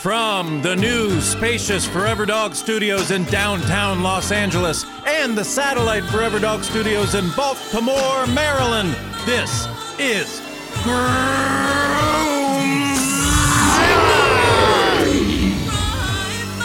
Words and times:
From 0.00 0.62
the 0.62 0.76
new 0.76 1.20
spacious 1.20 1.84
Forever 1.84 2.24
Dog 2.24 2.54
Studios 2.54 3.10
in 3.10 3.24
downtown 3.24 4.00
Los 4.00 4.30
Angeles 4.30 4.86
and 5.04 5.36
the 5.36 5.42
satellite 5.44 6.04
Forever 6.04 6.38
Dog 6.38 6.62
Studios 6.62 7.16
in 7.16 7.28
Baltimore, 7.32 8.24
Maryland, 8.28 8.96
this 9.26 9.66
is 9.98 10.40
Groomzilla! 10.84 11.18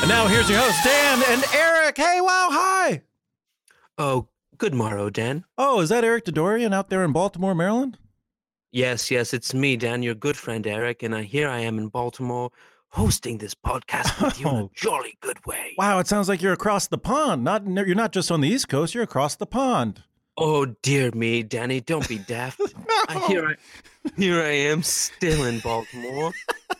And 0.01 0.07
now 0.07 0.27
here's 0.27 0.47
your 0.47 0.59
host, 0.59 0.83
Dan 0.83 1.23
and 1.29 1.43
Eric. 1.55 1.97
Hey, 1.97 2.21
wow, 2.21 2.49
hi. 2.51 3.01
Oh, 3.97 4.27
good 4.59 4.75
morrow, 4.75 5.09
Dan. 5.09 5.43
Oh, 5.57 5.81
is 5.81 5.89
that 5.89 6.03
Eric 6.03 6.25
Dodorian 6.25 6.71
out 6.71 6.91
there 6.91 7.03
in 7.03 7.11
Baltimore, 7.11 7.55
Maryland? 7.55 7.97
Yes, 8.71 9.09
yes, 9.09 9.33
it's 9.33 9.55
me, 9.55 9.75
Dan, 9.75 10.03
your 10.03 10.13
good 10.13 10.37
friend 10.37 10.67
Eric, 10.67 11.01
and 11.01 11.15
I, 11.15 11.23
here 11.23 11.49
I 11.49 11.61
am 11.61 11.79
in 11.79 11.87
Baltimore 11.87 12.51
hosting 12.93 13.39
this 13.39 13.55
podcast 13.55 14.21
with 14.23 14.39
you 14.39 14.47
in 14.47 14.55
a 14.55 14.63
oh. 14.63 14.71
jolly 14.73 15.17
good 15.19 15.45
way. 15.45 15.73
Wow, 15.77 15.99
it 15.99 16.07
sounds 16.07 16.29
like 16.29 16.41
you're 16.41 16.53
across 16.53 16.87
the 16.87 16.97
pond. 16.97 17.43
Not 17.43 17.67
you're 17.67 17.95
not 17.95 18.13
just 18.13 18.31
on 18.31 18.41
the 18.41 18.47
East 18.49 18.69
Coast, 18.69 18.93
you're 18.93 19.03
across 19.03 19.35
the 19.35 19.45
pond. 19.45 20.03
Oh 20.37 20.65
dear 20.65 21.11
me, 21.11 21.43
Danny, 21.43 21.81
don't 21.81 22.07
be 22.07 22.17
daft. 22.17 22.61
I, 23.09 23.25
here 23.27 23.47
I 23.47 24.11
here 24.15 24.41
I 24.41 24.51
am 24.51 24.83
still 24.83 25.43
in 25.43 25.59
Baltimore. 25.59 26.31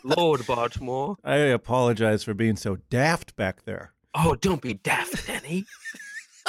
Lord 0.02 0.46
Baltimore. 0.46 1.16
I 1.24 1.36
apologize 1.36 2.24
for 2.24 2.34
being 2.34 2.56
so 2.56 2.78
daft 2.90 3.36
back 3.36 3.64
there. 3.64 3.92
Oh, 4.14 4.36
don't 4.36 4.62
be 4.62 4.74
daft, 4.74 5.26
Danny. 5.26 5.64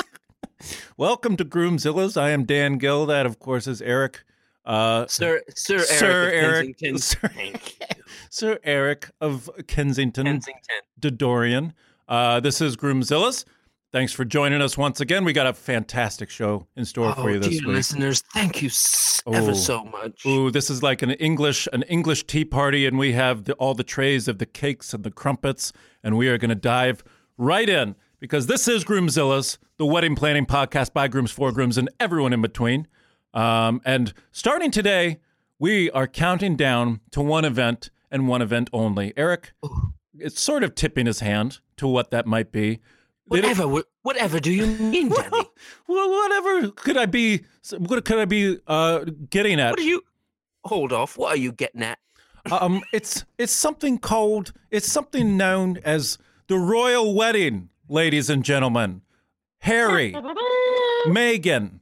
Welcome 0.97 1.38
to 1.38 1.45
Groomzilla's. 1.45 2.16
I 2.17 2.30
am 2.30 2.45
Dan 2.45 2.77
Gill. 2.77 3.05
That, 3.05 3.25
of 3.25 3.39
course, 3.39 3.66
is 3.66 3.81
Eric. 3.81 4.23
Uh, 4.66 5.05
Sir, 5.08 5.41
Sir, 5.55 5.80
Sir 5.80 6.30
Eric, 6.31 6.77
Eric, 6.83 6.99
Sir, 6.99 7.30
Sir 8.30 8.59
Eric 8.63 9.11
of 9.21 9.49
Kensington, 9.67 10.25
Kensington. 10.25 10.81
Dodorian. 10.99 11.73
Uh, 12.08 12.39
this 12.39 12.61
is 12.61 12.75
Groomzilla's. 12.75 13.45
Thanks 13.91 14.11
for 14.11 14.25
joining 14.25 14.61
us 14.61 14.77
once 14.77 14.99
again. 14.99 15.23
We 15.23 15.31
got 15.31 15.47
a 15.47 15.53
fantastic 15.53 16.30
show 16.30 16.67
in 16.75 16.83
store 16.83 17.13
oh, 17.17 17.21
for 17.21 17.31
you 17.31 17.39
this 17.39 17.47
dear 17.59 17.67
week. 17.67 17.75
listeners, 17.77 18.21
thank 18.33 18.61
you 18.61 18.70
Oh. 19.27 19.31
ever 19.33 19.55
so 19.55 19.86
much. 19.86 20.25
Ooh, 20.25 20.52
this 20.52 20.70
is 20.70 20.83
like 20.83 21.02
an 21.02 21.11
English 21.11 21.67
an 21.71 21.83
English 21.83 22.25
tea 22.27 22.43
party, 22.45 22.86
and 22.86 22.98
we 22.98 23.14
have 23.14 23.45
the, 23.45 23.54
all 23.54 23.73
the 23.73 23.83
trays 23.86 24.27
of 24.27 24.37
the 24.37 24.45
cakes 24.45 24.93
and 24.93 25.04
the 25.04 25.11
crumpets, 25.11 25.71
and 26.04 26.17
we 26.17 26.27
are 26.27 26.37
going 26.37 26.49
to 26.49 26.55
dive 26.55 27.04
right 27.37 27.70
in 27.70 27.95
because 28.20 28.48
this 28.48 28.67
is 28.67 28.83
Groomzilla's, 28.83 29.58
the 29.77 29.86
wedding 29.86 30.15
planning 30.15 30.45
podcast 30.45 30.92
by 30.93 31.08
grooms 31.08 31.31
for 31.31 31.52
grooms 31.52 31.77
and 31.77 31.89
everyone 31.99 32.33
in 32.33 32.42
between. 32.42 32.87
Um, 33.36 33.82
and 33.86 34.14
starting 34.32 34.72
today, 34.72 35.20
we 35.60 35.92
are 35.92 36.08
counting 36.08 36.56
down 36.56 37.02
to 37.12 37.22
one 37.22 37.46
event 37.46 37.90
and 38.10 38.28
one 38.28 38.42
event 38.42 38.70
only. 38.73 39.14
Eric, 39.18 39.52
it's 40.18 40.40
sort 40.40 40.64
of 40.64 40.73
tipping 40.73 41.06
his 41.06 41.20
hand 41.20 41.60
to 41.78 41.88
what 41.88 42.12
that 42.12 42.26
might 42.26 42.52
be. 42.52 42.80
Whatever, 43.28 43.64
wh- 43.64 44.06
whatever 44.06 44.40
do 44.40 44.52
you 44.52 44.66
mean, 44.68 45.10
Danny? 45.16 45.50
well, 45.88 46.10
whatever 46.10 46.70
could 46.72 46.98
I 46.98 47.06
be? 47.08 47.44
What 47.78 48.06
could 48.06 48.20
I 48.20 48.26
be 48.26 48.60
uh, 48.68 49.06
getting 49.30 49.60
at? 49.60 49.72
What 49.72 49.80
are 49.80 49.84
you? 49.84 50.02
Hold 50.64 50.94
off. 50.94 51.17
What 51.17 51.34
are 51.34 51.38
you 51.38 51.52
getting 51.52 51.84
at? 51.84 52.00
um, 52.52 52.84
it's 52.94 53.26
it's 53.40 53.52
something 53.52 53.98
called 53.98 54.54
it's 54.70 54.90
something 54.92 55.36
known 55.36 55.78
as 55.84 56.20
the 56.48 56.58
royal 56.60 57.16
wedding, 57.16 57.70
ladies 57.90 58.30
and 58.30 58.46
gentlemen. 58.46 59.02
Harry, 59.60 60.14
Meghan, 61.08 61.80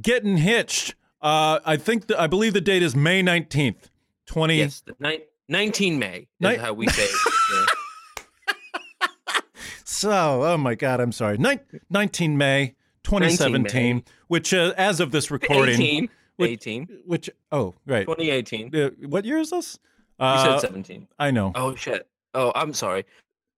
getting 0.00 0.36
hitched. 0.38 0.94
Uh, 1.22 1.60
I 1.64 1.76
think 1.76 2.06
the, 2.06 2.20
I 2.20 2.26
believe 2.26 2.52
the 2.54 2.60
date 2.60 2.82
is 2.82 2.96
May 2.96 3.22
nineteenth, 3.22 3.90
twenty. 4.26 4.56
Yes, 4.56 4.82
ni- 4.98 5.20
19 5.48 5.98
May 5.98 6.18
is 6.18 6.26
Ni- 6.40 6.56
how 6.56 6.72
we 6.72 6.86
say 6.88 7.04
it. 7.04 7.10
Yeah. 7.52 7.64
So, 9.84 10.44
oh 10.44 10.56
my 10.56 10.74
God, 10.76 10.98
I'm 11.00 11.12
sorry. 11.12 11.36
Nin- 11.36 11.60
19 11.90 12.38
May, 12.38 12.74
2017, 13.02 14.02
which 14.28 14.54
uh, 14.54 14.72
as 14.78 14.98
of 15.00 15.10
this 15.12 15.30
recording, 15.30 15.74
18. 15.74 16.08
Which- 16.36 16.50
18. 16.50 16.88
which 17.04 17.28
oh 17.52 17.74
right, 17.86 18.06
2018. 18.06 18.74
Uh, 18.74 18.90
what 19.08 19.26
year 19.26 19.36
is 19.38 19.50
this? 19.50 19.78
Uh, 20.18 20.58
said 20.58 20.68
17. 20.68 21.06
I 21.18 21.30
know. 21.30 21.52
Oh 21.54 21.74
shit. 21.74 22.08
Oh, 22.32 22.50
I'm 22.54 22.72
sorry. 22.72 23.04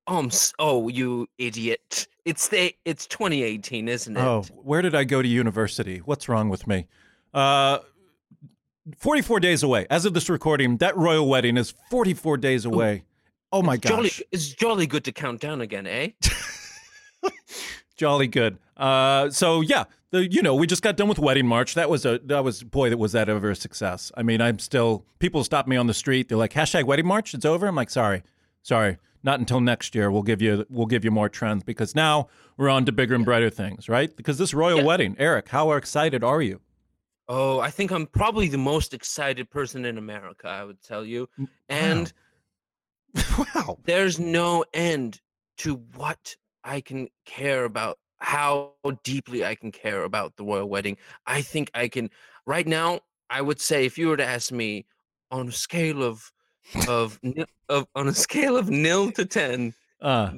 Oh, 0.07 0.27
s- 0.27 0.53
oh, 0.59 0.89
you 0.89 1.29
idiot. 1.39 2.07
It's 2.25 2.49
the 2.49 2.75
it's 2.85 3.07
2018, 3.07 3.89
isn't 3.89 4.17
it? 4.17 4.21
Oh, 4.21 4.43
where 4.63 4.83
did 4.83 4.95
I 4.95 5.05
go 5.05 5.23
to 5.23 5.29
university? 5.29 5.99
What's 5.99 6.29
wrong 6.29 6.49
with 6.49 6.67
me? 6.67 6.87
Uh, 7.35 7.79
44 8.97 9.41
days 9.41 9.63
away. 9.63 9.87
As 9.91 10.05
of 10.05 10.15
this 10.15 10.29
recording, 10.29 10.77
that 10.79 10.97
royal 10.97 11.29
wedding 11.29 11.57
is 11.57 11.73
44 11.91 12.37
days 12.37 12.65
away. 12.65 13.05
Oh 13.53 13.63
my 13.63 13.77
jolly, 13.77 14.05
gosh. 14.09 14.23
it's 14.33 14.49
jolly 14.49 14.87
good 14.87 15.05
to 15.05 15.13
count 15.13 15.41
down 15.41 15.61
again, 15.61 15.87
eh? 15.87 16.09
Jolly 17.97 18.27
good. 18.27 18.59
Uh, 18.77 19.31
so 19.31 19.61
yeah, 19.61 19.85
the 20.11 20.29
you 20.31 20.43
know 20.43 20.55
we 20.55 20.67
just 20.67 20.83
got 20.83 20.97
done 20.97 21.07
with 21.09 21.19
wedding 21.19 21.47
march. 21.47 21.75
That 21.75 21.89
was 21.91 22.05
a 22.05 22.19
that 22.25 22.43
was 22.43 22.63
boy 22.65 22.91
that 22.91 22.97
was 22.97 23.13
that 23.13 23.29
ever 23.29 23.51
a 23.51 23.55
success. 23.55 24.11
I 24.17 24.23
mean, 24.23 24.41
I'm 24.41 24.59
still 24.59 25.05
people 25.19 25.45
stop 25.45 25.69
me 25.69 25.77
on 25.77 25.87
the 25.87 25.95
street. 25.95 26.29
They're 26.29 26.39
like 26.39 26.53
hashtag 26.55 26.85
wedding 26.85 27.07
march. 27.07 27.35
It's 27.35 27.45
over. 27.45 27.67
I'm 27.67 27.77
like 27.77 27.91
sorry, 27.91 28.23
sorry, 28.63 28.97
not 29.23 29.39
until 29.41 29.61
next 29.61 29.95
year. 29.95 30.11
We'll 30.11 30.23
give 30.23 30.43
you 30.43 30.67
we'll 30.69 30.87
give 30.87 31.05
you 31.05 31.11
more 31.11 31.29
trends 31.29 31.63
because 31.65 31.95
now 31.95 32.29
we're 32.57 32.69
on 32.69 32.85
to 32.87 32.93
bigger 32.93 33.15
and 33.15 33.25
brighter 33.25 33.51
things, 33.51 33.89
right? 33.89 34.15
Because 34.17 34.39
this 34.39 34.53
royal 34.55 34.79
Yeah. 34.79 34.85
wedding, 34.85 35.17
Eric, 35.19 35.49
how 35.49 35.73
excited 35.73 36.23
are 36.25 36.43
you? 36.43 36.61
Oh, 37.29 37.61
I 37.61 37.71
think 37.71 37.91
I'm 37.93 38.07
probably 38.07 38.49
the 38.49 38.59
most 38.59 38.93
excited 38.93 39.49
person 39.49 39.85
in 39.85 39.97
America, 39.97 40.49
I 40.49 40.65
would 40.65 40.83
tell 40.83 41.05
you. 41.05 41.29
And 41.69 42.13
wow. 43.39 43.79
there's 43.85 44.19
no 44.19 44.65
end 44.75 45.21
to 45.59 45.77
what 45.95 46.37
I 46.65 46.81
can 46.81 47.09
care 47.25 47.65
about, 47.65 47.99
how 48.19 48.73
deeply 49.05 49.45
I 49.45 49.55
can 49.55 49.71
care 49.71 50.03
about 50.05 50.37
the 50.37 50.45
royal 50.45 50.69
wedding. 50.69 50.97
I 51.27 51.43
think 51.43 51.71
I 51.75 51.89
can 51.89 52.11
right 52.47 52.67
now, 52.67 53.01
I 53.31 53.41
would 53.41 53.61
say 53.61 53.87
if 53.87 53.97
you 53.97 54.09
were 54.09 54.17
to 54.17 54.27
ask 54.27 54.53
me 54.53 54.87
on 55.31 55.49
a 55.49 55.53
scale 55.53 56.03
of 56.03 56.31
of 56.89 57.19
of 57.69 57.87
on 57.95 58.09
a 58.09 58.15
scale 58.15 58.57
of 58.57 58.71
nil 58.71 59.13
to 59.13 59.25
ten, 59.25 59.75
Uh, 60.01 60.33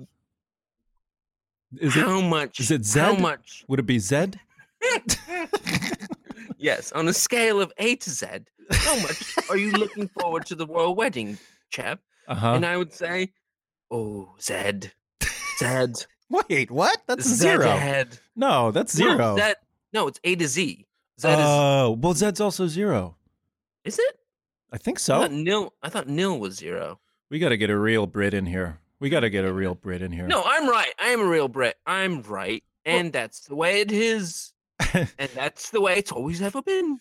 is 1.80 1.96
it 1.96 2.00
how 2.04 2.20
much 2.20 2.60
is 2.60 2.70
it 2.70 2.86
how 2.94 3.14
much 3.16 3.64
would 3.68 3.78
it 3.80 3.86
be 3.86 3.98
Zed? 3.98 4.38
yes, 6.58 6.92
on 6.92 7.08
a 7.08 7.12
scale 7.12 7.60
of 7.60 7.72
A 7.78 7.96
to 7.96 8.10
Z, 8.10 8.26
how 8.70 8.96
much 9.00 9.34
are 9.50 9.56
you 9.56 9.72
looking 9.72 10.08
forward 10.08 10.46
to 10.46 10.54
the 10.54 10.66
royal 10.66 10.94
wedding, 10.94 11.38
chap? 11.70 12.00
Uh 12.28 12.34
huh. 12.34 12.52
And 12.54 12.64
I 12.66 12.76
would 12.76 12.92
say, 12.92 13.32
oh, 13.90 14.34
Zed, 14.40 14.92
Zed, 15.58 15.92
Wait, 16.48 16.70
what? 16.70 16.98
That's 17.06 17.28
zero. 17.28 17.78
No, 18.34 18.70
that's 18.70 18.98
No, 18.98 19.06
zero. 19.10 19.36
Zed, 19.36 19.56
no, 19.92 20.08
it's 20.08 20.18
A 20.24 20.34
to 20.36 20.48
Z. 20.48 20.86
Zed 21.20 21.38
Oh, 21.38 21.98
well, 22.00 22.14
Zed's 22.14 22.40
also 22.40 22.66
zero. 22.66 23.16
is, 23.84 23.94
is 23.94 23.98
it? 24.00 24.18
I 24.74 24.76
think 24.76 24.98
I 24.98 25.00
so. 25.00 25.20
thought 25.20 25.30
nil. 25.32 25.72
I 25.82 25.88
thought 25.88 26.08
nil 26.08 26.38
was 26.40 26.56
zero. 26.56 26.98
We 27.30 27.38
got 27.38 27.50
to 27.50 27.56
get 27.56 27.70
a 27.70 27.78
real 27.78 28.06
Brit 28.08 28.34
in 28.34 28.46
here. 28.46 28.80
We 28.98 29.08
got 29.08 29.20
to 29.20 29.30
get 29.30 29.44
a 29.44 29.52
real 29.52 29.76
Brit 29.76 30.02
in 30.02 30.10
here. 30.10 30.26
No, 30.26 30.42
I'm 30.44 30.68
right. 30.68 30.92
I 31.00 31.08
am 31.10 31.20
a 31.20 31.26
real 31.28 31.46
Brit. 31.46 31.76
I'm 31.86 32.22
right, 32.22 32.64
and 32.84 33.12
that's 33.12 33.40
the 33.42 33.54
way 33.54 33.80
it 33.80 33.92
is, 33.92 34.52
and 34.92 35.08
that's 35.32 35.70
the 35.70 35.80
way 35.80 35.94
it's 35.98 36.10
always 36.10 36.42
ever 36.42 36.60
been. 36.60 36.98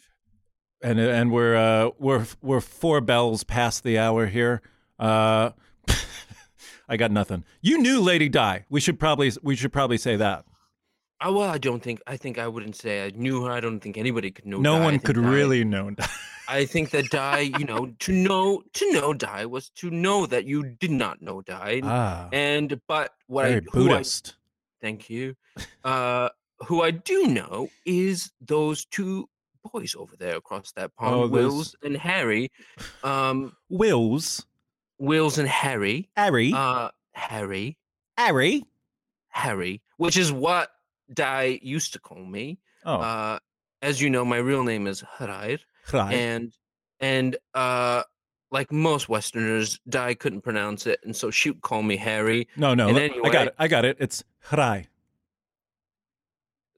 and 0.84 1.00
and 1.00 1.32
we're 1.32 1.56
uh 1.56 1.90
we're 1.98 2.28
we're 2.44 2.62
four 2.62 3.02
bells 3.02 3.44
past 3.44 3.84
the 3.84 3.98
hour 3.98 4.28
here. 4.28 4.62
Uh, 5.00 5.50
I 6.88 6.96
got 6.98 7.10
nothing. 7.10 7.44
You 7.62 7.80
knew 7.80 8.02
Lady 8.02 8.30
Di. 8.30 8.66
We 8.70 8.82
should 8.82 9.00
probably 9.00 9.32
we 9.42 9.56
should 9.56 9.74
probably 9.74 9.98
say 9.98 10.16
that. 10.18 10.46
Uh, 11.20 11.32
well, 11.32 11.50
I 11.50 11.58
don't 11.58 11.82
think. 11.82 12.02
I 12.08 12.18
think 12.18 12.38
I 12.38 12.48
wouldn't 12.48 12.76
say 12.76 13.06
I 13.06 13.12
knew 13.16 13.44
her. 13.46 13.52
I 13.52 13.60
don't 13.60 13.80
think 13.80 13.98
anybody 13.98 14.32
could 14.32 14.46
know. 14.46 14.60
No 14.60 14.78
Di. 14.78 14.84
One 14.84 15.00
could 15.00 15.16
Di- 15.16 15.22
really 15.22 15.64
know. 15.64 15.92
I 16.50 16.66
think 16.66 16.90
that 16.90 17.10
Di, 17.10 17.40
you 17.58 17.66
know, 17.66 17.94
to 18.00 18.12
know 18.12 18.64
to 18.74 18.92
know 18.92 19.14
Di 19.14 19.46
was 19.46 19.70
to 19.76 19.90
know 19.90 20.26
that 20.26 20.44
you 20.46 20.64
did 20.64 20.92
not 20.92 21.22
know 21.22 21.42
Di. 21.42 21.80
ah, 21.84 22.28
And 22.34 22.80
but 22.88 23.14
what 23.28 23.46
I 23.46 23.62
who 23.72 23.86
I 23.86 23.88
Buddhist. 24.00 24.36
thank 24.82 25.10
you. 25.10 25.36
Uh 25.86 26.30
who 26.68 26.82
I 26.82 26.92
do 26.92 27.28
know 27.28 27.70
is 27.86 28.32
those 28.42 28.86
two 28.86 29.28
boys 29.72 29.96
over 29.98 30.16
there 30.18 30.36
across 30.38 30.72
that 30.74 30.96
pond, 30.96 31.16
Oh, 31.16 31.28
Wills 31.28 31.76
and 31.84 31.96
Harry. 31.96 32.52
Um 33.04 33.56
Wills, 33.70 34.46
Wills 35.00 35.38
and 35.38 35.48
Harry. 35.48 36.10
Harry, 36.18 36.52
Uh 36.54 36.90
Harry. 37.14 37.78
Harry. 38.18 38.64
Harry, 39.30 39.82
which 39.98 40.16
is 40.18 40.32
what 40.32 40.70
Di 41.12 41.60
used 41.62 41.94
to 41.94 42.00
call 42.00 42.24
me. 42.26 42.60
Oh, 42.86 42.96
Uh 42.96 43.40
as 43.82 44.00
you 44.02 44.10
know, 44.10 44.24
my 44.24 44.38
real 44.38 44.64
name 44.64 44.88
is 44.88 45.04
right. 45.20 45.60
and 46.14 46.54
and 47.00 47.36
uh 47.54 48.04
like 48.52 48.72
most 48.72 49.10
westerners 49.10 49.80
di 49.90 50.14
couldn't 50.14 50.42
pronounce 50.42 50.86
it 50.88 51.00
and 51.04 51.16
so 51.16 51.30
she 51.32 51.50
would 51.50 51.62
call 51.62 51.82
me 51.84 51.98
harry 51.98 52.48
no, 52.56 52.74
no. 52.76 52.88
and 52.88 52.98
I 53.26 53.30
got 53.30 53.48
it. 53.48 53.56
I 53.60 53.68
got 53.68 53.84
it. 53.84 53.98
It's 54.00 54.24
Hrai. 54.50 54.86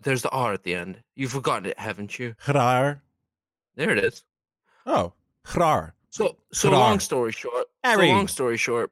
there's 0.01 0.21
the 0.21 0.29
r 0.29 0.53
at 0.53 0.63
the 0.63 0.73
end 0.73 1.01
you've 1.15 1.31
forgotten 1.31 1.65
it 1.65 1.77
haven't 1.77 2.17
you 2.17 2.35
Hrar. 2.45 3.01
there 3.75 3.89
it 3.91 4.03
is 4.03 4.23
Oh, 4.87 5.13
Hrar. 5.45 5.93
so 6.09 6.37
so 6.53 6.69
Hrar. 6.69 6.79
long 6.79 6.99
story 6.99 7.31
short 7.31 7.67
Harry. 7.83 8.07
so 8.07 8.13
long 8.13 8.27
story 8.27 8.57
short 8.57 8.91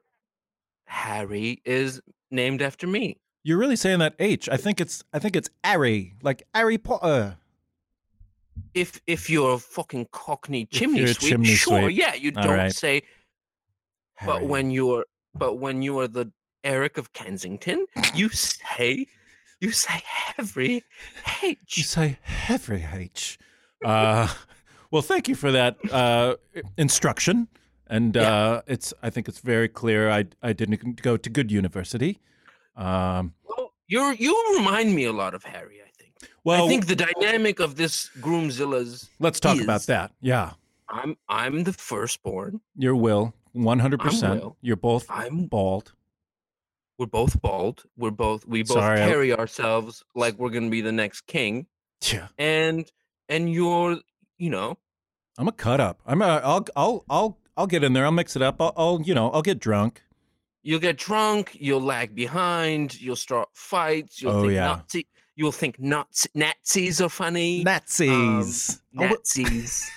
harry 0.86 1.62
is 1.64 2.00
named 2.30 2.62
after 2.62 2.86
me 2.86 3.18
You're 3.44 3.58
really 3.58 3.76
saying 3.76 3.98
that 4.00 4.14
H. 4.18 4.48
I 4.48 4.56
think 4.56 4.80
it's 4.80 5.04
I 5.12 5.18
think 5.20 5.36
it's 5.36 5.50
Harry, 5.62 6.14
like 6.22 6.42
Harry 6.54 6.78
Potter. 6.78 7.36
if 8.74 9.00
if 9.06 9.28
you're 9.28 9.54
a 9.54 9.58
fucking 9.58 10.08
cockney 10.12 10.66
chimney 10.66 11.06
sweep 11.06 11.30
chimney 11.30 11.54
sure 11.54 11.82
sweep. 11.82 11.96
yeah 11.98 12.14
you 12.14 12.32
All 12.36 12.42
don't 12.44 12.56
right. 12.56 12.74
say 12.74 13.02
but 14.24 14.44
when 14.44 14.70
you're 14.70 15.04
but 15.34 15.54
when 15.58 15.82
you 15.82 15.98
are 15.98 16.06
the 16.08 16.30
eric 16.62 16.96
of 16.96 17.12
kensington 17.12 17.84
you 18.14 18.28
say 18.28 19.06
you 19.60 19.72
say 19.72 20.00
harry 20.04 20.84
H. 21.42 21.76
you 21.76 21.82
say 21.82 22.18
every 22.48 22.86
H. 22.92 23.38
Uh, 23.84 24.28
well, 24.90 25.02
thank 25.02 25.28
you 25.28 25.34
for 25.34 25.50
that 25.52 25.76
uh, 25.92 26.36
instruction. 26.78 27.48
And 27.86 28.14
Yeah. 28.16 28.34
uh, 28.34 28.62
it's 28.66 28.94
I 29.02 29.10
think 29.10 29.28
it's 29.28 29.40
very 29.40 29.68
clear. 29.68 30.10
I 30.10 30.24
I 30.42 30.52
didn't 30.54 31.02
go 31.02 31.16
to 31.16 31.28
good 31.30 31.50
university. 31.52 32.20
Um, 32.76 33.34
Well, 33.44 33.72
you're 33.86 34.12
you 34.14 34.54
remind 34.58 34.94
me 34.94 35.04
a 35.04 35.12
lot 35.12 35.34
of 35.34 35.44
Harry. 35.44 35.80
I 35.80 35.90
think. 35.98 36.12
well, 36.44 36.64
I 36.64 36.68
think 36.68 36.86
the 36.86 36.96
dynamic 36.96 37.60
of 37.60 37.76
this 37.76 38.10
Groomzilla's. 38.20 39.08
let's 39.20 39.40
talk 39.40 39.60
about 39.60 39.82
that. 39.82 40.12
Yeah, 40.20 40.52
I'm 40.88 41.16
I'm 41.28 41.64
the 41.64 41.72
firstborn. 41.72 42.60
your 42.76 42.96
will, 42.96 43.34
one 43.52 43.78
hundred 43.78 44.00
percent. 44.00 44.42
You're 44.60 44.76
both 44.76 45.06
I'm. 45.10 45.46
bald. 45.46 45.92
We're 46.98 47.06
both 47.06 47.40
bald. 47.42 47.84
We're 47.96 48.12
both. 48.12 48.46
We 48.46 48.62
both 48.62 48.78
Sorry, 48.78 49.02
I- 49.02 49.06
carry 49.08 49.32
ourselves 49.34 50.02
like 50.14 50.38
we're 50.38 50.50
gonna 50.50 50.70
be 50.70 50.80
the 50.80 50.92
next 50.92 51.22
king. 51.26 51.66
Yeah, 52.12 52.28
And 52.38 52.90
and 53.28 53.52
you're 53.52 53.98
you 54.38 54.50
know 54.50 54.78
I'm 55.38 55.48
a 55.48 55.52
cut 55.52 55.80
up. 55.80 56.00
I'm 56.06 56.22
a. 56.22 56.40
I'll 56.44 56.64
I'll 56.76 57.04
I'll 57.10 57.38
I'll 57.56 57.66
get 57.66 57.82
in 57.82 57.92
there. 57.94 58.04
I'll 58.04 58.12
mix 58.12 58.36
it 58.36 58.42
up. 58.42 58.60
I'll, 58.60 58.72
I'll 58.76 59.00
you 59.02 59.14
know 59.14 59.30
I'll 59.30 59.42
get 59.42 59.58
drunk. 59.58 60.02
You'll 60.64 60.80
get 60.80 60.96
drunk. 60.98 61.56
You'll 61.60 61.80
lag 61.80 62.14
behind. 62.14 63.00
You'll 63.00 63.14
start 63.16 63.48
fights. 63.54 64.20
You'll 64.20 64.32
Oh, 64.32 64.40
think 64.42 64.52
yeah. 64.54 64.66
Nazi. 64.66 65.06
You'll 65.36 65.52
think 65.52 65.78
Nazi, 65.80 66.28
Nazis 66.34 67.00
are 67.00 67.08
funny. 67.08 67.58
Um, 67.60 67.64
Nazis. 67.64 68.80
oh, 68.98 69.04
Nazis. 69.06 69.90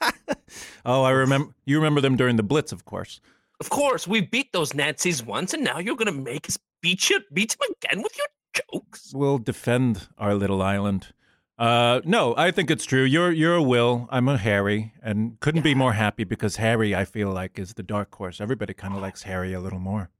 oh, 0.84 1.02
I 1.02 1.10
remember. 1.10 1.52
You 1.66 1.76
remember 1.76 2.00
them 2.00 2.16
during 2.16 2.36
the 2.36 2.42
Blitz, 2.42 2.72
of 2.72 2.84
course. 2.84 3.20
Of 3.60 3.70
course, 3.70 4.06
we 4.06 4.20
beat 4.20 4.52
those 4.52 4.74
Nazis 4.74 5.22
once, 5.22 5.54
and 5.54 5.64
now 5.64 5.78
you're 5.78 5.96
gonna 5.96 6.12
make 6.12 6.48
us 6.48 6.58
beat 6.80 7.08
you, 7.10 7.20
beat 7.32 7.56
them 7.58 7.74
again 7.82 8.02
with 8.02 8.16
your 8.18 8.26
jokes. 8.72 9.12
We'll 9.14 9.38
defend 9.38 10.08
our 10.18 10.34
little 10.34 10.62
island. 10.62 11.12
Uh, 11.56 12.00
no, 12.04 12.34
I 12.36 12.50
think 12.50 12.70
it's 12.70 12.84
true. 12.84 13.04
You're 13.04 13.30
you're 13.30 13.54
a 13.54 13.62
Will. 13.62 14.08
I'm 14.10 14.28
a 14.28 14.36
Harry, 14.36 14.92
and 15.02 15.38
couldn't 15.40 15.62
be 15.62 15.74
more 15.74 15.92
happy 15.92 16.24
because 16.24 16.56
Harry, 16.56 16.94
I 16.94 17.04
feel 17.04 17.30
like, 17.30 17.58
is 17.58 17.74
the 17.74 17.82
dark 17.84 18.12
horse. 18.14 18.40
Everybody 18.40 18.74
kind 18.74 18.94
of 18.94 19.00
likes 19.00 19.22
Harry 19.22 19.52
a 19.52 19.60
little 19.60 19.78
more. 19.78 20.10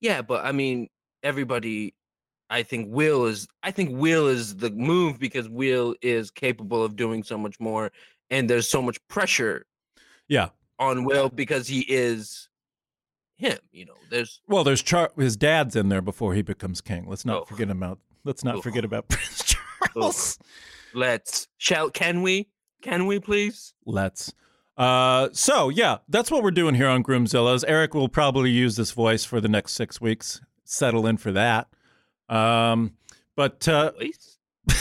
Yeah, 0.00 0.22
but 0.22 0.44
I 0.44 0.52
mean, 0.52 0.88
everybody. 1.22 1.94
I 2.48 2.62
think 2.62 2.88
Will 2.90 3.26
is. 3.26 3.46
I 3.62 3.70
think 3.70 3.90
Will 3.92 4.26
is 4.28 4.56
the 4.56 4.70
move 4.70 5.18
because 5.18 5.48
Will 5.48 5.94
is 6.02 6.30
capable 6.30 6.82
of 6.84 6.96
doing 6.96 7.22
so 7.22 7.36
much 7.38 7.58
more, 7.60 7.90
and 8.30 8.48
there's 8.50 8.68
so 8.68 8.80
much 8.82 8.98
pressure 9.08 9.66
Yeah. 10.28 10.48
on 10.80 11.04
Will 11.04 11.28
because 11.28 11.66
he 11.68 11.80
is 11.88 12.48
him. 13.36 13.58
You 13.72 13.86
know, 13.86 13.94
there's 14.10 14.40
Well, 14.48 14.62
there's 14.64 14.82
Char- 14.82 15.10
his 15.16 15.36
dad's 15.36 15.74
in 15.76 15.88
there 15.90 16.02
before 16.02 16.34
he 16.34 16.42
becomes 16.42 16.80
king. 16.80 17.06
Let's 17.08 17.24
not 17.24 17.42
Oh. 17.42 17.44
forget 17.46 17.70
about. 17.70 17.98
Let's 18.24 18.42
not 18.44 18.56
Ugh. 18.56 18.62
forget 18.64 18.84
about 18.84 19.08
Prince 19.08 19.42
Charles. 19.94 20.38
let's 20.94 21.48
shall 21.58 21.90
can 21.90 22.22
we 22.22 22.48
can 22.82 23.06
we 23.06 23.18
please 23.20 23.74
Let's. 23.84 24.32
Uh, 24.76 25.28
so 25.32 25.68
yeah, 25.70 25.98
that's 26.08 26.30
what 26.30 26.42
we're 26.42 26.50
doing 26.50 26.74
here 26.74 26.88
on 26.88 27.02
Groomzilla's. 27.02 27.64
Eric 27.64 27.94
will 27.94 28.08
probably 28.10 28.50
use 28.50 28.76
this 28.76 28.90
voice 28.90 29.24
for 29.24 29.40
the 29.40 29.48
next 29.48 29.72
six 29.72 30.00
weeks. 30.00 30.40
Settle 30.64 31.06
in 31.06 31.16
for 31.16 31.32
that. 31.32 31.68
Um, 32.28 32.92
but 33.36 33.66
uh, 33.68 33.92
voice? 33.92 34.38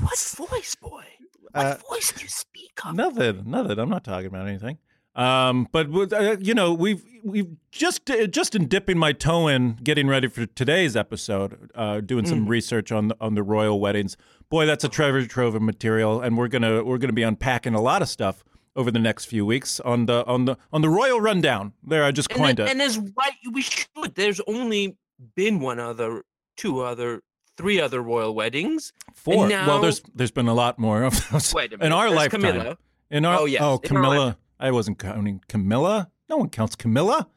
what 0.00 0.18
voice, 0.50 0.74
boy? 0.76 1.04
What 1.40 1.54
Uh, 1.66 1.76
voice 1.90 2.12
do 2.12 2.22
you 2.22 2.28
speak 2.28 2.72
of? 2.84 2.94
Nothing, 2.94 3.42
nothing. 3.46 3.78
I'm 3.78 3.90
not 3.90 4.04
talking 4.04 4.26
about 4.26 4.46
anything. 4.46 4.78
Um, 5.18 5.66
but 5.72 5.88
uh, 6.12 6.36
you 6.40 6.54
know, 6.54 6.72
we've 6.72 7.02
we've 7.24 7.56
just 7.72 8.08
uh, 8.08 8.26
just 8.28 8.54
in 8.54 8.68
dipping 8.68 8.96
my 8.96 9.12
toe 9.12 9.48
in, 9.48 9.72
getting 9.82 10.06
ready 10.06 10.28
for 10.28 10.46
today's 10.46 10.96
episode, 10.96 11.70
uh, 11.74 12.00
doing 12.00 12.24
some 12.24 12.46
research 12.46 12.92
on 12.92 13.08
the, 13.08 13.16
on 13.20 13.34
the 13.34 13.42
royal 13.42 13.80
weddings. 13.80 14.16
Boy, 14.48 14.64
that's 14.64 14.84
a 14.84 14.88
treasure 14.88 15.26
trove 15.26 15.56
of 15.56 15.62
material, 15.62 16.20
and 16.20 16.38
we're 16.38 16.46
gonna 16.48 16.84
we're 16.84 16.98
gonna 16.98 17.12
be 17.12 17.24
unpacking 17.24 17.74
a 17.74 17.80
lot 17.80 18.00
of 18.00 18.08
stuff 18.08 18.44
over 18.76 18.92
the 18.92 19.00
next 19.00 19.24
few 19.24 19.44
weeks 19.44 19.80
on 19.80 20.06
the 20.06 20.24
on 20.26 20.44
the 20.44 20.56
on 20.72 20.82
the 20.82 20.88
royal 20.88 21.20
rundown. 21.20 21.72
There, 21.82 22.04
I 22.04 22.12
just 22.12 22.30
And, 22.30 22.38
coined 22.38 22.58
that- 22.58 22.68
it. 22.68 22.70
and 22.70 22.80
as 22.80 22.96
right, 22.98 23.32
we 23.52 23.62
should. 23.62 24.14
There's 24.14 24.40
only 24.46 24.96
been 25.34 25.58
one 25.58 25.80
other, 25.80 26.22
two 26.56 26.80
other, 26.80 27.22
three 27.56 27.80
other 27.80 28.00
royal 28.00 28.36
weddings. 28.36 28.92
Four. 29.14 29.48
now- 29.48 29.66
well, 29.66 29.80
there's 29.80 30.00
there's 30.14 30.30
been 30.30 30.46
a 30.46 30.54
lot 30.54 30.78
more 30.78 31.02
of 31.02 31.28
those 31.32 31.52
Wait 31.52 31.72
a 31.72 31.76
in 31.84 31.90
our 31.90 32.04
there's 32.06 32.16
lifetime. 32.16 32.40
Camilla. 32.42 32.78
In 33.10 33.24
our 33.24 33.40
Oh, 33.40 33.44
yes, 33.46 33.60
oh 33.62 33.78
Camilla. 33.78 34.38
I 34.60 34.70
wasn't 34.70 34.98
counting 34.98 35.42
Camilla. 35.48 36.10
No 36.28 36.36
one 36.38 36.50
counts 36.50 36.76
Camilla. 36.76 37.28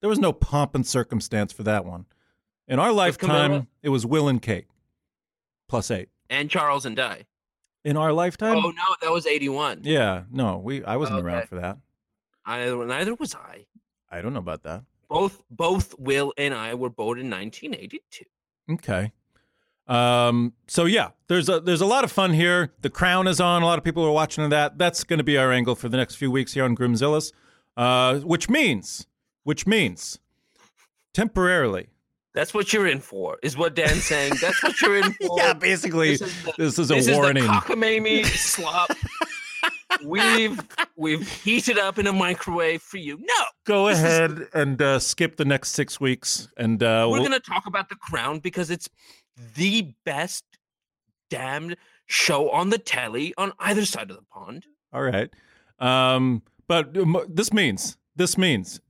There 0.00 0.08
was 0.10 0.18
no 0.18 0.32
pomp 0.32 0.74
and 0.74 0.86
circumstance 0.86 1.52
for 1.52 1.62
that 1.62 1.84
one. 1.84 2.06
In 2.68 2.78
our 2.78 2.92
lifetime, 2.92 3.68
it 3.82 3.88
was 3.90 4.04
Will 4.06 4.28
and 4.28 4.40
Kate, 4.40 4.66
plus 5.68 5.90
eight. 5.90 6.08
and 6.30 6.48
Charles 6.50 6.86
and 6.86 6.96
Di. 6.96 7.26
In 7.84 7.96
our 7.96 8.12
lifetime, 8.12 8.56
Oh 8.56 8.70
no, 8.70 8.96
that 9.00 9.10
was 9.10 9.26
81. 9.26 9.80
yeah, 9.82 10.22
no, 10.30 10.58
we 10.58 10.84
I 10.84 10.96
wasn't 10.96 11.20
around 11.24 11.48
for 11.48 11.56
that. 11.56 11.78
Neither, 12.46 12.86
neither 12.86 13.14
was 13.14 13.34
I. 13.34 13.66
I 14.10 14.20
don't 14.22 14.32
know 14.32 14.38
about 14.38 14.62
that. 14.62 14.84
Both 15.08 15.42
both 15.50 15.94
Will 15.98 16.32
and 16.36 16.54
I 16.54 16.74
were 16.74 16.90
born 16.90 17.18
in 17.18 17.28
1982. 17.30 18.24
Okay. 18.74 19.12
Um, 19.88 20.52
so 20.68 20.84
yeah, 20.84 21.08
there's 21.28 21.48
a 21.48 21.60
there's 21.60 21.80
a 21.80 21.86
lot 21.86 22.04
of 22.04 22.12
fun 22.12 22.32
here. 22.32 22.72
The 22.82 22.90
Crown 22.90 23.26
is 23.26 23.40
on. 23.40 23.62
A 23.62 23.66
lot 23.66 23.78
of 23.78 23.84
people 23.84 24.04
are 24.04 24.12
watching 24.12 24.48
that. 24.50 24.78
That's 24.78 25.04
going 25.04 25.18
to 25.18 25.24
be 25.24 25.36
our 25.36 25.50
angle 25.52 25.74
for 25.74 25.88
the 25.88 25.96
next 25.96 26.14
few 26.16 26.30
weeks 26.30 26.52
here 26.54 26.64
on 26.64 26.76
Groomzilla's. 26.76 27.32
Uh, 27.76 28.18
which 28.20 28.48
means, 28.50 29.06
which 29.44 29.66
means, 29.66 30.18
temporarily. 31.14 31.88
That's 32.34 32.54
what 32.54 32.72
you're 32.72 32.86
in 32.86 33.00
for, 33.00 33.38
is 33.42 33.56
what 33.58 33.74
Dan's 33.74 34.04
saying. 34.04 34.34
That's 34.40 34.62
what 34.62 34.80
you're 34.80 34.96
in 34.98 35.12
for. 35.26 35.36
yeah, 35.38 35.52
basically, 35.52 36.16
This 36.16 36.22
is 36.22 36.42
the- 36.44 36.52
this 36.58 36.78
is 36.78 36.90
a 36.90 36.94
this 36.94 37.10
warning. 37.10 37.42
is 37.44 37.48
the 37.48 37.54
cockamamie 37.54 38.24
slop. 38.36 38.90
we've 40.04 40.58
we've 40.96 41.28
heated 41.42 41.78
up 41.78 41.98
in 41.98 42.06
a 42.06 42.12
microwave 42.12 42.80
for 42.82 42.96
you. 42.96 43.18
No, 43.18 43.44
Go 43.64 43.88
this 43.88 43.98
is- 43.98 44.04
ahead 44.04 44.48
and 44.54 44.80
uh, 44.80 44.98
skip 44.98 45.36
the 45.36 45.44
next 45.44 45.70
six 45.72 46.00
weeks, 46.00 46.48
and 46.56 46.82
uh, 46.82 47.06
we're 47.10 47.18
we'll- 47.18 47.22
gonna 47.24 47.40
talk 47.40 47.66
about 47.66 47.88
the 47.88 47.96
crown 47.96 48.38
because 48.38 48.70
it's 48.70 48.88
the 49.54 49.94
best 50.04 50.44
damned 51.30 51.76
show 52.06 52.50
on 52.50 52.70
the 52.70 52.78
telly 52.78 53.32
on 53.38 53.52
either 53.58 53.84
side 53.84 54.10
of 54.10 54.16
the 54.16 54.22
pond. 54.22 54.66
All 54.92 55.02
right. 55.02 55.30
Um, 55.78 56.42
but 56.68 56.96
um, 56.96 57.18
this 57.28 57.52
means 57.52 57.98
this 58.14 58.38
means 58.38 58.80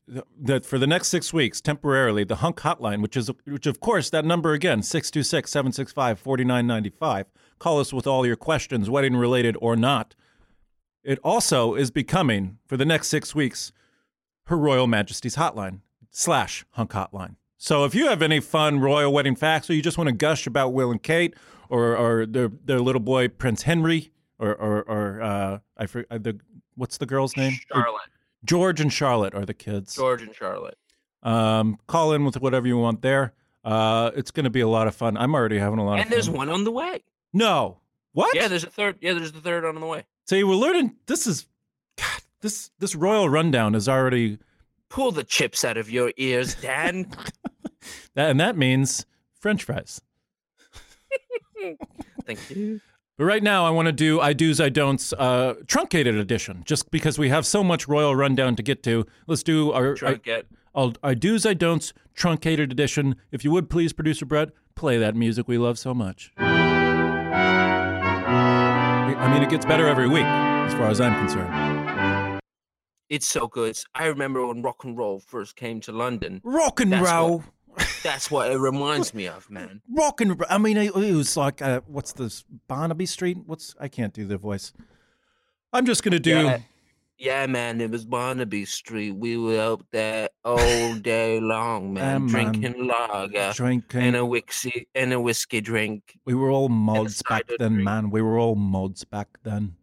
that 0.41 0.65
for 0.67 0.79
the 0.79 0.87
next 0.87 1.09
six 1.09 1.33
weeks, 1.33 1.61
temporarily, 1.61 2.23
the 2.25 2.37
Hunk 2.37 2.61
Hotline, 2.61 3.03
which 3.03 3.17
is 3.17 3.31
which 3.45 3.67
of 3.67 3.81
course 3.81 4.11
that 4.11 4.25
number 4.25 4.53
again 4.53 4.81
626-765-4995. 4.81 7.25
Call 7.59 7.81
us 7.81 7.93
with 7.93 8.07
all 8.07 8.25
your 8.27 8.37
questions, 8.37 8.89
wedding 8.91 9.17
related 9.17 9.57
or 9.61 9.75
not. 9.77 10.15
It 11.05 11.19
also 11.25 11.75
is 11.75 11.91
becoming 11.91 12.59
for 12.67 12.77
the 12.77 12.85
next 12.85 13.09
six 13.09 13.35
weeks 13.35 13.73
Her 14.47 14.57
Royal 14.57 14.87
Majesty's 14.87 15.35
hotline 15.37 15.81
slash 16.11 16.65
hunk 16.73 16.93
hotline. 16.93 17.37
So 17.63 17.85
if 17.85 17.95
you 17.95 18.09
have 18.09 18.23
any 18.23 18.41
fun 18.41 18.81
royal 18.81 19.13
wedding 19.13 19.37
facts, 19.37 19.71
or 19.71 19.75
you 19.75 19.83
just 19.83 19.97
want 19.97 20.09
to 20.09 20.13
gush 20.13 20.49
about 20.49 20.73
Will 20.73 20.91
and 20.91 21.01
Kate, 21.01 21.35
or 21.69 21.97
or 21.97 22.27
their 22.27 22.51
their 22.65 22.81
little 22.81 23.01
boy 23.01 23.29
Prince 23.29 23.63
Henry, 23.63 24.11
or 24.41 24.53
or, 24.53 24.83
or 24.83 25.23
uh, 25.23 25.59
I 25.77 25.87
forget 25.87 26.25
the 26.25 26.41
what's 26.75 26.99
the 26.99 27.07
girl's 27.07 27.37
name? 27.37 27.53
Charlotte. 27.73 28.11
George 28.45 28.81
and 28.81 28.93
Charlotte 28.93 29.33
are 29.37 29.45
the 29.45 29.55
kids. 29.55 29.95
George 29.95 30.23
and 30.23 30.35
Charlotte. 30.35 30.77
Um, 31.23 31.79
call 31.87 32.13
in 32.13 32.25
with 32.25 32.41
whatever 32.41 32.67
you 32.67 32.79
want 32.79 33.01
there. 33.01 33.33
Uh, 33.65 34.11
it's 34.17 34.33
going 34.33 34.43
to 34.43 34.51
be 34.51 34.59
a 34.59 34.67
lot 34.67 34.89
of 34.89 34.97
fun. 34.97 35.17
I'm 35.17 35.33
already 35.33 35.61
having 35.61 35.79
a 35.79 35.85
lot 35.85 36.01
of 36.01 36.05
And 36.07 36.11
there's 36.11 36.29
one 36.29 36.49
on 36.49 36.65
the 36.65 36.73
way. 36.73 37.05
no. 37.33 37.79
What? 38.13 38.35
Yeah, 38.35 38.49
there's 38.49 38.65
a 38.65 38.71
third. 38.71 38.99
Yeah, 39.01 39.13
there's 39.13 39.31
the 39.31 39.41
third 39.41 39.65
on 39.65 39.77
the 39.81 39.87
way. 39.87 40.05
See, 40.27 40.43
we're 40.43 40.57
learning. 40.57 40.97
This 41.07 41.29
is, 41.29 41.47
God, 41.97 42.23
this 42.41 42.73
this 42.81 42.97
royal 42.97 43.29
rundown 43.29 43.77
is 43.77 43.89
already, 43.89 44.39
Pull 44.93 45.13
the 45.13 45.25
chips 45.25 45.65
out 45.65 45.79
of 45.79 45.89
your 45.89 46.13
ears, 46.19 46.55
Dan. 46.57 47.07
that, 48.15 48.31
and 48.31 48.39
that 48.41 48.57
means 48.57 49.07
French 49.39 49.65
fries. 49.65 50.01
Thank 52.27 52.51
you. 52.51 52.81
But 53.19 53.25
right 53.27 53.43
now, 53.43 53.67
I 53.67 53.71
want 53.71 53.87
to 53.87 53.93
do 53.93 54.21
I 54.21 54.33
do's 54.33 54.61
I 54.61 54.69
don'ts 54.71 55.13
uh, 55.13 55.55
truncated 55.67 56.15
edition, 56.17 56.63
just 56.67 56.91
because 56.91 57.19
we 57.19 57.29
have 57.29 57.45
so 57.47 57.63
much 57.63 57.87
royal 57.87 58.17
rundown 58.17 58.57
to 58.57 58.63
get 58.63 58.83
to. 58.85 59.05
Let's 59.27 59.43
do 59.43 59.71
our 59.73 59.95
to 59.97 60.17
get. 60.17 60.47
our, 60.75 60.93
our 61.03 61.15
do's 61.15 61.45
I 61.47 61.55
don'ts 61.55 61.93
truncated 62.15 62.73
edition. 62.73 63.17
If 63.31 63.45
you 63.45 63.51
would 63.51 63.69
please, 63.69 63.93
producer 63.93 64.25
Brett, 64.27 64.49
play 64.75 64.97
that 64.99 65.15
music 65.15 65.47
we 65.47 65.59
love 65.59 65.79
so 65.79 65.93
much. 65.95 66.33
I 69.15 69.31
mean, 69.33 69.43
it 69.43 69.51
gets 69.51 69.65
better 69.67 69.87
every 69.87 70.09
week, 70.09 70.25
as 70.25 70.73
far 70.75 70.89
as 70.89 71.01
I'm 71.01 71.15
concerned. 71.19 72.41
It's 73.09 73.27
so 73.27 73.47
good. 73.47 73.79
I 73.95 74.07
remember 74.07 74.45
when 74.47 74.63
rock 74.63 74.85
and 74.85 74.97
roll 74.97 75.21
first 75.21 75.55
came 75.55 75.81
to 75.83 75.93
London. 75.93 76.41
Rock 76.45 76.81
and 76.81 76.93
That's 76.93 77.03
what- 77.03 77.13
roll. 77.13 77.45
That's 78.03 78.31
what 78.31 78.51
it 78.51 78.59
reminds 78.59 79.15
me 79.15 79.27
of, 79.29 79.49
man. 79.51 79.81
rock 79.91 80.21
and 80.21 80.43
I 80.51 80.59
mean, 80.59 80.77
it, 80.77 80.95
was 80.95 81.37
like 81.37 81.63
uh, 81.63 81.81
what's 81.87 82.13
this 82.13 82.45
Barnaby 82.69 83.07
Street? 83.07 83.39
What's 83.47 83.75
I 83.81 83.89
can't 83.89 84.13
do 84.13 84.25
the 84.27 84.37
voice. 84.39 84.73
I'm 85.73 85.87
just 85.87 86.03
gonna 86.03 86.19
do. 86.19 86.43
Yeah. 86.43 86.59
Yeah, 87.19 87.47
man, 87.47 87.81
it 87.81 87.89
was 87.91 88.05
Barnaby 88.05 88.65
Street. 88.65 89.13
We 89.13 89.37
were 89.37 89.61
out 89.61 89.87
there 89.93 90.29
all 90.45 90.95
day 90.97 91.39
long, 91.39 91.93
man, 91.95 92.27
man. 92.27 92.27
drinking 92.27 92.89
lager 92.89 93.53
Drinking. 93.55 94.01
and 94.03 94.17
a 94.17 94.27
whiskey 94.27 94.89
and 94.97 95.13
a 95.13 95.21
whiskey 95.21 95.61
drink. 95.61 96.19
we 96.25 96.35
were 96.35 96.51
all 96.51 96.69
mods 96.69 97.23
back 97.23 97.45
then, 97.61 97.75
drink. 97.75 97.85
man. 97.85 98.11
We 98.11 98.23
were 98.23 98.39
all 98.41 98.57
mods 98.57 99.05
back 99.05 99.29
then. 99.45 99.77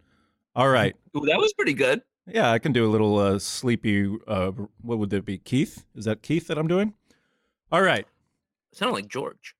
All 0.53 0.67
right. 0.67 0.95
Ooh, 1.15 1.25
that 1.27 1.37
was 1.37 1.53
pretty 1.53 1.73
good. 1.73 2.01
Yeah, 2.27 2.51
I 2.51 2.59
can 2.59 2.73
do 2.73 2.85
a 2.85 2.91
little 2.91 3.17
uh, 3.17 3.39
sleepy. 3.39 4.13
Uh, 4.27 4.51
what 4.81 4.99
would 4.99 5.09
that 5.11 5.23
be? 5.23 5.37
Keith? 5.37 5.85
Is 5.95 6.05
that 6.05 6.21
Keith 6.21 6.47
that 6.47 6.57
I'm 6.57 6.67
doing? 6.67 6.93
All 7.71 7.81
right. 7.81 8.05
Sounded 8.73 8.93
like 8.93 9.07
George 9.07 9.55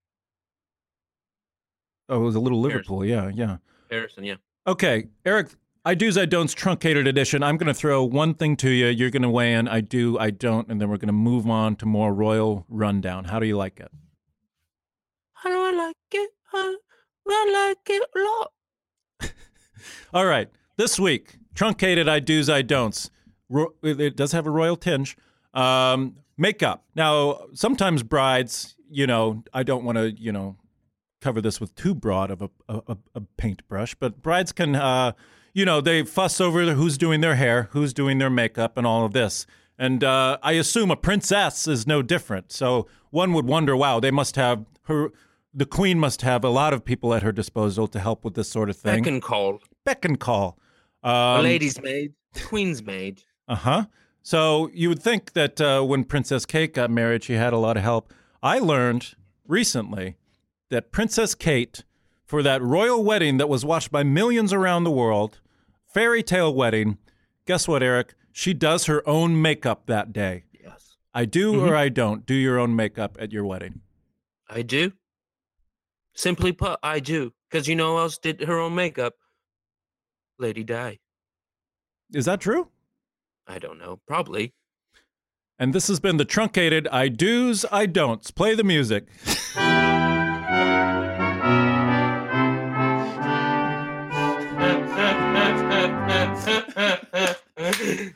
Oh, 2.10 2.22
it 2.22 2.26
was 2.26 2.36
a 2.36 2.40
little 2.40 2.62
Harrison. 2.62 2.96
Liverpool. 2.96 3.06
Yeah, 3.06 3.30
yeah. 3.34 3.58
Harrison. 3.90 4.24
Yeah. 4.24 4.36
Okay, 4.66 5.08
Eric. 5.26 5.50
I 5.86 5.96
do's, 5.96 6.18
I 6.18 6.26
don'ts, 6.26 6.54
truncated 6.54 7.08
edition. 7.08 7.42
I'm 7.42 7.56
going 7.58 7.68
to 7.68 7.74
throw 7.74 8.04
one 8.04 8.34
thing 8.34 8.58
to 8.58 8.70
you. 8.70 8.88
You're 8.88 9.12
going 9.12 9.22
to 9.22 9.30
weigh 9.30 9.54
in. 9.54 9.68
I 9.68 9.80
do, 9.82 10.20
I 10.20 10.30
don't, 10.30 10.68
and 10.68 10.82
then 10.82 10.90
we're 10.90 10.98
going 10.98 11.08
to 11.08 11.14
move 11.14 11.50
on 11.50 11.76
to 11.78 11.86
more 11.86 12.14
royal 12.14 12.66
rundown. 12.68 13.26
How 13.26 13.40
do 13.40 13.46
you 13.48 13.56
like 13.56 13.80
it? 13.80 13.90
How 15.34 15.50
do 15.50 15.56
I 15.56 15.72
like 15.72 15.96
it? 16.12 16.30
I, 16.54 16.78
I 17.28 17.70
like 17.70 17.90
it 17.90 18.04
a 18.14 18.20
lot. 18.20 18.52
All 20.14 20.26
right. 20.26 20.50
This 20.76 21.00
week, 21.00 21.38
truncated 21.56 22.10
I 22.10 22.20
do's, 22.20 22.50
I 22.50 22.62
don'ts. 22.62 23.10
Ro- 23.50 23.74
it 23.82 24.16
does 24.16 24.34
have 24.34 24.46
a 24.46 24.52
royal 24.52 24.76
tinge. 24.76 25.16
Um, 25.54 26.18
makeup. 26.40 26.86
Now, 26.96 27.42
sometimes 27.54 28.02
brides, 28.04 28.76
you 28.90 29.06
know, 29.06 29.44
I 29.54 29.64
don't 29.64 29.84
want 29.84 29.98
to, 29.98 30.12
you 30.12 30.32
know, 30.32 30.56
cover 31.22 31.42
this 31.42 31.60
with 31.60 31.76
too 31.76 31.94
broad 31.94 32.32
of 32.32 32.42
a, 32.42 32.50
a, 32.68 32.98
a 33.16 33.22
paintbrush, 33.38 33.94
but 33.96 34.22
brides 34.22 34.52
can, 34.52 34.76
uh, 34.76 35.12
you 35.54 35.66
know, 35.66 35.82
they 35.82 36.04
fuss 36.04 36.40
over 36.40 36.64
who's 36.74 36.98
doing 36.98 37.22
their 37.22 37.36
hair, 37.36 37.68
who's 37.72 37.94
doing 37.94 38.18
their 38.20 38.30
makeup, 38.30 38.78
and 38.78 38.88
all 38.88 39.06
of 39.06 39.12
this. 39.14 39.46
And 39.78 40.04
uh, 40.04 40.38
I 40.42 40.54
assume 40.54 40.92
a 40.92 40.96
princess 40.96 41.68
is 41.68 41.86
no 41.86 42.02
different. 42.02 42.52
So 42.52 42.88
one 43.12 43.34
would 43.34 43.46
wonder, 43.46 43.76
wow, 43.76 44.00
they 44.00 44.12
must 44.12 44.36
have 44.36 44.66
her. 44.84 45.10
The 45.54 45.66
queen 45.66 45.98
must 46.00 46.22
have 46.22 46.44
a 46.44 46.50
lot 46.50 46.74
of 46.74 46.86
people 46.86 47.14
at 47.14 47.24
her 47.24 47.32
disposal 47.32 47.88
to 47.88 48.00
help 48.00 48.24
with 48.24 48.36
this 48.36 48.50
sort 48.50 48.70
of 48.70 48.78
thing. 48.78 49.02
Beck 49.04 49.12
and 49.12 49.22
call. 49.22 49.60
Beck 49.84 50.06
and 50.06 50.20
call. 50.20 50.60
A 51.04 51.10
Um, 51.10 51.44
lady's 51.44 51.82
maid. 51.82 52.14
Queen's 52.46 52.84
maid. 52.84 53.24
uh 53.48 53.56
huh. 53.56 53.86
So 54.30 54.70
you 54.76 54.90
would 54.90 55.02
think 55.02 55.34
that 55.34 55.60
uh, 55.60 55.82
when 55.82 56.04
Princess 56.04 56.46
Kate 56.46 56.72
got 56.72 56.92
married, 56.92 57.24
she 57.24 57.34
had 57.34 57.52
a 57.52 57.58
lot 57.58 57.78
of 57.78 57.82
help. 57.82 58.14
I 58.44 58.60
learned 58.60 59.16
recently 59.48 60.18
that 60.70 60.92
Princess 60.92 61.34
Kate, 61.34 61.84
for 62.26 62.44
that 62.44 62.62
royal 62.62 63.04
wedding 63.04 63.38
that 63.38 63.50
was 63.50 63.66
watched 63.66 63.92
by 63.92 64.04
millions 64.04 64.54
around 64.54 64.84
the 64.84 64.92
world, 64.92 65.40
fairy 65.92 66.22
tale 66.22 66.54
wedding, 66.54 67.00
guess 67.48 67.68
what, 67.68 67.82
Eric? 67.82 68.14
She 68.32 68.54
does 68.54 68.86
her 68.86 69.02
own 69.10 69.42
makeup 69.42 69.88
that 69.88 70.14
day. 70.14 70.44
Yes. 70.54 70.98
I 71.12 71.26
do 71.26 71.66
or 71.66 71.76
I 71.76 71.90
don't 71.90 72.24
do 72.24 72.36
your 72.36 72.60
own 72.60 72.76
makeup 72.76 73.18
at 73.20 73.32
your 73.32 73.46
wedding. 73.46 73.82
I 74.48 74.62
do. 74.62 74.92
Simply 76.14 76.52
put, 76.52 76.78
I 76.84 77.00
do. 77.00 77.34
Because 77.50 77.68
you 77.68 77.76
know 77.76 77.96
who 77.96 78.02
else 78.02 78.20
did 78.20 78.42
her 78.42 78.60
own 78.60 78.76
makeup? 78.76 79.16
Lady 80.38 80.64
Di. 80.64 81.00
Is 82.14 82.26
that 82.26 82.40
true? 82.40 82.70
I 83.50 83.58
don't 83.58 83.80
know. 83.80 84.00
Probably. 84.08 84.54
And 85.58 85.74
this 85.74 85.88
has 85.88 86.00
been 86.00 86.18
the 86.18 86.26
truncated 86.26 86.88
I 86.90 87.10
do's, 87.10 87.66
I 87.72 87.88
don'ts. 87.88 88.32
Play 88.32 88.54
the 88.56 88.64
music. 88.64 89.08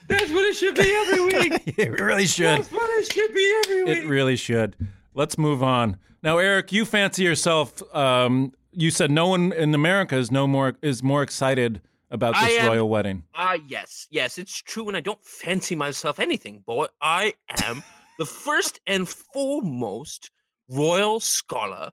That's 0.08 0.32
what 0.32 0.46
it 0.46 0.56
should 0.56 0.76
be 0.76 0.94
every 1.08 1.26
week. 1.26 1.64
it 1.78 2.00
really 2.00 2.28
should. 2.28 2.60
That's 2.60 2.72
what 2.72 2.90
it 3.00 3.12
should 3.12 3.34
be 3.34 3.62
every 3.66 3.84
week. 3.84 3.98
It 3.98 4.08
really 4.08 4.36
should. 4.36 4.76
Let's 5.16 5.38
move 5.38 5.64
on. 5.64 5.98
Now, 6.22 6.38
Eric, 6.38 6.72
you 6.72 6.86
fancy 6.86 7.24
yourself. 7.24 7.82
Um, 7.94 8.54
you 8.72 8.92
said 8.92 9.12
no 9.12 9.28
one 9.28 9.52
in 9.52 9.74
America 9.76 10.16
is 10.16 10.32
no 10.32 10.48
more 10.48 10.76
is 10.82 11.04
more 11.04 11.24
excited 11.24 11.82
about 12.14 12.36
this 12.36 12.58
am- 12.60 12.68
royal 12.68 12.88
wedding. 12.88 13.24
Ah, 13.36 13.58
yes, 13.68 14.08
yes, 14.10 14.38
it's 14.38 14.56
true, 14.62 14.88
and 14.88 14.96
I 14.96 15.02
don't 15.02 15.24
fancy 15.26 15.76
myself 15.76 16.20
anything, 16.20 16.60
boy. 16.66 16.86
I 17.02 17.34
am 17.64 17.84
the 18.18 18.26
first 18.26 18.80
and 18.88 19.10
foremost 19.10 20.32
royal 20.70 21.20
scholar 21.20 21.92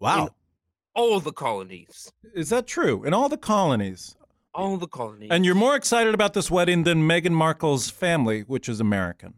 Wow, 0.00 0.30
all 0.94 1.20
the 1.20 1.32
colonies. 1.32 2.12
is 2.34 2.50
that 2.50 2.66
true? 2.66 3.04
In 3.04 3.14
all 3.14 3.28
the 3.30 3.38
colonies, 3.38 4.16
All 4.52 4.76
the 4.76 4.86
colonies. 4.88 5.30
and 5.32 5.44
you're 5.46 5.54
more 5.54 5.74
excited 5.76 6.12
about 6.12 6.34
this 6.34 6.50
wedding 6.50 6.82
than 6.82 7.08
Meghan 7.08 7.32
Markle's 7.32 7.88
family, 7.88 8.42
which 8.42 8.68
is 8.68 8.80
American. 8.80 9.34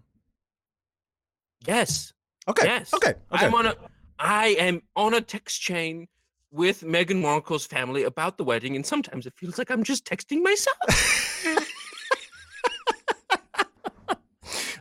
yes, 1.66 2.12
Okay. 2.48 2.64
yes. 2.66 2.92
Okay. 2.94 3.10
Okay. 3.32 3.46
I'm 3.46 3.54
on 3.54 3.66
a. 3.66 3.74
I 4.18 4.48
am 4.58 4.82
on 4.94 5.12
a 5.14 5.20
text 5.20 5.60
chain 5.60 6.08
with 6.56 6.80
Meghan 6.80 7.20
Markle's 7.20 7.66
family 7.66 8.02
about 8.02 8.38
the 8.38 8.44
wedding, 8.44 8.74
and 8.74 8.84
sometimes 8.84 9.26
it 9.26 9.34
feels 9.36 9.58
like 9.58 9.70
I'm 9.70 9.84
just 9.84 10.04
texting 10.06 10.42
myself. 10.42 11.66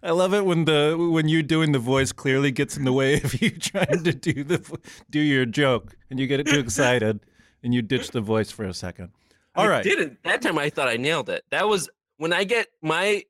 I 0.02 0.12
love 0.12 0.34
it 0.36 0.46
when 0.46 0.66
the 0.66 0.96
when 1.12 1.28
you 1.28 1.42
doing 1.44 1.72
the 1.72 1.80
voice 1.80 2.12
clearly 2.12 2.52
gets 2.52 2.78
in 2.78 2.86
the 2.86 2.94
way 2.94 3.16
of 3.16 3.42
you 3.42 3.50
trying 3.60 4.04
to 4.04 4.14
do 4.14 4.44
the 4.44 4.80
do 5.10 5.20
your 5.20 5.46
joke, 5.46 5.98
and 6.10 6.20
you 6.20 6.28
get 6.28 6.46
too 6.46 6.60
excited, 6.60 7.20
and 7.64 7.74
you 7.74 7.82
ditch 7.82 8.12
the 8.12 8.22
voice 8.22 8.52
for 8.52 8.66
a 8.66 8.74
second. 8.74 9.10
All 9.56 9.66
I 9.66 9.70
right. 9.70 9.84
didn't. 9.84 10.20
That 10.24 10.42
time 10.42 10.58
I 10.58 10.70
thought 10.70 10.88
I 10.88 10.98
nailed 10.98 11.30
it. 11.30 11.44
That 11.52 11.68
was 11.68 11.90
when 12.18 12.34
I 12.34 12.44
get 12.46 12.68
my. 12.82 13.24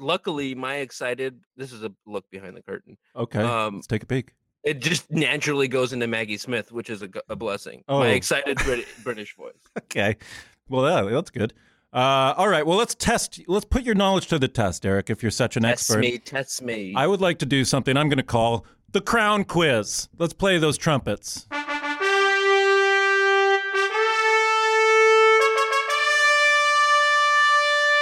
Luckily, 0.00 0.54
my 0.54 0.76
excited. 0.76 1.40
This 1.56 1.72
is 1.72 1.82
a 1.82 1.90
look 2.06 2.24
behind 2.30 2.56
the 2.56 2.62
curtain. 2.62 2.96
Okay. 3.16 3.42
Um, 3.42 3.76
Let's 3.76 3.88
take 3.88 4.04
a 4.04 4.06
peek. 4.06 4.32
It 4.64 4.80
just 4.80 5.10
naturally 5.10 5.68
goes 5.68 5.92
into 5.92 6.06
Maggie 6.06 6.36
Smith, 6.36 6.72
which 6.72 6.90
is 6.90 7.02
a 7.28 7.36
blessing. 7.36 7.84
Oh. 7.88 8.00
My 8.00 8.08
excited 8.08 8.56
Brit- 8.64 8.86
British 9.02 9.34
voice. 9.36 9.54
Okay. 9.78 10.16
Well, 10.68 11.06
that's 11.06 11.30
good. 11.30 11.54
Uh, 11.92 12.34
all 12.36 12.48
right. 12.48 12.66
Well, 12.66 12.76
let's 12.76 12.94
test. 12.94 13.40
Let's 13.48 13.64
put 13.64 13.82
your 13.82 13.94
knowledge 13.94 14.26
to 14.26 14.38
the 14.38 14.48
test, 14.48 14.84
Eric. 14.84 15.08
If 15.08 15.22
you're 15.22 15.30
such 15.30 15.56
an 15.56 15.62
Test 15.62 15.90
expert, 15.90 16.02
test 16.02 16.12
me, 16.12 16.18
test 16.18 16.62
me. 16.62 16.94
I 16.94 17.06
would 17.06 17.20
like 17.22 17.38
to 17.38 17.46
do 17.46 17.64
something. 17.64 17.96
I'm 17.96 18.08
going 18.08 18.18
to 18.18 18.22
call 18.22 18.66
the 18.92 19.00
Crown 19.00 19.44
Quiz. 19.44 20.08
Let's 20.18 20.34
play 20.34 20.58
those 20.58 20.76
trumpets. 20.76 21.46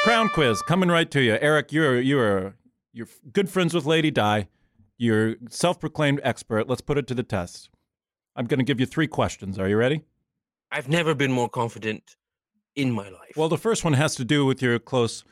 Crown 0.03 0.29
Quiz 0.29 0.63
coming 0.63 0.89
right 0.89 1.11
to 1.11 1.21
you, 1.21 1.37
Eric. 1.41 1.73
You're 1.73 2.01
you're 2.01 2.55
you're 2.93 3.09
good 3.33 3.51
friends 3.51 3.75
with 3.75 3.87
Lady 3.87 4.11
Di. 4.11 4.47
You're 4.99 5.37
self-proclaimed 5.51 6.21
expert. 6.23 6.69
Let's 6.69 6.81
put 6.81 6.99
it 6.99 7.07
to 7.09 7.15
the 7.15 7.23
test. 7.23 7.71
I'm 8.35 8.47
going 8.47 8.59
to 8.59 8.65
give 8.65 8.81
you 8.81 8.87
three 8.87 9.07
questions. 9.07 9.59
Are 9.59 9.69
you 9.69 9.77
ready? 9.77 10.05
I've 10.71 10.89
never 10.89 11.15
been 11.15 11.33
more 11.33 11.49
confident 11.49 12.17
in 12.75 12.91
my 12.93 13.09
life. 13.09 13.37
Well, 13.37 13.49
the 13.49 13.59
first 13.59 13.85
one 13.85 13.95
has 13.95 14.15
to 14.17 14.25
do 14.25 14.45
with 14.45 14.61
your 14.61 14.79
close 14.79 15.25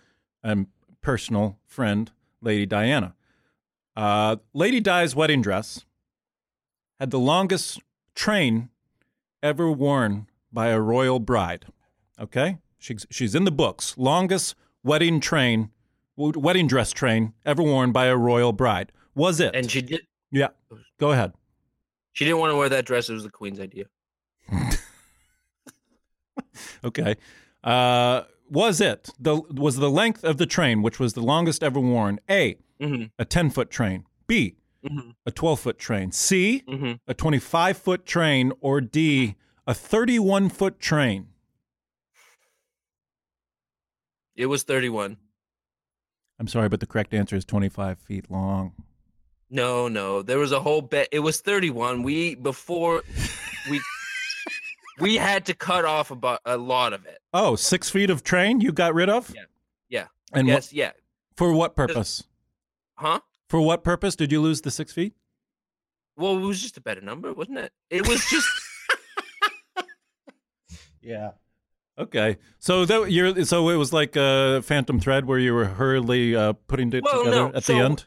and 0.43 0.67
personal 1.03 1.59
friend, 1.67 2.11
Lady 2.41 2.67
Diana. 2.67 3.15
Uh, 3.97 4.37
Lady 4.53 4.81
Di's 4.81 5.15
wedding 5.15 5.43
dress 5.43 5.85
had 6.99 7.11
the 7.11 7.19
longest 7.19 7.81
train 8.15 8.71
ever 9.43 9.71
worn 9.71 10.27
by 10.53 10.69
a 10.69 10.81
royal 10.81 11.19
bride. 11.19 11.67
Okay? 12.19 12.59
She's, 12.79 13.07
she's 13.11 13.35
in 13.35 13.45
the 13.45 13.51
books. 13.51 13.97
Longest 13.99 14.55
wedding 14.83 15.21
train, 15.21 15.71
wedding 16.17 16.67
dress 16.67 16.93
train 16.93 17.35
ever 17.45 17.63
worn 17.63 17.93
by 17.93 18.07
a 18.07 18.17
royal 18.17 18.53
bride. 18.53 18.93
Was 19.15 19.41
it? 19.41 19.55
And 19.55 19.71
she 19.71 19.83
did. 19.83 20.03
yeah. 20.33 20.49
Go 20.99 21.13
ahead. 21.13 21.33
She 22.13 22.25
didn't 22.25 22.39
want 22.41 22.53
to 22.53 22.57
wear 22.57 22.69
that 22.69 22.85
dress. 22.87 23.09
It 23.09 23.15
was 23.15 23.23
the 23.25 23.31
queen's 23.31 23.61
idea. 23.61 23.85
Okay. 26.85 27.17
Uh, 27.63 28.23
was 28.51 28.81
it 28.81 29.09
the 29.19 29.37
was 29.37 29.77
the 29.77 29.91
length 29.91 30.23
of 30.23 30.37
the 30.37 30.47
train, 30.47 30.83
which 30.83 30.99
was 31.01 31.15
the 31.15 31.23
longest 31.23 31.63
ever 31.63 31.81
worn? 31.81 32.21
A, 32.31 32.57
Mm-hmm. 32.81 33.05
a 33.19 33.25
ten 33.25 33.51
foot 33.51 33.71
train. 33.71 34.05
B, 34.27 34.57
Mm-hmm. 34.85 35.11
a 35.25 35.31
twelve 35.31 35.61
foot 35.61 35.79
train. 35.79 36.13
C, 36.13 36.63
Mm-hmm. 36.69 36.93
a 37.09 37.15
twenty 37.15 37.39
five 37.39 37.79
foot 37.79 38.05
train, 38.05 38.53
or 38.61 38.81
D, 38.81 39.37
a 39.67 39.73
thirty 39.75 40.19
one 40.19 40.49
foot 40.49 40.79
train. 40.79 41.29
It 44.37 44.47
was 44.47 44.65
31. 44.65 45.17
I'm 46.41 46.49
sorry, 46.49 46.69
but 46.69 46.81
the 46.81 46.87
correct 46.87 47.15
answer 47.15 47.37
is 47.37 47.45
twenty 47.45 47.69
five 47.69 47.99
feet 47.99 48.31
long. 48.31 48.75
No, 49.55 49.87
no. 49.87 50.21
There 50.23 50.39
was 50.39 50.51
a 50.51 50.59
whole 50.59 50.83
bet. 50.83 51.09
It 51.13 51.21
was 51.21 51.41
31. 51.41 52.03
We 52.03 52.35
before 52.35 53.03
we 53.71 53.81
we 55.01 55.15
had 55.15 55.47
to 55.47 55.55
cut 55.55 55.85
off 55.85 56.11
about 56.11 56.41
a 56.45 56.57
lot 56.57 56.93
of 56.93 57.07
it. 57.07 57.21
Oh, 57.33 57.55
six 57.55 57.89
feet 57.89 58.11
of 58.11 58.25
train 58.25 58.61
you 58.61 58.73
got 58.73 58.95
rid 58.95 59.09
of? 59.09 59.33
Yeah. 59.33 59.43
Yeah. 59.89 60.07
And 60.33 60.49
what, 60.49 60.55
yes, 60.55 60.73
yeah. 60.73 60.91
for 61.37 61.53
what 61.53 61.77
purpose? 61.77 62.25
Huh? 62.97 63.21
For 63.49 63.61
what 63.61 63.85
purpose 63.85 64.17
did 64.17 64.33
you 64.33 64.41
lose 64.41 64.61
the 64.61 64.73
six 64.73 64.93
feet? 64.93 65.15
Well, 66.17 66.37
it 66.37 66.41
was 66.41 66.61
just 66.61 66.77
a 66.77 66.81
better 66.81 67.01
number, 67.01 67.33
wasn't 67.33 67.59
it? 67.59 67.73
It 67.91 68.09
was 68.09 68.29
just 68.29 68.49
Yeah. 71.01 71.31
Okay. 71.97 72.39
So 72.59 72.85
that 72.87 73.13
you're 73.13 73.45
so 73.45 73.69
it 73.69 73.77
was 73.77 73.93
like 73.93 74.17
a 74.17 74.63
phantom 74.63 74.99
thread 74.99 75.27
where 75.27 75.39
you 75.39 75.55
were 75.55 75.67
hurriedly 75.67 76.35
uh, 76.35 76.55
putting 76.67 76.93
it 76.93 77.05
Well, 77.05 77.19
together 77.25 77.37
no, 77.37 77.53
at 77.55 77.63
so- 77.63 77.73
the 77.73 77.79
end. 77.79 78.05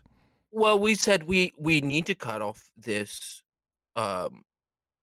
Well, 0.57 0.77
we 0.79 0.95
said 0.95 1.23
we 1.23 1.53
we 1.57 1.81
need 1.81 2.05
to 2.07 2.15
cut 2.15 2.41
off 2.41 2.59
this 2.75 3.43
um 3.95 4.43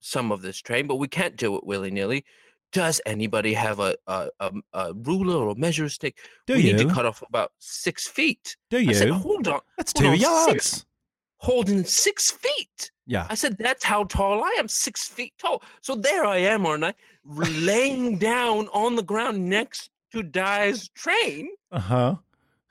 some 0.01 0.33
of 0.33 0.43
this 0.43 0.59
train, 0.59 0.87
but 0.87 0.97
we 0.97 1.09
can't 1.09 1.37
do 1.37 1.57
it 1.57 1.65
willy 1.65 1.91
nilly. 1.91 2.25
Does 2.73 3.01
anybody 3.07 3.55
have 3.55 3.79
a 3.81 3.95
a, 4.07 4.29
a 4.41 4.49
a 4.73 4.85
ruler 4.95 5.37
or 5.37 5.51
a 5.51 5.55
measure 5.67 5.89
stick? 5.89 6.15
Do 6.47 6.55
we 6.55 6.61
you? 6.63 6.73
need 6.73 6.89
to 6.89 6.95
cut 6.95 7.07
off 7.07 7.23
about 7.29 7.53
six 7.59 8.07
feet. 8.09 8.57
Do 8.71 8.79
I 8.79 8.93
said, 8.93 9.09
you? 9.09 9.15
hold 9.15 9.47
on, 9.49 9.61
That's 9.79 9.93
hold 9.93 10.05
two 10.05 10.11
on, 10.11 10.19
yards. 10.19 10.53
six. 10.71 10.87
holding 11.39 11.85
six 11.85 12.31
feet. 12.33 12.91
Yeah. 13.07 13.27
I 13.31 13.35
said, 13.35 13.57
that's 13.59 13.85
how 13.85 14.05
tall 14.05 14.43
I 14.43 14.57
am, 14.59 14.67
six 14.67 15.07
feet 15.07 15.35
tall. 15.39 15.63
So 15.83 15.95
there 15.95 16.25
I 16.25 16.39
am, 16.39 16.65
aren't 16.67 16.85
I? 16.85 16.95
Laying 17.25 18.19
down 18.19 18.69
on 18.73 18.97
the 18.97 19.03
ground 19.03 19.45
next 19.45 19.91
to 20.13 20.23
Di's 20.23 20.89
train. 21.03 21.51
Uh 21.71 21.81
huh. 21.81 22.15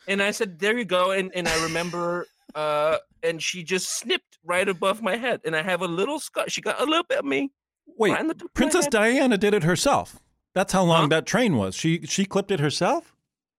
And 0.07 0.21
I 0.21 0.31
said, 0.31 0.59
there 0.59 0.77
you 0.77 0.85
go. 0.85 1.11
And 1.11 1.31
and 1.35 1.47
I 1.47 1.63
remember 1.63 2.27
uh 2.55 2.97
and 3.21 3.41
she 3.41 3.63
just 3.63 3.97
snipped 3.97 4.37
right 4.43 4.67
above 4.67 5.01
my 5.01 5.15
head. 5.15 5.41
And 5.45 5.55
I 5.55 5.61
have 5.63 5.81
a 5.81 5.87
little 5.87 6.19
scar. 6.19 6.49
She 6.49 6.61
got 6.61 6.79
a 6.81 6.85
little 6.85 7.05
bit 7.07 7.19
of 7.19 7.25
me. 7.25 7.51
Wait, 7.97 8.11
right 8.11 8.27
the 8.27 8.33
top 8.33 8.41
of 8.41 8.43
my 8.43 8.49
Princess. 8.53 8.87
Diana 8.87 9.37
did 9.37 9.53
it 9.53 9.63
herself. 9.63 10.19
That's 10.53 10.73
how 10.73 10.83
long 10.83 11.03
Huh? 11.03 11.07
that 11.07 11.25
train 11.25 11.57
was. 11.57 11.75
She 11.75 12.01
she 12.05 12.25
clipped 12.25 12.51
it 12.51 12.59
herself. 12.59 13.15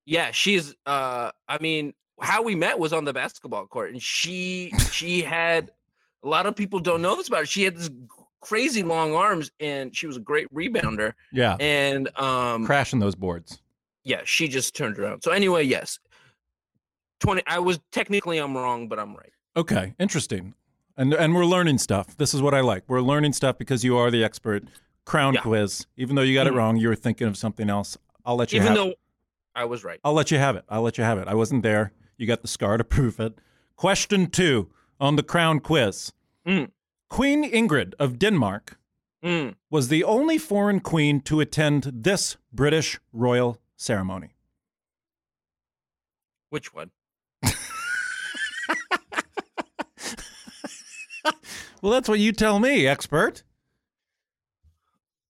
Yeah, 0.07 0.31
she's 0.33 0.75
uh 0.87 1.31
I 1.49 1.59
mean, 1.61 1.95
how 2.21 2.43
we 2.43 2.55
met 2.55 2.79
was 2.79 2.93
on 2.93 3.05
the 3.05 3.13
basketball 3.13 3.67
court 3.67 3.91
and 3.93 4.03
she 4.03 4.73
she 4.93 5.23
had 5.23 5.71
a 6.23 6.29
lot 6.29 6.47
of 6.47 6.55
people 6.57 6.79
don't 6.81 7.03
know 7.03 7.17
this 7.17 7.29
about 7.29 7.41
her. 7.41 7.47
She 7.47 7.65
had 7.65 7.77
this 7.77 7.91
crazy 8.41 8.83
long 8.83 9.15
arms 9.15 9.51
and 9.61 9.97
she 9.97 10.07
was 10.07 10.17
a 10.19 10.21
great 10.21 10.53
rebounder 10.55 11.15
Yeah. 11.33 11.57
and 11.61 12.09
um 12.19 12.67
Crashing 12.67 12.99
those 13.01 13.15
boards. 13.15 13.61
yeah, 14.05 14.21
she 14.25 14.49
just 14.49 14.77
turned 14.77 14.99
around. 14.99 15.23
So 15.23 15.31
anyway, 15.33 15.65
yes. 15.65 15.99
20 17.25 17.43
I 17.47 17.59
was 17.59 17.81
technically 17.91 18.39
I'm 18.39 18.57
wrong, 18.57 18.89
but 18.89 18.99
I'm 18.99 19.15
right. 19.15 19.33
Okay. 19.57 19.95
Interesting. 19.99 20.55
And 20.97 21.13
and 21.15 21.35
we're 21.35 21.47
learning 21.47 21.79
stuff. 21.79 22.17
This 22.17 22.35
is 22.35 22.41
what 22.43 22.55
I 22.55 22.61
like. 22.61 22.85
We're 22.89 23.01
learning 23.01 23.33
stuff 23.33 23.59
because 23.59 23.85
you 23.85 23.97
are 23.97 24.11
the 24.11 24.23
expert. 24.25 24.65
Crown 25.05 25.35
Yeah. 25.35 25.41
quiz. 25.43 25.87
Even 25.97 26.17
though 26.17 26.23
you 26.23 26.35
got 26.35 26.47
Mhm. 26.47 26.53
it 26.53 26.55
wrong, 26.55 26.77
you 26.77 26.89
were 26.89 26.97
thinking 26.97 27.27
of 27.27 27.37
something 27.37 27.69
else. 27.69 27.97
I'll 28.25 28.37
let 28.37 28.53
you 28.53 28.61
Even 28.61 28.75
though 28.75 28.95
I 29.55 29.65
was 29.65 29.85
right. 29.85 30.01
I'll 30.05 30.15
let 30.15 30.31
you 30.31 30.39
have 30.39 30.57
it. 30.57 30.65
I'll 30.69 30.83
let 30.83 30.97
you 30.99 31.05
have 31.05 31.19
it. 31.19 31.29
I 31.29 31.35
wasn't 31.35 31.63
there. 31.63 31.93
You 32.17 32.27
got 32.27 32.43
the 32.43 32.49
scar 32.49 32.77
to 32.79 32.85
prove 32.97 33.21
it. 33.21 33.39
Question 33.77 34.29
two 34.31 34.71
on 35.01 35.17
the 35.17 35.23
crown 35.23 35.61
quiz. 35.61 36.13
Mm. 36.47 36.71
Queen 37.11 37.45
Ingrid 37.51 37.95
of 37.99 38.19
Denmark 38.19 38.79
Mm. 39.23 39.55
was 39.71 39.89
the 39.89 40.05
only 40.05 40.39
foreign 40.39 40.81
queen 40.81 41.21
to 41.23 41.41
attend 41.41 41.91
this 41.93 42.37
British 42.53 42.99
royal 43.13 43.59
ceremony. 43.77 44.35
Which 46.51 46.73
one? 46.75 46.91
Well, 51.85 51.93
that's 51.93 52.09
what 52.09 52.19
you 52.19 52.33
tell 52.33 52.61
me, 52.61 52.87
expert. 52.87 53.43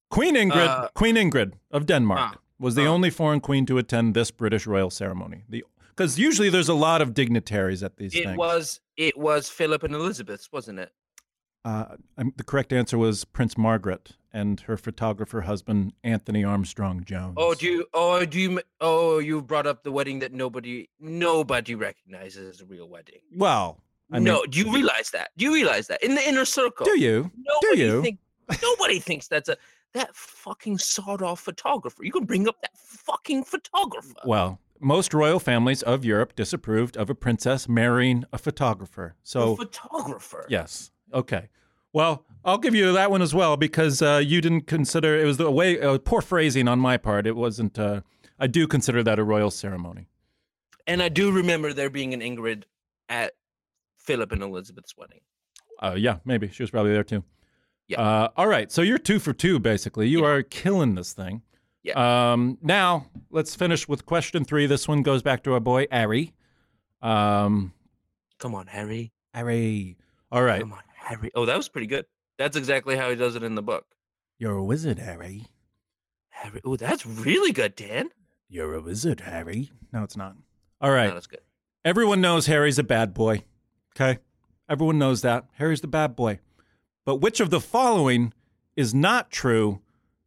Queen 0.08 0.36
Ingrid, 0.36 0.68
Uh, 0.68 0.88
Queen 0.94 1.16
Ingrid 1.16 1.54
of 1.72 1.84
Denmark 1.84 2.20
ah, 2.20 2.38
was 2.60 2.76
the 2.76 2.86
ah. 2.86 2.90
only 2.90 3.10
foreign 3.10 3.40
queen 3.40 3.66
to 3.66 3.76
attend 3.76 4.14
this 4.14 4.30
British 4.30 4.64
royal 4.64 4.88
ceremony. 4.88 5.42
The 5.48 5.64
because 5.88 6.16
usually 6.16 6.50
there's 6.50 6.68
a 6.68 6.74
lot 6.74 7.02
of 7.02 7.12
dignitaries 7.12 7.82
at 7.82 7.96
these 7.96 8.14
It 8.14 8.24
things. 8.24 8.38
was 8.38 8.80
it 8.96 9.18
was 9.18 9.48
Philip 9.50 9.82
and 9.82 9.94
Elizabeth's, 9.96 10.52
wasn't 10.52 10.78
it? 10.78 10.92
Uh, 11.64 11.96
the 12.36 12.44
correct 12.44 12.72
answer 12.72 12.98
was 12.98 13.24
Prince 13.24 13.58
Margaret 13.58 14.12
and 14.32 14.60
her 14.60 14.76
photographer 14.76 15.40
husband 15.40 15.92
Anthony 16.04 16.44
Armstrong 16.44 17.02
Jones. 17.04 17.34
Oh, 17.36 17.54
do 17.54 17.66
you? 17.66 17.86
Oh, 17.92 18.24
do 18.24 18.38
you? 18.38 18.60
Oh, 18.80 19.18
you 19.18 19.42
brought 19.42 19.66
up 19.66 19.82
the 19.82 19.90
wedding 19.90 20.20
that 20.20 20.32
nobody 20.32 20.88
nobody 21.00 21.74
recognizes 21.74 22.48
as 22.48 22.60
a 22.60 22.64
real 22.64 22.88
wedding. 22.88 23.22
well, 23.36 23.80
I 24.12 24.16
mean, 24.16 24.24
no, 24.24 24.44
do 24.44 24.58
you 24.58 24.72
realize 24.72 25.10
that? 25.10 25.30
Do 25.36 25.44
you 25.44 25.54
realize 25.54 25.86
that 25.88 26.02
in 26.02 26.14
the 26.14 26.28
inner 26.28 26.44
circle? 26.44 26.84
do 26.84 26.98
you? 26.98 27.30
Nobody 27.36 27.82
you? 27.82 28.02
Think, 28.02 28.18
nobody 28.62 28.98
thinks 28.98 29.28
that's 29.28 29.48
a 29.48 29.56
that 29.94 30.14
fucking 30.14 30.78
sawed 30.78 31.22
off 31.22 31.40
photographer. 31.40 32.04
You 32.04 32.10
can 32.10 32.24
bring 32.24 32.48
up 32.48 32.60
that 32.62 32.76
fucking 32.76 33.44
photographer. 33.44 34.14
Well, 34.24 34.60
most 34.80 35.14
royal 35.14 35.38
families 35.38 35.82
of 35.82 36.04
Europe 36.04 36.34
disapproved 36.34 36.96
of 36.96 37.08
a 37.08 37.14
princess 37.14 37.68
marrying 37.68 38.24
a 38.32 38.38
photographer. 38.38 39.14
So, 39.22 39.56
photographer. 39.56 40.46
yes, 40.48 40.90
okay. 41.12 41.48
Well, 41.92 42.24
I'll 42.44 42.58
give 42.58 42.74
you 42.74 42.92
that 42.92 43.10
one 43.10 43.22
as 43.22 43.34
well 43.34 43.56
because 43.56 44.02
uh, 44.02 44.20
you 44.22 44.40
didn't 44.40 44.66
consider 44.66 45.16
it 45.16 45.24
was 45.24 45.36
the 45.36 45.50
way 45.50 45.80
uh, 45.80 45.98
poor 45.98 46.20
phrasing 46.20 46.66
on 46.66 46.80
my 46.80 46.96
part. 46.96 47.26
It 47.26 47.36
wasn't. 47.36 47.78
Uh, 47.78 48.00
I 48.38 48.48
do 48.48 48.66
consider 48.66 49.02
that 49.04 49.20
a 49.20 49.24
royal 49.24 49.50
ceremony. 49.52 50.08
And 50.86 51.02
I 51.02 51.08
do 51.08 51.30
remember 51.30 51.72
there 51.72 51.88
being 51.88 52.12
an 52.12 52.20
Ingrid 52.20 52.64
at 53.08 53.34
Philip 54.04 54.32
and 54.32 54.42
Elizabeth's 54.42 54.96
wedding. 54.96 55.20
Uh, 55.82 55.94
yeah, 55.96 56.18
maybe 56.24 56.48
she 56.48 56.62
was 56.62 56.70
probably 56.70 56.92
there 56.92 57.04
too. 57.04 57.24
Yeah. 57.88 58.00
Uh, 58.00 58.28
all 58.36 58.46
right, 58.46 58.70
so 58.72 58.80
you're 58.82 58.98
two 58.98 59.18
for 59.18 59.32
two 59.32 59.58
basically. 59.58 60.08
You 60.08 60.20
Yeah. 60.20 60.26
are 60.28 60.42
killing 60.42 60.94
this 60.94 61.12
thing. 61.12 61.42
Yeah. 61.82 62.32
Um, 62.32 62.56
now 62.62 63.06
let's 63.30 63.54
finish 63.54 63.86
with 63.88 64.06
question 64.06 64.44
three. 64.44 64.66
This 64.66 64.88
one 64.88 65.02
goes 65.02 65.22
back 65.22 65.42
to 65.44 65.52
our 65.52 65.60
boy 65.60 65.86
Harry. 65.90 66.32
Um, 67.02 67.72
Come 68.38 68.54
on, 68.54 68.66
Harry. 68.68 69.12
Harry. 69.34 69.96
All 70.32 70.42
right. 70.42 70.60
Come 70.60 70.72
on, 70.72 70.82
Harry. 70.96 71.30
Oh, 71.34 71.44
that 71.46 71.56
was 71.56 71.68
pretty 71.68 71.86
good. 71.86 72.06
That's 72.38 72.56
exactly 72.56 72.96
how 72.96 73.10
he 73.10 73.16
does 73.16 73.36
it 73.36 73.42
in 73.42 73.54
the 73.54 73.62
book. 73.62 73.84
You're 74.38 74.56
a 74.56 74.64
wizard, 74.64 74.98
Harry. 74.98 75.46
Harry. 76.30 76.60
Oh, 76.64 76.76
that's 76.76 77.06
really 77.06 77.52
good, 77.52 77.76
Dan. 77.76 78.08
You're 78.48 78.74
a 78.74 78.80
wizard, 78.80 79.20
Harry. 79.20 79.70
No, 79.92 80.02
it's 80.02 80.16
not. 80.16 80.36
All 80.80 80.90
right. 80.90 81.08
No, 81.08 81.14
that's 81.14 81.26
good. 81.26 81.40
Everyone 81.84 82.20
knows 82.20 82.46
Harry's 82.46 82.78
a 82.78 82.82
bad 82.82 83.12
boy. 83.14 83.44
Okay? 83.96 84.18
Everyone 84.68 84.98
knows 84.98 85.22
that. 85.22 85.44
Harry's 85.54 85.80
the 85.80 85.86
bad 85.86 86.16
boy. 86.16 86.40
But 87.04 87.16
which 87.16 87.40
of 87.40 87.50
the 87.50 87.60
following 87.60 88.32
is 88.76 88.94
not 88.94 89.30
true 89.30 89.80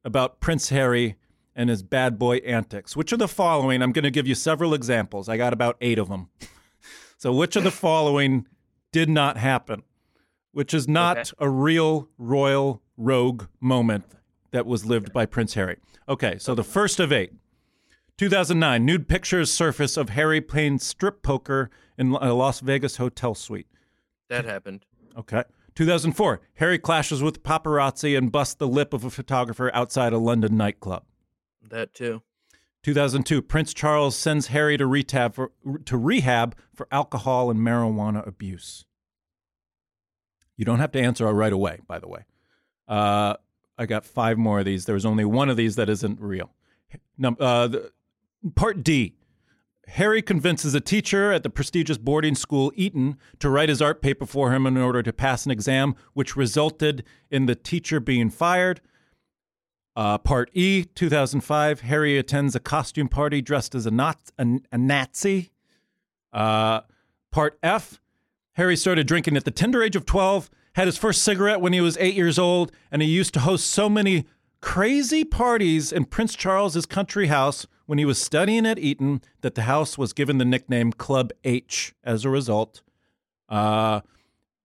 about 0.06 0.40
Prince 0.40 0.70
Harry 0.70 1.16
and 1.56 1.70
his 1.70 1.82
bad 1.84 2.20
boy 2.20 2.38
antics? 2.38 2.96
Which 2.96 3.12
of 3.12 3.20
the 3.20 3.28
following? 3.28 3.82
I'm 3.82 3.92
going 3.92 4.04
to 4.04 4.12
give 4.12 4.28
you 4.28 4.36
several 4.36 4.74
examples. 4.74 5.28
I 5.28 5.38
got 5.38 5.54
about 5.54 5.76
eight 5.82 5.98
of 5.98 6.08
them. 6.10 6.30
so, 7.18 7.34
which 7.34 7.56
of 7.56 7.64
the 7.64 7.72
following 7.72 8.48
did 8.92 9.10
not 9.10 9.38
happen? 9.38 9.84
Which 10.52 10.74
is 10.74 10.88
not 10.88 11.18
Okay. 11.18 11.32
a 11.40 11.50
real 11.50 12.10
royal 12.18 12.82
rogue 12.96 13.46
moment 13.60 14.06
that 14.52 14.66
was 14.66 14.86
lived 14.86 15.12
by 15.12 15.26
Prince 15.26 15.56
Harry. 15.56 15.78
Okay, 16.08 16.38
so 16.38 16.56
the 16.56 16.64
first 16.64 17.00
of 17.00 17.12
eight. 17.12 17.34
2009, 18.18 18.84
nude 18.86 19.08
pictures 19.08 19.52
surface 19.52 19.98
of 19.98 20.10
Harry 20.10 20.42
playing 20.42 20.80
strip 20.80 21.22
poker 21.22 21.70
in 21.98 22.14
a 22.14 22.34
Las 22.34 22.60
Vegas 22.60 22.98
hotel 22.98 23.36
suite. 23.36 23.68
That 24.30 24.46
happened. 24.46 24.86
Okay. 25.18 25.44
2004, 25.76 26.42
Harry 26.56 26.80
clashes 26.80 27.22
with 27.22 27.44
paparazzi 27.44 28.18
and 28.18 28.32
busts 28.32 28.56
the 28.56 28.68
lip 28.68 28.94
of 28.94 29.04
a 29.04 29.10
photographer 29.10 29.70
outside 29.76 30.12
a 30.12 30.18
London 30.18 30.58
nightclub. 30.58 31.04
That 31.70 31.94
too. 31.94 32.24
2002, 32.84 33.42
Prince 33.42 33.74
Charles 33.74 34.16
sends 34.16 34.48
Harry 34.48 34.78
to 34.78 34.88
rehab 34.88 35.36
for, 35.36 35.52
to 35.86 35.98
rehab 35.98 36.56
for 36.74 36.88
alcohol 36.92 37.52
and 37.52 37.60
marijuana 37.60 38.26
abuse. 38.26 38.86
You 40.56 40.66
don't 40.66 40.80
have 40.80 40.92
to 40.94 41.02
answer 41.02 41.26
right 41.32 41.54
away, 41.54 41.80
by 41.88 42.00
the 42.00 42.08
way. 42.08 42.26
Uh, 42.88 43.36
I 43.78 43.86
got 43.86 44.06
five 44.06 44.38
more 44.38 44.60
of 44.60 44.66
these. 44.66 44.86
There's 44.86 45.06
only 45.06 45.26
one 45.26 45.50
of 45.50 45.58
these 45.58 45.76
that 45.76 45.90
isn't 45.90 46.20
real. 46.20 46.52
Num- 47.18 47.38
uh, 47.40 47.68
the, 47.68 47.92
part 48.56 48.84
D. 48.84 49.17
Harry 49.92 50.22
convinces 50.22 50.74
a 50.74 50.82
teacher 50.82 51.32
at 51.32 51.44
the 51.44 51.50
prestigious 51.50 51.98
boarding 51.98 52.36
school 52.36 52.72
Eton 52.76 53.18
to 53.40 53.50
write 53.50 53.70
his 53.70 53.82
art 53.82 54.02
paper 54.02 54.26
for 54.26 54.54
him 54.54 54.68
in 54.68 54.78
order 54.78 55.02
to 55.02 55.14
pass 55.14 55.46
an 55.46 55.52
exam, 55.52 55.96
which 56.14 56.36
resulted 56.36 57.04
in 57.32 57.46
the 57.46 57.56
teacher 57.56 58.00
being 58.00 58.30
fired. 58.30 58.82
Uh, 59.96 60.18
part 60.18 60.52
E, 60.54 60.84
2005, 60.84 61.82
Harry 61.82 62.18
attends 62.18 62.56
a 62.56 62.60
costume 62.60 63.08
party 63.08 63.42
dressed 63.42 63.74
as 63.74 63.86
a, 63.86 63.92
not, 63.92 64.20
a, 64.38 64.60
a 64.72 64.78
Nazi. 64.78 65.52
Uh, 66.34 66.82
part 67.32 67.58
F, 67.64 68.00
Harry 68.54 68.76
started 68.76 69.08
drinking 69.08 69.38
at 69.38 69.46
the 69.46 69.52
tender 69.52 69.82
age 69.82 69.96
of 69.96 70.06
12, 70.06 70.50
had 70.74 70.86
his 70.86 70.98
first 70.98 71.24
cigarette 71.24 71.62
when 71.62 71.74
he 71.74 71.82
was 71.82 71.98
eight 72.00 72.14
years 72.14 72.38
old, 72.38 72.72
and 72.92 73.02
he 73.02 73.08
used 73.08 73.34
to 73.34 73.40
host 73.40 73.68
so 73.68 73.90
many 73.90 74.26
crazy 74.62 75.24
parties 75.24 75.92
in 75.92 76.06
Prince 76.06 76.36
Charles's 76.36 76.86
country 76.86 77.28
house 77.28 77.66
when 77.88 77.98
he 77.98 78.06
was 78.06 78.22
studying 78.22 78.68
at 78.68 78.78
Eton 78.78 79.22
that 79.42 79.56
the 79.56 79.64
house 79.64 79.98
was 79.98 80.14
given 80.14 80.38
the 80.38 80.46
nickname 80.46 80.92
Club 80.92 81.32
H 81.44 81.96
as 82.04 82.24
a 82.24 82.30
result. 82.30 82.84
Uh, 83.50 84.02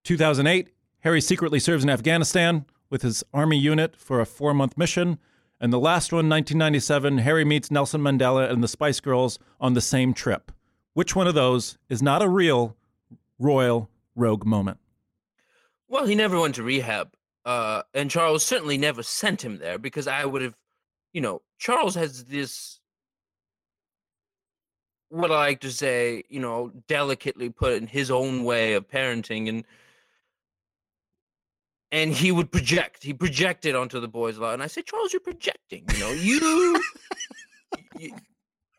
2008, 0.05 0.69
Harry 1.01 1.21
secretly 1.21 1.59
serves 1.59 1.83
in 1.83 1.91
Afghanistan 1.91 2.67
with 2.91 3.03
his 3.03 3.25
army 3.33 3.57
unit 3.57 3.97
for 3.97 4.21
a 4.21 4.27
four 4.27 4.53
month 4.53 4.77
mission. 4.77 5.19
And 5.61 5.73
the 5.73 5.79
last 5.79 6.13
one, 6.13 6.29
1997, 6.29 7.19
Harry 7.19 7.45
meets 7.45 7.71
Nelson 7.71 8.01
Mandela 8.03 8.51
and 8.51 8.63
the 8.63 8.69
Spice 8.69 9.01
Girls 9.01 9.39
on 9.61 9.75
the 9.75 9.81
same 9.81 10.13
trip. 10.13 10.51
Which 10.93 11.17
one 11.17 11.27
of 11.27 11.35
those 11.35 11.79
is 11.89 12.03
not 12.03 12.21
a 12.21 12.29
real 12.29 12.77
royal 13.39 13.89
rogue 14.15 14.45
moment? 14.45 14.79
Well, 15.89 16.07
he 16.07 16.15
never 16.15 16.39
went 16.39 16.57
to 16.57 16.63
rehab. 16.63 17.15
Uh, 17.45 17.83
and 17.95 18.11
Charles 18.11 18.45
certainly 18.45 18.77
never 18.77 19.03
sent 19.03 19.45
him 19.45 19.59
there 19.59 19.79
because 19.79 20.07
I 20.07 20.25
would 20.25 20.43
have, 20.43 20.57
you 21.13 21.21
know, 21.21 21.43
Charles 21.59 21.95
has 21.95 22.25
this, 22.25 22.81
what 25.13 25.31
I 25.31 25.37
like 25.37 25.61
to 25.61 25.71
say, 25.71 26.25
you 26.31 26.41
know, 26.41 26.73
delicately 26.89 27.51
put 27.51 27.75
in 27.75 27.87
his 27.87 28.11
own 28.11 28.45
way 28.45 28.73
of 28.73 28.89
parenting 28.89 29.49
and 29.49 29.65
and 31.91 32.15
he 32.15 32.33
would 32.33 32.51
project. 32.51 33.03
He 33.03 33.13
projected 33.13 33.75
onto 33.75 34.01
the 34.01 34.09
boys 34.09 34.39
a 34.39 34.41
lot, 34.41 34.55
and 34.55 34.63
I 34.63 34.67
said, 34.67 34.87
Charles, 34.87 35.13
you're 35.13 35.21
projecting. 35.21 35.85
You 35.93 35.99
know, 36.01 36.11
you, 36.11 36.83
you 37.99 38.15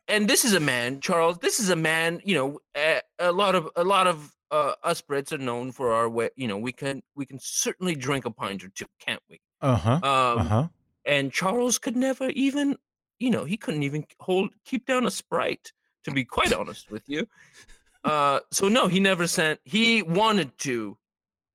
and 0.07 0.27
this 0.27 0.43
is 0.43 0.53
a 0.53 0.59
man, 0.59 0.99
Charles. 0.99 1.37
This 1.37 1.59
is 1.59 1.69
a 1.69 1.75
man. 1.75 2.21
You 2.25 2.35
know, 2.35 2.59
a, 2.75 3.01
a 3.19 3.31
lot 3.31 3.53
of 3.53 3.69
a 3.75 3.83
lot 3.83 4.07
of 4.07 4.35
uh, 4.49 4.73
us 4.83 5.01
Brits 5.01 5.31
are 5.31 5.37
known 5.37 5.71
for 5.71 5.93
our 5.93 6.09
way. 6.09 6.29
You 6.35 6.47
know, 6.47 6.57
we 6.57 6.71
can 6.71 7.03
we 7.15 7.27
can 7.27 7.37
certainly 7.39 7.93
drink 7.93 8.25
a 8.25 8.31
pint 8.31 8.63
or 8.63 8.69
two, 8.69 8.87
can't 8.99 9.21
we? 9.29 9.39
Uh 9.61 9.75
huh. 9.75 9.91
Um, 9.91 10.01
Uh 10.03 10.43
huh. 10.43 10.67
And 11.05 11.31
Charles 11.31 11.77
could 11.77 11.95
never 11.97 12.29
even, 12.29 12.77
you 13.19 13.29
know, 13.29 13.43
he 13.43 13.57
couldn't 13.57 13.83
even 13.83 14.05
hold 14.19 14.49
keep 14.65 14.87
down 14.87 15.05
a 15.05 15.11
sprite. 15.11 15.71
To 16.03 16.11
be 16.11 16.25
quite 16.25 16.51
honest 16.51 16.91
with 16.91 17.03
you, 17.07 17.27
uh, 18.03 18.39
so 18.51 18.67
no, 18.67 18.87
he 18.87 18.99
never 18.99 19.27
sent. 19.27 19.59
He 19.63 20.01
wanted 20.01 20.57
to 20.59 20.97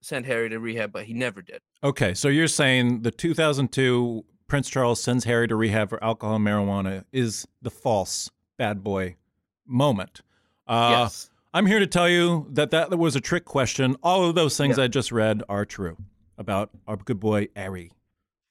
send 0.01 0.27
Harry 0.27 0.49
to 0.49 0.59
rehab, 0.59 0.93
but 0.93 1.05
he 1.05 1.13
never 1.13 1.43
did. 1.43 1.61
Okay, 1.85 2.15
so 2.15 2.29
you're 2.29 2.49
saying 2.49 3.03
the 3.03 3.11
2002 3.11 4.25
Prince 4.47 4.71
Charles 4.71 5.01
sends 5.01 5.25
Harry 5.25 5.47
to 5.47 5.55
rehab 5.55 5.91
for 5.91 6.03
alcohol 6.03 6.37
and 6.37 6.47
marijuana 6.47 7.05
is 7.13 7.47
the 7.61 7.71
false 7.71 8.31
bad 8.57 8.83
boy 8.83 9.17
moment. 9.67 10.23
Uh, 10.67 10.97
yes. 11.03 11.31
I'm 11.53 11.67
here 11.67 11.79
to 11.79 11.87
tell 11.87 12.09
you 12.09 12.47
that 12.51 12.71
that 12.71 12.99
was 12.99 13.17
a 13.17 13.21
trick 13.21 13.45
question. 13.45 13.97
All 14.03 14.25
of 14.29 14.35
those 14.35 14.57
things 14.57 14.79
I 14.79 14.89
just 14.89 15.13
read 15.13 15.43
are 15.49 15.65
true 15.65 15.97
about 16.37 16.71
our 16.87 16.97
good 16.97 17.21
boy 17.21 17.49
Harry. 17.55 17.93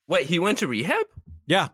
Wait, 0.08 0.28
he 0.28 0.40
went 0.40 0.60
to 0.60 0.68
rehab 0.68 1.06
Yeah, 1.48 1.70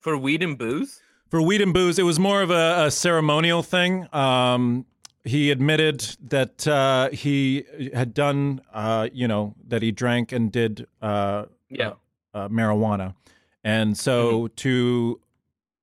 for 0.00 0.16
weed 0.16 0.42
and 0.42 0.56
booze? 0.58 1.00
For 1.34 1.42
weed 1.42 1.60
and 1.60 1.74
booze, 1.74 1.98
it 1.98 2.04
was 2.04 2.20
more 2.20 2.42
of 2.42 2.50
a, 2.52 2.84
a 2.86 2.90
ceremonial 2.92 3.60
thing. 3.60 4.06
Um, 4.14 4.86
he 5.24 5.50
admitted 5.50 5.98
that 6.28 6.64
uh, 6.68 7.08
he 7.10 7.64
had 7.92 8.14
done, 8.14 8.60
uh, 8.72 9.08
you 9.12 9.26
know, 9.26 9.56
that 9.66 9.82
he 9.82 9.90
drank 9.90 10.30
and 10.30 10.52
did 10.52 10.86
uh, 11.02 11.46
Yeah. 11.68 11.94
uh, 12.34 12.46
marijuana, 12.50 13.16
and 13.64 13.98
so 13.98 14.46
to 14.46 15.20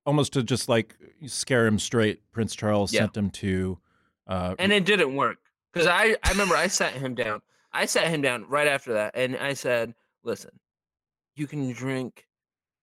almost 0.06 0.32
to 0.34 0.44
just 0.44 0.70
like 0.70 0.96
scare 1.26 1.68
him 1.68 1.80
straight, 1.80 2.22
Prince 2.32 2.56
Charles 2.56 2.94
Yeah. 2.94 3.02
sent 3.02 3.18
him 3.18 3.30
to. 3.32 3.78
Uh, 4.28 4.56
and 4.58 4.72
it 4.72 4.86
didn't 4.86 5.18
work 5.18 5.40
because 5.74 5.86
I, 5.86 6.16
I 6.24 6.30
remember 6.32 6.56
I 6.56 6.68
sat 6.68 6.94
him 6.94 7.14
down. 7.14 7.42
I 7.74 7.88
sat 7.88 8.08
him 8.08 8.22
down 8.22 8.46
right 8.48 8.70
after 8.70 8.94
that, 8.94 9.18
and 9.18 9.36
I 9.36 9.52
said, 9.52 9.96
"Listen, 10.24 10.52
you 11.36 11.46
can 11.46 11.74
drink, 11.74 12.26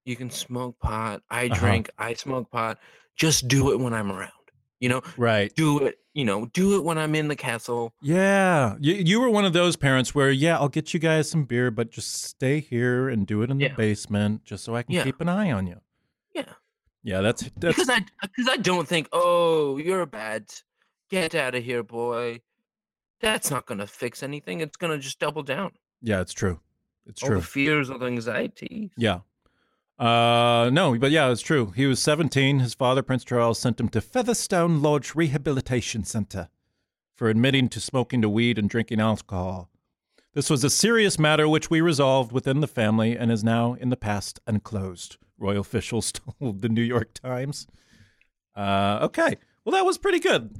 you 0.08 0.16
can 0.16 0.30
smoke 0.30 0.78
pot. 0.80 1.22
I 1.30 1.46
Uh-huh. 1.46 1.54
drink, 1.60 1.90
I 1.98 2.14
smoke 2.14 2.50
pot. 2.50 2.78
Just 3.16 3.46
do 3.48 3.72
it 3.72 3.78
when 3.80 3.92
I'm 3.92 4.10
around. 4.10 4.32
You 4.80 4.88
know, 4.88 5.02
right. 5.16 5.52
do 5.56 5.78
it. 5.86 5.98
You 6.14 6.24
know, 6.24 6.46
do 6.46 6.76
it 6.76 6.84
when 6.84 6.98
I'm 6.98 7.14
in 7.14 7.28
the 7.28 7.36
castle. 7.36 7.92
Yeah, 8.02 8.76
you, 8.80 8.94
you 8.94 9.20
were 9.20 9.30
one 9.30 9.44
of 9.44 9.52
those 9.52 9.76
parents 9.76 10.14
where, 10.14 10.30
yeah, 10.30 10.56
I'll 10.56 10.68
get 10.68 10.92
you 10.94 10.98
guys 11.00 11.30
some 11.30 11.44
beer, 11.44 11.70
but 11.70 11.90
just 11.90 12.22
stay 12.24 12.58
here 12.60 13.08
and 13.08 13.26
do 13.26 13.42
it 13.42 13.50
in 13.50 13.60
Yeah. 13.60 13.68
the 13.68 13.74
basement, 13.74 14.44
just 14.44 14.64
so 14.64 14.74
I 14.74 14.82
can 14.82 14.94
Yeah. 14.94 15.04
keep 15.04 15.20
an 15.20 15.28
eye 15.28 15.52
on 15.52 15.66
you. 15.68 15.80
Yeah, 16.34 16.54
Yeah, 17.04 17.20
that's 17.20 17.42
that's 17.56 17.76
because 17.76 17.88
I 17.88 18.04
because 18.22 18.48
I 18.48 18.56
don't 18.56 18.86
think, 18.88 19.08
oh, 19.12 19.76
you're 19.78 20.00
a 20.02 20.06
bad. 20.06 20.46
Get 21.10 21.34
out 21.34 21.54
of 21.54 21.62
here, 21.64 21.82
boy. 21.82 22.40
That's 23.20 23.50
not 23.50 23.66
gonna 23.66 23.86
fix 23.86 24.22
anything. 24.22 24.60
It's 24.60 24.76
gonna 24.76 24.98
just 24.98 25.18
double 25.18 25.42
down. 25.42 25.72
yeah, 26.02 26.20
it's 26.20 26.32
true. 26.32 26.60
It's 27.06 27.22
All 27.22 27.28
true. 27.30 27.38
the 27.40 27.46
fears, 27.46 27.90
all 27.90 27.98
the 27.98 28.06
anxiety. 28.06 28.90
Yeah. 28.96 29.20
Uh, 29.98 30.70
no, 30.72 30.96
but 30.96 31.10
yeah, 31.10 31.30
it's 31.30 31.42
true. 31.42 31.72
He 31.74 31.86
was 31.86 32.00
17. 32.00 32.60
His 32.60 32.74
father, 32.74 33.02
Prince 33.02 33.24
Charles, 33.24 33.58
sent 33.58 33.80
him 33.80 33.88
to 33.88 34.00
Featherstone 34.00 34.80
Lodge 34.80 35.14
Rehabilitation 35.14 36.04
Center 36.04 36.48
for 37.16 37.28
admitting 37.28 37.68
to 37.70 37.80
smoking 37.80 38.22
to 38.22 38.28
weed 38.28 38.58
and 38.58 38.70
drinking 38.70 39.00
alcohol. 39.00 39.68
This 40.34 40.50
was 40.50 40.62
a 40.62 40.70
serious 40.70 41.18
matter 41.18 41.48
which 41.48 41.68
we 41.68 41.80
resolved 41.80 42.30
within 42.30 42.60
the 42.60 42.68
family 42.68 43.16
and 43.16 43.32
is 43.32 43.42
now 43.42 43.74
in 43.74 43.88
the 43.88 43.96
past 43.96 44.38
and 44.46 44.62
closed. 44.62 45.16
Royal 45.36 45.60
officials 45.60 46.12
told 46.40 46.62
the 46.62 46.68
New 46.68 46.82
York 46.82 47.12
Times. 47.14 47.66
Uh, 48.54 49.00
okay. 49.02 49.36
Well, 49.64 49.72
that 49.72 49.84
was 49.84 49.98
pretty 49.98 50.20
good. 50.20 50.56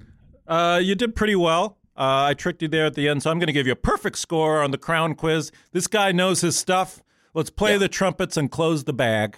Uh, 0.48 0.81
you 0.83 0.96
did 0.96 1.14
pretty 1.14 1.37
well. 1.37 1.79
Uh, 1.96 2.27
I 2.31 2.35
tricked 2.35 2.62
you 2.62 2.68
there 2.68 2.87
at 2.87 2.94
the 2.94 3.09
end, 3.09 3.22
so 3.22 3.31
I'm 3.31 3.38
going 3.38 3.48
to 3.48 3.53
give 3.53 3.66
you 3.66 3.72
a 3.72 3.77
perfect 3.77 4.18
score 4.18 4.62
on 4.62 4.72
the 4.72 4.79
crown 4.79 5.14
quiz. 5.14 5.53
This 5.72 5.87
guy 5.87 6.11
knows 6.11 6.40
his 6.40 6.57
stuff. 6.57 7.03
Let's 7.35 7.51
play 7.51 7.77
the 7.77 7.88
trumpets 7.88 8.37
and 8.37 8.51
close 8.51 8.85
the 8.85 8.93
bag. 8.93 9.37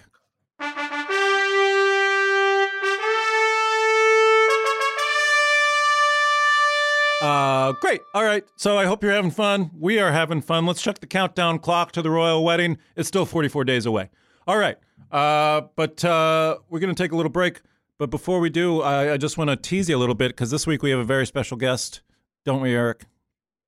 Uh, 7.21 7.73
great. 7.73 8.01
All 8.15 8.23
right. 8.23 8.43
So 8.55 8.77
I 8.77 8.85
hope 8.85 9.03
you're 9.03 9.11
having 9.11 9.29
fun. 9.29 9.69
We 9.77 9.99
are 9.99 10.11
having 10.11 10.41
fun. 10.41 10.65
Let's 10.65 10.81
check 10.81 10.99
the 10.99 11.07
countdown 11.07 11.59
clock 11.59 11.91
to 11.91 12.01
the 12.01 12.09
royal 12.09 12.43
wedding. 12.43 12.79
It's 12.95 13.07
still 13.07 13.27
44 13.27 13.63
days 13.63 13.85
away. 13.85 14.09
All 14.47 14.57
right. 14.57 14.77
Uh, 15.11 15.61
but 15.75 16.03
uh, 16.03 16.57
we're 16.69 16.79
going 16.79 16.93
to 16.93 17.03
take 17.03 17.11
a 17.11 17.15
little 17.15 17.31
break. 17.31 17.61
But 17.99 18.09
before 18.09 18.39
we 18.39 18.49
do, 18.49 18.81
I, 18.81 19.13
I 19.13 19.17
just 19.17 19.37
want 19.37 19.51
to 19.51 19.55
tease 19.55 19.87
you 19.87 19.95
a 19.95 19.99
little 19.99 20.15
bit 20.15 20.29
because 20.29 20.49
this 20.49 20.65
week 20.65 20.81
we 20.81 20.89
have 20.89 20.99
a 20.99 21.03
very 21.03 21.27
special 21.27 21.57
guest, 21.57 22.01
don't 22.43 22.59
we, 22.61 22.73
Eric? 22.73 23.05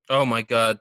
Oh 0.10 0.26
my 0.26 0.42
god. 0.42 0.80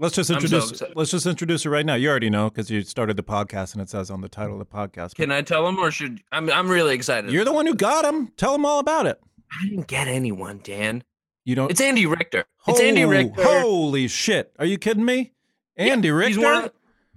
Let's 0.00 0.14
just 0.16 0.28
so 0.28 0.34
introduce. 0.34 0.70
excited. 0.70 0.96
let's 0.96 1.10
just 1.10 1.26
introduce 1.26 1.62
her 1.64 1.70
right 1.70 1.84
now. 1.84 1.94
You 1.94 2.08
already 2.08 2.30
know 2.30 2.48
because 2.50 2.70
you 2.70 2.80
started 2.82 3.16
the 3.16 3.22
podcast 3.22 3.74
and 3.74 3.82
it 3.82 3.90
says 3.90 4.10
on 4.10 4.22
the 4.22 4.28
title 4.28 4.54
of 4.54 4.58
the 4.58 4.64
podcast. 4.74 5.14
Can 5.14 5.30
I 5.30 5.42
tell 5.42 5.68
him 5.68 5.78
or 5.78 5.90
should 5.90 6.20
I'm 6.32 6.50
I'm 6.50 6.68
really 6.70 6.94
excited. 6.94 7.30
You're 7.30 7.44
the 7.44 7.52
one 7.52 7.66
who 7.66 7.74
got 7.74 8.04
him. 8.04 8.28
Tell 8.36 8.54
him 8.54 8.64
all 8.64 8.78
about 8.78 9.06
it. 9.06 9.20
I 9.60 9.68
didn't 9.68 9.86
get 9.86 10.08
anyone, 10.08 10.60
Dan. 10.64 11.04
You 11.44 11.54
don't. 11.54 11.70
It's 11.70 11.80
Andy 11.80 12.06
Richter. 12.06 12.44
It's 12.66 12.80
Andy 12.80 13.04
Richter. 13.04 13.42
Holy 13.42 14.08
shit! 14.08 14.52
Are 14.58 14.64
you 14.66 14.78
kidding 14.78 15.04
me? 15.04 15.32
Andy 15.76 16.08
Yeah, 16.08 16.14
Richter. 16.14 16.28
He's 16.28 16.38
one 16.38 16.64
of 16.64 16.72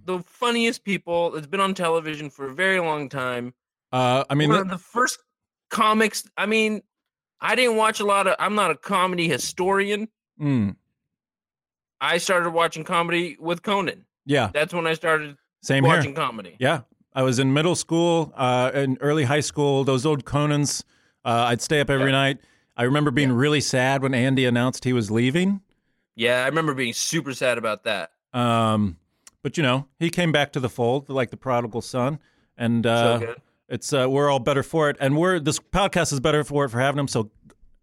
the 0.06 0.19
funniest 0.19 0.84
people 0.84 1.32
that's 1.32 1.48
been 1.48 1.60
on 1.60 1.74
television 1.74 2.30
for 2.30 2.48
a 2.50 2.54
very 2.54 2.80
long 2.80 3.08
time. 3.10 3.54
uh, 3.91 4.24
I 4.30 4.36
mean, 4.36 4.50
one 4.50 4.60
of 4.60 4.69
the 4.69 4.78
first 4.78 5.19
comics. 5.69 6.24
I 6.38 6.46
mean, 6.46 6.82
I 7.39 7.56
didn't 7.56 7.76
watch 7.78 8.00
a 8.00 8.06
lot 8.06 8.28
of. 8.28 8.36
I'm 8.39 8.56
not 8.56 8.72
a 8.72 8.76
comedy 8.76 9.28
historian. 9.28 10.08
mm, 10.39 10.76
I 12.03 12.17
started 12.17 12.49
watching 12.49 12.83
comedy 12.83 13.37
with 13.39 13.63
Conan. 13.63 14.03
yeah, 14.25 14.49
That's 14.53 14.73
when 14.73 14.85
I 14.85 14.93
started 14.93 15.37
same 15.61 15.85
watching 15.85 16.11
here. 16.15 16.15
comedy. 16.25 16.55
Yeah, 16.59 16.81
I 17.13 17.23
was 17.23 17.39
in 17.39 17.53
middle 17.53 17.75
school, 17.75 18.33
uh, 18.35 18.71
in 18.73 18.97
early 18.99 19.23
high 19.23 19.39
school. 19.39 19.83
Those 19.85 20.05
old 20.05 20.25
Conans. 20.25 20.83
Uh, 21.23 21.45
I'd 21.47 21.61
stay 21.61 21.79
up 21.79 21.89
every 21.89 22.07
Yeah. 22.11 22.11
night. 22.23 22.37
I 22.75 22.83
remember 22.83 23.09
being 23.11 23.31
really 23.31 23.61
sad 23.61 24.01
when 24.03 24.13
Andy 24.13 24.45
announced 24.45 24.83
he 24.83 24.91
was 24.91 25.09
leaving. 25.09 25.61
Yeah, 26.15 26.43
I 26.43 26.47
remember 26.47 26.73
being 26.73 26.91
super 26.93 27.33
sad 27.33 27.57
about 27.57 27.83
that. 27.85 28.11
Um, 28.33 28.97
but 29.41 29.55
you 29.57 29.63
know, 29.63 29.87
he 29.97 30.09
came 30.09 30.31
back 30.33 30.51
to 30.53 30.59
the 30.59 30.69
fold 30.69 31.07
like 31.07 31.29
the 31.31 31.37
prodigal 31.37 31.81
son, 31.81 32.19
and 32.57 32.85
uh, 32.85 33.19
so. 33.19 33.35
It's 33.69 33.93
uh, 33.93 34.07
we're 34.09 34.29
all 34.29 34.39
better 34.39 34.61
for 34.61 34.89
it, 34.89 34.97
and 34.99 35.17
we're 35.17 35.39
this 35.39 35.57
podcast 35.59 36.11
is 36.11 36.19
better 36.19 36.43
for 36.43 36.65
it 36.65 36.69
for 36.69 36.79
having 36.81 36.99
him. 36.99 37.07
So, 37.07 37.31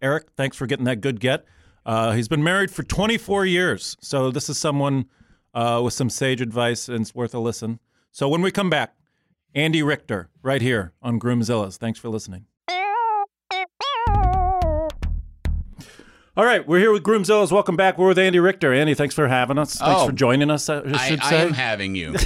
Eric, 0.02 0.26
thanks 0.36 0.56
for 0.56 0.66
getting 0.66 0.84
that 0.84 1.00
good 1.00 1.18
get. 1.20 1.46
Uh, 1.86 2.12
he's 2.12 2.28
been 2.28 2.42
married 2.44 2.70
for 2.70 2.82
24 2.82 3.46
years, 3.46 3.96
so 4.00 4.30
this 4.30 4.48
is 4.48 4.58
someone 4.58 5.06
uh, 5.54 5.80
with 5.82 5.94
some 5.94 6.10
sage 6.10 6.40
advice, 6.40 6.88
and 6.88 7.00
it's 7.00 7.14
worth 7.14 7.34
a 7.34 7.38
listen. 7.38 7.80
So 8.12 8.28
when 8.28 8.42
we 8.42 8.50
come 8.50 8.70
back, 8.70 8.94
Andy 9.54 9.82
Richter, 9.82 10.28
right 10.42 10.62
here 10.62 10.92
on 11.02 11.18
Groomzilla's. 11.18 11.76
Thanks 11.76 11.98
for 11.98 12.08
listening. 12.08 12.46
All 16.36 16.44
right, 16.46 16.66
we're 16.66 16.78
here 16.78 16.92
with 16.92 17.02
Groomzilla's. 17.02 17.50
Welcome 17.52 17.76
back. 17.76 17.98
We're 17.98 18.08
with 18.08 18.18
Andy 18.18 18.38
Richter. 18.38 18.72
Andy, 18.72 18.94
thanks 18.94 19.14
for 19.14 19.26
having 19.28 19.58
us. 19.58 19.74
Thanks 19.76 20.02
Oh. 20.02 20.06
for 20.06 20.12
joining 20.12 20.50
us. 20.50 20.68
I 20.68 20.78
I, 20.78 21.08
should 21.08 21.20
I 21.20 21.30
say. 21.30 21.42
am 21.42 21.52
having 21.52 21.94
you. 21.94 22.14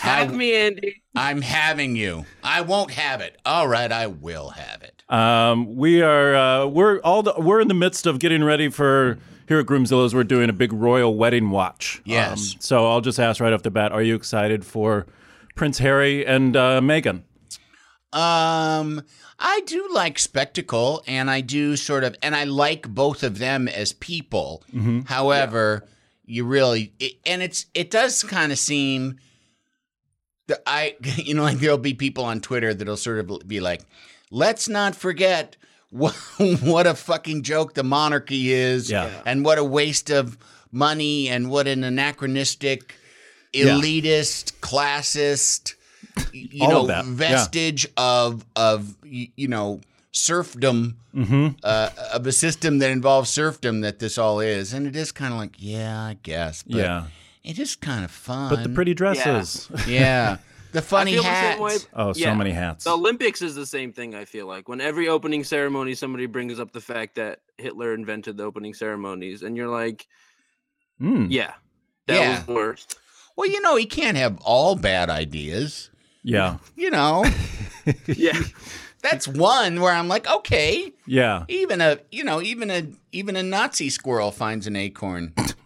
Have 0.00 0.34
me, 0.34 0.54
Andy. 0.56 1.02
I'm 1.14 1.42
having 1.42 1.94
you. 1.94 2.26
I 2.42 2.62
won't 2.62 2.90
have 2.92 3.20
it. 3.20 3.38
All 3.44 3.68
right, 3.68 3.90
I 3.92 4.08
will 4.08 4.48
have 4.50 4.82
it. 4.82 5.01
Um, 5.12 5.76
we 5.76 6.00
are 6.02 6.34
uh, 6.34 6.66
we're 6.66 6.98
all 7.00 7.22
the, 7.22 7.34
we're 7.36 7.60
in 7.60 7.68
the 7.68 7.74
midst 7.74 8.06
of 8.06 8.18
getting 8.18 8.42
ready 8.42 8.68
for 8.70 9.18
here 9.46 9.58
at 9.60 9.66
Groomzilla's. 9.66 10.14
We're 10.14 10.24
doing 10.24 10.48
a 10.48 10.52
big 10.54 10.72
royal 10.72 11.14
wedding 11.16 11.50
watch. 11.50 11.98
Um, 11.98 12.02
Yes. 12.06 12.56
so 12.60 12.86
I'll 12.90 13.02
just 13.02 13.20
ask 13.20 13.40
right 13.40 13.52
off 13.52 13.62
the 13.62 13.70
bat: 13.70 13.92
Are 13.92 14.02
you 14.02 14.14
excited 14.14 14.64
for 14.64 15.06
Prince 15.54 15.78
Harry 15.78 16.24
and 16.26 16.56
uh, 16.56 16.80
Meghan? 16.80 17.24
Um, 18.12 19.02
I 19.38 19.62
do 19.66 19.88
like 19.92 20.18
spectacle, 20.18 21.02
and 21.06 21.30
I 21.30 21.40
do 21.40 21.76
sort 21.76 22.04
of, 22.04 22.14
and 22.22 22.34
I 22.34 22.44
like 22.44 22.88
both 22.88 23.22
of 23.22 23.38
them 23.38 23.68
as 23.68 23.92
people. 23.92 24.62
However, 25.06 25.86
you 26.24 26.44
really, 26.44 26.92
it, 26.98 27.14
and 27.26 27.42
it's 27.42 27.66
it 27.74 27.90
does 27.90 28.22
kind 28.22 28.50
of 28.52 28.58
seem 28.58 29.18
that 30.46 30.62
I, 30.66 30.96
you 31.16 31.34
know, 31.34 31.42
like 31.42 31.58
there'll 31.58 31.76
be 31.78 31.94
people 31.94 32.24
on 32.24 32.40
Twitter 32.40 32.72
that'll 32.74 32.96
sort 32.96 33.18
of 33.18 33.46
be 33.48 33.60
like, 33.60 33.82
let's 34.32 34.68
not 34.68 34.96
forget. 34.96 35.56
What, 35.90 36.14
what 36.62 36.86
a 36.86 36.94
fucking 36.94 37.42
joke 37.42 37.74
the 37.74 37.82
monarchy 37.84 38.52
is, 38.52 38.90
Yeah. 38.90 39.10
and 39.26 39.44
what 39.44 39.58
a 39.58 39.64
waste 39.64 40.08
of 40.10 40.38
money, 40.72 41.28
and 41.28 41.50
what 41.50 41.66
an 41.68 41.84
anachronistic, 41.84 42.94
Yeah. 43.52 43.66
elitist, 43.76 44.52
classist, 44.60 45.74
you 46.32 46.64
All 46.64 46.70
know, 46.70 46.80
of 46.82 46.86
that, 46.88 47.04
yeah. 47.04 47.12
vestige 47.12 47.86
of 47.98 48.44
of 48.56 48.96
you 49.04 49.48
know 49.48 49.80
serfdom 50.12 50.96
Mm-hmm. 51.14 51.48
uh, 51.62 51.90
of 52.14 52.26
a 52.26 52.32
system 52.32 52.78
that 52.78 52.90
involves 52.90 53.28
serfdom 53.28 53.82
that 53.82 53.98
this 53.98 54.16
all 54.16 54.40
is, 54.40 54.72
and 54.72 54.86
it 54.86 54.96
is 54.96 55.12
kind 55.12 55.34
of 55.34 55.38
like, 55.38 55.56
yeah, 55.58 56.00
I 56.00 56.16
guess, 56.22 56.62
but 56.62 56.78
yeah, 56.78 57.04
it 57.44 57.58
is 57.58 57.76
kind 57.76 58.02
of 58.02 58.10
fun. 58.10 58.48
but 58.48 58.62
the 58.62 58.70
pretty 58.70 58.94
dresses. 58.94 59.68
yeah, 59.86 60.38
the 60.72 60.82
funny 60.82 61.12
feel 61.12 61.22
the 61.22 61.28
hats. 61.30 61.82
same. 61.84 61.90
Oh, 61.94 62.12
so 62.12 62.20
Yeah. 62.20 62.34
many 62.34 62.50
hats. 62.50 62.84
The 62.84 62.92
Olympics 62.92 63.42
is 63.42 63.54
the 63.54 63.66
same 63.66 63.92
thing. 63.92 64.14
I 64.14 64.24
feel 64.24 64.46
like 64.46 64.68
when 64.68 64.80
every 64.80 65.08
opening 65.08 65.44
ceremony, 65.44 65.94
somebody 65.94 66.26
brings 66.26 66.58
up 66.58 66.72
the 66.72 66.80
fact 66.80 67.14
that 67.16 67.40
Hitler 67.58 67.94
invented 67.94 68.36
the 68.36 68.44
opening 68.44 68.74
ceremonies, 68.74 69.42
and 69.42 69.56
you're 69.56 69.68
like, 69.68 70.06
Mm, 71.00 71.26
yeah, 71.30 71.54
that 72.06 72.18
Yeah. 72.20 72.30
was 72.30 72.44
the 72.44 72.52
worst. 72.54 72.96
Well, 73.36 73.48
you 73.50 73.60
know, 73.60 73.76
he 73.76 73.86
can't 73.86 74.16
have 74.16 74.38
all 74.44 74.76
bad 74.76 75.08
ideas. 75.10 75.90
yeah, 76.22 76.58
You 76.76 76.90
know, 76.90 77.24
Yeah, 78.06 78.40
that's 79.02 79.26
one 79.26 79.80
where 79.80 79.92
I'm 79.92 80.06
like, 80.06 80.28
okay, 80.30 80.92
yeah. 81.06 81.44
even 81.48 81.80
a 81.80 81.98
you 82.12 82.22
know 82.22 82.40
even 82.40 82.70
a 82.70 82.86
even 83.10 83.34
a 83.36 83.42
Nazi 83.42 83.90
squirrel 83.90 84.30
finds 84.30 84.66
an 84.68 84.76
acorn 84.76 85.34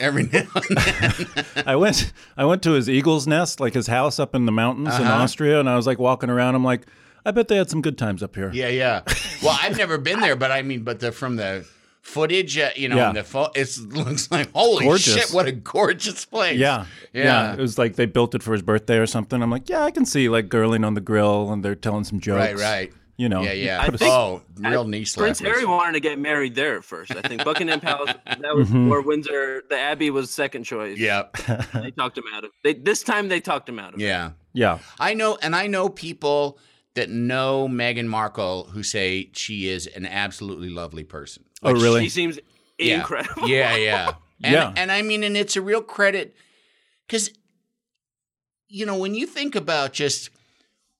every 0.00 0.24
now 0.24 0.44
and 0.54 0.76
then. 0.76 1.44
I 1.66 1.76
went 1.76 2.12
I 2.36 2.44
went 2.44 2.62
to 2.62 2.72
his 2.72 2.88
eagle's 2.88 3.26
nest, 3.26 3.60
like 3.60 3.74
his 3.74 3.86
house 3.86 4.18
up 4.18 4.34
in 4.34 4.46
the 4.46 4.52
mountains 4.52 4.94
in 4.96 5.02
Uh-huh. 5.02 5.22
Austria, 5.22 5.60
and 5.60 5.68
I 5.68 5.76
was 5.76 5.86
like 5.86 5.98
walking 5.98 6.30
around. 6.30 6.54
I'm 6.54 6.64
like, 6.64 6.86
I 7.24 7.30
bet 7.30 7.48
they 7.48 7.56
had 7.56 7.68
some 7.70 7.82
good 7.82 7.98
times 7.98 8.22
up 8.22 8.34
here. 8.34 8.50
Yeah, 8.52 8.68
yeah. 8.68 9.02
Well, 9.42 9.58
I've 9.62 9.76
never 9.76 9.98
been 9.98 10.20
there, 10.20 10.36
but 10.36 10.50
I 10.50 10.62
mean, 10.62 10.82
but 10.82 11.00
the 11.00 11.12
from 11.12 11.36
the 11.36 11.66
footage, 12.00 12.56
uh, 12.56 12.70
you 12.74 12.88
know, 12.88 12.96
Yeah. 12.96 13.12
the 13.12 13.22
fo- 13.24 13.50
it 13.54 13.68
looks 13.88 14.30
like 14.30 14.50
holy 14.52 14.86
Gorgeous. 14.86 15.14
shit, 15.14 15.30
what 15.34 15.46
a 15.46 15.52
gorgeous 15.52 16.24
place. 16.24 16.58
Yeah, 16.58 16.86
yeah, 17.12 17.24
Yeah. 17.24 17.52
It 17.54 17.58
was 17.58 17.76
like 17.76 17.96
they 17.96 18.06
built 18.06 18.34
it 18.34 18.42
for 18.42 18.52
his 18.52 18.62
birthday 18.62 18.96
or 18.96 19.06
something. 19.06 19.42
I'm 19.42 19.50
like, 19.50 19.68
yeah, 19.68 19.84
I 19.84 19.90
can 19.90 20.06
see 20.06 20.28
like 20.30 20.48
girling 20.48 20.86
on 20.86 20.94
the 20.94 21.02
grill 21.02 21.52
and 21.52 21.62
they're 21.64 21.74
telling 21.74 22.04
some 22.04 22.18
jokes. 22.20 22.38
right, 22.38 22.56
right. 22.58 22.92
You 23.18 23.28
know, 23.28 23.42
Yeah, 23.42 23.52
yeah. 23.52 23.80
I 23.82 23.86
put 23.86 23.94
a- 23.96 23.98
think- 23.98 24.12
oh, 24.12 24.42
real 24.58 24.84
knee 24.84 25.04
Prince. 25.14 25.40
Harry 25.40 25.64
wanted 25.66 25.92
to 25.94 26.00
get 26.00 26.18
married 26.20 26.54
there 26.54 26.76
at 26.76 26.84
first. 26.84 27.10
I 27.14 27.20
think 27.20 27.44
Buckingham 27.44 27.80
Palace 27.80 28.14
that 28.24 28.54
was 28.56 28.68
Mhm. 28.70 28.90
or 28.92 29.02
Windsor. 29.02 29.64
The 29.68 29.76
Abbey 29.76 30.10
was 30.10 30.30
second 30.30 30.62
choice. 30.64 30.96
Yeah, 30.98 31.24
they 31.74 31.90
talked 31.90 32.16
him 32.16 32.24
out 32.32 32.44
of. 32.44 32.52
They 32.62 32.74
this 32.74 33.02
time 33.02 33.28
they 33.28 33.40
talked 33.40 33.68
him 33.68 33.78
out 33.80 33.94
of. 33.94 34.00
it. 34.00 34.04
yeah. 34.04 34.30
yeah, 34.54 34.78
I 35.00 35.14
know, 35.14 35.36
and 35.42 35.54
I 35.56 35.66
know 35.66 35.88
people 35.88 36.58
that 36.94 37.10
know 37.10 37.68
Meghan 37.68 38.06
Markle 38.06 38.68
who 38.72 38.82
say 38.84 39.30
she 39.34 39.68
is 39.68 39.86
an 39.88 40.06
absolutely 40.06 40.70
lovely 40.70 41.04
person. 41.04 41.44
Oh, 41.62 41.72
really? 41.72 42.04
She 42.04 42.08
seems 42.10 42.38
Yeah. 42.78 42.98
incredible. 43.00 43.48
Yeah, 43.48 43.74
yeah. 43.76 44.12
And, 44.44 44.52
Yeah. 44.54 44.72
And 44.76 44.92
I 44.92 45.02
mean, 45.02 45.24
and 45.24 45.36
it's 45.36 45.56
a 45.56 45.60
real 45.60 45.82
credit 45.82 46.36
because, 47.08 47.30
you 48.68 48.86
know, 48.86 48.96
when 48.96 49.14
you 49.16 49.26
think 49.26 49.56
about 49.56 49.92
just 49.92 50.30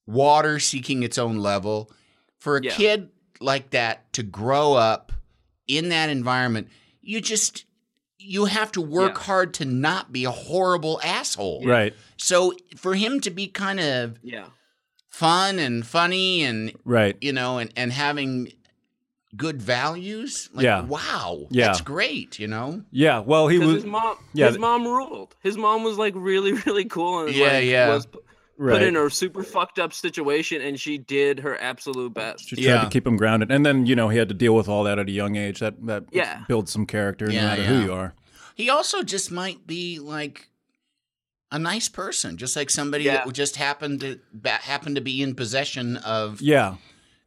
water 0.07 0.59
seeking 0.59 1.02
its 1.04 1.18
own 1.18 1.37
level, 1.37 1.90
for 2.38 2.57
a 2.57 2.62
Yeah. 2.64 2.72
kid 2.72 3.09
like 3.40 3.70
that 3.70 4.12
to 4.14 4.22
grow 4.22 4.74
up 4.74 5.12
in 5.66 5.88
that 5.90 6.09
environment, 6.11 6.68
you 7.01 7.20
just, 7.20 7.64
you 8.18 8.46
have 8.46 8.72
to 8.72 8.81
work 8.81 9.14
Yeah. 9.16 9.22
hard 9.24 9.55
to 9.55 9.64
not 9.64 10.12
be 10.12 10.24
a 10.24 10.31
horrible 10.31 11.01
asshole. 11.05 11.64
right, 11.64 11.94
So 12.16 12.53
for 12.77 12.94
him 12.94 13.20
to 13.20 13.31
be 13.31 13.46
kind 13.46 13.79
of 13.81 14.18
Yeah. 14.22 14.46
fun 15.09 15.59
and 15.59 15.87
funny 15.87 16.42
and, 16.42 16.72
right. 16.85 17.16
you 17.20 17.33
know, 17.33 17.59
and, 17.59 17.72
and 17.77 17.92
having 17.92 18.53
good 19.37 19.61
values, 19.61 20.48
like, 20.55 20.64
Yeah. 20.64 20.83
wow, 20.83 21.46
Yeah. 21.51 21.66
that's 21.66 21.81
great, 21.83 22.38
you 22.38 22.48
know? 22.48 22.83
Yeah, 22.90 23.18
well, 23.20 23.46
he 23.48 23.59
was 23.59 23.74
his 23.77 23.85
mom, 23.85 24.16
yeah, 24.33 24.46
his 24.48 24.59
mom 24.59 24.87
ruled. 24.87 25.35
His 25.42 25.57
mom 25.59 25.85
was 25.85 25.98
like 25.98 26.14
really, 26.16 26.53
really 26.66 26.87
cool 26.87 27.27
and 27.27 27.35
Yeah, 27.37 27.46
like, 27.53 27.64
yeah. 27.64 27.88
was 27.94 28.07
p- 28.07 28.18
right. 28.58 28.74
put 28.74 28.82
in 28.82 28.96
a 28.96 29.08
super 29.08 29.42
fucked 29.42 29.78
up 29.78 29.92
situation, 29.94 30.60
and 30.60 30.78
she 30.78 30.98
did 30.98 31.40
her 31.40 31.56
absolute 31.60 32.12
best. 32.12 32.48
She 32.48 32.56
tried 32.56 32.64
Yeah. 32.64 32.80
to 32.84 32.90
keep 32.90 33.06
him 33.06 33.16
grounded, 33.16 33.50
and 33.50 33.64
then 33.64 33.86
you 33.86 33.96
know 33.96 34.08
he 34.10 34.18
had 34.18 34.28
to 34.28 34.34
deal 34.34 34.54
with 34.54 34.68
all 34.68 34.84
that 34.84 34.98
at 34.98 35.08
a 35.08 35.12
young 35.12 35.36
age. 35.36 35.60
That 35.60 35.86
that 35.86 36.04
Yeah. 36.12 36.44
builds 36.48 36.70
some 36.72 36.84
character, 36.86 37.26
no 37.28 37.32
Yeah, 37.32 37.46
matter 37.46 37.62
yeah. 37.62 37.68
who 37.68 37.80
you 37.84 37.92
are. 37.92 38.14
He 38.54 38.68
also 38.68 39.02
just 39.02 39.30
might 39.30 39.66
be 39.66 39.98
like 39.98 40.48
a 41.50 41.58
nice 41.58 41.88
person, 41.88 42.36
just 42.36 42.56
like 42.56 42.68
somebody 42.68 43.04
Yeah. 43.04 43.24
that 43.24 43.32
just 43.32 43.56
happened 43.56 44.00
to 44.02 44.18
ba- 44.34 44.50
happen 44.62 44.94
to 44.96 45.00
be 45.00 45.22
in 45.22 45.34
possession 45.34 45.96
of 45.98 46.42
Yeah, 46.42 46.74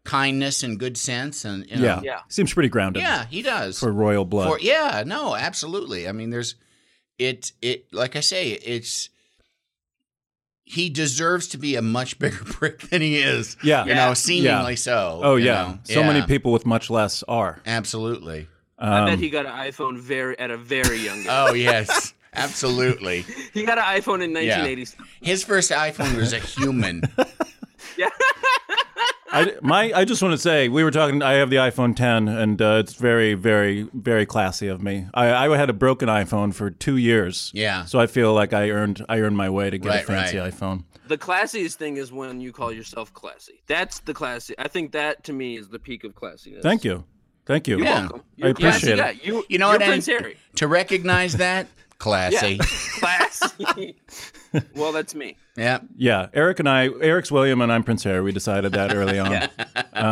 kindness 0.04 0.62
and 0.64 0.80
good 0.80 0.98
sense, 0.98 1.44
and 1.46 1.66
you 1.70 1.78
know, 1.78 1.84
yeah, 1.84 2.02
Yeah. 2.04 2.20
Seems 2.28 2.54
pretty 2.54 2.70
grounded. 2.70 3.02
yeah, 3.02 3.26
he 3.28 3.42
does. 3.42 3.80
for 3.80 3.92
royal 3.92 4.26
blood. 4.26 4.48
For- 4.50 4.60
yeah, 4.60 5.04
no, 5.06 5.36
absolutely. 5.36 6.08
I 6.08 6.12
mean, 6.12 6.30
there's 6.30 6.56
it. 7.18 7.52
It 7.62 7.92
like 7.94 8.16
I 8.16 8.20
say, 8.20 8.50
it's 8.52 9.10
he 10.72 10.90
deserves 10.90 11.48
to 11.50 11.58
be 11.58 11.76
a 11.76 11.82
much 11.82 12.18
bigger 12.18 12.44
prick 12.46 12.80
than 12.90 13.02
he 13.02 13.18
is. 13.18 13.58
yeah. 13.62 13.84
You 13.86 13.94
know, 13.94 14.14
seemingly 14.14 14.78
so. 14.78 15.20
Oh 15.22 15.36
you 15.36 15.48
yeah. 15.48 15.64
know. 15.64 15.80
So 15.84 16.04
many 16.04 16.22
people 16.26 16.52
with 16.54 16.66
much 16.66 16.90
less 16.90 17.24
are. 17.28 17.60
Absolutely. 17.66 18.48
I 18.80 19.06
bet 19.06 19.14
Um, 19.16 19.20
he 19.20 19.30
got 19.30 19.46
an 19.46 19.52
iPhone 19.52 20.00
very 20.00 20.40
at 20.40 20.50
a 20.50 20.58
very 20.58 20.98
young 21.00 21.20
age. 21.20 21.28
Oh 21.30 21.54
yes, 21.54 22.14
absolutely. 22.34 23.26
He 23.54 23.66
got 23.66 23.78
an 23.78 23.84
iPhone 23.84 24.24
in 24.24 24.32
1987. 24.34 25.06
His 25.22 25.44
first 25.44 25.72
iPhone 25.72 26.16
was 26.16 26.32
a 26.34 26.40
human. 26.40 27.04
Yeah. 27.98 28.10
I, 29.32 29.54
my, 29.62 29.92
I 29.96 30.06
just 30.06 30.22
want 30.22 30.34
to 30.34 30.38
say, 30.38 30.68
we 30.70 30.84
were 30.84 30.92
talking. 30.92 31.22
I 31.24 31.34
have 31.34 31.50
the 31.50 31.56
iPhone 31.58 31.96
10, 31.96 32.28
and 32.28 32.62
uh, 32.62 32.78
it's 32.84 32.94
very, 32.94 33.34
very, 33.34 33.88
very 33.94 34.26
classy 34.26 34.68
of 34.68 34.82
me. 34.82 35.08
I, 35.14 35.48
I 35.48 35.58
had 35.58 35.70
a 35.70 35.74
broken 35.74 36.10
iPhone 36.10 36.54
for 36.54 36.70
two 36.70 36.98
years. 36.98 37.52
Yeah. 37.54 37.86
So 37.86 38.00
I 38.00 38.08
feel 38.08 38.34
like 38.34 38.54
I 38.54 38.70
earned, 38.70 39.06
I 39.10 39.20
earned 39.20 39.38
my 39.38 39.50
way 39.50 39.70
to 39.70 39.78
get 39.78 39.88
Right, 39.90 40.04
a 40.04 40.06
fancy 40.08 40.38
right. 40.38 40.54
iPhone. 40.54 40.84
the 41.08 41.18
classiest 41.18 41.76
thing 41.76 41.98
is 41.98 42.12
when 42.12 42.40
you 42.42 42.52
call 42.54 42.72
yourself 42.72 43.14
classy. 43.14 43.62
That's 43.68 44.00
the 44.00 44.14
classy. 44.14 44.54
I 44.58 44.68
think 44.68 44.92
that 44.94 45.24
to 45.26 45.34
me 45.34 45.58
is 45.58 45.70
the 45.70 45.80
peak 45.80 46.04
of 46.04 46.14
classiness. 46.16 46.62
Thank 46.62 46.84
you, 46.84 47.04
thank 47.46 47.68
you. 47.68 47.78
You're 47.78 47.86
Yeah. 47.86 48.00
welcome. 48.02 48.20
I 48.20 48.24
You're 48.38 48.50
a 48.50 48.54
classy 48.54 48.92
appreciate 48.92 48.98
guy. 48.98 49.10
it. 49.22 49.26
You, 49.26 49.44
You 49.50 49.58
know 49.60 49.68
what? 49.70 49.82
Prince 49.82 50.08
and 50.08 50.20
Harry. 50.22 50.38
To 50.56 50.68
recognize 50.68 51.34
that, 51.38 51.68
classy. 52.02 52.56
Yeah. 52.56 52.66
classy. 53.00 53.96
well, 54.76 54.92
that's 54.92 55.16
me. 55.16 55.38
Yeah. 55.56 55.80
Yeah, 55.96 56.28
Eric 56.34 56.60
and 56.60 56.68
I, 56.68 56.90
Eric's 57.00 57.32
William 57.32 57.62
and 57.62 57.72
I'm 57.72 57.84
Prince 57.84 58.04
Harry. 58.04 58.22
We 58.22 58.32
decided 58.32 58.74
that 58.74 58.94
early 58.94 59.20
on 59.20 59.32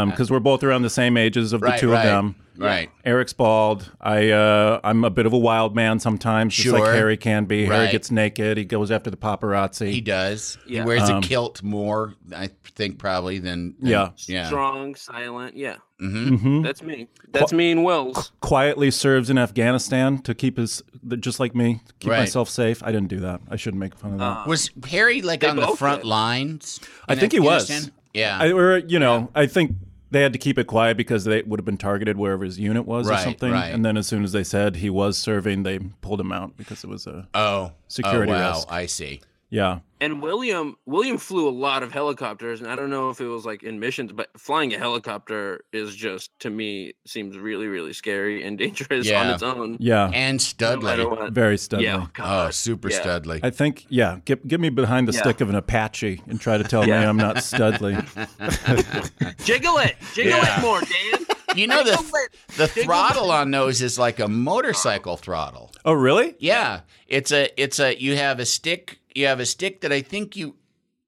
because 0.08 0.30
um, 0.30 0.34
we're 0.34 0.40
both 0.40 0.64
around 0.64 0.84
the 0.84 0.90
same 0.90 1.18
ages 1.18 1.52
of 1.52 1.62
the 1.62 1.68
Right, 1.68 1.80
two 1.80 1.92
right. 1.92 2.06
of 2.06 2.06
them. 2.06 2.36
Right. 2.66 2.90
Eric's 3.06 3.34
bald. 3.34 3.92
I 4.02 4.32
uh, 4.32 4.80
I'm 4.84 5.04
a 5.04 5.10
bit 5.10 5.26
of 5.26 5.34
a 5.34 5.38
wild 5.38 5.76
man 5.76 6.00
sometimes, 6.00 6.54
just 6.56 6.70
like 6.70 6.84
Sure. 6.84 6.94
Harry 6.94 7.18
can 7.18 7.46
be. 7.46 7.66
Harry 7.66 7.78
Right. 7.86 7.92
gets 7.92 8.12
naked. 8.12 8.58
He 8.58 8.66
goes 8.66 8.92
after 8.92 9.10
the 9.10 9.18
paparazzi. 9.18 9.92
He 9.92 10.02
does. 10.02 10.58
Yeah. 10.68 10.82
He 10.82 10.88
wears 10.88 11.10
Um, 11.10 11.18
a 11.18 11.22
kilt 11.22 11.64
more, 11.64 12.16
I 12.36 12.50
think, 12.76 13.00
probably 13.00 13.40
than. 13.40 13.76
than- 13.80 13.90
Yeah. 13.92 14.10
Yeah. 14.28 14.48
Strong, 14.48 14.96
silent. 14.96 15.56
Yeah, 15.56 15.76
hmm 16.00 16.36
hmm 16.36 16.62
that's 16.62 16.84
me. 16.84 17.08
That's 17.32 17.54
me 17.54 17.72
and 17.72 17.84
Wills. 17.84 18.32
Quietly 18.42 18.92
serves 18.92 19.30
in 19.30 19.38
Afghanistan 19.38 20.18
to 20.24 20.34
keep 20.36 20.58
his, 20.58 20.82
just 21.20 21.40
like 21.40 21.56
me, 21.56 21.82
to 21.88 21.94
keep 22.00 22.12
Right. 22.12 22.20
myself 22.20 22.50
safe. 22.50 22.82
I 22.84 22.92
didn't 22.92 23.10
do 23.10 23.20
that. 23.22 23.42
I 23.50 23.56
shouldn't 23.56 23.80
make 23.80 23.96
fun 23.96 24.14
of 24.14 24.20
that. 24.20 24.26
Uh, 24.26 24.44
Was 24.48 24.70
Harry 24.90 25.22
like 25.22 25.42
They 25.42 25.48
on 25.48 25.56
the 25.56 25.66
both 25.68 25.80
front 25.80 26.02
did. 26.02 26.08
lines? 26.08 26.80
I 27.08 27.14
in 27.14 27.20
think 27.20 27.32
he 27.32 27.40
was. 27.40 27.64
Afghanistan? 27.64 27.94
Yeah. 28.14 28.38
I, 28.42 28.52
or 28.52 28.78
you 28.80 28.98
know, 29.00 29.30
I 29.36 29.46
think 29.46 29.76
they 30.12 30.22
had 30.22 30.34
to 30.34 30.40
keep 30.40 30.58
it 30.58 30.66
quiet 30.66 30.98
because 30.98 31.24
they 31.24 31.42
would 31.44 31.60
have 31.60 31.66
been 31.66 31.78
targeted 31.78 32.18
wherever 32.18 32.44
his 32.44 32.60
unit 32.60 32.86
was 32.86 33.10
or 33.10 33.18
something. 33.18 33.52
right. 33.52 33.74
And 33.74 33.86
then 33.86 33.98
as 33.98 34.08
soon 34.08 34.24
as 34.24 34.32
they 34.32 34.44
said 34.44 34.78
he 34.78 34.90
was 34.90 35.18
serving, 35.18 35.64
they 35.64 35.80
pulled 36.02 36.20
him 36.20 36.32
out 36.32 36.58
because 36.58 36.84
it 36.84 36.90
was 36.90 37.08
a 37.08 37.28
oh. 37.34 37.40
oh 37.40 37.72
security 37.88 38.32
oh, 38.32 38.36
wow. 38.36 38.54
risk. 38.54 38.72
I 38.72 38.86
see. 38.86 39.22
Yeah. 39.50 39.80
And 40.02 40.22
William 40.22 40.78
William 40.86 41.18
flew 41.18 41.50
a 41.50 41.52
lot 41.52 41.84
of 41.84 41.92
helicopters, 41.92 42.62
and 42.62 42.72
I 42.72 42.78
don't 42.78 42.90
know 42.90 43.10
if 43.10 43.20
it 43.20 43.28
was 43.28 43.46
like 43.46 43.64
in 43.64 43.82
missions, 43.82 44.14
but 44.14 44.30
flying 44.40 44.74
a 44.74 44.78
helicopter 44.78 45.66
is 45.74 45.94
just 45.94 46.32
to 46.40 46.50
me 46.50 46.94
seems 47.06 47.38
really 47.38 47.68
really 47.68 47.92
scary 47.92 48.42
and 48.46 48.58
dangerous 48.64 49.12
on 49.12 49.28
its 49.30 49.44
own. 49.44 49.76
Yeah. 49.82 50.10
And 50.14 50.36
No 50.36 50.38
Studley. 50.40 51.30
Very 51.32 51.58
studly. 51.58 51.82
Yeah, 51.82 52.04
Oh, 52.04 52.10
God. 52.14 52.54
super 52.54 52.90
yeah. 52.90 53.02
Studley. 53.02 53.42
I 53.44 53.50
think, 53.50 53.88
yeah, 53.90 54.20
get 54.24 54.48
get 54.48 54.62
me 54.62 54.70
behind 54.70 55.08
the 55.10 55.12
Yeah. 55.12 55.20
stick 55.20 55.42
of 55.42 55.50
an 55.50 55.56
Apache 55.56 56.22
and 56.28 56.40
try 56.40 56.58
to 56.58 56.64
tell 56.64 56.84
me 56.86 56.94
I'm 56.94 57.18
not 57.18 57.36
studly. 57.38 57.98
Jiggle 59.46 59.78
it, 59.80 59.96
jiggle 60.14 60.32
Yeah. 60.38 60.60
it 60.60 60.62
more, 60.62 60.80
Dan. 60.82 61.26
You 61.56 61.66
know 61.66 61.84
the 61.84 61.92
Jiggle 61.98 62.06
the 62.58 62.68
Jiggle 62.68 62.84
throttle 62.84 63.32
it. 63.32 63.36
on 63.36 63.50
those 63.52 63.82
is 63.82 63.98
like 63.98 64.20
a 64.20 64.28
motorcycle 64.28 65.18
throttle. 65.18 65.72
oh, 65.84 65.94
really? 65.94 66.36
Yeah, 66.40 66.82
it's 67.08 67.32
a 67.32 67.50
it's 67.60 67.80
a 67.80 68.00
you 68.00 68.16
have 68.18 68.40
a 68.40 68.46
stick 68.46 69.00
you 69.20 69.28
have 69.28 69.40
a 69.40 69.46
stick 69.46 69.82
that 69.82 69.92
I 69.92 70.02
think 70.02 70.36
you 70.36 70.56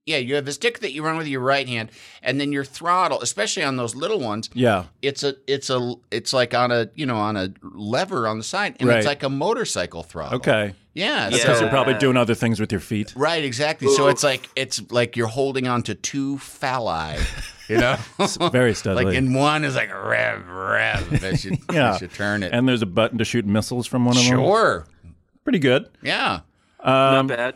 yeah 0.06 0.18
you 0.18 0.34
have 0.36 0.48
a 0.48 0.52
stick 0.52 0.80
that 0.80 0.92
you 0.94 1.04
run 1.06 1.16
with 1.16 1.28
your 1.28 1.42
right 1.42 1.68
hand 1.70 1.92
and 2.24 2.40
then 2.42 2.52
your 2.52 2.64
throttle 2.66 3.22
especially 3.22 3.64
on 3.64 3.78
those 3.78 3.94
little 3.96 4.20
ones 4.20 4.50
Yeah. 4.56 4.86
it's 5.04 5.22
a 5.24 5.36
it's 5.46 5.70
a 5.70 5.94
it's 6.10 6.34
like 6.34 6.56
on 6.56 6.72
a 6.72 6.90
you 6.96 7.06
know 7.06 7.18
on 7.18 7.38
a 7.38 7.54
lever 7.62 8.28
on 8.28 8.38
the 8.40 8.44
side 8.44 8.76
and 8.80 8.90
Right. 8.90 8.98
it's 8.98 9.06
like 9.08 9.22
a 9.24 9.30
motorcycle 9.30 10.02
throttle. 10.04 10.38
Okay. 10.40 10.74
Yeah, 10.94 11.30
That's 11.30 11.44
so- 11.44 11.48
because 11.48 11.62
you're 11.62 11.70
probably 11.70 11.94
doing 12.06 12.18
other 12.18 12.34
things 12.36 12.60
with 12.60 12.72
your 12.72 12.82
feet. 12.82 13.14
right 13.16 13.44
exactly. 13.46 13.88
So 13.96 14.08
it's 14.08 14.24
like 14.24 14.50
it's 14.56 14.82
like 14.92 15.16
you're 15.16 15.28
holding 15.40 15.68
on 15.68 15.84
to 15.84 15.94
two 15.96 16.38
phalli, 16.38 17.16
you 17.70 17.78
know. 17.78 17.96
Very 18.50 18.74
studly. 18.74 18.96
like 19.06 19.16
in 19.16 19.34
one 19.36 19.64
is 19.64 19.76
like 19.76 19.94
rev 19.94 20.50
rev 20.50 21.24
as 21.24 21.46
you, 21.46 21.58
Yeah. 21.72 21.94
as 21.94 22.02
you 22.02 22.08
turn 22.08 22.42
it. 22.44 22.52
and 22.54 22.68
there's 22.68 22.82
a 22.82 22.88
button 22.88 23.20
to 23.20 23.24
shoot 23.24 23.46
missiles 23.46 23.86
from 23.88 24.04
one 24.06 24.18
of 24.18 24.24
them. 24.24 24.32
sure. 24.40 24.86
Pretty 25.44 25.60
good. 25.60 25.88
Yeah. 26.02 26.40
Not 26.84 27.16
Um, 27.20 27.28
bad. 27.28 27.56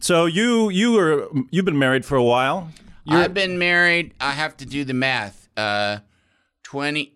So 0.00 0.26
you 0.26 0.68
you 0.70 0.92
were 0.92 1.28
you've 1.50 1.64
been 1.64 1.78
married 1.78 2.04
for 2.04 2.16
a 2.16 2.22
while. 2.24 2.70
You're- 3.04 3.22
I've 3.24 3.34
been 3.34 3.58
married. 3.58 4.14
I 4.20 4.32
have 4.32 4.56
to 4.58 4.66
do 4.66 4.84
the 4.84 4.94
math. 4.94 5.48
Uh, 5.56 5.98
20, 6.64 7.12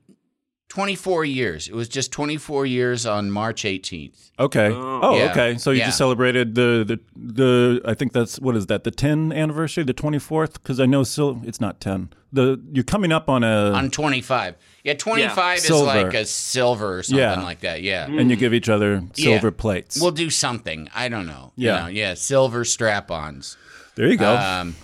24 0.75 1.25
years. 1.25 1.69
It 1.69 1.75
was 1.75 1.89
just 1.89 2.11
24 2.11 2.67
years 2.67 3.07
on 3.07 3.31
March 3.31 3.63
18th. 3.63 4.33
Okay. 4.41 4.71
Oh. 4.73 5.01
Oh, 5.05 5.17
Yeah. 5.17 5.31
okay. 5.31 5.57
So 5.57 5.71
you 5.71 5.79
Yeah. 5.79 5.87
just 5.87 5.99
celebrated 5.99 6.57
the, 6.57 6.83
the 6.85 6.99
the 7.17 7.81
I 7.87 7.95
think 7.95 8.13
that's 8.13 8.41
what 8.41 8.57
is 8.57 8.67
that 8.67 8.83
the 8.83 8.91
10 8.91 9.33
anniversary, 9.33 9.85
the 9.85 9.95
24th? 9.95 10.55
Because 10.55 10.81
I 10.81 10.87
know 10.87 11.05
still 11.05 11.41
it's 11.45 11.61
not 11.61 11.81
10. 11.81 12.09
The 12.33 12.61
you're 12.73 12.83
coming 12.83 13.13
up 13.13 13.29
on 13.29 13.45
a 13.45 13.71
On 13.71 13.89
25. 13.89 14.57
Yeah, 14.83 14.95
25 14.95 15.59
is 15.59 15.65
Silver. 15.65 15.85
like 15.87 16.13
a 16.15 16.25
silver 16.25 16.99
or 16.99 17.03
something 17.05 17.21
Yeah. 17.21 17.41
like 17.41 17.61
that. 17.61 17.83
Yeah. 17.85 18.07
and 18.07 18.29
you 18.29 18.35
give 18.35 18.53
each 18.53 18.69
other 18.69 19.05
silver 19.13 19.53
plates. 19.53 20.01
We'll 20.01 20.11
do 20.11 20.29
something. 20.29 20.89
I 20.93 21.09
don't 21.09 21.27
know. 21.29 21.53
You 21.55 21.69
Yeah. 21.69 21.83
know, 21.83 21.87
yeah, 21.87 22.15
silver 22.15 22.65
strap-ons. 22.65 23.57
there 23.95 24.09
you 24.09 24.17
go. 24.17 24.35
Um, 24.37 24.75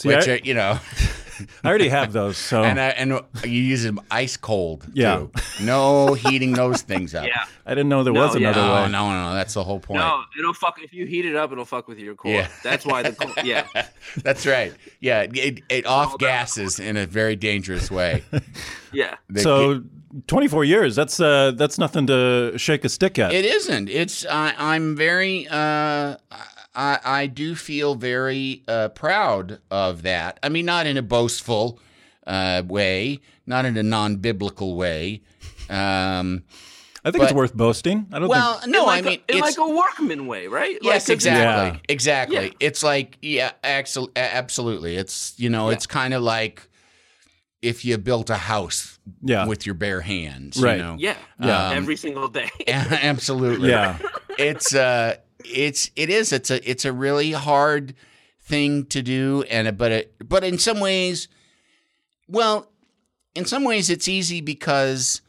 See, 0.00 0.08
which 0.08 0.28
I- 0.28 0.32
are, 0.32 0.36
you 0.38 0.54
know, 0.54 0.78
I 1.64 1.68
already 1.68 1.88
have 1.88 2.12
those. 2.12 2.36
So 2.36 2.62
and 2.64 2.78
uh, 2.78 2.92
and 2.96 3.10
you 3.44 3.62
use 3.62 3.82
them 3.82 3.98
ice 4.10 4.36
cold. 4.36 4.86
Yeah. 4.92 5.16
Too. 5.18 5.30
No 5.64 6.12
heating 6.12 6.52
those 6.52 6.82
things 6.82 7.14
up. 7.14 7.26
Yeah. 7.26 7.44
I 7.64 7.70
didn't 7.70 7.88
know 7.88 8.04
there 8.04 8.12
No, 8.12 8.20
was 8.26 8.34
yeah. 8.34 8.50
another 8.50 8.60
No, 8.66 8.74
way. 8.74 8.88
no, 8.90 9.10
no, 9.10 9.28
no. 9.30 9.34
That's 9.34 9.54
the 9.54 9.64
whole 9.64 9.80
point. 9.80 10.00
No, 10.00 10.22
it'll 10.38 10.52
fuck 10.52 10.82
if 10.82 10.92
you 10.92 11.06
heat 11.06 11.24
it 11.24 11.36
up. 11.36 11.50
It'll 11.50 11.64
fuck 11.64 11.88
with 11.88 11.98
your 11.98 12.14
core. 12.14 12.32
Yeah. 12.32 12.48
That's 12.62 12.84
why 12.84 13.02
the 13.04 13.12
co- 13.12 13.42
yeah. 13.42 13.66
That's 14.22 14.44
right. 14.46 14.74
Yeah, 15.00 15.22
it, 15.32 15.62
it 15.70 15.86
off 15.86 16.18
gases 16.18 16.78
in 16.78 16.98
a 16.98 17.06
very 17.06 17.36
dangerous 17.36 17.90
way. 17.90 18.22
Yeah. 18.92 19.14
The- 19.28 19.40
So 19.40 19.82
24 20.26 20.64
years. 20.64 20.96
That's 20.96 21.20
uh 21.20 21.52
that's 21.52 21.78
nothing 21.78 22.08
to 22.08 22.58
shake 22.58 22.84
a 22.84 22.88
stick 22.88 23.18
at. 23.20 23.32
it 23.32 23.44
isn't. 23.44 23.88
It's 23.88 24.26
I, 24.26 24.52
I'm 24.58 24.96
very. 24.96 25.46
Uh, 25.48 26.16
I 26.74 26.98
I 27.04 27.26
do 27.26 27.54
feel 27.54 27.94
very 27.94 28.62
uh, 28.68 28.88
proud 28.90 29.58
of 29.70 30.02
that. 30.02 30.38
I 30.42 30.48
mean, 30.48 30.66
not 30.66 30.86
in 30.86 30.96
a 30.96 31.02
boastful 31.02 31.78
uh, 32.26 32.62
way, 32.66 33.20
not 33.46 33.64
in 33.64 33.76
a 33.76 33.82
non-biblical 33.82 34.76
way. 34.76 35.22
Um, 35.68 36.44
I 37.04 37.10
think 37.10 37.24
it's 37.24 37.32
worth 37.32 37.54
boasting. 37.54 38.06
I 38.12 38.18
don't 38.18 38.28
well, 38.28 38.58
think 38.58 38.72
no, 38.72 38.80
in 38.82 38.86
like 38.86 39.04
I 39.04 39.08
mean 39.08 39.20
a, 39.28 39.32
in 39.32 39.38
it's 39.44 39.56
like 39.58 39.68
a 39.70 39.74
workman 39.74 40.26
way, 40.26 40.46
right? 40.48 40.74
Like, 40.74 40.82
Yes, 40.82 41.06
'cause 41.06 41.10
it's- 41.10 41.26
exactly. 41.26 41.66
Yeah. 41.78 41.78
Exactly. 41.88 42.36
Yeah. 42.46 42.50
It's 42.60 42.82
like 42.82 43.18
yeah, 43.22 43.52
axel- 43.64 44.10
absolutely. 44.16 44.96
It's 44.96 45.34
you 45.38 45.48
know, 45.48 45.68
Yeah. 45.68 45.74
it's 45.76 45.86
kind 45.86 46.12
of 46.14 46.22
like 46.22 46.68
if 47.62 47.84
you 47.84 47.96
built 47.98 48.30
a 48.30 48.36
house 48.36 48.98
Yeah. 49.22 49.46
with 49.46 49.64
your 49.66 49.74
bare 49.74 50.00
hands, 50.02 50.60
Right. 50.62 50.76
You 50.76 50.82
know? 50.82 50.96
Yeah. 50.98 51.16
Yeah. 51.40 51.72
Every 51.72 51.96
single 51.96 52.28
day. 52.28 52.50
absolutely. 52.68 53.70
Yeah. 53.70 53.98
It's 54.38 54.74
uh, 54.74 55.16
it's 55.44 55.90
it 55.96 56.10
is. 56.10 56.32
It's 56.32 56.50
a 56.50 56.68
it's 56.68 56.84
a 56.84 56.92
really 56.92 57.32
hard 57.32 57.94
thing 58.40 58.86
to 58.86 59.02
do, 59.02 59.44
and 59.50 59.76
but 59.76 59.92
it 59.92 60.14
but 60.28 60.44
in 60.44 60.58
some 60.58 60.80
ways, 60.80 61.28
well, 62.28 62.70
in 63.34 63.44
some 63.44 63.64
ways 63.64 63.90
it's 63.90 64.08
easy 64.08 64.40
because. 64.40 65.22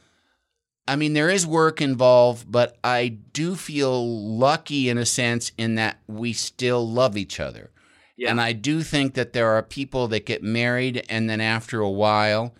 I 0.87 0.95
mean, 0.95 1.13
there 1.13 1.29
is 1.29 1.45
work 1.45 1.79
involved, 1.79 2.51
but 2.51 2.75
I 2.83 3.07
do 3.07 3.55
feel 3.55 4.03
lucky 4.35 4.89
in 4.89 4.97
a 4.97 5.05
sense 5.05 5.51
in 5.57 5.75
that 5.75 5.99
we 6.07 6.33
still 6.33 6.85
love 6.85 7.15
each 7.15 7.39
other. 7.39 7.69
Yeah. 8.17 8.31
And 8.31 8.41
I 8.41 8.53
do 8.53 8.81
think 8.81 9.13
that 9.13 9.31
there 9.31 9.51
are 9.51 9.63
people 9.63 10.07
that 10.09 10.25
get 10.25 10.43
married 10.43 11.05
and 11.07 11.29
then 11.29 11.39
after 11.39 11.79
a 11.79 11.89
while 11.89 12.55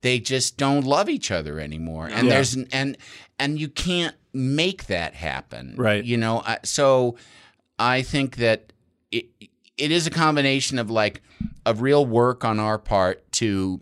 they 0.00 0.20
just 0.20 0.56
don't 0.56 0.84
love 0.84 1.08
each 1.08 1.30
other 1.30 1.58
anymore. 1.60 2.06
And 2.06 2.26
Yeah. 2.28 2.34
there's 2.34 2.56
and 2.72 2.96
and 3.38 3.58
you 3.58 3.68
can't 3.68 4.14
make 4.32 4.86
that 4.86 5.14
happen. 5.14 5.74
Right. 5.76 6.04
You 6.04 6.16
know, 6.16 6.42
I, 6.46 6.58
so 6.64 7.16
I 7.78 8.02
think 8.02 8.36
that 8.36 8.72
it 9.10 9.26
it 9.76 9.90
is 9.90 10.06
a 10.06 10.10
combination 10.10 10.78
of 10.78 10.90
like 10.90 11.22
of 11.64 11.82
real 11.82 12.04
work 12.06 12.44
on 12.44 12.58
our 12.60 12.78
part 12.78 13.30
to 13.32 13.80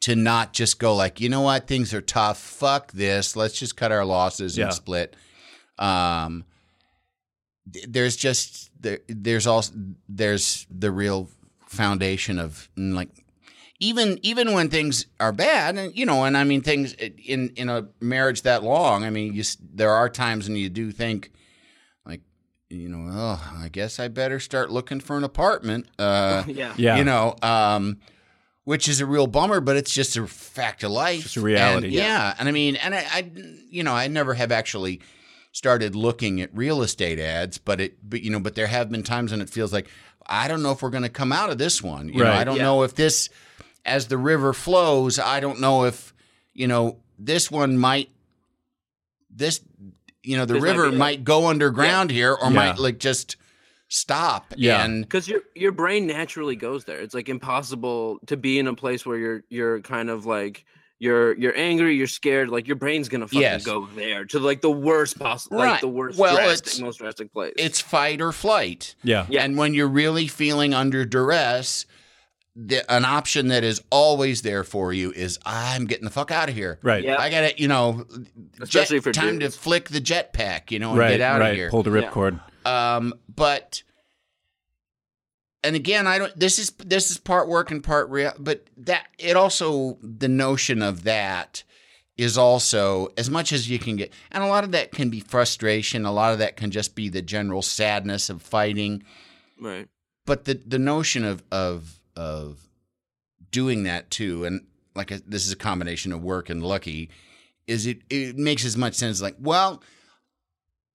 to 0.00 0.14
not 0.14 0.52
just 0.52 0.78
go 0.78 0.94
like, 0.94 1.20
you 1.20 1.28
know 1.28 1.40
what, 1.40 1.66
things 1.66 1.92
are 1.92 2.00
tough. 2.00 2.38
Fuck 2.38 2.92
this. 2.92 3.34
Let's 3.34 3.58
just 3.58 3.76
cut 3.76 3.90
our 3.90 4.04
losses 4.04 4.56
Yeah. 4.56 4.66
and 4.66 4.74
split. 4.74 5.16
Um, 5.78 6.44
there's 7.66 8.16
just 8.16 8.70
there, 8.80 9.00
there's 9.08 9.46
also 9.46 9.72
there's 10.08 10.66
the 10.70 10.90
real 10.90 11.28
foundation 11.66 12.38
of 12.38 12.68
like 12.76 13.10
even 13.80 14.18
even 14.22 14.52
when 14.52 14.68
things 14.70 15.06
are 15.20 15.32
bad, 15.32 15.76
and 15.76 15.96
you 15.96 16.04
know, 16.06 16.24
and 16.24 16.36
I 16.36 16.44
mean 16.44 16.62
things 16.62 16.92
in 16.94 17.50
in 17.50 17.68
a 17.68 17.88
marriage 18.00 18.42
that 18.42 18.62
long. 18.62 19.04
I 19.04 19.10
mean, 19.10 19.32
you 19.34 19.44
there 19.72 19.90
are 19.92 20.08
times 20.08 20.48
when 20.48 20.56
you 20.56 20.68
do 20.68 20.90
think, 20.90 21.30
like, 22.04 22.22
you 22.68 22.88
know, 22.88 23.08
oh, 23.12 23.54
I 23.62 23.68
guess 23.68 24.00
I 24.00 24.08
better 24.08 24.40
start 24.40 24.70
looking 24.70 25.00
for 25.00 25.16
an 25.16 25.24
apartment. 25.24 25.86
Uh, 25.98 26.42
Yeah. 26.48 26.74
Yeah. 26.76 26.96
you 26.96 27.04
know, 27.04 27.36
um, 27.42 27.98
which 28.64 28.88
is 28.88 29.00
a 29.00 29.06
real 29.06 29.26
bummer, 29.26 29.60
but 29.60 29.76
it's 29.76 29.94
just 29.94 30.16
a 30.16 30.26
fact 30.26 30.82
of 30.82 30.90
life. 30.90 31.22
Just 31.22 31.36
a 31.36 31.40
reality. 31.40 31.86
And, 31.86 31.94
yeah. 31.94 32.34
and 32.38 32.48
I 32.48 32.52
mean, 32.52 32.76
and 32.76 32.94
I, 32.94 32.98
I, 33.10 33.30
you 33.70 33.82
know, 33.82 33.94
I 33.94 34.08
never 34.08 34.34
have 34.34 34.50
actually 34.52 35.00
started 35.52 35.94
looking 35.96 36.40
at 36.42 36.50
real 36.54 36.82
estate 36.82 37.18
ads, 37.18 37.58
but 37.58 37.80
it, 37.80 37.96
but 38.08 38.22
you 38.22 38.30
know, 38.30 38.40
but 38.40 38.54
there 38.56 38.66
have 38.66 38.90
been 38.90 39.02
times 39.02 39.30
when 39.30 39.40
it 39.40 39.48
feels 39.48 39.72
like 39.72 39.88
I 40.26 40.48
don't 40.48 40.62
know 40.62 40.72
if 40.72 40.82
we're 40.82 40.90
going 40.90 41.04
to 41.04 41.08
come 41.08 41.32
out 41.32 41.48
of 41.50 41.56
this 41.58 41.82
one. 41.82 42.08
You 42.10 42.18
know, 42.18 42.24
Right. 42.24 42.40
I 42.40 42.44
don't 42.44 42.56
Yeah. 42.58 42.64
know 42.64 42.82
if 42.82 42.94
this, 42.94 43.30
as 43.84 44.08
the 44.08 44.18
river 44.18 44.52
flows, 44.52 45.18
I 45.18 45.40
don't 45.40 45.60
know 45.60 45.84
if 45.84 46.12
you 46.54 46.66
know 46.66 46.98
this 47.18 47.50
one 47.50 47.78
might, 47.78 48.10
this, 49.30 49.60
you 50.22 50.36
know, 50.36 50.44
the 50.44 50.54
This 50.54 50.62
river 50.62 50.88
be 50.90 50.94
it. 50.96 50.98
might 50.98 51.24
go 51.24 51.46
underground 51.46 52.10
here 52.10 52.32
or 52.32 52.48
Yeah. 52.50 52.56
might 52.56 52.78
like 52.78 52.98
just 52.98 53.36
stop. 53.88 54.52
Yeah. 54.56 54.84
and 54.84 55.02
because 55.02 55.28
your 55.28 55.40
your 55.54 55.72
brain 55.72 56.06
naturally 56.06 56.56
goes 56.56 56.84
there. 56.84 56.98
It's 57.00 57.14
like 57.14 57.28
impossible 57.28 58.18
to 58.26 58.36
be 58.36 58.58
in 58.58 58.66
a 58.66 58.74
place 58.74 59.06
where 59.06 59.16
you're 59.16 59.44
you're 59.48 59.80
kind 59.80 60.10
of 60.10 60.26
like 60.26 60.64
you're 60.98 61.34
you're 61.38 61.56
angry, 61.56 61.96
you're 61.96 62.06
scared. 62.08 62.48
Like 62.50 62.66
your 62.66 62.76
brain's 62.76 63.08
gonna 63.08 63.26
fucking 63.26 63.40
Yes. 63.40 63.64
go 63.64 63.86
there 63.94 64.24
to 64.26 64.40
like 64.40 64.60
the 64.60 64.70
worst 64.70 65.18
possible, 65.18 65.58
like 65.58 65.70
Right. 65.72 65.80
the 65.80 65.88
worst, 65.88 66.18
Well, 66.18 66.34
drastic, 66.36 66.66
it's- 66.66 66.80
most 66.80 66.98
drastic 66.98 67.32
place. 67.32 67.54
it's 67.56 67.80
fight 67.80 68.20
or 68.20 68.32
flight. 68.32 68.94
Yeah. 69.02 69.24
Yeah. 69.30 69.44
And 69.44 69.56
when 69.56 69.72
you're 69.74 69.88
really 69.88 70.26
feeling 70.26 70.74
under 70.74 71.04
duress, 71.06 71.86
the, 72.60 72.90
an 72.92 73.04
option 73.04 73.48
that 73.48 73.62
is 73.62 73.80
always 73.90 74.42
there 74.42 74.64
for 74.64 74.92
you 74.92 75.12
is 75.12 75.38
I'm 75.46 75.86
getting 75.86 76.04
the 76.04 76.10
fuck 76.10 76.30
out 76.32 76.48
of 76.48 76.56
here. 76.56 76.80
Right. 76.82 77.04
Yeah. 77.04 77.16
I 77.16 77.30
got 77.30 77.42
to, 77.42 77.60
you 77.62 77.68
know, 77.68 78.04
Especially 78.60 78.98
jet, 78.98 79.04
for 79.04 79.12
time 79.12 79.38
dudes. 79.38 79.54
to 79.54 79.60
flick 79.60 79.88
the 79.90 80.00
jetpack, 80.00 80.72
you 80.72 80.78
know, 80.80 80.90
and 80.90 80.98
Right. 80.98 81.10
get 81.12 81.20
out 81.20 81.40
right. 81.40 81.50
of 81.50 81.56
here. 81.56 81.70
Pull 81.70 81.84
the 81.84 81.92
Yeah. 81.92 82.10
ripcord. 82.10 82.40
Um, 82.66 83.14
but 83.32 83.84
and 85.62 85.74
again, 85.76 86.06
I 86.06 86.18
don't. 86.18 86.38
This 86.38 86.58
is 86.58 86.70
this 86.78 87.10
is 87.10 87.18
part 87.18 87.48
work 87.48 87.70
and 87.70 87.82
part 87.82 88.08
real. 88.10 88.32
But 88.38 88.66
that 88.78 89.06
it 89.18 89.36
also 89.36 89.98
the 90.02 90.28
notion 90.28 90.82
of 90.82 91.04
that 91.04 91.64
is 92.16 92.36
also 92.38 93.08
as 93.16 93.28
much 93.30 93.52
as 93.52 93.68
you 93.70 93.78
can 93.78 93.96
get, 93.96 94.12
and 94.30 94.42
a 94.42 94.46
lot 94.46 94.64
of 94.64 94.72
that 94.72 94.92
can 94.92 95.10
be 95.10 95.20
frustration. 95.20 96.04
A 96.04 96.12
lot 96.12 96.32
of 96.32 96.38
that 96.38 96.56
can 96.56 96.70
just 96.70 96.94
be 96.94 97.08
the 97.08 97.22
general 97.22 97.62
sadness 97.62 98.30
of 98.30 98.42
fighting. 98.42 99.02
right. 99.60 99.88
But 100.26 100.44
the 100.44 100.54
the 100.66 100.78
notion 100.78 101.24
of 101.24 101.42
of 101.50 101.97
of 102.18 102.58
doing 103.50 103.84
that 103.84 104.10
too, 104.10 104.44
and 104.44 104.66
like 104.94 105.10
a, 105.12 105.20
this 105.26 105.46
is 105.46 105.52
a 105.52 105.56
combination 105.56 106.12
of 106.12 106.22
work 106.22 106.50
and 106.50 106.62
lucky, 106.62 107.08
is 107.66 107.86
it 107.86 108.00
it 108.10 108.36
makes 108.36 108.64
as 108.64 108.76
much 108.76 108.94
sense. 108.94 109.22
Like, 109.22 109.36
well, 109.38 109.82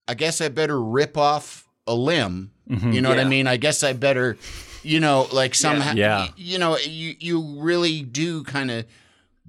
I 0.06 0.14
guess 0.14 0.40
I 0.40 0.48
better 0.48 0.80
rip 0.80 1.16
off 1.16 1.66
a 1.86 1.94
limb. 1.94 2.50
Mhm. 2.70 2.94
You 2.94 3.00
know 3.00 3.08
what 3.08 3.18
I 3.18 3.24
mean? 3.24 3.46
I 3.46 3.56
guess 3.56 3.82
I 3.82 3.92
better, 3.94 4.36
you 4.82 5.00
know, 5.00 5.26
like 5.32 5.54
somehow, 5.54 5.94
Yeah. 5.94 6.28
you 6.36 6.58
know, 6.58 6.76
you 6.78 7.14
you 7.18 7.60
really 7.60 8.02
do 8.02 8.44
kind 8.44 8.70
of 8.70 8.84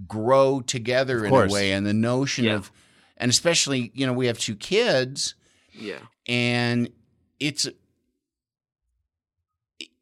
grow 0.07 0.61
together 0.61 1.25
in 1.25 1.33
a 1.33 1.47
way, 1.47 1.73
and 1.73 1.85
the 1.85 1.93
notion 1.93 2.45
Yeah. 2.45 2.55
of, 2.55 2.71
and 3.17 3.29
especially, 3.29 3.91
you 3.93 4.05
know, 4.05 4.13
we 4.13 4.27
have 4.27 4.39
two 4.39 4.55
kids 4.55 5.35
Yeah. 5.73 5.99
and 6.27 6.89
it's 7.39 7.67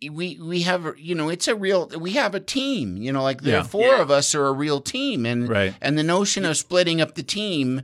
we 0.09 0.37
we 0.41 0.61
have 0.61 0.93
you 0.97 1.15
know 1.15 1.29
it's 1.29 1.47
a 1.47 1.55
real 1.55 1.89
we 1.99 2.11
have 2.11 2.33
a 2.35 2.39
team 2.39 2.97
you 2.97 3.11
know 3.11 3.23
like 3.23 3.41
the 3.41 3.51
Yeah. 3.51 3.63
four 3.63 3.87
Yeah. 3.87 4.01
of 4.01 4.11
us 4.11 4.33
are 4.35 4.45
a 4.47 4.51
real 4.53 4.81
team 4.81 5.25
and 5.25 5.47
Right. 5.49 5.73
and 5.81 5.97
the 5.97 6.03
notion 6.03 6.45
of 6.45 6.57
splitting 6.57 7.01
up 7.01 7.15
the 7.15 7.23
team 7.23 7.81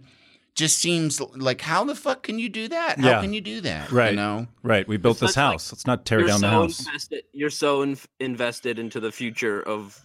just 0.56 0.80
seems 0.80 1.22
like 1.22 1.62
how 1.62 1.84
the 1.86 1.96
fuck 1.96 2.24
can 2.24 2.38
you 2.40 2.50
do 2.50 2.68
that 2.68 3.00
how 3.00 3.08
Yeah. 3.10 3.22
can 3.22 3.34
you 3.34 3.42
do 3.42 3.62
that 3.62 3.92
Right. 3.92 4.10
you 4.12 4.16
know 4.18 4.48
Right. 4.64 4.88
We 4.88 4.98
built 4.98 5.14
It's 5.18 5.22
this 5.22 5.36
not 5.36 5.44
like 5.44 5.52
house. 5.54 5.72
Let's 5.72 5.88
not 5.88 6.06
tear 6.06 6.24
down 6.24 6.40
so 6.40 6.46
the 6.48 6.50
house. 6.52 6.80
invested. 6.86 7.24
You're 7.32 7.50
so 7.50 7.82
in, 7.82 7.98
invested 8.20 8.78
into 8.80 9.00
the 9.00 9.12
future 9.12 9.62
of 9.62 10.00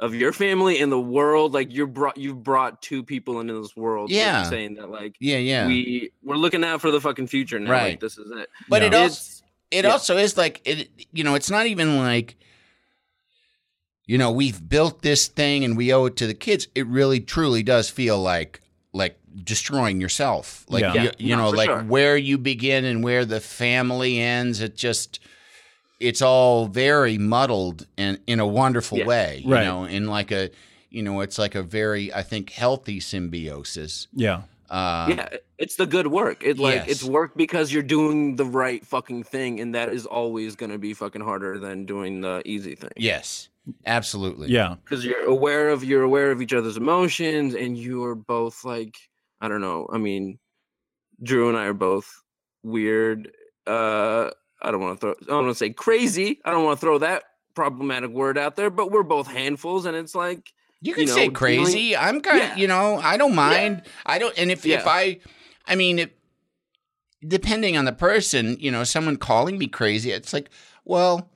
of 0.00 0.14
your 0.14 0.32
family 0.32 0.78
and 0.80 0.92
the 0.92 1.00
world. 1.00 1.52
Like 1.54 1.74
you're 1.74 1.88
brought 1.88 2.16
you've 2.16 2.42
brought 2.44 2.80
two 2.80 3.02
people 3.02 3.40
into 3.40 3.60
this 3.60 3.76
world. 3.76 4.10
like, 4.10 4.16
Yeah. 4.16 4.44
saying 4.44 4.74
that 4.76 4.88
like 4.90 5.16
yeah 5.20 5.38
yeah 5.38 5.66
we 5.66 6.12
we're 6.22 6.36
looking 6.36 6.62
out 6.64 6.80
for 6.80 6.90
the 6.92 7.00
fucking 7.00 7.26
future 7.26 7.58
now. 7.58 7.72
Right. 7.72 7.90
Like 7.90 8.00
this 8.00 8.16
is 8.16 8.30
it. 8.30 8.48
but 8.68 8.82
it 8.82 8.94
also 8.94 9.06
It's 9.06 9.37
it 9.70 9.84
yeah. 9.84 9.90
also 9.90 10.16
is 10.16 10.36
like 10.36 10.60
it 10.64 10.88
you 11.12 11.24
know 11.24 11.34
it's 11.34 11.50
not 11.50 11.66
even 11.66 11.98
like 11.98 12.36
you 14.06 14.18
know 14.18 14.30
we've 14.30 14.66
built 14.68 15.02
this 15.02 15.26
thing 15.28 15.64
and 15.64 15.76
we 15.76 15.92
owe 15.92 16.06
it 16.06 16.16
to 16.16 16.26
the 16.26 16.34
kids 16.34 16.68
it 16.74 16.86
really 16.86 17.20
truly 17.20 17.62
does 17.62 17.90
feel 17.90 18.20
like 18.20 18.60
like 18.92 19.18
destroying 19.44 20.00
yourself 20.00 20.64
like 20.68 20.82
Yeah. 20.82 20.94
you, 21.04 21.10
you 21.18 21.36
No, 21.36 21.44
know 21.44 21.50
like 21.50 21.68
sure. 21.68 21.82
where 21.82 22.16
you 22.16 22.38
begin 22.38 22.84
and 22.84 23.04
where 23.04 23.24
the 23.24 23.40
family 23.40 24.18
ends 24.20 24.60
it 24.60 24.76
just 24.76 25.20
it's 26.00 26.22
all 26.22 26.66
very 26.66 27.18
muddled 27.18 27.86
and 27.96 28.18
in 28.26 28.40
a 28.40 28.46
wonderful 28.46 28.98
Yeah. 28.98 29.06
way 29.06 29.42
you 29.44 29.52
Right. 29.52 29.64
know 29.64 29.84
in 29.84 30.06
like 30.06 30.30
a 30.32 30.50
you 30.90 31.02
know 31.02 31.20
it's 31.20 31.38
like 31.38 31.54
a 31.54 31.62
very 31.62 32.12
i 32.14 32.22
think 32.22 32.50
healthy 32.50 33.00
symbiosis 33.00 34.06
Yeah. 34.14 34.42
Uh 34.70 35.06
yeah, 35.08 35.28
it's 35.58 35.76
the 35.76 35.86
good 35.86 36.06
work. 36.08 36.42
It 36.44 36.58
like 36.58 36.74
Yes. 36.76 36.88
it's 36.88 37.04
work 37.04 37.36
because 37.36 37.72
you're 37.72 37.82
doing 37.82 38.36
the 38.36 38.44
right 38.44 38.84
fucking 38.84 39.22
thing, 39.24 39.60
and 39.60 39.74
that 39.74 39.88
is 39.90 40.04
always 40.06 40.56
gonna 40.56 40.78
be 40.78 40.92
fucking 40.94 41.22
harder 41.22 41.58
than 41.58 41.86
doing 41.86 42.20
the 42.20 42.42
easy 42.44 42.74
thing. 42.74 42.90
yes 42.96 43.48
absolutely 43.86 44.48
Yeah. 44.48 44.76
because 44.84 45.04
you're 45.04 45.24
aware 45.26 45.68
of 45.68 45.84
you're 45.84 46.02
aware 46.02 46.30
of 46.30 46.40
each 46.40 46.54
other's 46.54 46.76
emotions 46.78 47.54
and 47.54 47.76
you 47.76 48.02
are 48.04 48.14
both 48.14 48.64
like 48.64 48.96
i 49.42 49.48
don't 49.48 49.60
know 49.60 49.86
i 49.92 49.98
mean 49.98 50.38
drew 51.22 51.50
and 51.50 51.58
i 51.58 51.64
are 51.66 51.74
both 51.74 52.22
weird 52.62 53.30
uh 53.66 54.30
i 54.62 54.70
don't 54.70 54.80
want 54.80 54.98
to 54.98 55.00
throw 55.00 55.10
i 55.20 55.24
don't 55.26 55.44
want 55.44 55.50
to 55.50 55.54
say 55.58 55.68
crazy 55.70 56.40
i 56.46 56.50
don't 56.50 56.64
want 56.64 56.80
to 56.80 56.86
throw 56.86 56.96
that 56.96 57.24
problematic 57.54 58.10
word 58.10 58.38
out 58.38 58.56
there 58.56 58.70
but 58.70 58.90
we're 58.90 59.02
both 59.02 59.26
handfuls 59.26 59.84
and 59.84 59.94
it's 59.96 60.14
like 60.14 60.50
You 60.80 60.94
can 60.94 61.02
you 61.02 61.08
say 61.08 61.26
know, 61.26 61.32
crazy. 61.32 61.96
I'm 61.96 62.20
kind 62.20 62.38
of, 62.40 62.48
Yeah. 62.50 62.56
you 62.56 62.68
know, 62.68 62.98
I 62.98 63.16
don't 63.16 63.34
mind. 63.34 63.82
I 64.06 64.18
don't, 64.18 64.36
and 64.38 64.50
if 64.50 64.64
if 64.64 64.86
I, 64.86 65.18
I 65.66 65.74
mean, 65.74 65.98
if, 65.98 66.10
depending 67.26 67.76
on 67.76 67.84
the 67.84 67.92
person, 67.92 68.56
you 68.60 68.70
know, 68.70 68.84
someone 68.84 69.16
calling 69.16 69.58
me 69.58 69.66
crazy, 69.66 70.12
it's 70.12 70.32
like, 70.32 70.48
well, 70.84 71.28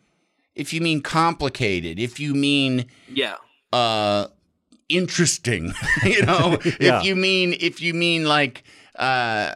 if 0.54 0.72
you 0.72 0.80
mean 0.80 1.02
complicated, 1.02 1.98
if 1.98 2.20
you 2.20 2.34
mean 2.34 2.86
yeah 3.08 3.36
uh 3.72 4.26
interesting, 4.88 5.72
you 6.04 6.22
know, 6.24 6.58
Yeah. 6.80 6.98
if 7.00 7.04
you 7.04 7.16
mean 7.16 7.54
if 7.58 7.80
you 7.82 7.94
mean 7.94 8.24
like 8.24 8.62
uh 8.96 9.54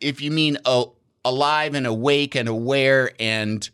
if 0.00 0.20
you 0.22 0.30
mean 0.30 0.56
uh, 0.64 0.84
alive 1.24 1.74
and 1.74 1.86
awake 1.86 2.34
and 2.34 2.48
aware 2.48 3.12
and 3.20 3.68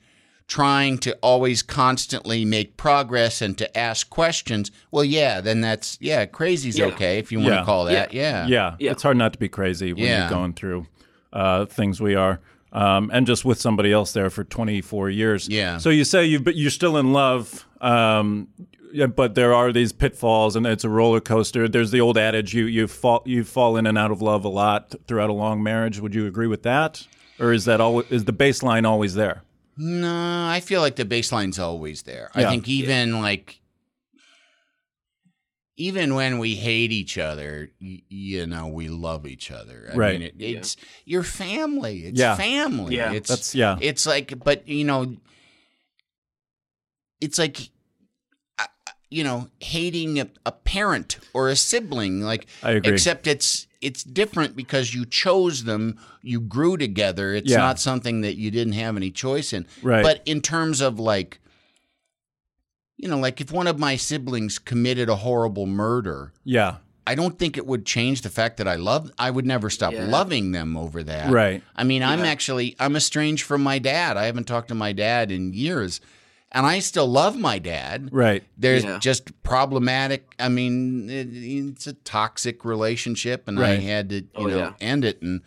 trying 0.49 0.97
to 0.99 1.13
always 1.23 1.63
constantly 1.63 2.45
make 2.45 2.77
progress 2.77 3.43
and 3.43 3.59
to 3.59 3.77
ask 3.79 4.09
questions, 4.11 4.71
well, 4.91 5.05
yeah, 5.05 5.41
then 5.41 5.61
that's 5.61 5.99
yeah, 6.01 6.25
crazy's 6.27 6.79
Yeah. 6.79 6.87
okay 6.87 7.19
if 7.19 7.33
you 7.33 7.39
want 7.39 7.51
Yeah. 7.53 7.59
to 7.61 7.65
call 7.65 7.85
that. 7.87 8.15
Yeah. 8.15 8.47
Yeah. 8.47 8.77
Yeah. 8.79 8.93
It's 8.93 9.03
hard 9.03 9.17
not 9.17 9.33
to 9.33 9.39
be 9.39 9.49
crazy 9.49 9.93
when 9.93 10.05
Yeah. 10.05 10.21
you're 10.21 10.31
going 10.31 10.53
through 10.53 10.87
uh, 11.33 11.67
things 11.67 12.01
we 12.01 12.15
are. 12.15 12.41
Um, 12.73 13.11
and 13.13 13.27
just 13.27 13.45
with 13.45 13.61
somebody 13.61 13.93
else 13.93 14.13
there 14.13 14.31
for 14.31 14.45
24 14.45 15.11
years. 15.11 15.49
Yeah. 15.49 15.79
So 15.79 15.91
you 15.91 16.05
say 16.05 16.25
you, 16.27 16.41
but 16.41 16.57
you're 16.57 16.71
still 16.71 16.97
in 16.97 17.13
love. 17.13 17.67
Um, 17.81 18.49
yeah, 18.93 19.07
but 19.07 19.35
there 19.35 19.53
are 19.55 19.73
these 19.73 19.93
pitfalls, 19.93 20.57
and 20.57 20.67
it's 20.67 20.85
a 20.85 20.89
roller 20.89 21.21
coaster. 21.21 21.69
There's 21.69 21.91
the 21.91 22.01
old 22.01 22.17
adage: 22.17 22.55
you 22.55 22.65
you 22.67 22.87
fall 22.87 23.23
you 23.27 23.45
fall 23.45 23.77
in 23.77 23.87
and 23.87 23.99
out 23.99 24.11
of 24.11 24.23
love 24.23 24.45
a 24.45 24.49
lot 24.49 24.95
throughout 25.07 25.29
a 25.31 25.33
long 25.35 25.63
marriage. 25.63 26.01
Would 26.01 26.15
you 26.15 26.27
agree 26.27 26.47
with 26.47 26.63
that, 26.63 27.07
or 27.39 27.53
is 27.53 27.65
that 27.67 27.81
always 27.81 28.07
is 28.11 28.25
the 28.25 28.33
baseline 28.33 28.87
always 28.87 29.15
there? 29.15 29.43
No, 29.77 30.47
I 30.49 30.61
feel 30.61 30.81
like 30.81 30.97
the 30.97 31.05
baseline's 31.05 31.59
always 31.59 32.03
there. 32.03 32.31
I 32.35 32.45
think 32.45 32.67
even 32.69 33.21
like 33.21 33.61
even 35.79 36.15
when 36.15 36.39
we 36.39 36.55
hate 36.55 36.91
each 36.91 37.19
other, 37.19 37.71
y- 37.81 38.01
you 38.09 38.47
know, 38.47 38.67
we 38.69 38.89
love 38.89 39.27
each 39.27 39.51
other. 39.51 39.91
I 39.93 39.97
Right. 39.97 40.19
mean, 40.19 40.23
it, 40.29 40.35
it's 40.39 40.77
your 41.05 41.23
family. 41.23 42.07
It's 42.07 42.19
Yeah. 42.19 42.35
family. 42.37 42.97
Yeah. 42.97 43.13
It's 43.13 43.29
That's 43.29 43.55
yeah, 43.55 43.77
it's 43.83 44.07
like, 44.07 44.43
but 44.43 44.67
you 44.67 44.85
know, 44.85 45.17
it's 47.21 47.39
like, 47.39 47.69
uh, 48.59 48.65
you 49.11 49.23
know, 49.23 49.51
hating 49.61 50.19
a, 50.19 50.29
a 50.47 50.53
parent 50.53 51.19
or 51.35 51.51
a 51.51 51.57
sibling. 51.57 52.23
Like, 52.23 52.47
I 52.63 52.71
agree. 52.73 52.95
except 52.95 53.27
it's 53.27 53.66
it's 53.81 54.03
different 54.05 54.57
because 54.57 54.95
you 54.95 55.05
chose 55.05 55.65
them. 55.65 55.99
You 56.23 56.41
grew 56.41 56.77
together. 56.77 57.35
It's 57.35 57.51
Yeah. 57.51 57.59
not 57.59 57.79
something 57.79 58.21
that 58.23 58.37
you 58.37 58.51
didn't 58.51 58.73
have 58.75 58.97
any 58.97 59.11
choice 59.11 59.53
in. 59.53 59.67
Right. 59.83 60.03
But 60.03 60.23
in 60.27 60.41
terms 60.41 60.81
of 60.81 60.99
like, 60.99 61.41
you 62.97 63.09
know, 63.09 63.19
like 63.19 63.41
if 63.41 63.53
one 63.53 63.67
of 63.67 63.79
my 63.79 63.97
siblings 63.97 64.59
committed 64.59 65.09
a 65.09 65.17
horrible 65.17 65.67
murder. 65.67 66.33
yeah, 66.45 66.77
I 67.09 67.15
don't 67.15 67.39
think 67.39 67.57
it 67.57 67.67
would 67.67 67.87
change 67.87 68.23
the 68.23 68.29
fact 68.31 68.57
that 68.57 68.67
I 68.67 68.75
love. 68.75 69.13
I 69.17 69.31
would 69.31 69.47
never 69.47 69.71
stop 69.71 69.93
Yeah. 69.93 70.07
loving 70.07 70.51
them 70.51 70.77
over 70.77 71.05
that. 71.05 71.31
Right. 71.31 71.63
I 71.77 71.85
mean, 71.85 72.03
I'm 72.03 72.21
actually 72.25 72.75
I'm 72.81 72.97
estranged 72.97 73.45
from 73.45 73.63
my 73.63 73.79
dad. 73.79 74.17
I 74.17 74.25
haven't 74.25 74.49
talked 74.49 74.69
to 74.69 74.75
my 74.75 74.93
dad 74.93 75.31
in 75.31 75.53
years, 75.53 76.01
and 76.53 76.65
I 76.67 76.79
still 76.79 77.07
love 77.09 77.37
my 77.37 77.59
dad. 77.59 78.09
Right. 78.13 78.45
There's 78.57 78.85
Yeah. 78.85 78.99
just 79.01 79.43
problematic. 79.43 80.35
I 80.39 80.49
mean, 80.49 81.11
it, 81.11 81.29
it's 81.33 81.87
a 81.87 81.93
toxic 81.93 82.65
relationship, 82.65 83.49
and 83.49 83.59
I 83.59 83.77
had 83.77 84.11
to, 84.11 84.17
you 84.17 84.27
Oh, 84.37 84.47
know, 84.47 84.57
yeah. 84.59 84.73
end 84.81 85.05
it. 85.05 85.21
And 85.23 85.43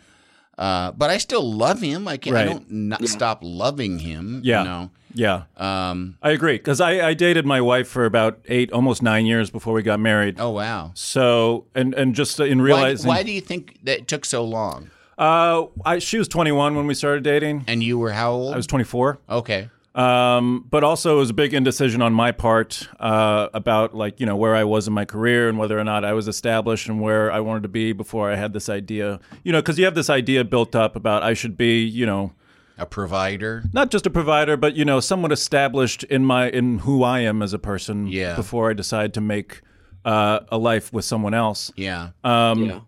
uh, 0.58 0.92
but 0.92 1.08
I 1.10 1.16
still 1.18 1.42
love 1.50 1.80
him. 1.80 2.06
I 2.06 2.16
can't. 2.18 2.36
I 2.36 2.44
don't 2.44 2.70
not 2.70 3.06
stop 3.08 3.40
loving 3.42 3.98
him. 4.00 4.42
Yeah. 4.44 4.58
You 4.62 4.68
know. 4.68 4.90
Yeah. 5.14 5.42
Um. 5.56 6.18
I 6.22 6.30
agree 6.30 6.56
because 6.58 6.80
I, 6.80 7.08
I 7.08 7.14
dated 7.14 7.44
my 7.46 7.60
wife 7.60 7.88
for 7.88 8.04
about 8.04 8.40
eight, 8.46 8.70
almost 8.72 9.02
nine 9.02 9.26
years 9.26 9.50
before 9.50 9.72
we 9.72 9.82
got 9.82 9.98
married. 9.98 10.36
Oh 10.38 10.50
wow. 10.50 10.92
So 10.94 11.64
and 11.74 11.94
and 11.94 12.14
just 12.14 12.38
in 12.38 12.58
Why, 12.58 12.64
realizing, 12.64 13.08
why 13.08 13.22
do 13.22 13.32
you 13.32 13.40
think 13.40 13.78
that 13.84 13.98
it 14.00 14.06
took 14.08 14.24
so 14.24 14.44
long? 14.44 14.90
uh, 15.18 15.64
I 15.84 15.98
she 15.98 16.16
was 16.18 16.28
21 16.28 16.76
when 16.76 16.86
we 16.86 16.94
started 16.94 17.24
dating. 17.24 17.64
And 17.66 17.82
you 17.82 17.98
were 17.98 18.12
how 18.12 18.30
old? 18.32 18.54
I 18.54 18.56
was 18.56 18.66
24. 18.66 19.18
okay. 19.30 19.68
Um, 19.94 20.64
but 20.70 20.84
also 20.84 21.16
it 21.16 21.18
was 21.18 21.30
a 21.30 21.34
big 21.34 21.52
indecision 21.52 22.00
on 22.00 22.12
my 22.12 22.30
part 22.30 22.88
uh, 23.00 23.48
about 23.52 23.92
like 23.94 24.20
you 24.20 24.26
know 24.26 24.36
where 24.36 24.54
I 24.54 24.62
was 24.62 24.86
in 24.86 24.92
my 24.94 25.04
career 25.04 25.48
and 25.48 25.58
whether 25.58 25.76
or 25.78 25.82
not 25.84 26.04
I 26.04 26.12
was 26.12 26.28
established 26.28 26.88
and 26.88 27.00
where 27.00 27.32
I 27.32 27.40
wanted 27.40 27.64
to 27.64 27.68
be 27.68 27.92
before 27.92 28.30
I 28.30 28.36
had 28.36 28.52
this 28.52 28.68
idea. 28.68 29.18
You 29.42 29.50
know, 29.52 29.60
because 29.60 29.78
you 29.78 29.84
have 29.86 29.96
this 29.96 30.08
idea 30.08 30.44
built 30.44 30.76
up 30.76 30.94
about 30.94 31.24
I 31.24 31.34
should 31.34 31.56
be 31.56 31.82
you 31.82 32.06
know 32.06 32.32
A 32.78 32.86
provider. 32.86 33.64
not 33.72 33.90
just 33.90 34.06
a 34.06 34.10
provider, 34.10 34.56
but 34.56 34.76
you 34.76 34.84
know 34.84 35.00
somewhat 35.00 35.32
established 35.32 36.04
in 36.04 36.24
my 36.24 36.48
in 36.50 36.78
who 36.80 37.02
I 37.02 37.20
am 37.20 37.42
as 37.42 37.52
a 37.52 37.58
person. 37.58 38.06
Yeah. 38.06 38.36
Before 38.36 38.70
I 38.70 38.74
decide 38.74 39.12
to 39.14 39.20
make 39.20 39.60
uh, 40.04 40.40
a 40.50 40.56
life 40.56 40.92
with 40.92 41.04
someone 41.04 41.34
else. 41.34 41.72
Yeah. 41.74 42.10
Um, 42.22 42.64
Yeah. 42.64 42.80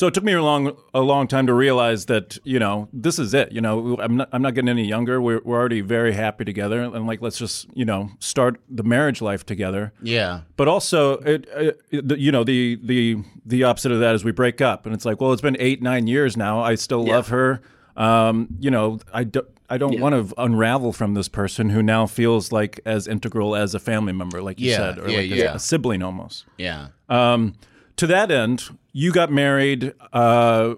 So 0.00 0.06
it 0.06 0.14
took 0.14 0.24
me 0.24 0.32
a 0.32 0.42
long, 0.42 0.74
a 0.94 1.02
long 1.02 1.28
time 1.28 1.46
to 1.46 1.52
realize 1.52 2.06
that 2.06 2.38
you 2.42 2.58
know 2.58 2.88
this 2.90 3.18
is 3.18 3.34
it. 3.34 3.52
You 3.52 3.60
know, 3.60 3.98
I'm 4.00 4.16
not, 4.16 4.30
I'm 4.32 4.40
not 4.40 4.54
getting 4.54 4.70
any 4.70 4.86
younger. 4.86 5.20
We're, 5.20 5.42
we're 5.44 5.58
already 5.58 5.82
very 5.82 6.14
happy 6.14 6.46
together, 6.46 6.80
and 6.80 7.06
like 7.06 7.20
let's 7.20 7.36
just 7.38 7.66
you 7.74 7.84
know 7.84 8.08
start 8.18 8.58
the 8.70 8.82
marriage 8.82 9.20
life 9.20 9.44
together. 9.44 9.92
yeah. 10.02 10.40
But 10.56 10.68
also, 10.68 11.18
it, 11.18 11.46
it 11.90 12.08
the- 12.08 12.18
you 12.18 12.32
know 12.32 12.44
the 12.44 12.78
the 12.82 13.18
the 13.44 13.64
opposite 13.64 13.92
of 13.92 14.00
that 14.00 14.14
is 14.14 14.24
we 14.24 14.32
break 14.32 14.62
up, 14.62 14.86
and 14.86 14.94
it's 14.94 15.04
like, 15.04 15.20
well, 15.20 15.34
it's 15.34 15.42
been 15.42 15.58
eight 15.60 15.82
nine 15.82 16.06
years 16.06 16.34
now. 16.34 16.62
I 16.62 16.76
still 16.76 17.06
Yeah. 17.06 17.16
love 17.16 17.28
her. 17.28 17.60
Um, 17.94 18.48
you 18.58 18.70
know, 18.70 19.00
I 19.12 19.24
do, 19.24 19.42
I 19.68 19.76
don't 19.76 19.92
Yeah. 19.92 20.00
want 20.00 20.14
to 20.30 20.34
unravel 20.38 20.94
from 20.94 21.12
this 21.12 21.28
person 21.28 21.68
who 21.68 21.82
now 21.82 22.06
feels 22.06 22.52
like 22.52 22.80
as 22.86 23.06
integral 23.06 23.54
as 23.54 23.74
a 23.74 23.78
family 23.78 24.14
member, 24.14 24.40
like 24.40 24.58
you 24.60 24.70
Yeah, 24.70 24.76
said, 24.78 24.98
or 24.98 25.10
yeah, 25.10 25.18
like 25.20 25.52
a- 25.52 25.56
a 25.56 25.58
sibling 25.58 26.02
almost. 26.02 26.46
Yeah. 26.56 26.86
Um, 27.10 27.52
to 28.00 28.06
that 28.08 28.30
end, 28.30 28.64
you 28.92 29.12
got 29.12 29.30
married 29.30 29.92
uh, 30.12 30.74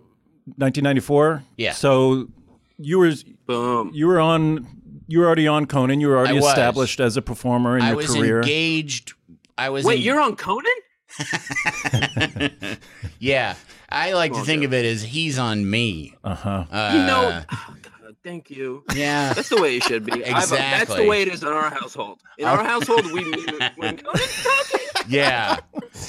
1994. 0.56 1.42
Yeah. 1.56 1.72
So 1.72 2.28
you 2.78 2.98
were 2.98 3.12
Boom. 3.46 3.90
you 3.94 4.06
were 4.06 4.20
on 4.20 4.66
you 5.08 5.18
were 5.20 5.26
already 5.26 5.46
on 5.48 5.66
Conan. 5.66 6.00
You 6.00 6.08
were 6.08 6.16
already 6.18 6.38
I 6.38 6.40
was. 6.40 6.46
established 6.46 7.00
as 7.00 7.16
a 7.16 7.22
performer 7.22 7.78
in 7.78 7.84
your 7.84 7.94
career. 7.94 7.98
I 7.98 8.02
your 8.02 8.06
was 8.08 8.16
career. 8.16 8.40
engaged. 8.40 9.12
I 9.58 9.68
was. 9.70 9.84
Wait, 9.84 9.96
en- 9.98 10.02
you're 10.02 10.20
on 10.20 10.36
Conan? 10.36 10.70
Yeah. 13.18 13.54
I 13.88 14.14
like 14.14 14.32
to 14.32 14.40
think 14.40 14.64
of 14.64 14.72
it 14.72 14.84
as 14.84 15.02
he's 15.02 15.38
on 15.38 15.68
me. 15.68 16.14
Uh 16.24 16.34
huh. 16.34 16.64
Uh, 16.70 16.90
You 16.94 16.98
know, 17.06 17.42
oh, 17.52 17.74
God, 17.82 18.16
thank 18.24 18.50
you. 18.50 18.82
Yeah. 18.94 19.32
That's 19.34 19.48
the 19.50 19.60
way 19.60 19.76
it 19.76 19.82
should 19.84 20.04
be. 20.04 20.12
I've- 20.24 20.50
that's 20.56 20.94
the 20.94 21.06
way 21.06 21.22
it 21.22 21.28
is 21.28 21.42
in 21.42 21.48
our 21.48 21.70
household. 21.70 22.20
In 22.38 22.46
our 22.46 22.64
household, 22.72 23.04
we 23.12 23.22
meet 23.24 23.50
when 23.76 23.98
Conan's 23.98 24.42
talking. 24.42 24.80
Yeah. 25.08 25.58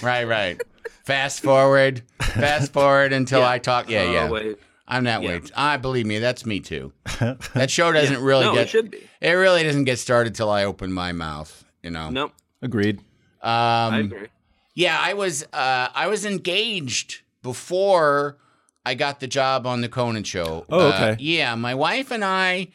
right. 0.02 0.24
Right. 0.28 0.62
Fast 1.04 1.42
forward. 1.42 2.02
Fast 2.22 2.72
forward 2.74 3.14
until 3.14 3.42
Yeah. 3.42 3.50
I 3.50 3.60
talk. 3.60 3.90
Yeah. 3.90 4.02
Oh, 4.02 4.12
yeah. 4.12 4.30
wait. 4.30 4.58
I'm 4.88 5.04
that 5.06 5.22
Yeah. 5.24 5.30
way. 5.30 5.42
I 5.56 5.78
believe 5.78 6.06
me. 6.06 6.20
That's 6.20 6.46
me 6.46 6.60
too. 6.60 6.92
That 7.54 7.70
show 7.70 7.92
doesn't 7.92 8.22
really 8.22 8.46
No, 8.46 8.54
get. 8.54 8.64
it 8.64 8.70
should 8.70 8.92
be. 8.92 9.00
It 9.22 9.32
really 9.32 9.64
doesn't 9.64 9.84
get 9.86 10.00
started 10.00 10.36
till 10.36 10.50
I 10.50 10.64
open 10.66 10.92
my 10.92 11.12
mouth. 11.12 11.64
You 11.82 11.92
know. 11.92 12.10
Nope. 12.10 12.34
Agreed. 12.62 13.00
Um, 13.42 13.94
I 13.94 14.00
agree. 14.00 14.28
Yeah, 14.76 14.98
I 15.00 15.14
was 15.14 15.44
uh, 15.54 15.90
I 15.94 16.08
was 16.08 16.26
engaged 16.26 17.22
before 17.42 18.38
I 18.86 18.96
got 18.96 19.20
the 19.20 19.28
job 19.28 19.68
on 19.68 19.82
the 19.82 19.90
Conan 19.90 20.24
show. 20.24 20.66
Oh, 20.70 20.88
Uh, 20.88 20.94
okay. 20.94 21.16
yeah, 21.24 21.54
my 21.56 21.76
wife 21.76 22.10
and 22.12 22.24
I, 22.24 22.70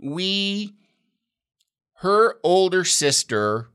we, 0.00 0.74
her 1.94 2.36
older 2.42 2.84
sister, 2.84 3.68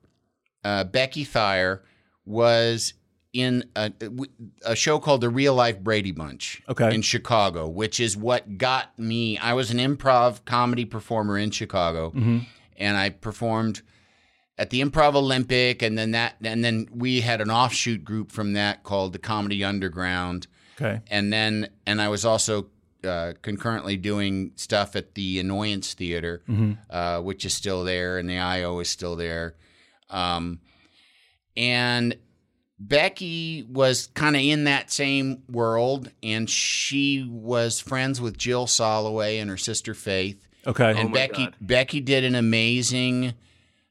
uh, 0.64 0.84
Becky 0.84 1.24
Thyre, 1.24 1.84
was 2.26 2.94
in 3.36 3.66
a, 3.76 3.92
a 4.66 4.76
show 4.78 4.98
called 4.98 5.20
The 5.20 5.28
Real 5.30 5.54
Live 5.54 5.84
Brady 5.84 6.14
Bunch 6.14 6.62
Okay. 6.70 6.96
in 6.96 7.02
Chicago, 7.02 7.68
which 7.68 8.00
is 8.00 8.16
what 8.16 8.58
got 8.58 8.98
me. 8.98 9.38
I 9.38 9.52
was 9.54 9.72
an 9.72 9.78
improv 9.78 10.46
comedy 10.46 10.86
performer 10.86 11.38
in 11.38 11.52
Chicago, 11.52 12.12
Mm-hmm. 12.12 12.40
and 12.78 12.96
I 12.98 13.10
performed 13.10 13.82
at 14.58 14.70
the 14.70 14.80
Improv 14.82 15.16
Olympic, 15.16 15.82
and 15.82 15.98
then 15.98 16.12
that, 16.12 16.36
and 16.42 16.64
then 16.64 16.88
we 16.94 17.20
had 17.20 17.42
an 17.42 17.52
offshoot 17.52 18.06
group 18.06 18.32
from 18.32 18.54
that 18.54 18.84
called 18.84 19.12
the 19.12 19.20
Comedy 19.20 19.66
Underground, 19.66 20.48
Okay. 20.80 21.02
and 21.12 21.34
then 21.34 21.68
and 21.86 22.02
I 22.02 22.08
was 22.08 22.24
also 22.24 22.68
uh, 23.04 23.34
concurrently 23.42 23.98
doing 23.98 24.52
stuff 24.56 24.96
at 24.96 25.14
the 25.16 25.40
Annoyance 25.42 25.94
Theater, 25.94 26.42
uh, 26.90 27.20
which 27.20 27.44
is 27.44 27.54
still 27.54 27.84
there, 27.84 28.18
and 28.18 28.30
the 28.30 28.38
IO 28.40 28.80
is 28.80 28.90
still 28.90 29.18
there, 29.18 29.56
um, 30.10 30.60
and 31.58 32.16
Becky 32.78 33.66
was 33.70 34.08
kind 34.14 34.36
of 34.36 34.42
in 34.42 34.66
that 34.66 34.92
same 34.92 35.44
world, 35.50 36.12
and 36.22 36.50
she 36.50 37.26
was 37.30 37.80
friends 37.80 38.20
with 38.20 38.38
Jill 38.38 38.66
Soloway 38.68 39.40
and 39.42 39.50
her 39.50 39.58
sister 39.58 39.94
Faith. 39.94 40.46
Okay. 40.68 40.92
And 40.98 41.10
Oh 41.10 41.14
Becky 41.14 41.46
God. 41.46 41.56
Becky 41.62 42.02
did 42.02 42.24
an 42.26 42.36
amazing 42.36 43.34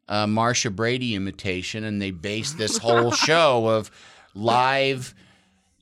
uh, 0.08 0.26
Marcia 0.26 0.70
Brady 0.70 1.14
imitation, 1.14 1.84
and 1.84 2.00
they 2.02 2.10
based 2.10 2.58
this 2.58 2.76
whole 2.76 3.10
show 3.12 3.66
of 3.68 3.90
live 4.34 5.14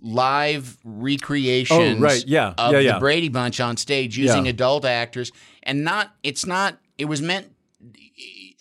live 0.05 0.78
recreations 0.84 1.96
Oh, 1.98 2.00
right. 2.00 2.24
Yeah. 2.26 2.55
of 2.59 2.72
Yeah, 2.72 2.94
the. 2.94 3.00
Brady 3.00 3.28
Bunch 3.28 3.61
on 3.61 3.76
stage 3.76 4.16
using 4.18 4.44
Yeah. 4.46 4.50
adult 4.50 4.84
actors, 4.84 5.32
and 5.62 5.82
not 5.84 6.14
it's 6.22 6.46
not 6.46 6.78
it 6.98 7.07
was 7.07 7.20
meant. 7.22 7.51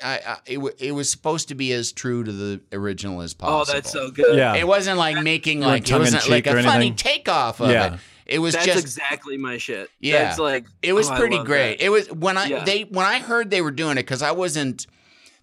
I, 0.03 0.15
I, 0.25 0.37
it, 0.45 0.57
wa- 0.57 0.69
it 0.79 0.91
was 0.93 1.09
supposed 1.09 1.49
to 1.49 1.55
be 1.55 1.71
as 1.73 1.91
true 1.91 2.23
to 2.23 2.31
the 2.31 2.61
original 2.73 3.21
as 3.21 3.33
possible. 3.33 3.61
Oh, 3.61 3.73
that's 3.73 3.91
so 3.91 4.11
good. 4.11 4.37
yeah. 4.37 4.55
It 4.55 4.67
wasn't 4.67 4.97
like 4.97 5.21
making 5.23 5.61
You 5.61 5.67
like 5.67 5.89
it 5.89 5.97
wasn't 5.97 6.29
like 6.29 6.47
a 6.47 6.51
funny 6.61 6.67
anything? 6.67 6.95
takeoff 6.95 7.59
of 7.61 7.69
Yeah. 7.71 7.93
it. 7.95 7.99
It 8.25 8.39
was 8.39 8.53
That's 8.53 8.65
just 8.65 8.79
exactly 8.79 9.37
my 9.37 9.57
shit. 9.57 9.89
Yeah. 9.99 10.23
That's 10.25 10.39
like 10.39 10.65
it 10.81 10.93
was 10.93 11.09
oh, 11.09 11.15
pretty 11.15 11.43
great. 11.43 11.79
that. 11.79 11.85
It 11.85 11.89
was 11.89 12.09
when 12.11 12.37
I 12.37 12.45
Yeah. 12.45 12.63
they 12.63 12.83
when 12.83 13.05
I 13.05 13.19
heard 13.19 13.49
they 13.49 13.61
were 13.61 13.71
doing 13.71 13.93
it 13.97 14.03
because 14.03 14.21
I 14.21 14.31
wasn't. 14.31 14.87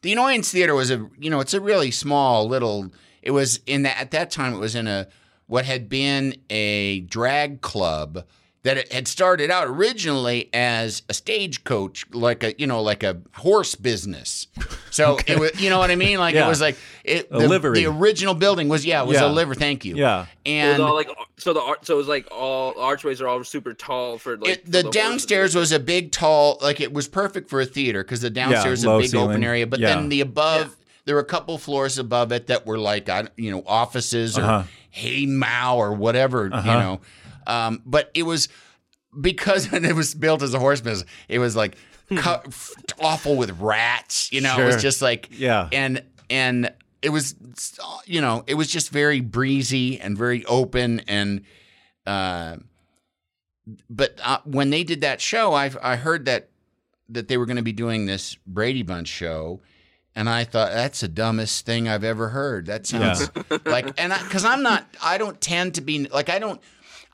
The 0.02 0.12
Annoyance 0.12 0.50
Theater 0.52 0.74
was 0.74 0.90
a 0.90 1.06
you 1.18 1.28
know 1.28 1.40
it's 1.40 1.54
a 1.54 1.60
really 1.60 1.90
small 1.90 2.48
little. 2.48 2.90
It 3.20 3.32
was 3.32 3.60
in 3.66 3.82
that 3.82 3.98
at 4.00 4.10
that 4.12 4.30
time 4.30 4.54
it 4.54 4.58
was 4.58 4.74
in 4.74 4.86
a 4.86 5.06
what 5.48 5.64
had 5.66 5.88
been 5.88 6.36
a 6.50 7.00
drag 7.00 7.60
club 7.60 8.24
that 8.68 8.76
it 8.76 8.92
had 8.92 9.08
started 9.08 9.50
out 9.50 9.66
originally 9.68 10.48
as 10.52 11.02
a 11.08 11.14
stagecoach 11.14 12.04
like 12.12 12.42
a 12.44 12.54
you 12.58 12.66
know 12.66 12.82
like 12.82 13.02
a 13.02 13.18
horse 13.34 13.74
business. 13.74 14.46
So 14.90 15.18
it 15.26 15.38
was 15.38 15.60
you 15.60 15.70
know 15.70 15.78
what 15.78 15.90
I 15.90 15.96
mean 15.96 16.18
like 16.18 16.34
Yeah. 16.34 16.46
it 16.46 16.48
was 16.48 16.60
like 16.60 16.76
it 17.04 17.28
A 17.30 17.38
the, 17.40 17.48
livery. 17.48 17.80
the 17.80 17.86
original 17.86 18.34
building 18.34 18.68
was 18.68 18.84
yeah 18.84 19.02
it 19.02 19.06
was 19.06 19.18
Yeah. 19.20 19.26
a 19.26 19.30
liver. 19.32 19.54
Thank 19.54 19.84
you. 19.84 19.96
Yeah. 19.96 20.26
It 20.44 20.50
And 20.50 20.78
was 20.82 20.88
all 20.90 20.94
like 20.94 21.10
so 21.38 21.52
the 21.52 21.60
art. 21.62 21.86
So 21.86 21.94
it 21.94 21.98
was 21.98 22.08
like 22.08 22.26
all 22.30 22.78
archways 22.78 23.20
are 23.20 23.28
all 23.28 23.42
super 23.44 23.74
tall 23.74 24.18
for 24.18 24.36
like 24.36 24.50
it, 24.50 24.64
for 24.64 24.70
the, 24.70 24.82
horses. 24.82 25.00
downstairs 25.00 25.54
was 25.54 25.72
a 25.72 25.78
big, 25.80 26.10
tall, 26.12 26.58
like 26.60 26.80
it 26.80 26.92
was 26.92 27.06
perfect 27.08 27.48
for 27.48 27.60
a 27.60 27.66
theater 27.66 28.02
because 28.02 28.20
the 28.20 28.30
downstairs 28.30 28.80
is 28.80 28.84
a 28.84 28.98
big 28.98 29.10
ceiling. 29.10 29.30
open 29.30 29.44
area. 29.44 29.66
But 29.66 29.80
Yeah. 29.80 29.94
then 29.94 30.08
the 30.08 30.20
above, 30.20 30.76
there 31.04 31.14
were 31.14 31.20
a 31.20 31.24
couple 31.24 31.56
floors 31.58 31.96
above 31.98 32.32
it 32.32 32.48
that 32.48 32.66
were 32.66 32.78
like, 32.78 33.08
you 33.36 33.50
know, 33.50 33.62
offices 33.66 34.36
or 34.36 34.42
Uh-huh. 34.42 34.62
hey 34.90 35.26
Mao 35.26 35.76
or 35.76 35.92
whatever, 35.92 36.44
you 36.44 36.50
know. 36.50 37.00
Um, 37.48 37.82
but 37.84 38.10
it 38.14 38.22
was 38.22 38.48
because 39.20 39.72
it 39.72 39.94
was 39.96 40.14
built 40.14 40.42
as 40.42 40.54
a 40.54 40.58
horse 40.58 40.80
business. 40.80 41.08
It 41.28 41.38
was 41.40 41.56
like 41.56 41.76
cu- 42.08 42.50
awful 43.00 43.36
with 43.36 43.58
rats. 43.60 44.30
You 44.32 44.40
know, 44.42 44.60
it 44.60 44.64
was 44.66 44.80
just 44.82 45.02
like 45.02 45.28
Yeah. 45.32 45.68
and 45.72 46.02
and 46.30 46.72
it 47.00 47.08
was 47.10 47.34
you 48.06 48.20
know 48.20 48.44
it 48.46 48.54
was 48.54 48.68
just 48.68 48.90
very 48.90 49.20
breezy 49.20 50.00
and 50.00 50.16
very 50.18 50.44
open 50.46 51.00
and 51.08 51.42
uh 52.06 52.56
but 53.90 54.18
uh, 54.24 54.38
when 54.44 54.70
they 54.70 54.82
did 54.84 55.02
that 55.02 55.20
show 55.20 55.52
I 55.54 55.70
I 55.82 55.96
heard 55.96 56.24
that 56.24 56.48
that 57.10 57.28
they 57.28 57.36
were 57.36 57.46
going 57.46 57.56
to 57.56 57.62
be 57.62 57.72
doing 57.72 58.06
this 58.06 58.36
Brady 58.46 58.82
Bunch 58.82 59.08
show 59.08 59.60
and 60.14 60.28
I 60.28 60.44
thought 60.44 60.72
that's 60.72 61.00
the 61.00 61.08
dumbest 61.08 61.64
thing 61.66 61.88
I've 61.88 62.04
ever 62.04 62.30
heard 62.30 62.66
that 62.66 62.86
sounds 62.86 63.30
like 63.64 63.92
and 63.98 64.12
cuz 64.12 64.44
I'm 64.44 64.62
not 64.62 64.86
I 65.02 65.18
don't 65.18 65.40
tend 65.40 65.74
to 65.76 65.80
be 65.80 66.06
like 66.08 66.28
I 66.28 66.38
don't 66.38 66.60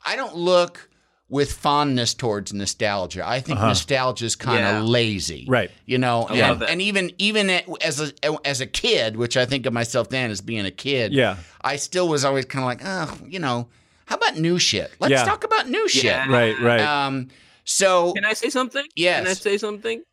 I 0.05 0.15
don't 0.15 0.35
look 0.35 0.89
with 1.27 1.51
fondness 1.51 2.13
towards 2.13 2.53
nostalgia. 2.53 3.27
I 3.27 3.39
think 3.39 3.59
nostalgia 3.59 4.25
is 4.25 4.35
kind 4.35 4.63
of 4.63 4.73
Yeah. 4.75 4.81
lazy. 4.81 5.45
Right. 5.47 5.71
You 5.87 5.97
know, 5.97 6.23
I 6.29 6.33
and, 6.33 6.39
love 6.41 6.59
that. 6.59 6.69
and 6.69 6.81
even 6.81 7.11
even 7.17 7.49
as 7.81 7.99
a 7.99 8.13
as 8.47 8.61
a 8.61 8.67
kid, 8.67 9.17
which 9.17 9.35
I 9.35 9.45
think 9.45 9.65
of 9.65 9.73
myself 9.73 10.09
then 10.09 10.29
as 10.29 10.41
being 10.41 10.65
a 10.65 10.71
kid, 10.71 11.13
Yeah. 11.13 11.37
I 11.61 11.77
still 11.77 12.07
was 12.07 12.23
always 12.23 12.45
kind 12.45 12.63
of 12.63 12.67
like, 12.67 12.81
oh, 12.85 13.25
you 13.27 13.39
know, 13.39 13.67
how 14.05 14.17
about 14.17 14.37
new 14.37 14.59
shit? 14.59 14.91
Let's 14.99 15.11
Yeah. 15.11 15.25
talk 15.25 15.43
about 15.43 15.67
new 15.67 15.89
shit. 15.89 16.03
Yeah. 16.05 16.29
Right. 16.31 16.59
Right. 16.59 16.81
Um, 16.81 17.29
so 17.63 18.13
Can 18.13 18.23
I 18.25 18.33
say 18.33 18.49
something? 18.49 18.85
Yes. 18.95 19.21
Can 19.23 19.27
I 19.27 19.33
say 19.33 19.57
something? 19.57 20.03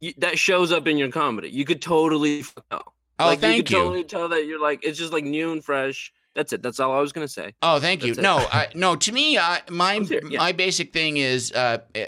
you, 0.00 0.12
that 0.18 0.38
shows 0.38 0.70
up 0.70 0.86
in 0.86 0.96
your 0.98 1.10
comedy. 1.10 1.48
You 1.48 1.64
could 1.64 1.80
totally 1.82 2.40
f- 2.40 2.54
tell. 2.70 2.92
Oh, 3.18 3.26
like, 3.26 3.40
thank 3.40 3.56
you. 3.56 3.62
Could 3.64 3.70
you. 3.70 3.78
totally 3.78 4.04
tell 4.04 4.28
that 4.28 4.44
you're 4.46 4.60
like 4.60 4.84
it's 4.84 4.98
just 4.98 5.12
like 5.14 5.24
new 5.24 5.50
and 5.50 5.64
fresh. 5.64 6.12
That's 6.38 6.52
it. 6.52 6.62
That's 6.62 6.78
all 6.78 6.92
I 6.92 7.00
was 7.00 7.10
gonna 7.12 7.26
say. 7.26 7.54
Oh, 7.62 7.80
thank 7.80 8.04
you. 8.04 8.12
It. 8.12 8.18
No, 8.18 8.36
I, 8.38 8.68
no. 8.76 8.94
To 8.94 9.10
me, 9.12 9.36
I, 9.38 9.60
my 9.70 9.94
I'm 9.94 10.04
yeah. 10.04 10.38
my 10.38 10.52
basic 10.52 10.92
thing 10.92 11.16
is 11.16 11.50
uh, 11.50 11.78
eh, 11.96 12.06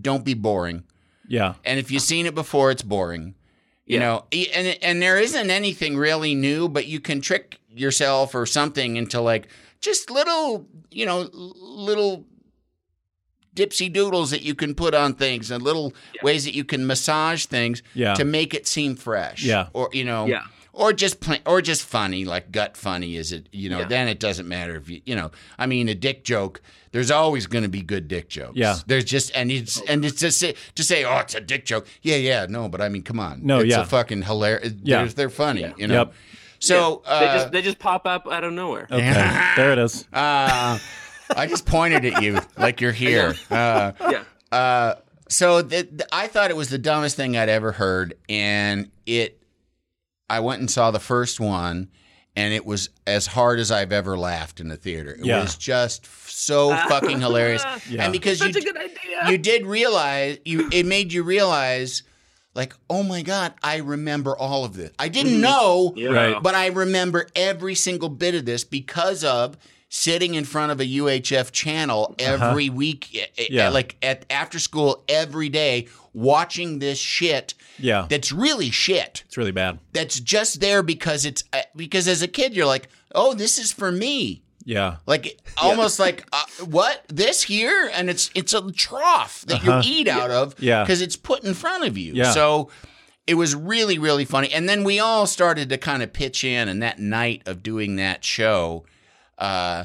don't 0.00 0.24
be 0.24 0.34
boring. 0.34 0.84
Yeah. 1.26 1.54
And 1.64 1.80
if 1.80 1.90
you've 1.90 2.02
seen 2.02 2.26
it 2.26 2.34
before, 2.36 2.70
it's 2.70 2.82
boring. 2.82 3.34
You 3.84 3.98
Yeah. 3.98 4.06
know, 4.06 4.24
and 4.54 4.78
and 4.82 5.02
there 5.02 5.18
isn't 5.18 5.50
anything 5.50 5.96
really 5.96 6.36
new, 6.36 6.68
but 6.68 6.86
you 6.86 7.00
can 7.00 7.20
trick 7.20 7.58
yourself 7.74 8.36
or 8.36 8.46
something 8.46 8.94
into 8.94 9.20
like 9.20 9.48
just 9.80 10.10
little, 10.12 10.68
you 10.92 11.04
know, 11.04 11.28
little 11.32 12.24
dipsy 13.56 13.92
doodles 13.92 14.30
that 14.30 14.42
you 14.42 14.54
can 14.54 14.76
put 14.76 14.94
on 14.94 15.14
things 15.14 15.50
and 15.50 15.60
little 15.64 15.92
ways 16.22 16.44
that 16.44 16.54
you 16.54 16.64
can 16.64 16.86
massage 16.86 17.46
things 17.46 17.82
Yeah. 17.94 18.14
to 18.14 18.24
make 18.24 18.54
it 18.54 18.68
seem 18.68 18.94
fresh. 18.94 19.42
Yeah. 19.42 19.66
Or 19.72 19.88
you 19.92 20.04
know, 20.04 20.26
Yeah. 20.26 20.44
Or 20.72 20.92
just 20.92 21.20
plain, 21.20 21.40
or 21.46 21.60
just 21.62 21.84
funny, 21.84 22.24
like 22.24 22.50
gut 22.52 22.76
funny. 22.76 23.16
Is 23.16 23.32
it? 23.32 23.48
You 23.52 23.68
know, 23.70 23.80
Yeah. 23.80 23.88
then 23.88 24.08
it 24.08 24.18
doesn't 24.20 24.48
matter 24.48 24.76
if 24.76 24.88
you, 24.88 25.00
you 25.04 25.14
know. 25.16 25.30
I 25.58 25.66
mean, 25.66 25.88
a 25.88 25.94
dick 25.94 26.24
joke. 26.24 26.60
There's 26.92 27.10
always 27.10 27.46
going 27.46 27.62
to 27.64 27.70
be 27.70 27.80
good 27.82 28.06
dick 28.06 28.28
jokes. 28.28 28.56
Yeah. 28.56 28.76
There's 28.86 29.04
just 29.04 29.30
and 29.34 29.50
it's 29.50 29.80
and 29.82 30.04
it's 30.04 30.20
just 30.20 30.40
to 30.74 30.82
say, 30.84 31.04
oh, 31.04 31.18
it's 31.18 31.34
a 31.34 31.40
dick 31.40 31.64
joke. 31.64 31.86
Yeah, 32.02 32.16
yeah, 32.16 32.46
no, 32.48 32.68
but 32.68 32.80
I 32.82 32.88
mean, 32.90 33.02
come 33.02 33.18
on. 33.18 33.40
No, 33.44 33.60
it's 33.60 33.70
yeah. 33.70 33.82
a 33.82 33.86
fucking 33.86 34.22
hilarious. 34.22 34.74
Yeah. 34.82 34.98
They're, 35.04 35.08
they're 35.12 35.30
funny. 35.30 35.62
Yeah. 35.62 35.72
You 35.76 35.86
know. 35.88 35.94
Yep. 35.94 36.12
So 36.58 37.02
they 37.06 37.10
uh, 37.10 37.34
just 37.38 37.52
they 37.52 37.62
just 37.62 37.78
pop 37.78 38.06
up 38.06 38.28
out 38.30 38.44
of 38.44 38.52
nowhere. 38.52 38.86
Okay. 38.90 39.52
there 39.56 39.72
it 39.72 39.78
is. 39.78 40.06
uh, 40.12 40.78
I 41.34 41.46
just 41.46 41.64
pointed 41.66 42.04
at 42.04 42.22
you 42.22 42.40
like 42.58 42.80
you're 42.80 42.92
here. 42.92 43.34
Uh, 43.50 43.92
Yeah. 44.00 44.22
uh, 44.56 44.94
so 45.28 45.62
th- 45.62 45.88
th- 45.88 46.02
I 46.12 46.26
thought 46.28 46.50
it 46.50 46.56
was 46.56 46.68
the 46.68 46.78
dumbest 46.78 47.16
thing 47.16 47.36
I'd 47.36 47.48
ever 47.48 47.72
heard, 47.72 48.14
and 48.28 48.90
it. 49.06 49.41
I 50.30 50.40
went 50.40 50.60
and 50.60 50.70
saw 50.70 50.90
the 50.90 51.00
first 51.00 51.40
one, 51.40 51.88
and 52.36 52.54
it 52.54 52.64
was 52.64 52.88
as 53.06 53.26
hard 53.26 53.58
as 53.58 53.70
I've 53.70 53.92
ever 53.92 54.16
laughed 54.16 54.60
in 54.60 54.68
the 54.68 54.76
theater. 54.76 55.12
It 55.12 55.24
Yeah. 55.26 55.42
was 55.42 55.56
just 55.56 56.06
so 56.30 56.70
fucking 56.88 57.20
hilarious, 57.20 57.64
Yeah. 57.88 58.04
and 58.04 58.12
because 58.12 58.38
Such 58.38 58.54
you 58.54 58.60
a 58.60 58.64
good 58.64 58.76
idea. 58.76 59.30
you 59.30 59.38
did 59.38 59.66
realize 59.66 60.38
you 60.44 60.68
it 60.72 60.86
made 60.86 61.12
you 61.12 61.22
realize 61.22 62.02
like 62.54 62.74
oh 62.90 63.02
my 63.02 63.22
god 63.22 63.54
i 63.62 63.76
remember 63.76 64.36
all 64.36 64.64
of 64.64 64.74
this 64.74 64.90
i 64.98 65.08
didn't 65.08 65.40
know 65.40 65.92
Yeah. 65.96 66.08
Right. 66.10 66.42
but 66.42 66.54
i 66.54 66.66
remember 66.66 67.26
every 67.34 67.74
single 67.74 68.08
bit 68.10 68.34
of 68.34 68.44
this 68.44 68.62
because 68.64 69.24
of 69.24 69.56
sitting 69.88 70.34
in 70.34 70.44
front 70.44 70.70
of 70.72 70.78
a 70.80 70.84
uhf 70.84 71.50
channel 71.52 72.14
every 72.18 72.68
week 72.68 73.08
eh, 73.14 73.26
eh, 73.38 73.46
Yeah. 73.50 73.68
like 73.70 73.96
at 74.02 74.26
after 74.28 74.58
school 74.58 75.02
every 75.08 75.48
day 75.48 75.86
watching 76.12 76.78
this 76.80 76.98
shit 76.98 77.54
Yeah. 77.78 78.06
that's 78.08 78.30
really 78.32 78.70
shit 78.70 79.22
It's 79.26 79.36
really 79.36 79.52
bad. 79.52 79.78
that's 79.92 80.18
just 80.20 80.60
there 80.60 80.82
because 80.82 81.24
it's 81.24 81.44
uh, 81.52 81.62
because 81.76 82.06
as 82.08 82.22
a 82.22 82.28
kid 82.28 82.54
you're 82.54 82.66
like 82.66 82.88
oh 83.14 83.34
this 83.34 83.58
is 83.58 83.72
for 83.72 83.90
me 83.92 84.42
Yeah. 84.64 84.96
like 85.06 85.40
almost 85.62 85.98
like 85.98 86.24
uh, 86.32 86.44
what 86.66 87.04
this 87.08 87.42
here, 87.42 87.90
and 87.92 88.08
it's 88.10 88.30
it's 88.34 88.54
a 88.54 88.70
trough 88.72 89.44
that 89.46 89.56
Uh-huh. 89.66 89.82
you 89.84 89.92
eat 90.00 90.08
out 90.08 90.30
of, 90.30 90.54
Yeah. 90.58 90.82
because 90.84 91.00
it's 91.02 91.16
put 91.16 91.42
in 91.44 91.54
front 91.54 91.84
of 91.84 91.98
you. 91.98 92.12
Yeah. 92.14 92.30
So 92.32 92.68
it 93.26 93.34
was 93.34 93.54
really 93.54 93.98
really 93.98 94.24
funny, 94.24 94.52
and 94.52 94.68
then 94.68 94.84
we 94.84 95.00
all 95.00 95.26
started 95.26 95.68
to 95.70 95.78
kind 95.78 96.02
of 96.02 96.12
pitch 96.12 96.44
in, 96.44 96.68
and 96.68 96.82
that 96.82 96.98
night 97.00 97.42
of 97.46 97.62
doing 97.62 97.96
that 97.96 98.24
show, 98.24 98.84
uh, 99.38 99.84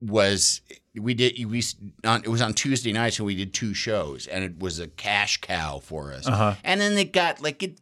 was 0.00 0.60
we 1.00 1.14
did 1.14 1.44
we 1.46 1.62
on 2.04 2.22
it 2.22 2.28
was 2.28 2.40
on 2.42 2.54
Tuesday 2.54 2.92
nights 2.92 3.18
and 3.18 3.26
we 3.26 3.34
did 3.36 3.52
two 3.54 3.74
shows, 3.74 4.26
and 4.26 4.42
it 4.44 4.58
was 4.58 4.78
a 4.80 4.86
cash 4.88 5.40
cow 5.40 5.78
for 5.80 6.12
us, 6.12 6.26
Uh-huh. 6.26 6.54
and 6.64 6.80
then 6.80 6.96
it 6.98 7.12
got 7.12 7.42
like 7.42 7.62
it, 7.62 7.78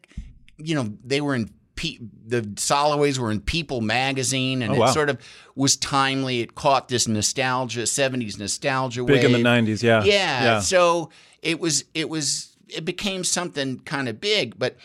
you 0.58 0.74
know, 0.74 0.92
they 1.04 1.20
were 1.20 1.34
in. 1.34 1.50
Pe- 1.76 1.98
the 2.28 2.42
Soloways 2.42 3.18
were 3.18 3.32
in 3.32 3.40
People 3.40 3.80
magazine, 3.80 4.62
and 4.62 4.74
Oh, 4.78 4.84
it 4.84 4.92
sort 4.92 5.10
of 5.10 5.18
was 5.56 5.76
timely. 5.76 6.40
It 6.40 6.54
caught 6.54 6.86
this 6.88 7.08
nostalgia, 7.08 7.80
'70s 7.82 8.38
nostalgia 8.38 9.02
Big 9.02 9.24
in 9.24 9.32
the 9.32 9.38
90s. 9.38 9.82
Yeah. 9.82 10.04
Yeah, 10.04 10.44
Yeah. 10.44 10.60
So 10.60 11.10
it 11.42 11.58
was 11.58 11.84
it 11.92 12.08
was 12.08 12.56
it 12.68 12.84
became 12.84 13.24
something 13.24 13.80
kind 13.80 14.08
of 14.08 14.20
big. 14.20 14.56
But 14.56 14.76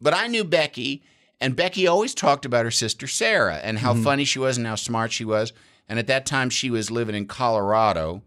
but 0.00 0.14
I 0.14 0.26
knew 0.26 0.42
Becky, 0.42 1.04
and 1.40 1.54
Becky 1.54 1.86
always 1.86 2.12
talked 2.12 2.44
about 2.44 2.64
her 2.64 2.72
sister 2.72 3.06
Sarah 3.06 3.60
and 3.62 3.78
how 3.78 3.92
Mm-hmm. 3.94 4.02
funny 4.02 4.24
she 4.24 4.40
was 4.40 4.58
and 4.58 4.66
how 4.66 4.74
smart 4.74 5.12
she 5.12 5.24
was. 5.24 5.52
And 5.88 5.98
at 5.98 6.06
that 6.06 6.26
time, 6.26 6.50
she 6.50 6.70
was 6.70 6.90
living 6.90 7.14
in 7.14 7.26
Colorado. 7.26 8.22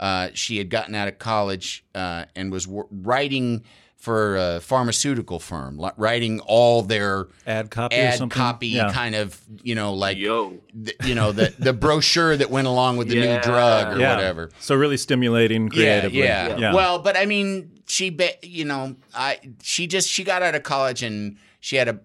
Uh, 0.00 0.28
she 0.34 0.58
had 0.58 0.70
gotten 0.70 0.94
out 0.94 1.08
of 1.08 1.18
college 1.18 1.84
uh, 1.94 2.24
and 2.36 2.52
was 2.52 2.66
wor- 2.66 2.86
writing 2.90 3.64
for 3.96 4.36
a 4.36 4.60
pharmaceutical 4.60 5.40
firm, 5.40 5.76
li- 5.76 5.90
writing 5.96 6.38
all 6.40 6.82
their 6.82 7.26
Ad 7.48 7.68
copy 7.70 7.96
or 7.96 7.98
ad 8.00 8.14
something. 8.18 8.36
copy 8.36 8.68
Yeah. 8.68 8.92
kind 8.92 9.16
of, 9.16 9.40
you 9.64 9.74
know, 9.74 9.92
like 9.94 10.16
Yo. 10.16 10.58
the, 10.72 10.94
you 11.04 11.16
know 11.16 11.32
the 11.32 11.52
the 11.58 11.72
brochure 11.72 12.36
that 12.36 12.48
went 12.48 12.68
along 12.68 12.96
with 12.96 13.08
the 13.08 13.16
new 13.16 13.40
drug 13.40 13.96
or 13.96 14.00
yeah. 14.00 14.14
whatever. 14.14 14.50
So 14.60 14.76
really 14.76 14.96
stimulating 14.96 15.68
creatively. 15.68 16.20
Yeah, 16.20 16.48
yeah. 16.50 16.58
yeah. 16.58 16.74
Well, 16.74 17.00
but 17.00 17.16
I 17.16 17.26
mean, 17.26 17.80
she, 17.88 18.10
be, 18.10 18.30
you 18.42 18.64
know, 18.64 18.94
I 19.14 19.40
she 19.62 19.88
just 19.88 20.08
she 20.08 20.22
got 20.22 20.42
out 20.42 20.54
of 20.54 20.62
college 20.62 21.02
and 21.02 21.36
she 21.58 21.74
had 21.74 21.88
a 21.88 21.98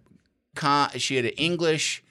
con, 0.55 0.89
she 0.97 1.15
had 1.15 1.25
an 1.25 1.31
English 1.31 2.02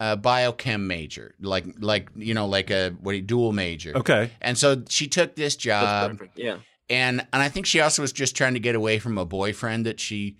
uh, 0.00 0.16
biochem 0.16 0.82
major, 0.86 1.34
like 1.40 1.66
like 1.80 2.08
you 2.16 2.34
know, 2.34 2.46
like 2.46 2.70
a 2.70 2.90
what 3.00 3.14
a 3.14 3.20
dual 3.20 3.52
major. 3.52 3.96
Okay. 3.96 4.30
And 4.40 4.56
so 4.56 4.82
she 4.88 5.06
took 5.08 5.34
this 5.36 5.54
That's 5.54 5.64
job, 5.64 6.10
perfect. 6.12 6.38
Yeah. 6.38 6.58
and 6.88 7.20
and 7.32 7.42
I 7.42 7.48
think 7.48 7.66
she 7.66 7.80
also 7.80 8.02
was 8.02 8.12
just 8.12 8.36
trying 8.36 8.54
to 8.54 8.60
get 8.60 8.74
away 8.74 8.98
from 8.98 9.18
a 9.18 9.24
boyfriend 9.24 9.86
that 9.86 9.98
she 10.00 10.36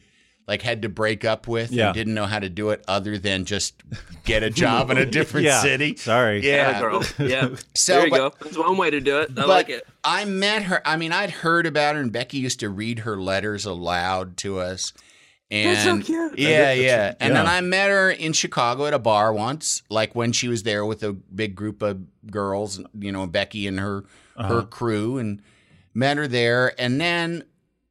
like 0.47 0.63
had 0.63 0.81
to 0.81 0.89
break 0.89 1.27
up 1.27 1.47
with 1.47 1.71
Yeah. 1.73 1.87
and 1.89 1.95
didn't 1.95 2.15
know 2.15 2.25
how 2.25 2.39
to 2.39 2.49
do 2.49 2.71
it 2.71 2.83
other 2.89 3.19
than 3.19 3.45
just 3.45 3.83
get 4.25 4.43
a 4.43 4.49
job 4.49 4.91
in 4.91 4.97
a 4.97 5.05
different 5.19 5.45
Yeah. 5.45 5.61
city. 5.61 5.95
Sorry. 5.97 6.41
Yeah. 6.47 6.71
Atta 6.71 6.81
girl. 6.81 7.05
Yeah. 7.19 7.49
So, 7.75 7.95
there 7.97 8.05
you 8.07 8.11
but- 8.11 8.17
go. 8.17 8.35
That's 8.45 8.57
one 8.57 8.77
way 8.79 8.89
to 8.91 9.01
do 9.01 9.19
it. 9.19 9.31
I 9.33 9.35
but 9.35 9.49
like 9.49 9.69
it. 9.69 9.87
I 10.05 10.25
met 10.25 10.63
her. 10.63 10.81
I 10.87 10.97
mean, 10.97 11.13
I'd 11.13 11.31
heard 11.31 11.67
about 11.67 11.97
her, 11.97 12.01
and 12.01 12.11
Becky 12.11 12.39
used 12.39 12.61
to 12.61 12.71
read 12.71 13.01
her 13.01 13.21
letters 13.21 13.67
aloud 13.67 14.39
to 14.39 14.59
us. 14.59 14.95
And 15.51 15.77
That's 15.77 15.85
so 15.85 16.01
cute. 16.01 16.39
Yeah, 16.39 16.73
yeah. 16.73 17.15
And 17.21 17.35
then 17.35 17.47
I 17.47 17.63
met 17.63 17.89
her 17.89 18.11
in 18.11 18.35
Chicago 18.35 18.85
at 18.87 18.93
a 18.93 18.99
bar 18.99 19.33
once, 19.33 19.83
like 19.89 20.15
when 20.15 20.33
she 20.33 20.47
was 20.47 20.63
there 20.63 20.85
with 20.85 21.03
a 21.03 21.15
big 21.15 21.55
group 21.55 21.81
of 21.81 22.03
girls, 22.31 22.81
you 22.99 23.13
know, 23.13 23.27
Becky 23.27 23.67
and 23.67 23.81
her 23.81 24.05
her 24.37 24.63
crew, 24.63 25.19
and 25.19 25.43
met 25.95 26.19
her 26.19 26.29
there. 26.29 26.79
And 26.79 27.01
then 27.01 27.45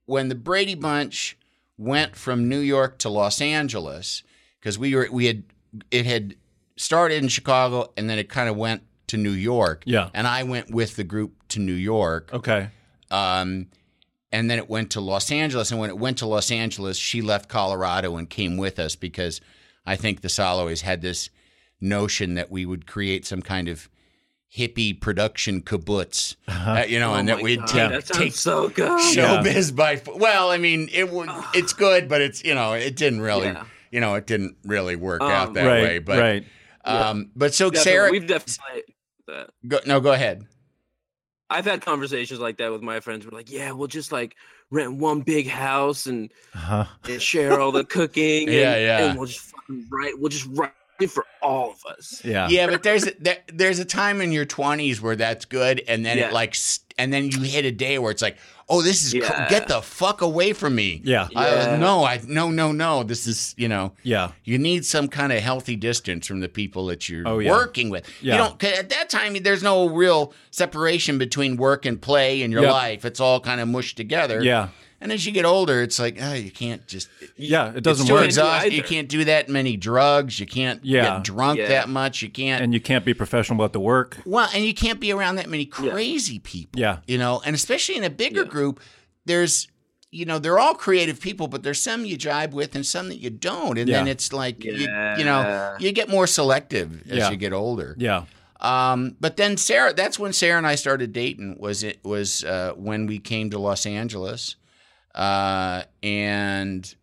when 0.06 0.30
the 0.30 0.36
Brady 0.36 0.76
Bunch 0.76 1.38
went 1.78 2.16
from 2.16 2.48
New 2.48 2.60
York 2.60 3.00
to 3.00 3.10
Los 3.10 3.42
Angeles, 3.42 4.22
because 4.60 4.78
we 4.78 4.96
were 4.96 5.10
we 5.12 5.26
had 5.26 5.44
it 5.90 6.06
had 6.06 6.36
started 6.76 7.24
in 7.24 7.28
Chicago 7.28 7.92
and 7.98 8.10
then 8.10 8.20
it 8.20 8.30
kind 8.30 8.50
of 8.50 8.56
went 8.56 8.84
to 9.08 9.18
New 9.18 9.32
York. 9.32 9.84
Yeah. 9.86 10.10
And 10.14 10.28
I 10.28 10.44
went 10.44 10.72
with 10.72 10.96
the 10.96 11.04
group 11.04 11.34
to 11.50 11.60
New 11.60 11.74
York. 11.74 12.30
Okay. 12.34 12.70
Um, 13.10 13.68
and 14.32 14.50
then 14.50 14.58
it 14.58 14.70
went 14.70 14.92
to 14.92 15.02
Los 15.02 15.32
Angeles. 15.32 15.72
And 15.72 15.80
when 15.80 15.90
it 15.90 15.98
went 15.98 16.18
to 16.20 16.28
Los 16.28 16.52
Angeles, 16.52 16.98
she 16.98 17.22
left 17.22 17.50
Colorado 17.50 18.16
and 18.18 18.30
came 18.30 18.58
with 18.58 18.78
us 18.80 18.96
because 18.96 19.40
I 19.86 19.96
think 19.96 20.22
the 20.22 20.28
Soloways 20.28 20.82
had 20.82 21.02
this 21.02 21.30
notion 21.80 22.34
that 22.36 22.52
we 22.52 22.66
would 22.66 22.88
create 22.88 23.26
some 23.26 23.42
kind 23.42 23.68
of 23.70 23.90
hippie 24.56 25.00
production 25.00 25.62
kibbutz, 25.62 26.36
uh, 26.48 26.84
you 26.88 27.00
know, 27.00 27.12
Oh 27.12 27.16
and 27.16 27.28
that 27.30 27.42
we'd 27.42 27.60
God, 27.60 27.68
take, 27.68 27.90
that 27.92 28.08
sounds 28.08 28.18
take 28.20 28.34
so 28.34 28.70
good. 28.70 28.90
showbiz 29.16 29.76
by. 29.76 30.02
Well, 30.16 30.50
I 30.52 30.58
mean, 30.58 30.90
it 30.92 31.12
would. 31.12 31.30
It's 31.54 31.74
good, 31.74 32.08
but 32.10 32.22
it's 32.22 32.44
you 32.44 32.56
know, 32.56 32.74
it 32.74 32.96
didn't 32.96 33.22
really, 33.22 33.48
Yeah. 33.48 33.66
you 33.92 34.00
know, 34.00 34.16
it 34.16 34.26
didn't 34.26 34.56
really 34.66 34.96
work 34.96 35.22
out 35.22 35.50
Um, 35.50 35.54
that 35.56 35.66
right. 35.68 35.82
way. 35.84 36.00
But 36.00 36.20
right. 36.20 36.46
um, 36.86 37.32
but 37.36 37.54
so 37.54 37.70
Definitely- 37.70 37.92
Sarah, 37.92 38.12
we've 38.12 38.28
definitely 38.28 38.84
that. 39.28 39.50
go, 39.68 39.80
no, 39.86 40.00
go 40.00 40.14
ahead. 40.14 40.46
I've 41.50 41.66
had 41.66 41.82
conversations 41.82 42.40
like 42.40 42.58
that 42.58 42.72
with 42.72 42.82
my 42.82 43.00
friends. 43.00 43.26
We're 43.26 43.38
like, 43.38 43.50
yeah, 43.52 43.72
we'll 43.72 43.88
just 43.88 44.12
like 44.12 44.36
rent 44.70 44.94
one 44.96 45.22
big 45.22 45.48
house 45.48 46.06
and, 46.06 46.30
Uh-huh. 46.54 46.86
and 47.10 47.22
share 47.22 47.60
all 47.60 47.72
the 47.72 47.84
cooking. 47.98 48.48
Yeah, 48.50 48.74
and, 48.74 48.82
yeah. 48.84 49.06
And 49.10 49.18
we'll 49.20 49.28
just 49.28 49.40
fucking 49.40 49.86
write. 49.90 50.20
We'll 50.20 50.30
just 50.30 50.48
write 50.52 50.72
for 51.10 51.26
all 51.42 51.72
of 51.72 51.86
us. 51.86 52.22
Yeah. 52.26 52.48
Yeah, 52.50 52.68
but 52.68 52.84
there's 52.84 53.06
a, 53.08 53.12
there, 53.20 53.38
there's 53.54 53.80
a 53.80 53.86
time 53.86 54.20
in 54.20 54.32
your 54.32 54.46
20s 54.48 55.00
where 55.00 55.16
that's 55.16 55.46
good, 55.46 55.82
and 55.88 56.06
then 56.06 56.18
Yeah. 56.18 56.28
it 56.30 56.34
like, 56.34 56.56
st- 56.56 56.94
and 56.98 57.14
then 57.14 57.26
you 57.30 57.42
hit 57.42 57.64
a 57.66 57.72
day 57.72 58.00
where 58.00 58.10
it's 58.12 58.22
like, 58.24 58.38
oh, 58.70 58.82
this 58.82 59.04
is 59.06 59.14
co- 59.14 59.46
get 59.50 59.68
the 59.68 59.82
fuck 59.82 60.22
away 60.22 60.52
from 60.54 60.76
me. 60.76 61.02
Yeah. 61.04 61.28
I, 61.36 61.48
Yeah. 61.50 61.78
no, 61.78 62.04
I 62.04 62.20
no 62.28 62.50
no 62.52 62.72
no. 62.72 63.04
This 63.04 63.26
is 63.28 63.54
you 63.58 63.68
know. 63.68 63.94
Yeah. 64.04 64.32
You 64.44 64.58
need 64.58 64.86
some 64.86 65.08
kind 65.08 65.32
of 65.32 65.40
healthy 65.40 65.76
distance 65.76 66.28
from 66.28 66.40
the 66.42 66.50
people 66.50 66.86
that 66.88 67.08
you're 67.08 67.28
Oh, 67.28 67.40
yeah. 67.40 67.52
working 67.52 67.90
with. 67.90 68.06
Yeah. 68.22 68.34
You 68.34 68.38
don't 68.40 68.60
'cause 68.60 68.78
at 68.78 68.90
that 68.90 69.10
time. 69.10 69.36
There's 69.42 69.64
no 69.64 69.88
real 69.90 70.34
separation 70.52 71.18
between 71.18 71.58
work 71.58 71.86
and 71.86 72.02
play 72.02 72.42
in 72.42 72.52
your 72.52 72.64
Yep. 72.64 72.72
life. 72.72 73.06
It's 73.06 73.20
all 73.20 73.40
kind 73.40 73.62
of 73.62 73.68
mushed 73.68 73.96
together. 73.98 74.44
Yeah. 74.44 74.70
And 75.00 75.12
as 75.12 75.26
you 75.26 75.32
get 75.32 75.46
older, 75.46 75.82
it's 75.84 76.00
like, 76.00 76.18
oh, 76.22 76.34
you 76.34 76.50
can't 76.52 76.86
just. 76.88 77.08
Yeah. 77.36 77.72
It 77.76 77.84
doesn't 77.84 78.08
work. 78.08 78.18
Can't 78.22 78.26
exhausting. 78.26 78.72
You 78.72 78.82
can't 78.84 79.08
do 79.08 79.24
that 79.26 79.48
many 79.48 79.78
drugs. 79.78 80.40
You 80.40 80.48
can't 80.48 80.84
Yeah. 80.84 81.16
get 81.18 81.24
drunk 81.24 81.60
Yeah. 81.60 81.68
that 81.68 81.88
much. 81.90 82.22
You 82.24 82.30
can't. 82.30 82.64
And 82.64 82.74
you 82.74 82.80
can't 82.80 83.06
be 83.06 83.14
professional 83.14 83.58
about 83.60 83.74
the 83.74 83.80
work. 83.80 84.18
Well, 84.26 84.50
and 84.56 84.66
you 84.66 84.74
can't 84.74 85.00
be 85.00 85.12
around 85.12 85.36
that 85.36 85.50
many 85.50 85.66
crazy 85.66 86.40
people. 86.40 86.80
Yeah. 86.80 86.98
You 87.08 87.18
know, 87.20 87.42
and 87.46 87.54
especially 87.56 87.96
in 87.96 88.04
a 88.04 88.10
bigger 88.10 88.42
Yeah. 88.42 88.48
group, 88.50 88.80
there's 89.26 89.68
you 90.10 90.24
know, 90.26 90.40
they're 90.40 90.58
all 90.58 90.74
creative 90.74 91.20
people, 91.20 91.50
but 91.50 91.64
there's 91.64 91.82
some 91.82 92.06
you 92.06 92.16
jibe 92.16 92.54
with 92.54 92.76
and 92.76 92.86
some 92.86 93.10
that 93.10 93.18
you 93.18 93.30
don't. 93.30 93.78
And 93.78 93.90
then 93.90 94.08
it's 94.08 94.32
like, 94.32 94.64
you, 94.64 94.72
you 94.72 94.88
know, 95.26 95.76
you 95.80 95.92
get 95.92 96.08
more 96.08 96.26
selective 96.26 97.02
as 97.12 97.18
Yeah. 97.18 97.30
you 97.30 97.36
get 97.36 97.52
older. 97.52 97.94
Yeah. 98.00 98.24
Um, 98.62 99.18
but 99.20 99.36
then 99.36 99.58
Sarah, 99.58 99.94
that's 99.94 100.18
when 100.18 100.32
Sarah 100.32 100.58
and 100.58 100.66
I 100.66 100.76
started 100.76 101.12
dating. 101.12 101.58
Was 101.60 101.84
it 101.84 102.00
was 102.04 102.44
uh, 102.46 102.72
when 102.78 103.06
we 103.06 103.20
came 103.20 103.50
to 103.52 103.60
Los 103.60 103.86
Angeles, 103.86 104.56
uh, 105.18 105.84
and 106.04 106.96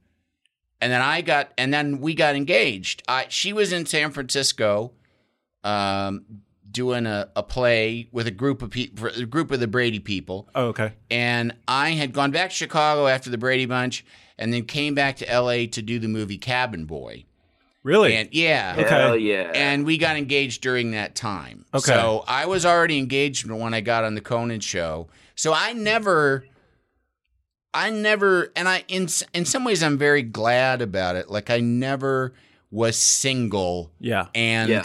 and 0.80 0.92
then 0.92 1.02
I 1.02 1.20
got 1.20 1.52
and 1.58 1.72
then 1.74 2.00
we 2.00 2.14
got 2.14 2.36
engaged. 2.36 3.02
I 3.08 3.26
she 3.28 3.52
was 3.52 3.72
in 3.72 3.84
San 3.86 4.10
Francisco, 4.12 4.92
um, 5.62 6.24
doing 6.70 7.06
a, 7.06 7.28
a 7.36 7.42
play 7.42 8.08
with 8.12 8.26
a 8.26 8.30
group 8.30 8.62
of 8.62 8.70
people, 8.70 9.08
a 9.08 9.24
group 9.26 9.50
of 9.50 9.60
the 9.60 9.66
Brady 9.68 9.98
people, 10.00 10.48
Oh, 10.54 10.66
okay. 10.68 10.92
and 11.10 11.54
I 11.68 11.90
had 11.90 12.12
gone 12.12 12.30
back 12.30 12.50
to 12.50 12.56
Chicago 12.56 13.06
after 13.06 13.30
the 13.30 13.38
Brady 13.38 13.66
Bunch, 13.66 14.04
and 14.38 14.52
then 14.52 14.64
came 14.64 14.94
back 14.94 15.16
to 15.16 15.28
L.A. 15.28 15.66
to 15.68 15.82
do 15.82 15.98
the 15.98 16.08
movie 16.08 16.38
Cabin 16.38 16.84
Boy. 16.84 17.24
Really? 17.82 18.16
And 18.16 18.30
yeah, 18.32 18.74
Okay. 18.78 18.88
Hell 18.88 19.16
yeah. 19.16 19.52
and 19.54 19.84
we 19.84 19.98
got 19.98 20.16
engaged 20.16 20.62
during 20.62 20.92
that 20.92 21.14
time. 21.14 21.66
Okay. 21.74 21.92
So 21.92 22.24
I 22.26 22.46
was 22.46 22.64
already 22.64 22.98
engaged 22.98 23.48
when 23.48 23.74
I 23.74 23.82
got 23.82 24.04
on 24.04 24.14
the 24.14 24.22
Conan 24.22 24.60
show. 24.60 25.08
So 25.36 25.52
I 25.52 25.74
never, 25.74 26.46
I 27.74 27.90
never, 27.90 28.52
and 28.54 28.68
I 28.68 28.84
in 28.88 29.08
in 29.34 29.44
some 29.44 29.64
ways 29.64 29.82
I'm 29.82 29.98
very 29.98 30.22
glad 30.22 30.80
about 30.80 31.16
it. 31.16 31.28
Like 31.30 31.50
I 31.50 31.60
never 31.60 32.32
was 32.70 32.96
single 32.96 33.90
yeah. 34.00 34.26
and 34.34 34.70
Yeah. 34.70 34.82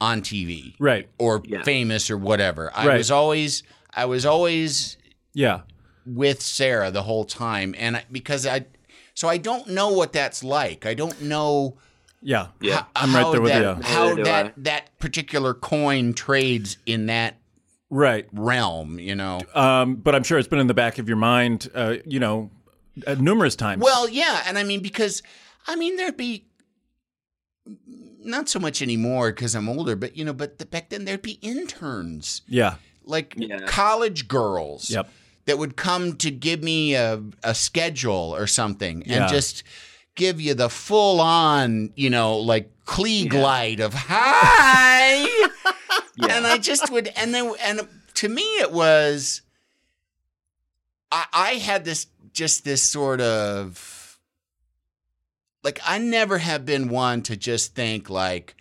on 0.00 0.22
TV 0.22 0.74
Right. 0.78 1.08
or 1.18 1.42
Yeah. 1.46 1.62
famous 1.62 2.10
or 2.10 2.16
whatever. 2.16 2.70
I 2.74 2.86
Right. 2.86 2.98
was 2.98 3.10
always, 3.10 3.62
I 3.94 4.04
was 4.04 4.24
always 4.26 4.96
Yeah. 5.34 5.60
with 6.06 6.40
Sarah 6.42 6.90
the 6.90 7.02
whole 7.04 7.24
time, 7.24 7.74
and 7.78 7.96
I, 7.98 8.04
because 8.10 8.46
I, 8.46 8.66
so 9.14 9.28
I 9.28 9.36
don't 9.36 9.68
know 9.68 9.88
what 9.90 10.12
that's 10.12 10.44
like. 10.44 10.86
I 10.86 10.94
don't 10.94 11.20
know 11.22 11.76
Yeah. 12.22 12.48
Yeah. 12.60 12.74
how, 12.76 12.86
I'm 12.96 13.14
right 13.14 13.32
there 13.32 13.40
with 13.40 13.52
that, 13.52 13.76
you. 13.78 13.82
How 13.82 14.14
that 14.16 14.46
I. 14.46 14.52
that 14.58 14.98
particular 15.00 15.54
coin 15.54 16.14
trades 16.14 16.78
in 16.86 17.06
that 17.06 17.36
Right. 17.90 18.26
realm, 18.32 18.98
you 18.98 19.14
know. 19.14 19.40
Um, 19.54 19.96
but 19.96 20.14
I'm 20.14 20.22
sure 20.22 20.38
it's 20.38 20.48
been 20.48 20.58
in 20.58 20.66
the 20.66 20.74
back 20.74 20.98
of 20.98 21.08
your 21.08 21.16
mind, 21.16 21.68
uh, 21.74 21.96
you 22.04 22.20
know, 22.20 22.50
uh, 23.06 23.14
numerous 23.18 23.56
times. 23.56 23.82
Well, 23.82 24.08
yeah, 24.08 24.42
and 24.46 24.58
I 24.58 24.64
mean 24.64 24.80
because 24.80 25.22
I 25.66 25.76
mean 25.76 25.96
there'd 25.96 26.16
be 26.16 26.44
not 28.20 28.48
so 28.48 28.58
much 28.58 28.82
anymore 28.82 29.30
because 29.32 29.54
I'm 29.54 29.68
older, 29.68 29.96
but 29.96 30.16
you 30.16 30.24
know, 30.24 30.32
but 30.32 30.58
the, 30.58 30.66
back 30.66 30.90
then 30.90 31.04
there'd 31.04 31.22
be 31.22 31.38
interns 31.42 32.42
yeah. 32.48 32.74
like 33.04 33.34
Yeah. 33.36 33.60
college 33.66 34.28
girls. 34.28 34.90
Yep. 34.90 35.08
that 35.46 35.56
would 35.58 35.76
come 35.76 36.14
to 36.18 36.30
give 36.30 36.62
me 36.62 36.94
a, 36.94 37.22
a 37.42 37.54
schedule 37.54 38.34
or 38.36 38.46
something 38.46 38.96
and 39.04 39.10
Yeah. 39.10 39.28
just 39.28 39.62
give 40.14 40.40
you 40.42 40.52
the 40.52 40.68
full 40.68 41.20
on, 41.22 41.90
you 41.96 42.10
know, 42.10 42.36
like 42.38 42.70
Klieg 42.84 43.32
light 43.32 43.80
of 43.80 43.94
hi. 43.94 45.26
And 46.28 46.46
I 46.46 46.58
just 46.58 46.90
would, 46.90 47.08
and 47.16 47.32
then, 47.34 47.52
and 47.62 47.80
to 48.14 48.28
me, 48.28 48.42
it 48.42 48.72
was, 48.72 49.42
I, 51.12 51.24
I 51.32 51.50
had 51.54 51.84
this, 51.84 52.06
just 52.32 52.64
this 52.64 52.82
sort 52.82 53.20
of, 53.20 54.18
like, 55.62 55.80
I 55.84 55.98
never 55.98 56.38
have 56.38 56.64
been 56.64 56.88
one 56.88 57.22
to 57.22 57.36
just 57.36 57.74
think, 57.74 58.10
like, 58.10 58.56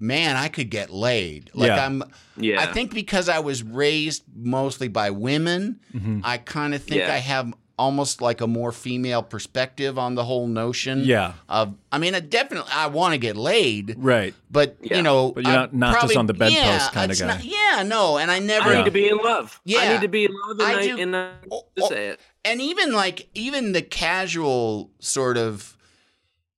man, 0.00 0.36
I 0.36 0.48
could 0.48 0.70
get 0.70 0.90
laid. 0.90 1.50
Like, 1.54 1.68
Yeah. 1.68 1.84
I'm, 1.86 2.02
yeah. 2.36 2.60
I 2.60 2.66
think 2.72 2.94
because 2.94 3.28
I 3.28 3.40
was 3.40 3.62
raised 3.62 4.24
mostly 4.34 4.88
by 4.88 5.10
women, 5.10 5.80
Mhm. 5.94 6.20
I 6.24 6.38
kind 6.38 6.74
of 6.74 6.82
think 6.82 7.00
Yeah. 7.00 7.12
I 7.14 7.18
have 7.18 7.52
almost 7.78 8.20
like 8.20 8.40
a 8.40 8.46
more 8.46 8.72
female 8.72 9.22
perspective 9.22 9.98
on 9.98 10.14
the 10.16 10.24
whole 10.24 10.46
notion. 10.48 11.02
Yeah. 11.04 11.34
Of, 11.48 11.74
I 11.92 11.98
mean, 11.98 12.14
I 12.14 12.20
definitely 12.20 12.70
I 12.74 12.88
want 12.88 13.12
to 13.14 13.18
get 13.18 13.36
laid, 13.36 13.94
Right. 13.96 14.34
but 14.50 14.76
Yeah. 14.82 14.96
you 14.96 15.02
know, 15.02 15.32
But 15.32 15.44
you're 15.44 15.52
I 15.52 15.56
not- 15.56 15.74
not 15.74 16.02
just 16.02 16.16
on 16.16 16.26
the 16.26 16.34
bedpost 16.34 16.56
yeah, 16.62 16.90
kinda 16.92 17.14
guy. 17.14 17.26
not- 17.26 17.44
yeah, 17.44 17.82
no, 17.84 18.18
and 18.18 18.30
I 18.30 18.40
never. 18.40 18.68
I 18.68 18.72
Yeah. 18.72 18.78
need 18.78 18.84
to 18.86 18.90
be 18.90 19.08
in 19.08 19.16
love. 19.18 19.60
Yeah, 19.64 19.78
I 19.78 19.82
Yeah. 19.84 19.92
need 19.92 20.00
to 20.02 20.08
be 20.08 20.24
in 20.24 20.32
love, 20.48 20.58
and 20.58 20.62
I 20.62 20.72
I, 20.80 20.86
do- 20.86 20.98
and 20.98 21.16
I 21.16 21.30
Oh, 21.52 21.64
to 21.76 21.82
oh, 21.84 21.88
say 21.88 22.06
it. 22.08 22.20
and 22.44 22.60
even 22.60 22.92
like 22.92 23.28
even 23.34 23.72
the 23.72 23.82
casual 23.82 24.90
sort 24.98 25.38
of 25.38 25.76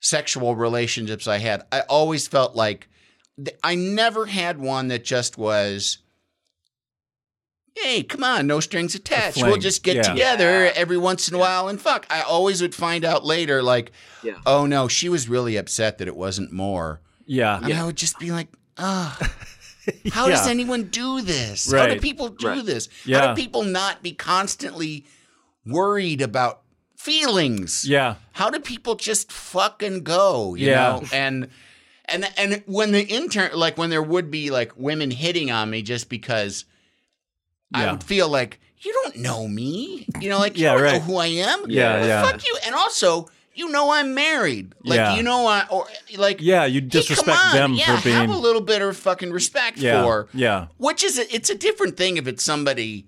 sexual 0.00 0.56
relationships 0.56 1.26
I 1.26 1.38
had, 1.38 1.62
I 1.70 1.80
always 1.82 2.26
felt 2.26 2.56
like 2.56 2.88
th- 3.36 3.56
I 3.62 3.74
never 3.74 4.26
had 4.26 4.58
one 4.58 4.88
that 4.88 5.04
just 5.04 5.36
was. 5.36 5.98
Hey, 7.76 8.02
come 8.02 8.22
on, 8.24 8.46
no 8.46 8.60
strings 8.60 8.94
attached. 8.94 9.36
We'll 9.42 9.56
just 9.56 9.82
get 9.82 9.96
yeah. 9.96 10.02
together 10.02 10.70
every 10.74 10.98
once 10.98 11.28
in 11.28 11.34
a 11.34 11.38
while 11.38 11.68
and 11.68 11.80
fuck. 11.80 12.06
I 12.10 12.20
always 12.22 12.60
would 12.60 12.74
find 12.74 13.04
out 13.04 13.24
later, 13.24 13.62
like, 13.62 13.92
Yeah. 14.22 14.34
oh 14.44 14.66
no, 14.66 14.88
she 14.88 15.08
was 15.08 15.28
really 15.28 15.56
upset 15.56 15.98
that 15.98 16.08
it 16.08 16.16
wasn't 16.16 16.52
more. 16.52 17.00
Yeah. 17.26 17.60
And 17.62 17.72
I 17.72 17.86
would 17.86 17.96
just 17.96 18.18
be 18.18 18.32
like, 18.32 18.48
ah, 18.76 19.16
how 20.12 20.28
does 20.28 20.46
anyone 20.46 20.84
do 20.84 21.22
this? 21.22 21.70
How 21.72 21.86
do 21.86 21.98
people 22.00 22.28
do 22.28 22.48
Right. 22.48 22.64
this? 22.66 22.88
How 23.08 23.32
do 23.34 23.40
people 23.40 23.62
not 23.62 24.02
be 24.02 24.12
constantly 24.12 25.06
worried 25.64 26.20
about 26.20 26.62
feelings? 26.96 27.84
Yeah. 27.88 28.16
How 28.32 28.50
do 28.50 28.60
people 28.60 28.94
just 28.94 29.32
fucking 29.32 30.02
go? 30.02 30.54
You 30.54 30.68
Yeah. 30.68 30.74
know? 31.00 31.02
And 31.12 31.48
and 32.06 32.28
and 32.36 32.62
when 32.66 32.90
the 32.92 33.06
intern 33.06 33.52
like 33.54 33.78
when 33.78 33.90
there 33.90 34.02
would 34.02 34.30
be 34.30 34.50
like 34.50 34.72
women 34.76 35.10
hitting 35.10 35.50
on 35.50 35.70
me 35.70 35.82
just 35.82 36.08
because 36.08 36.64
I 37.72 37.90
would 37.90 38.02
feel 38.04 38.28
like 38.28 38.60
you 38.78 38.92
don't 38.92 39.16
know 39.16 39.46
me. 39.46 40.06
You 40.20 40.30
know, 40.30 40.38
like 40.38 40.56
Yeah, 40.58 40.72
you 40.72 40.78
don't 40.78 40.84
right. 40.84 40.92
know 40.94 41.00
who 41.00 41.16
I 41.16 41.26
am. 41.26 41.64
Yeah, 41.70 41.98
Well, 41.98 42.06
yeah. 42.06 42.22
Fuck 42.22 42.46
you. 42.46 42.56
And 42.66 42.74
also, 42.74 43.28
you 43.54 43.68
know 43.70 43.92
I'm 43.92 44.14
married. 44.14 44.74
Like 44.84 44.96
Yeah. 44.96 45.16
you 45.16 45.22
know 45.22 45.46
I 45.46 45.66
or 45.70 45.86
like 46.16 46.38
Yeah, 46.40 46.64
you 46.64 46.80
disrespect 46.80 47.38
on. 47.46 47.54
them 47.54 47.74
yeah, 47.74 47.96
for 47.98 48.04
being. 48.04 48.16
have 48.16 48.30
a 48.30 48.36
little 48.36 48.62
bit 48.62 48.80
of 48.82 48.96
fucking 48.96 49.30
respect 49.32 49.78
yeah. 49.78 50.02
for. 50.02 50.28
Yeah. 50.32 50.66
Which 50.78 51.04
is 51.04 51.18
a, 51.18 51.34
it's 51.34 51.50
a 51.50 51.54
different 51.54 51.96
thing 51.96 52.16
if 52.16 52.26
it's 52.26 52.42
somebody 52.42 53.06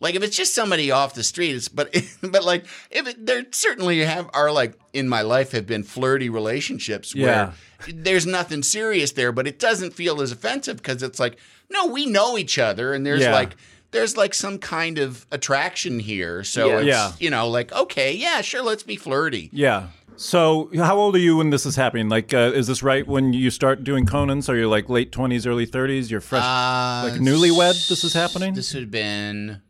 like 0.00 0.16
if 0.16 0.22
it's 0.24 0.36
just 0.36 0.54
somebody 0.54 0.90
off 0.90 1.14
the 1.14 1.22
street. 1.22 1.54
It's 1.54 1.68
but 1.68 1.94
but 2.22 2.44
like 2.44 2.66
if 2.90 3.06
it, 3.06 3.24
there 3.24 3.44
certainly 3.52 4.00
have 4.00 4.28
are 4.34 4.50
like 4.50 4.78
in 4.92 5.08
my 5.08 5.22
life 5.22 5.52
have 5.52 5.66
been 5.66 5.84
flirty 5.84 6.28
relationships 6.28 7.14
Yeah. 7.14 7.24
where 7.26 7.52
there's 7.88 8.26
nothing 8.26 8.62
serious 8.64 9.12
there, 9.12 9.30
but 9.32 9.46
it 9.46 9.58
doesn't 9.60 9.92
feel 9.94 10.20
as 10.20 10.32
offensive 10.32 10.78
because 10.78 11.02
it's 11.04 11.20
like 11.20 11.36
no, 11.70 11.86
we 11.86 12.04
know 12.06 12.36
each 12.36 12.58
other 12.58 12.92
and 12.94 13.06
there's 13.06 13.22
Yeah. 13.22 13.32
like. 13.32 13.54
There's 13.94 14.16
like 14.16 14.34
some 14.34 14.58
kind 14.58 14.98
of 14.98 15.24
attraction 15.30 15.98
here. 16.00 16.44
So 16.44 16.66
Yeah. 16.66 16.78
it's, 16.78 16.86
Yeah. 16.86 17.12
you 17.20 17.30
know, 17.30 17.48
like, 17.48 17.72
okay, 17.72 18.12
yeah, 18.12 18.42
sure, 18.42 18.62
let's 18.62 18.82
be 18.82 18.96
flirty. 18.96 19.48
Yeah. 19.52 19.88
So, 20.16 20.70
how 20.76 20.96
old 20.96 21.16
are 21.16 21.18
you 21.18 21.38
when 21.38 21.50
this 21.50 21.66
is 21.66 21.74
happening? 21.76 22.08
Like, 22.08 22.32
uh, 22.34 22.52
is 22.54 22.66
this 22.68 22.82
right 22.84 23.04
when 23.06 23.32
you 23.32 23.50
start 23.50 23.82
doing 23.82 24.06
Conan? 24.06 24.42
So 24.42 24.52
you're 24.52 24.68
like 24.68 24.88
late 24.88 25.10
twenties, 25.10 25.44
early 25.46 25.66
thirties. 25.66 26.08
You're 26.10 26.20
fresh, 26.20 26.44
Uh, 26.44 27.08
like 27.10 27.20
newlywed. 27.20 27.88
This 27.88 28.04
is 28.04 28.12
happening. 28.12 28.54
This 28.54 28.74
would 28.74 28.82
have 28.84 28.90
been 28.92 29.60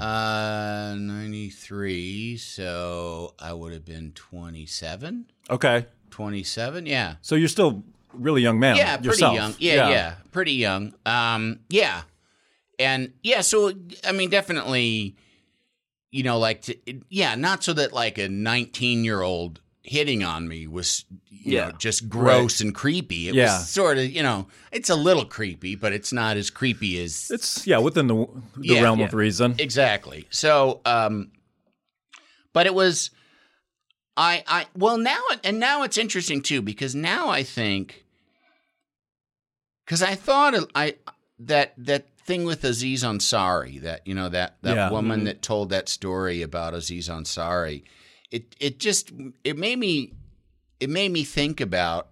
uh 0.00 0.94
93, 0.98 2.36
so 2.36 3.34
I 3.38 3.52
would 3.52 3.72
have 3.72 3.84
been 3.84 4.12
27. 4.12 5.26
okay. 5.50 5.86
27, 6.10 6.86
yeah. 6.86 7.16
So 7.22 7.34
you're 7.34 7.48
still 7.48 7.82
really 8.12 8.40
young 8.42 8.58
man. 8.60 8.76
Yeah, 8.76 8.96
pretty 8.96 9.08
yourself. 9.08 9.34
young. 9.34 9.54
Yeah, 9.58 9.88
yeah, 9.90 10.14
pretty 10.32 10.52
young. 10.52 10.94
Um 11.04 11.58
yeah. 11.68 12.02
And 12.78 13.12
yeah, 13.22 13.40
so 13.40 13.72
I 14.04 14.12
mean 14.12 14.30
definitely 14.30 15.16
you 16.10 16.22
know 16.22 16.38
like 16.38 16.62
to, 16.62 16.76
yeah, 17.08 17.34
not 17.34 17.64
so 17.64 17.72
that 17.74 17.92
like 17.92 18.18
a 18.18 18.28
19-year-old 18.28 19.60
hitting 19.82 20.22
on 20.24 20.48
me 20.48 20.66
was 20.66 21.04
you 21.28 21.52
Yeah. 21.56 21.66
know 21.66 21.72
just 21.72 22.08
gross 22.08 22.60
and 22.60 22.74
creepy. 22.74 23.28
It 23.28 23.34
Yeah. 23.34 23.44
was 23.58 23.68
sort 23.68 23.98
of, 23.98 24.04
you 24.10 24.22
know, 24.22 24.46
it's 24.72 24.88
a 24.90 24.94
little 24.96 25.24
creepy, 25.24 25.74
but 25.74 25.92
it's 25.92 26.12
not 26.12 26.36
as 26.36 26.50
creepy 26.50 27.02
as 27.02 27.30
It's 27.30 27.66
yeah 27.66 27.78
within 27.78 28.06
the 28.06 28.26
the 28.56 28.74
Yeah, 28.74 28.82
realm 28.82 29.00
yeah. 29.00 29.06
of 29.06 29.14
reason. 29.14 29.56
Exactly. 29.58 30.26
So, 30.30 30.80
um, 30.86 31.32
but 32.52 32.66
it 32.66 32.74
was, 32.74 33.10
I, 34.16 34.44
I, 34.46 34.66
well, 34.76 34.96
now, 34.96 35.18
and 35.42 35.58
now 35.58 35.82
it's 35.82 35.98
interesting 35.98 36.40
too, 36.40 36.62
because 36.62 36.94
now 36.94 37.28
I 37.28 37.42
think, 37.42 38.04
because 39.84 40.02
I 40.04 40.14
thought 40.14 40.54
I, 40.74 40.94
that, 41.40 41.74
that 41.78 42.06
thing 42.24 42.44
with 42.44 42.64
Aziz 42.64 43.02
Ansari, 43.04 43.80
that, 43.82 44.06
you 44.06 44.14
know, 44.14 44.28
that, 44.28 44.56
that 44.62 44.76
Yeah. 44.76 44.90
woman 44.90 45.20
mm-hmm. 45.20 45.26
that 45.26 45.42
told 45.42 45.70
that 45.70 45.88
story 45.88 46.42
about 46.42 46.74
Aziz 46.74 47.08
Ansari, 47.08 47.82
it, 48.30 48.56
it 48.58 48.78
just, 48.80 49.12
it 49.44 49.56
made 49.58 49.78
me, 49.78 50.14
it 50.80 50.90
made 50.90 51.12
me 51.12 51.24
think 51.24 51.60
about 51.60 52.08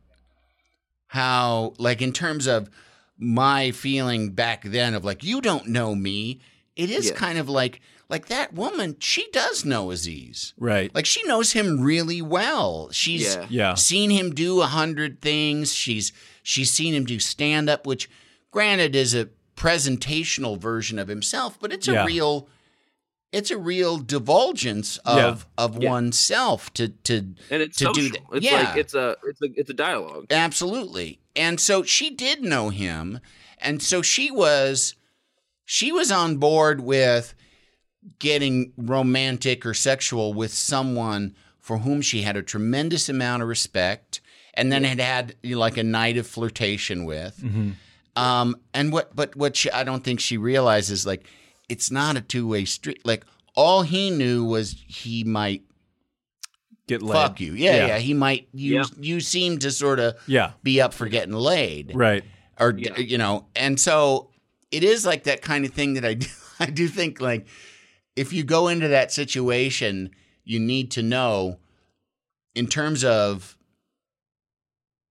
how, 1.09 1.75
like, 1.79 2.01
in 2.03 2.13
terms 2.13 2.47
of 2.47 2.71
my 3.19 3.71
feeling 3.71 4.31
back 4.31 4.65
then 4.65 4.95
of 4.95 5.05
like, 5.05 5.23
you 5.23 5.41
don't 5.41 5.69
know 5.69 5.95
me. 5.95 6.41
It 6.77 6.91
is 6.91 7.09
Yeah. 7.09 7.15
kind 7.15 7.39
of 7.39 7.49
like, 7.49 7.81
like 8.09 8.27
that 8.27 8.53
woman, 8.53 8.97
she 8.99 9.31
does 9.31 9.65
know 9.65 9.91
Aziz. 9.91 10.53
Right. 10.59 10.95
Like 10.95 11.07
she 11.07 11.23
knows 11.25 11.53
him 11.53 11.81
really 11.81 12.21
well. 12.21 12.91
She's 12.91 13.35
Yeah. 13.37 13.47
Yeah. 13.49 13.75
seen 13.75 14.11
him 14.11 14.35
do 14.35 14.61
a 14.61 14.67
hundred 14.67 15.21
things. 15.23 15.73
She's 15.75 16.13
she's 16.43 16.71
seen 16.71 16.95
him 16.95 17.05
do 17.05 17.19
stand 17.21 17.71
up, 17.71 17.87
which 17.87 18.11
granted 18.51 18.95
is 18.95 19.15
a 19.15 19.29
presentational 19.57 20.59
version 20.59 20.99
of 20.99 21.09
himself, 21.09 21.59
but 21.61 21.73
it's 21.73 21.89
a 21.89 21.93
Yeah. 21.93 22.05
real 22.05 22.49
it's 23.33 23.51
a 23.51 23.57
real 23.57 23.97
divulgence 23.97 24.99
Yeah. 25.07 25.27
of 25.29 25.47
of 25.57 25.83
Yeah. 25.83 25.91
oneself 25.91 26.73
to 26.75 26.89
to 26.89 27.35
and 27.51 27.63
it's 27.63 27.79
to 27.79 27.85
social. 27.87 27.95
do 28.03 28.09
that. 28.11 28.21
It's 28.35 28.45
Yeah. 28.47 28.63
like 28.63 28.77
it's 28.77 28.95
a 28.95 29.17
it's 29.27 29.41
a 29.43 29.47
it's 29.57 29.71
a 29.71 29.75
dialogue. 29.75 30.27
Absolutely. 30.31 31.19
And 31.35 31.59
so 31.59 31.83
she 31.83 32.11
did 32.11 32.43
know 32.43 32.69
him. 32.69 33.21
And 33.59 33.83
so 33.83 34.03
she 34.03 34.31
was 34.31 34.95
she 35.65 35.91
was 35.93 36.11
on 36.13 36.37
board 36.37 36.81
with 36.83 37.35
getting 38.19 38.73
romantic 38.77 39.65
or 39.65 39.73
sexual 39.75 40.35
with 40.35 40.53
someone 40.53 41.35
for 41.59 41.79
whom 41.79 42.03
she 42.03 42.23
had 42.23 42.37
a 42.37 42.43
tremendous 42.43 43.09
amount 43.09 43.43
of 43.43 43.49
respect 43.49 44.21
and 44.55 44.71
then 44.73 44.85
had 44.85 45.01
had 45.01 45.37
you 45.43 45.55
know, 45.55 45.61
like 45.61 45.77
a 45.79 45.83
night 45.85 46.17
of 46.19 46.27
flirtation 46.27 47.05
with. 47.05 47.39
Mm-hmm. 47.43 47.71
Um 48.17 48.57
and 48.75 48.93
what 48.93 49.15
but 49.17 49.35
what 49.37 49.57
she, 49.57 49.71
I 49.71 49.85
don't 49.85 50.05
think 50.05 50.21
she 50.21 50.37
realizes 50.37 51.07
like 51.07 51.27
it's 51.69 51.91
not 51.91 52.17
a 52.17 52.21
two-way 52.21 52.65
street. 52.67 53.01
Like 53.05 53.25
all 53.57 53.83
he 53.83 54.11
knew 54.11 54.45
was 54.45 54.77
he 54.87 55.25
might 55.25 55.63
Get 56.89 57.01
laid. 57.03 57.13
fuck 57.15 57.41
you. 57.41 57.55
Yeah, 57.55 57.77
yeah, 57.77 57.87
Yeah. 57.87 57.99
he 57.99 58.13
might 58.15 58.49
you 58.53 58.75
Yeah. 58.77 58.85
you 59.01 59.21
seem 59.21 59.59
to 59.61 59.71
sort 59.71 59.99
of 60.01 60.15
Yeah. 60.27 60.53
be 60.63 60.81
up 60.81 60.93
for 60.93 61.09
getting 61.09 61.33
laid, 61.35 61.93
Right. 61.95 62.25
or 62.61 62.75
Yeah. 62.77 62.99
you 62.99 63.17
know, 63.19 63.47
and 63.57 63.79
so 63.81 64.31
it 64.71 64.83
is 64.85 65.07
like 65.07 65.25
that 65.25 65.41
kind 65.43 65.65
of 65.65 65.73
thing 65.73 65.95
that 65.95 66.05
I 66.05 66.15
do. 66.25 66.27
I 66.61 66.67
do 66.67 66.89
think 66.89 67.21
like 67.21 67.47
if 68.15 68.33
you 68.33 68.45
go 68.45 68.69
into 68.69 68.89
that 68.89 69.11
situation, 69.13 70.11
you 70.45 70.61
need 70.61 70.91
to 70.91 71.03
know 71.03 71.59
in 72.55 72.67
terms 72.67 73.05
of 73.05 73.57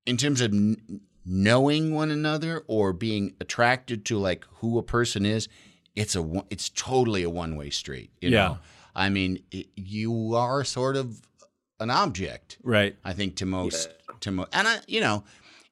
in 0.06 0.18
terms 0.18 0.42
of 0.42 0.52
n- 0.54 1.02
knowing 1.26 1.94
one 1.94 2.12
another 2.12 2.64
or 2.68 2.94
being 2.94 3.34
attracted 3.40 4.06
to 4.06 4.18
like 4.18 4.46
who 4.56 4.78
a 4.78 4.84
person 4.84 5.26
is. 5.26 5.48
It's 5.96 6.16
a 6.16 6.44
it's 6.50 6.70
totally 6.70 7.24
a 7.24 7.30
one 7.30 7.56
way 7.56 7.70
street. 7.70 8.12
You 8.22 8.30
Yeah. 8.30 8.48
know, 8.48 8.58
I 8.96 9.10
mean, 9.10 9.44
it, 9.52 9.68
you 9.76 10.36
are 10.36 10.64
sort 10.64 10.96
of 10.96 11.22
an 11.80 11.90
object. 11.90 12.58
Right. 12.64 12.96
I 13.04 13.14
think 13.14 13.36
to 13.38 13.46
most 13.46 13.90
to 14.22 14.32
most, 14.32 14.50
and 14.54 14.68
I, 14.68 14.80
you 14.88 15.02
know, 15.02 15.24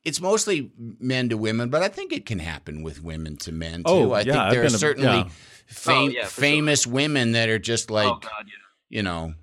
it's 0.04 0.20
mostly 0.22 0.72
men 0.78 1.30
to 1.30 1.38
women, 1.38 1.70
but 1.70 1.82
I 1.84 1.88
think 1.88 2.12
it 2.12 2.26
can 2.26 2.40
happen 2.40 2.82
with 2.84 3.02
women 3.04 3.38
to 3.38 3.52
men 3.52 3.84
too. 3.84 3.92
Oh, 3.92 4.12
I 4.12 4.20
yeah, 4.22 4.24
think 4.24 4.36
I've 4.38 4.52
there 4.52 4.62
are 4.62 4.66
been 4.66 4.76
a- 4.76 4.78
certainly 4.78 5.18
yeah. 5.20 5.30
fam- 5.68 5.96
Oh, 5.98 6.08
yeah, 6.10 6.26
for 6.26 6.32
sure. 6.32 6.42
famous 6.42 6.88
women 6.88 7.32
that 7.34 7.48
are 7.50 7.60
just 7.60 7.90
like, 7.90 8.08
oh 8.08 8.20
god, 8.22 8.46
yeah. 8.48 8.98
you 8.98 9.04
know, 9.04 9.34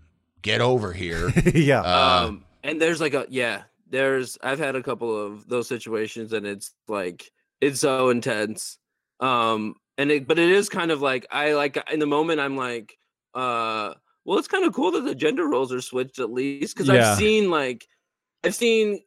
get 0.43 0.61
over 0.61 0.93
here. 0.93 1.31
yeah. 1.55 1.81
Uh, 1.83 2.27
um, 2.29 2.45
and 2.63 2.81
there's 2.83 3.01
like 3.01 3.15
a 3.15 3.27
yeah, 3.31 3.63
there's 3.97 4.39
I've 4.43 4.59
had 4.59 4.77
a 4.77 4.83
couple 4.83 5.17
of 5.17 5.49
those 5.49 5.69
situations, 5.69 6.33
and 6.33 6.47
it's 6.47 6.75
like 6.89 7.31
it's 7.61 7.81
so 7.81 8.11
intense. 8.11 8.79
Um, 9.21 9.77
and 9.99 10.11
it, 10.11 10.29
but 10.29 10.39
it 10.39 10.51
is 10.51 10.69
kind 10.69 10.91
of 10.91 11.01
like 11.01 11.27
I 11.31 11.55
like 11.55 11.79
in 11.91 11.99
the 11.99 12.07
moment 12.07 12.41
I'm 12.41 12.57
like, 12.57 12.97
uh, 13.35 13.95
well, 14.25 14.39
it's 14.39 14.49
kind 14.49 14.65
of 14.65 14.75
cool 14.75 14.91
that 14.93 15.05
the 15.05 15.15
gender 15.15 15.49
roles 15.49 15.73
are 15.73 15.81
switched 15.81 16.19
at 16.19 16.31
least 16.31 16.75
because 16.77 16.89
Yeah. 16.89 17.13
I've 17.13 17.19
seen 17.19 17.51
like 17.51 17.87
I've 18.45 18.55
seen 18.55 19.01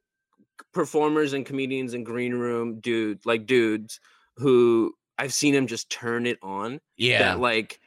performers 0.74 1.34
and 1.34 1.46
comedians 1.46 1.94
in 1.94 2.04
green 2.04 2.34
room 2.34 2.80
dude 2.80 3.26
like 3.26 3.46
dudes 3.46 4.00
who 4.38 4.94
I've 5.18 5.34
seen 5.34 5.54
him 5.56 5.68
just 5.68 5.90
turn 5.90 6.26
it 6.26 6.38
on 6.42 6.80
yeah, 6.98 7.20
that 7.20 7.40
like 7.40 7.80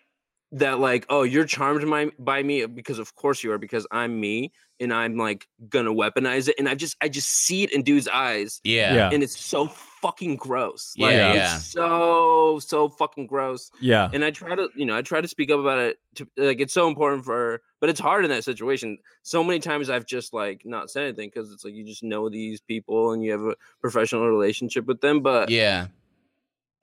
that 0.53 0.79
like 0.81 1.07
oh 1.09 1.23
you're 1.23 1.47
charmed 1.47 1.89
by, 1.89 2.11
by 2.19 2.43
me 2.43 2.67
because 2.67 2.99
of 2.99 3.15
course 3.15 3.43
you 3.43 3.51
are 3.53 3.59
because 3.59 3.87
i'm 3.91 4.21
me 4.21 4.53
and 4.83 4.93
i'm 4.93 5.17
like 5.17 5.47
gonna 5.71 5.93
weaponize 5.93 6.49
it 6.49 6.57
and 6.59 6.69
i 6.69 6.75
just 6.75 6.97
i 7.01 7.09
just 7.09 7.29
see 7.29 7.63
it 7.63 7.73
in 7.73 7.83
dude's 7.83 8.09
eyes 8.09 8.61
yeah, 8.65 8.95
Yeah. 8.95 9.11
and 9.13 9.23
it's 9.23 9.39
so 9.39 9.67
fucking 9.69 10.37
gross 10.37 10.93
Yeah, 10.97 11.07
like, 11.07 11.15
yeah. 11.15 11.57
it's 11.57 11.67
so 11.67 12.59
so 12.59 12.89
fucking 12.89 13.27
gross 13.27 13.71
yeah. 13.81 14.11
and 14.13 14.25
i 14.25 14.31
try 14.31 14.55
to 14.55 14.69
you 14.77 14.85
know 14.85 14.97
i 14.97 15.03
try 15.03 15.21
to 15.21 15.29
speak 15.29 15.51
up 15.51 15.61
about 15.61 15.79
it 15.79 15.99
to, 16.17 16.27
like 16.37 16.61
it's 16.61 16.75
so 16.75 16.89
important 16.89 17.25
for 17.25 17.63
but 17.81 17.89
it's 17.89 18.01
hard 18.01 18.25
in 18.25 18.31
that 18.31 18.45
situation 18.45 18.99
so 19.23 19.43
many 19.45 19.61
times 19.61 19.89
i've 19.89 20.05
just 20.07 20.35
like 20.35 20.63
not 20.67 20.91
said 20.91 21.05
anything 21.05 21.31
because 21.33 21.53
it's 21.53 21.65
like 21.65 21.73
you 21.75 21.85
just 21.85 22.03
know 22.03 22.29
these 22.29 22.61
people 22.61 23.13
and 23.13 23.23
you 23.25 23.31
have 23.33 23.43
a 23.43 23.55
professional 23.81 24.29
relationship 24.29 24.87
with 24.87 25.01
them 25.01 25.21
but 25.21 25.49
yeah, 25.49 25.87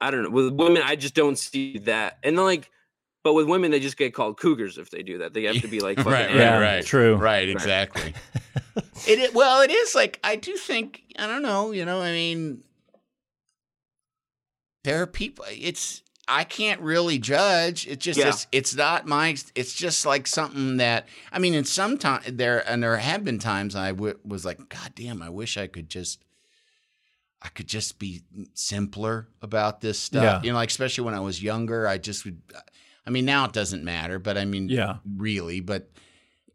I 0.01 0.11
don't 0.11 0.23
know. 0.23 0.29
With 0.29 0.53
women, 0.53 0.81
I 0.81 0.95
just 0.95 1.13
don't 1.13 1.37
see 1.37 1.79
that. 1.79 2.19
And 2.23 2.37
then 2.37 2.45
like, 2.45 2.71
but 3.23 3.33
with 3.33 3.47
women, 3.47 3.71
they 3.71 3.79
just 3.79 3.97
get 3.97 4.13
called 4.13 4.37
cougars 4.39 4.77
if 4.77 4.89
they 4.91 5.03
do 5.03 5.17
that. 5.19 5.33
They 5.33 5.43
have 5.43 5.61
to 5.61 5.67
be 5.67 5.79
like, 5.79 5.97
fucking 5.97 6.11
right, 6.11 6.27
right, 6.27 6.35
Yeah, 6.35 6.59
right, 6.59 6.85
true. 6.85 7.15
right, 7.15 7.47
exactly. 7.49 8.13
it 9.07 9.19
i- 9.19 9.33
well, 9.33 9.61
it 9.61 9.71
is 9.71 9.93
like 9.95 10.19
I 10.23 10.35
do 10.35 10.55
think 10.55 11.03
I 11.17 11.27
don't 11.27 11.41
know, 11.43 11.71
you 11.71 11.85
know, 11.85 12.01
I 12.01 12.11
mean, 12.11 12.63
there 14.83 15.01
are 15.01 15.07
people. 15.07 15.45
It's 15.49 16.01
I 16.27 16.43
can't 16.43 16.79
really 16.81 17.17
judge. 17.19 17.87
It's 17.87 18.03
just 18.05 18.19
Yeah. 18.19 18.29
it's, 18.29 18.47
it's 18.51 18.75
not 18.75 19.05
my. 19.07 19.35
It's 19.55 19.73
just 19.73 20.05
like 20.05 20.27
something 20.27 20.77
that 20.77 21.07
I 21.31 21.39
mean. 21.39 21.53
In 21.53 21.65
some 21.65 21.97
time 21.97 22.21
there 22.27 22.67
and 22.69 22.81
there 22.83 22.97
have 22.97 23.23
been 23.23 23.39
times 23.39 23.75
I 23.75 23.89
w- 23.89 24.17
was 24.23 24.45
like, 24.45 24.69
God 24.69 24.93
damn, 24.95 25.21
I 25.21 25.29
wish 25.29 25.57
I 25.57 25.67
could 25.67 25.89
just. 25.89 26.23
I 27.41 27.47
could 27.47 27.67
just 27.67 27.99
be 27.99 28.21
simpler 28.53 29.29
about 29.41 29.79
this 29.79 29.97
stuff, 29.97 30.23
Yeah. 30.23 30.41
you 30.43 30.49
know, 30.51 30.57
like 30.57 30.69
especially 30.69 31.05
when 31.05 31.13
I 31.13 31.21
was 31.21 31.41
younger. 31.41 31.87
I 31.87 31.97
just 31.97 32.25
would. 32.25 32.41
I 33.09 33.11
mean, 33.11 33.25
now 33.25 33.45
it 33.45 33.53
doesn't 33.53 33.83
matter, 33.83 34.19
but 34.19 34.37
I 34.37 34.45
mean, 34.45 34.69
Yeah. 34.69 34.97
really. 35.17 35.61
But 35.61 35.89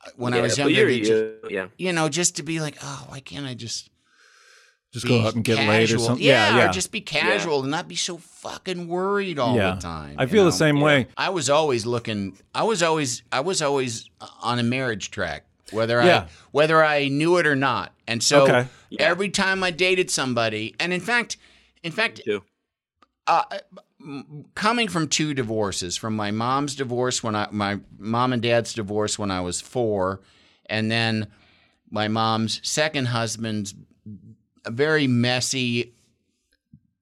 uh, 0.07 0.11
when 0.15 0.35
I 0.35 0.41
was 0.41 0.53
but 0.57 0.71
younger, 0.71 0.89
you're 0.89 1.05
just, 1.05 1.51
yeah. 1.53 1.67
you 1.77 1.93
know, 1.93 2.09
just 2.09 2.37
to 2.37 2.45
be 2.45 2.61
like, 2.61 2.77
oh, 2.81 3.07
why 3.09 3.19
can't 3.19 3.45
I 3.45 3.55
just 3.55 3.91
Just 4.93 5.05
go 5.09 5.21
out 5.23 5.35
and 5.35 5.43
get 5.43 5.59
laid 5.59 5.91
or 5.91 5.99
something. 5.99 6.25
Yeah, 6.25 6.57
yeah. 6.57 6.69
or 6.71 6.73
just 6.73 6.93
be 6.93 7.01
casual 7.01 7.63
and 7.63 7.71
not 7.73 7.89
be 7.89 7.97
so 7.97 8.19
fucking 8.19 8.87
worried 8.87 9.41
all 9.41 9.57
Yeah. 9.57 9.75
the 9.75 9.81
time. 9.81 10.15
I 10.17 10.23
you 10.23 10.29
feel 10.29 10.45
the 10.45 10.51
know? 10.51 10.57
same 10.57 10.81
way. 10.81 11.09
I 11.17 11.31
was 11.31 11.51
always 11.51 11.85
looking. 11.87 12.39
I 12.55 12.63
was 12.63 12.81
always. 12.85 13.25
I 13.33 13.41
was 13.41 13.61
always 13.61 14.09
on 14.41 14.61
a 14.61 14.63
marriage 14.63 15.11
track, 15.11 15.47
whether 15.73 16.01
Yeah. 16.05 16.19
I 16.19 16.27
whether 16.53 16.85
I 16.85 17.09
knew 17.09 17.39
it 17.39 17.47
or 17.49 17.57
not. 17.57 17.93
And 18.07 18.23
so 18.23 18.45
Okay. 18.45 18.69
Every 19.01 19.31
time 19.31 19.65
I 19.65 19.73
dated 19.73 20.09
somebody, 20.13 20.77
and 20.79 20.93
in 20.93 21.01
fact, 21.01 21.37
in 21.83 21.91
fact, 21.91 22.23
Too. 22.25 22.45
uh, 23.27 23.43
m- 23.51 23.61
coming 24.55 24.89
from 24.89 25.09
two 25.09 25.35
divorces, 25.35 25.97
from 25.97 26.17
my 26.17 26.31
mom's 26.31 26.75
divorce 26.75 27.23
when 27.23 27.35
I 27.35 27.49
my 27.51 27.81
mom 27.99 28.33
and 28.33 28.43
dad's 28.43 28.75
divorce 28.75 29.19
when 29.19 29.31
I 29.31 29.41
was 29.41 29.61
four, 29.61 30.21
and 30.67 30.91
then 30.91 31.29
my 31.91 32.09
mom's 32.09 32.61
second 32.69 33.07
husband's 33.07 33.75
a 34.65 34.71
very 34.71 35.07
messy, 35.07 35.95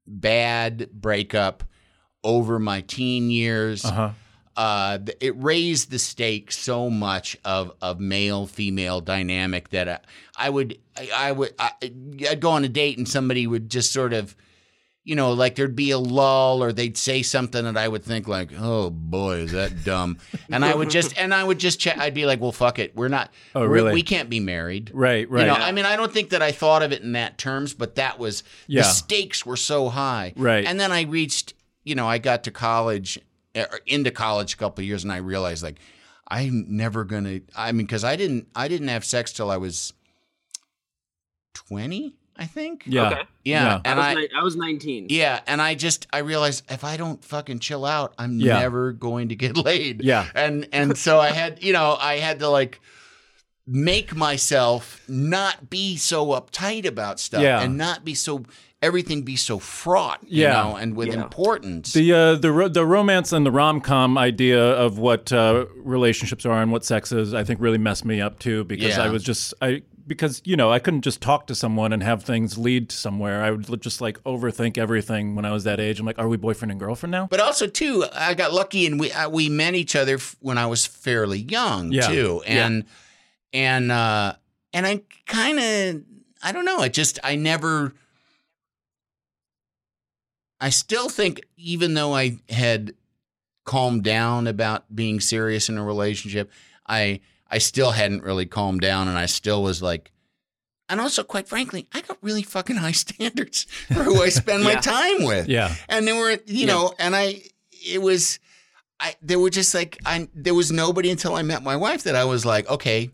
bad 0.06 0.90
breakup 0.92 1.64
over 2.24 2.58
my 2.58 2.80
teen 2.82 3.30
years. 3.30 3.84
Uh 3.84 3.92
huh. 3.92 4.10
Uh, 4.54 4.98
it 5.20 5.34
raised 5.42 5.90
the 5.90 5.98
stakes 5.98 6.58
so 6.58 6.90
much 6.90 7.38
of 7.44 7.72
of 7.80 8.00
male 8.00 8.46
female 8.46 9.00
dynamic 9.00 9.70
that 9.70 9.88
I, 9.88 10.46
I 10.46 10.50
would 10.50 10.78
I, 10.96 11.10
I 11.14 11.32
would 11.32 11.54
I, 11.58 11.72
I'd 11.82 12.40
go 12.40 12.50
on 12.50 12.62
a 12.64 12.68
date 12.68 12.98
and 12.98 13.08
somebody 13.08 13.46
would 13.46 13.70
just 13.70 13.92
sort 13.92 14.12
of 14.12 14.36
you 15.04 15.16
know, 15.16 15.32
like 15.32 15.56
there'd 15.56 15.74
be 15.74 15.90
a 15.90 15.98
lull 15.98 16.62
or 16.62 16.72
they'd 16.72 16.96
say 16.96 17.22
something 17.22 17.64
that 17.64 17.76
I 17.76 17.88
would 17.88 18.04
think 18.04 18.28
like, 18.28 18.50
oh 18.56 18.88
boy, 18.90 19.38
is 19.38 19.52
that 19.52 19.84
dumb? 19.84 20.18
And 20.50 20.64
I 20.64 20.74
would 20.74 20.90
just, 20.90 21.16
and 21.18 21.34
I 21.34 21.42
would 21.42 21.58
just 21.58 21.80
check, 21.80 21.98
I'd 21.98 22.14
be 22.14 22.24
like, 22.26 22.40
well, 22.40 22.52
fuck 22.52 22.78
it. 22.78 22.94
We're 22.94 23.08
not, 23.08 23.30
Oh, 23.54 23.64
really? 23.64 23.92
we 23.94 24.02
can't 24.02 24.28
be 24.30 24.38
married. 24.38 24.90
Right. 24.94 25.28
Right. 25.28 25.40
You 25.40 25.46
know, 25.46 25.54
I 25.54 25.72
mean, 25.72 25.86
I 25.86 25.96
don't 25.96 26.12
think 26.12 26.30
that 26.30 26.40
I 26.42 26.52
thought 26.52 26.82
of 26.82 26.92
it 26.92 27.02
in 27.02 27.12
that 27.12 27.36
terms, 27.38 27.74
but 27.74 27.96
that 27.96 28.18
was, 28.18 28.44
Yeah. 28.68 28.82
the 28.82 28.88
stakes 28.88 29.44
were 29.44 29.56
so 29.56 29.88
high. 29.88 30.34
Right. 30.36 30.64
And 30.64 30.78
then 30.78 30.92
I 30.92 31.02
reached, 31.02 31.54
you 31.84 31.94
know, 31.96 32.06
I 32.06 32.18
got 32.18 32.44
to 32.44 32.50
college, 32.52 33.18
or 33.56 33.80
into 33.86 34.10
college 34.12 34.54
a 34.54 34.56
couple 34.56 34.82
of 34.82 34.86
years 34.86 35.02
and 35.04 35.12
I 35.12 35.16
realized 35.16 35.62
like, 35.64 35.78
I'm 36.28 36.64
never 36.68 37.04
going 37.04 37.24
to, 37.24 37.40
I 37.56 37.72
mean, 37.72 37.86
cause 37.88 38.04
I 38.04 38.14
didn't, 38.16 38.46
I 38.54 38.68
didn't 38.68 38.88
have 38.88 39.04
sex 39.04 39.32
till 39.32 39.50
I 39.50 39.56
was 39.56 39.92
20, 41.54 42.14
I 42.36 42.46
think. 42.46 42.84
yeah. 42.86 43.06
Okay. 43.08 43.22
Yeah. 43.44 43.64
Yeah. 43.64 43.80
And 43.84 44.00
I 44.00 44.10
I, 44.10 44.14
was, 44.14 44.22
ni- 44.22 44.30
I 44.38 44.42
was 44.42 44.56
19. 44.56 45.06
yeah, 45.10 45.40
and 45.46 45.60
I 45.60 45.74
just 45.74 46.06
I 46.12 46.18
realized 46.18 46.64
if 46.70 46.82
I 46.84 46.96
don't 46.96 47.22
fucking 47.24 47.58
chill 47.58 47.84
out, 47.84 48.14
I'm 48.18 48.38
Yeah. 48.40 48.58
never 48.60 48.92
going 48.92 49.28
to 49.28 49.36
get 49.36 49.56
laid. 49.68 50.02
Yeah. 50.02 50.26
And 50.34 50.66
and 50.72 50.96
so 50.96 51.18
I 51.20 51.28
had, 51.30 51.62
you 51.62 51.72
know, 51.72 51.96
I 52.00 52.16
had 52.18 52.38
to 52.40 52.48
like 52.48 52.80
make 53.66 54.14
myself 54.16 55.02
not 55.08 55.70
be 55.70 55.96
so 55.96 56.26
uptight 56.28 56.84
about 56.86 57.20
stuff 57.20 57.42
Yeah. 57.42 57.60
and 57.62 57.76
not 57.78 58.04
be 58.04 58.14
so 58.14 58.44
everything 58.82 59.22
be 59.22 59.36
so 59.36 59.60
fraught, 59.60 60.18
you 60.26 60.42
Yeah. 60.42 60.52
know, 60.64 60.74
and 60.76 60.96
with 60.96 61.08
Yeah. 61.08 61.22
importance. 61.22 61.92
The 61.92 62.12
uh, 62.12 62.34
the 62.34 62.50
ro- 62.50 62.68
the 62.68 62.84
romance 62.84 63.32
and 63.32 63.46
the 63.46 63.52
rom 63.52 63.80
com 63.80 64.18
idea 64.18 64.60
of 64.60 64.98
what 64.98 65.32
uh, 65.32 65.66
relationships 65.76 66.44
are 66.44 66.60
and 66.60 66.72
what 66.72 66.84
sex 66.84 67.12
is, 67.12 67.32
I 67.34 67.44
think, 67.44 67.60
really 67.60 67.78
messed 67.78 68.04
me 68.04 68.20
up 68.20 68.40
too 68.40 68.64
because 68.64 68.96
Yeah. 68.96 69.04
I 69.04 69.08
was 69.10 69.22
just 69.22 69.54
I 69.62 69.82
because 70.06 70.42
you 70.44 70.56
know 70.56 70.70
I 70.70 70.78
couldn't 70.78 71.02
just 71.02 71.20
talk 71.20 71.46
to 71.48 71.54
someone 71.54 71.92
and 71.92 72.02
have 72.02 72.22
things 72.22 72.58
lead 72.58 72.88
to 72.90 72.96
somewhere. 72.96 73.42
I 73.42 73.50
would 73.50 73.80
just 73.82 74.00
like 74.00 74.22
overthink 74.24 74.76
everything 74.78 75.34
when 75.34 75.44
I 75.44 75.52
was 75.52 75.64
that 75.64 75.80
age. 75.80 76.00
I'm 76.00 76.06
like, 76.06 76.18
are 76.18 76.28
we 76.28 76.36
boyfriend 76.36 76.70
and 76.70 76.80
girlfriend 76.80 77.10
now? 77.12 77.26
but 77.30 77.40
also 77.40 77.66
too, 77.66 78.04
I 78.12 78.34
got 78.34 78.52
lucky 78.52 78.86
and 78.86 78.98
we 79.00 79.12
uh, 79.12 79.28
we 79.28 79.48
met 79.48 79.74
each 79.74 79.94
other 79.96 80.14
f- 80.16 80.36
when 80.40 80.58
I 80.58 80.66
was 80.66 80.86
fairly 80.86 81.40
young 81.40 81.92
Yeah. 81.92 82.08
too, 82.08 82.42
and 82.46 82.84
and 83.52 83.92
uh, 83.92 84.34
and 84.72 84.86
I 84.86 85.02
kind 85.26 85.58
of 85.58 86.02
I 86.42 86.52
don't 86.52 86.64
know. 86.64 86.78
I 86.78 86.88
just 86.88 87.18
I 87.22 87.36
never. 87.36 87.94
I 90.60 90.70
still 90.70 91.08
think 91.08 91.40
even 91.56 91.94
though 91.94 92.14
I 92.14 92.38
had 92.48 92.94
calmed 93.64 94.04
down 94.04 94.46
about 94.46 94.94
being 94.94 95.20
serious 95.20 95.68
in 95.68 95.78
a 95.78 95.84
relationship. 95.84 96.50
I 96.86 97.20
I 97.52 97.58
still 97.58 97.90
hadn't 97.92 98.22
really 98.24 98.46
calmed 98.46 98.80
down, 98.80 99.06
and 99.08 99.16
I 99.18 99.26
still 99.26 99.62
was 99.62 99.80
like, 99.82 100.10
and 100.88 101.00
also, 101.00 101.22
quite 101.22 101.46
frankly, 101.48 101.86
I 101.92 102.00
got 102.00 102.18
really 102.22 102.42
fucking 102.42 102.76
high 102.76 102.92
standards 103.04 103.64
for 103.88 104.02
who 104.02 104.22
I 104.22 104.30
spend 104.30 104.64
my 104.64 104.74
time 104.94 105.22
with. 105.24 105.48
Yeah. 105.48 105.74
and 105.88 106.06
there 106.08 106.16
were 106.16 106.38
you 106.46 106.66
know, 106.66 106.92
and 106.98 107.14
I 107.14 107.42
it 107.86 108.02
was. 108.02 108.38
I, 108.98 109.16
there 109.20 109.38
were 109.40 109.50
just 109.50 109.74
like 109.74 109.98
I 110.06 110.28
there 110.32 110.54
was 110.54 110.70
nobody 110.70 111.10
until 111.10 111.34
I 111.34 111.42
met 111.42 111.62
my 111.62 111.74
wife 111.76 112.04
that 112.04 112.14
I 112.14 112.24
was 112.24 112.46
like 112.46 112.68
okay 112.70 113.10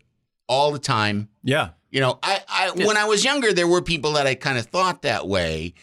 all 0.47 0.71
the 0.71 0.77
time 0.79 1.29
Yeah. 1.43 1.69
you 1.89 1.99
know, 1.99 2.19
I, 2.21 2.41
I 2.47 2.71
Yeah. 2.75 2.85
when 2.85 2.95
I 2.95 3.05
was 3.05 3.23
younger, 3.25 3.53
there 3.53 3.67
were 3.67 3.81
people 3.81 4.13
that 4.13 4.27
I 4.27 4.35
kind 4.35 4.59
of 4.59 4.67
thought 4.67 5.01
that 5.01 5.27
way, 5.27 5.73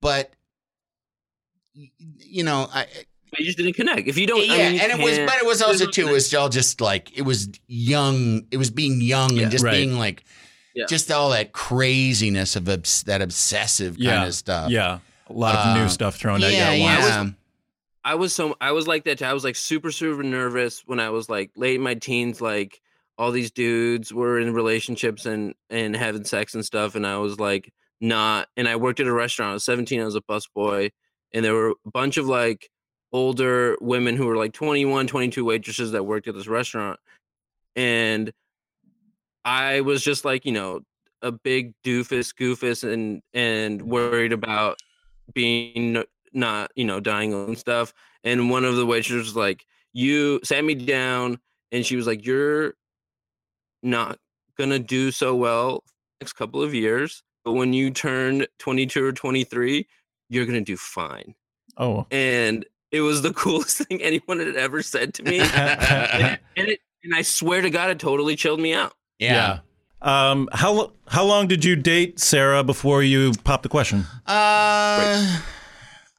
but 0.00 0.32
you 1.74 2.44
know, 2.44 2.68
I 2.72 2.86
You 3.38 3.44
just 3.44 3.58
didn't 3.58 3.74
connect. 3.74 4.08
If 4.08 4.18
you 4.18 4.26
don't, 4.26 4.44
yeah, 4.44 4.52
I 4.54 4.56
mean, 4.58 4.74
you 4.74 4.80
and 4.80 4.92
it 5.00 5.04
was, 5.04 5.18
but 5.18 5.36
it 5.36 5.46
was 5.46 5.62
also 5.62 5.86
too, 5.86 6.08
it 6.08 6.12
was 6.12 6.34
all 6.34 6.48
just 6.48 6.80
like 6.80 7.16
it 7.16 7.22
was 7.22 7.48
young, 7.68 8.42
it 8.50 8.56
was 8.56 8.70
being 8.70 9.00
young 9.00 9.34
Yeah. 9.34 9.42
and 9.44 9.50
just 9.52 9.64
Right. 9.64 9.72
being 9.72 9.98
like, 9.98 10.24
Yeah. 10.74 10.86
just 10.88 11.10
all 11.10 11.30
that 11.30 11.52
craziness 11.52 12.56
of 12.56 12.68
obs- 12.68 13.02
that 13.04 13.22
obsessive 13.22 13.94
kind 13.94 14.04
Yeah. 14.04 14.26
of 14.26 14.34
stuff. 14.34 14.70
Yeah. 14.70 14.98
A 15.28 15.32
lot 15.32 15.54
of 15.54 15.76
new 15.76 15.82
Uh, 15.84 15.88
stuff 15.88 16.16
thrown 16.16 16.42
at 16.42 16.50
you 16.50 16.56
yeah, 16.58 16.70
at 16.70 16.80
once. 16.80 17.04
yeah. 17.06 17.26
I 18.04 18.14
was 18.16 18.34
so 18.34 18.56
I 18.60 18.72
was 18.72 18.86
like 18.88 19.04
that. 19.04 19.18
Too. 19.18 19.24
I 19.26 19.32
was 19.32 19.44
like 19.44 19.56
super 19.56 19.92
super 19.92 20.22
nervous 20.22 20.82
when 20.86 20.98
I 20.98 21.10
was 21.10 21.28
like 21.28 21.50
late 21.54 21.76
in 21.76 21.82
my 21.82 21.94
teens. 21.94 22.40
Like 22.40 22.80
all 23.18 23.30
these 23.30 23.50
dudes 23.50 24.12
were 24.12 24.40
in 24.40 24.52
relationships 24.54 25.26
and 25.26 25.54
and 25.68 25.94
having 25.94 26.24
sex 26.24 26.54
and 26.54 26.64
stuff, 26.64 26.94
and 26.94 27.06
I 27.06 27.18
was 27.18 27.38
like 27.38 27.72
not. 28.00 28.48
And 28.56 28.66
I 28.66 28.76
worked 28.76 29.00
at 29.00 29.06
a 29.06 29.12
restaurant. 29.12 29.50
I 29.50 29.52
was 29.54 29.64
17. 29.64 30.00
I 30.00 30.04
was 30.04 30.16
a 30.16 30.22
busboy, 30.22 30.90
and 31.34 31.44
there 31.44 31.52
were 31.54 31.70
a 31.86 31.90
bunch 31.92 32.16
of 32.16 32.26
like 32.26 32.70
older 33.12 33.76
women 33.80 34.16
who 34.16 34.26
were 34.26 34.36
like 34.36 34.52
21, 34.52 35.06
22 35.06 35.44
waitresses 35.44 35.92
that 35.92 36.04
worked 36.04 36.28
at 36.28 36.34
this 36.34 36.46
restaurant, 36.46 36.98
and 37.76 38.32
I 39.44 39.80
was 39.80 40.02
just 40.02 40.24
like 40.24 40.44
you 40.44 40.52
know 40.52 40.80
a 41.22 41.32
big 41.32 41.74
doofus 41.84 42.34
goofus 42.34 42.90
and 42.90 43.22
and 43.34 43.82
worried 43.82 44.32
about 44.32 44.78
being 45.34 46.02
not 46.32 46.70
you 46.76 46.84
know 46.84 47.00
dying 47.00 47.32
and 47.32 47.58
stuff 47.58 47.92
and 48.24 48.50
one 48.50 48.64
of 48.64 48.76
the 48.76 48.86
waitresses 48.86 49.26
was 49.28 49.36
like 49.36 49.66
you 49.92 50.40
sat 50.44 50.64
me 50.64 50.74
down 50.74 51.38
and 51.72 51.84
she 51.84 51.96
was 51.96 52.06
like 52.06 52.24
you're 52.24 52.74
not 53.82 54.18
gonna 54.56 54.78
do 54.78 55.10
so 55.10 55.34
well 55.34 55.82
next 56.20 56.34
couple 56.34 56.62
of 56.62 56.74
years 56.74 57.22
but 57.44 57.52
when 57.52 57.72
you 57.72 57.90
turn 57.90 58.46
22 58.58 59.04
or 59.04 59.12
23 59.12 59.86
you're 60.28 60.46
gonna 60.46 60.60
do 60.60 60.76
fine 60.76 61.34
Oh. 61.76 62.06
and 62.10 62.64
it 62.92 63.00
was 63.00 63.22
the 63.22 63.32
coolest 63.34 63.78
thing 63.78 64.02
anyone 64.02 64.38
had 64.38 64.56
ever 64.56 64.82
said 64.82 65.14
to 65.14 65.22
me 65.22 65.40
and, 65.40 65.50
and 66.56 66.68
it 66.68 66.80
and 67.02 67.14
i 67.14 67.22
swear 67.22 67.60
to 67.62 67.70
god 67.70 67.90
it 67.90 67.98
totally 67.98 68.36
chilled 68.36 68.60
me 68.60 68.72
out 68.74 68.94
yeah. 69.20 69.58
Um, 70.02 70.48
how 70.52 70.72
lo- 70.72 70.92
how 71.06 71.24
long 71.24 71.46
did 71.46 71.64
you 71.64 71.76
date 71.76 72.18
Sarah 72.18 72.64
before 72.64 73.02
you 73.02 73.32
popped 73.44 73.62
the 73.64 73.68
question? 73.68 74.06
Uh, 74.26 75.40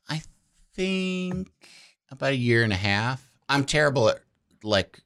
I 0.07 0.21
think 0.75 1.49
about 2.11 2.31
a 2.33 2.35
year 2.35 2.63
and 2.63 2.71
a 2.71 2.77
half. 2.77 3.27
I'm 3.49 3.65
terrible 3.65 4.09
at 4.09 4.21
like 4.63 4.99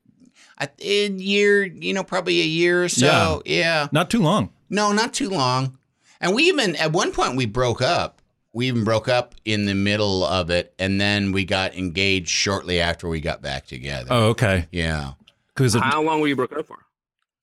a 0.59 0.67
a 0.81 1.09
year, 1.09 1.63
you 1.63 1.93
know, 1.93 2.03
probably 2.03 2.41
a 2.41 2.45
year 2.45 2.83
or 2.83 2.89
so. 2.89 3.41
Yeah. 3.45 3.57
Yeah. 3.57 3.87
Not 3.93 4.09
too 4.09 4.21
long. 4.21 4.51
No, 4.69 4.91
not 4.91 5.13
too 5.13 5.29
long. 5.29 5.77
And 6.19 6.35
we 6.35 6.43
even 6.43 6.75
at 6.75 6.91
one 6.91 7.13
point 7.13 7.37
we 7.37 7.45
broke 7.45 7.81
up. 7.81 8.14
We 8.55 8.67
even 8.69 8.85
broke 8.85 9.09
up 9.09 9.35
in 9.43 9.65
the 9.65 9.75
middle 9.75 10.23
of 10.23 10.49
it, 10.49 10.73
and 10.79 10.99
then 11.01 11.33
we 11.33 11.43
got 11.43 11.75
engaged 11.75 12.29
shortly 12.29 12.79
after 12.79 13.09
we 13.09 13.19
got 13.19 13.41
back 13.41 13.65
together. 13.67 14.07
Oh, 14.09 14.27
okay. 14.29 14.67
Yeah, 14.71 15.11
Because 15.53 15.75
how 15.75 16.01
long 16.01 16.21
were 16.21 16.27
you 16.29 16.37
broken 16.37 16.59
up 16.59 16.65
for 16.67 16.77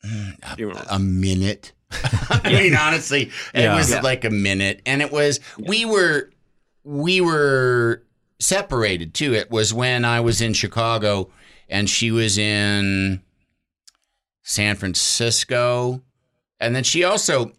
mm, 0.04 0.32
a, 0.42 0.56
Do 0.56 0.62
you 0.62 0.68
remember? 0.70 0.88
a 0.90 0.98
minute. 0.98 1.72
I 2.30 2.50
mean, 2.50 2.74
honestly, 2.74 3.30
it 3.52 3.60
Yeah. 3.64 3.74
was 3.76 3.90
Yeah. 3.90 4.00
like 4.00 4.24
a 4.24 4.30
minute, 4.30 4.80
and 4.86 5.02
it 5.02 5.12
was 5.12 5.38
we 5.58 5.84
were 5.84 6.30
we 6.82 7.20
were 7.20 8.02
separated 8.40 9.12
too. 9.12 9.34
It 9.34 9.50
was 9.50 9.74
when 9.74 10.06
I 10.06 10.20
was 10.20 10.40
in 10.40 10.54
Chicago 10.54 11.28
and 11.68 11.90
she 11.90 12.10
was 12.10 12.38
in 12.38 13.20
San 14.42 14.76
Francisco, 14.76 16.00
and 16.58 16.74
then 16.74 16.84
she 16.84 17.04
also 17.04 17.52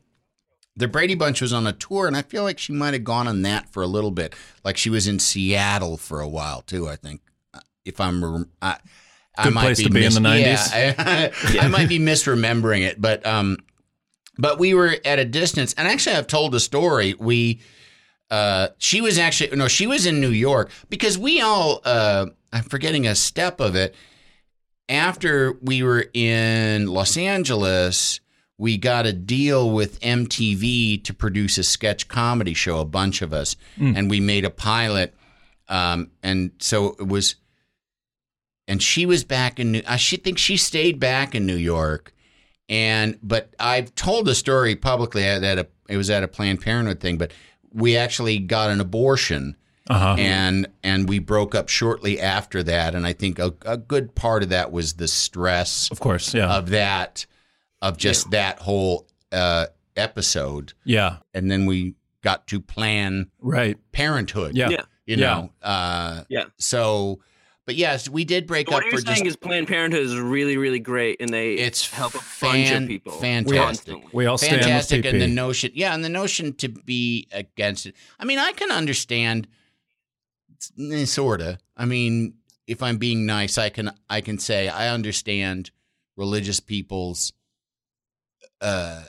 the 0.76 0.88
Brady 0.88 1.16
Bunch 1.16 1.42
was 1.42 1.54
on 1.54 1.68
a 1.68 1.74
tour, 1.74 2.08
and 2.08 2.18
I 2.18 2.22
feel 2.24 2.44
like 2.44 2.58
she 2.58 2.74
might 2.74 2.94
have 2.94 3.04
gone 3.04 3.28
on 3.28 3.44
that 3.44 3.70
for 3.70 3.84
a 3.84 3.88
little 3.88 4.12
bit. 4.12 4.36
Like 4.64 4.78
she 4.78 4.90
was 4.90 5.08
in 5.08 5.20
Seattle 5.20 5.98
for 5.98 6.20
a 6.20 6.28
while 6.28 6.62
too. 6.62 6.88
I 6.88 6.96
think, 6.96 7.22
if 7.86 8.00
I'm, 8.00 8.50
I, 8.62 8.78
I 9.38 9.44
Good 9.46 9.54
might 9.54 9.62
place 9.64 9.78
be 9.78 9.84
to 9.86 9.90
be 9.92 10.06
in 10.06 10.14
the 10.14 10.20
90s. 10.20 10.44
Yeah, 10.44 10.94
I, 10.98 11.60
I 11.66 11.68
might 11.68 11.90
be 11.90 12.00
misremembering 12.00 12.82
it, 12.82 13.00
but 13.00 13.26
um, 13.26 13.58
but 14.38 14.58
we 14.58 14.74
were 14.74 14.96
at 15.06 15.20
a 15.20 15.26
distance, 15.26 15.74
and 15.74 15.88
actually, 15.88 16.16
I've 16.16 16.28
told 16.28 16.52
the 16.52 16.60
story. 16.60 17.14
We, 17.14 17.62
uh, 18.32 18.70
she 18.80 19.02
was 19.02 19.20
actually 19.20 19.56
no, 19.56 19.68
she 19.68 19.86
was 19.86 20.06
in 20.06 20.20
New 20.20 20.32
York 20.32 20.72
because 20.90 21.18
we 21.18 21.40
all, 21.42 21.82
uh, 21.86 22.28
I'm 22.52 22.64
forgetting 22.64 23.06
a 23.06 23.16
step 23.16 23.60
of 23.60 23.76
it. 23.76 23.96
After 24.90 25.54
we 25.62 25.82
were 25.82 26.06
in 26.14 26.88
Los 26.88 27.16
Angeles, 27.16 28.20
we 28.58 28.78
got 28.78 29.06
a 29.06 29.14
deal 29.14 29.70
with 29.72 30.00
MTV 30.02 31.04
to 31.04 31.14
produce 31.14 31.58
a 31.58 31.64
sketch 31.64 32.08
comedy 32.08 32.54
show, 32.54 32.80
a 32.80 32.86
bunch 32.86 33.22
of 33.22 33.34
us, 33.34 33.56
and 33.78 34.10
we 34.10 34.20
made 34.20 34.46
a 34.46 34.50
pilot. 34.50 35.14
Um, 35.68 36.12
and 36.22 36.52
so 36.60 36.96
it 37.00 37.08
was, 37.08 37.36
and 38.68 38.82
she 38.82 39.06
was 39.06 39.24
back 39.24 39.60
in 39.60 39.72
New. 39.74 39.82
I 39.88 39.98
should 39.98 40.24
think 40.24 40.38
she 40.38 40.58
stayed 40.58 41.00
back 41.00 41.36
in 41.36 41.46
New 41.46 41.56
York, 41.56 42.14
and 42.70 43.18
but 43.24 43.54
I've 43.60 43.94
told 43.96 44.26
the 44.26 44.36
story 44.36 44.76
publicly 44.76 45.24
at 45.26 45.44
a 45.44 45.68
it 45.90 45.98
was 45.98 46.10
at 46.10 46.24
a 46.24 46.28
Planned 46.28 46.62
Parenthood 46.62 47.00
thing, 47.00 47.18
but 47.18 47.32
we 47.72 47.98
actually 47.98 48.40
got 48.40 48.70
an 48.70 48.80
abortion 48.80 49.56
uh 49.90 50.00
huh. 50.00 50.16
and 50.18 50.68
and 50.84 51.10
we 51.10 51.20
broke 51.20 51.56
up 51.56 51.68
shortly 51.68 52.22
after 52.22 52.64
that 52.64 52.96
and 52.96 53.06
i 53.06 53.12
think 53.12 53.38
a, 53.38 53.54
a 53.66 53.76
good 53.76 54.16
part 54.16 54.42
of 54.44 54.50
that 54.50 54.72
was 54.72 54.94
the 54.94 55.08
stress 55.08 55.92
Of 55.92 56.00
course. 56.00 56.34
Yeah. 56.34 56.56
of 56.56 56.70
that 56.70 57.26
of 57.84 57.98
just 57.98 58.32
that 58.32 58.58
whole 58.60 59.06
uh 59.32 59.68
episode 59.96 60.74
yeah. 60.86 61.18
and 61.36 61.52
then 61.52 61.68
we 61.68 61.94
got 62.24 62.48
to 62.48 62.60
plan 62.60 63.30
Right. 63.40 63.78
parenthood 63.92 64.56
Yeah. 64.58 64.70
Yeah. 64.70 64.82
you 65.06 65.18
Yeah. 65.18 65.28
know 65.36 65.52
uh 65.62 66.24
Yeah. 66.30 66.46
so 66.58 67.20
but 67.66 67.76
yes 67.76 68.10
we 68.10 68.26
did 68.26 68.48
break 68.48 68.70
what 68.72 68.78
up 68.78 68.84
you're 68.84 69.00
for 69.00 69.06
saying 69.06 69.20
just 69.26 69.28
is 69.28 69.36
Planned 69.36 69.68
Parenthood 69.68 70.02
is 70.02 70.16
really, 70.18 70.58
really 70.58 70.80
great, 70.80 71.18
and 71.22 71.30
they 71.30 71.54
It's 71.54 71.90
help 71.90 72.14
a 72.16 72.20
fan- 72.20 72.52
bunch 72.72 72.82
of 72.84 72.88
people. 72.90 73.12
fantastic. 73.14 73.58
constantly. 73.62 74.10
We 74.14 74.26
all 74.26 74.38
stand 74.38 74.54
with 74.58 74.64
fantastic 74.66 75.06
and 75.06 75.22
the 75.22 75.28
notion 75.28 75.72
yeah 75.76 75.94
and 75.94 76.04
the 76.04 76.10
notion 76.10 76.54
to 76.56 76.70
be 76.70 77.28
against 77.32 77.86
it 77.86 77.96
i 78.20 78.26
mean 78.26 78.40
i 78.40 78.52
can 78.54 78.72
understand 78.72 79.48
sort 81.06 81.42
of 81.42 81.58
i 81.78 81.86
mean 81.86 82.36
if 82.68 82.82
i'm 82.82 82.98
being 82.98 83.26
nice 83.26 83.58
i 83.58 83.70
can 83.70 83.92
i 84.10 84.22
can 84.22 84.38
say 84.40 84.70
i 84.70 84.88
understand 84.90 85.72
religious 86.16 86.60
people's 86.62 87.34
uh 88.64 89.04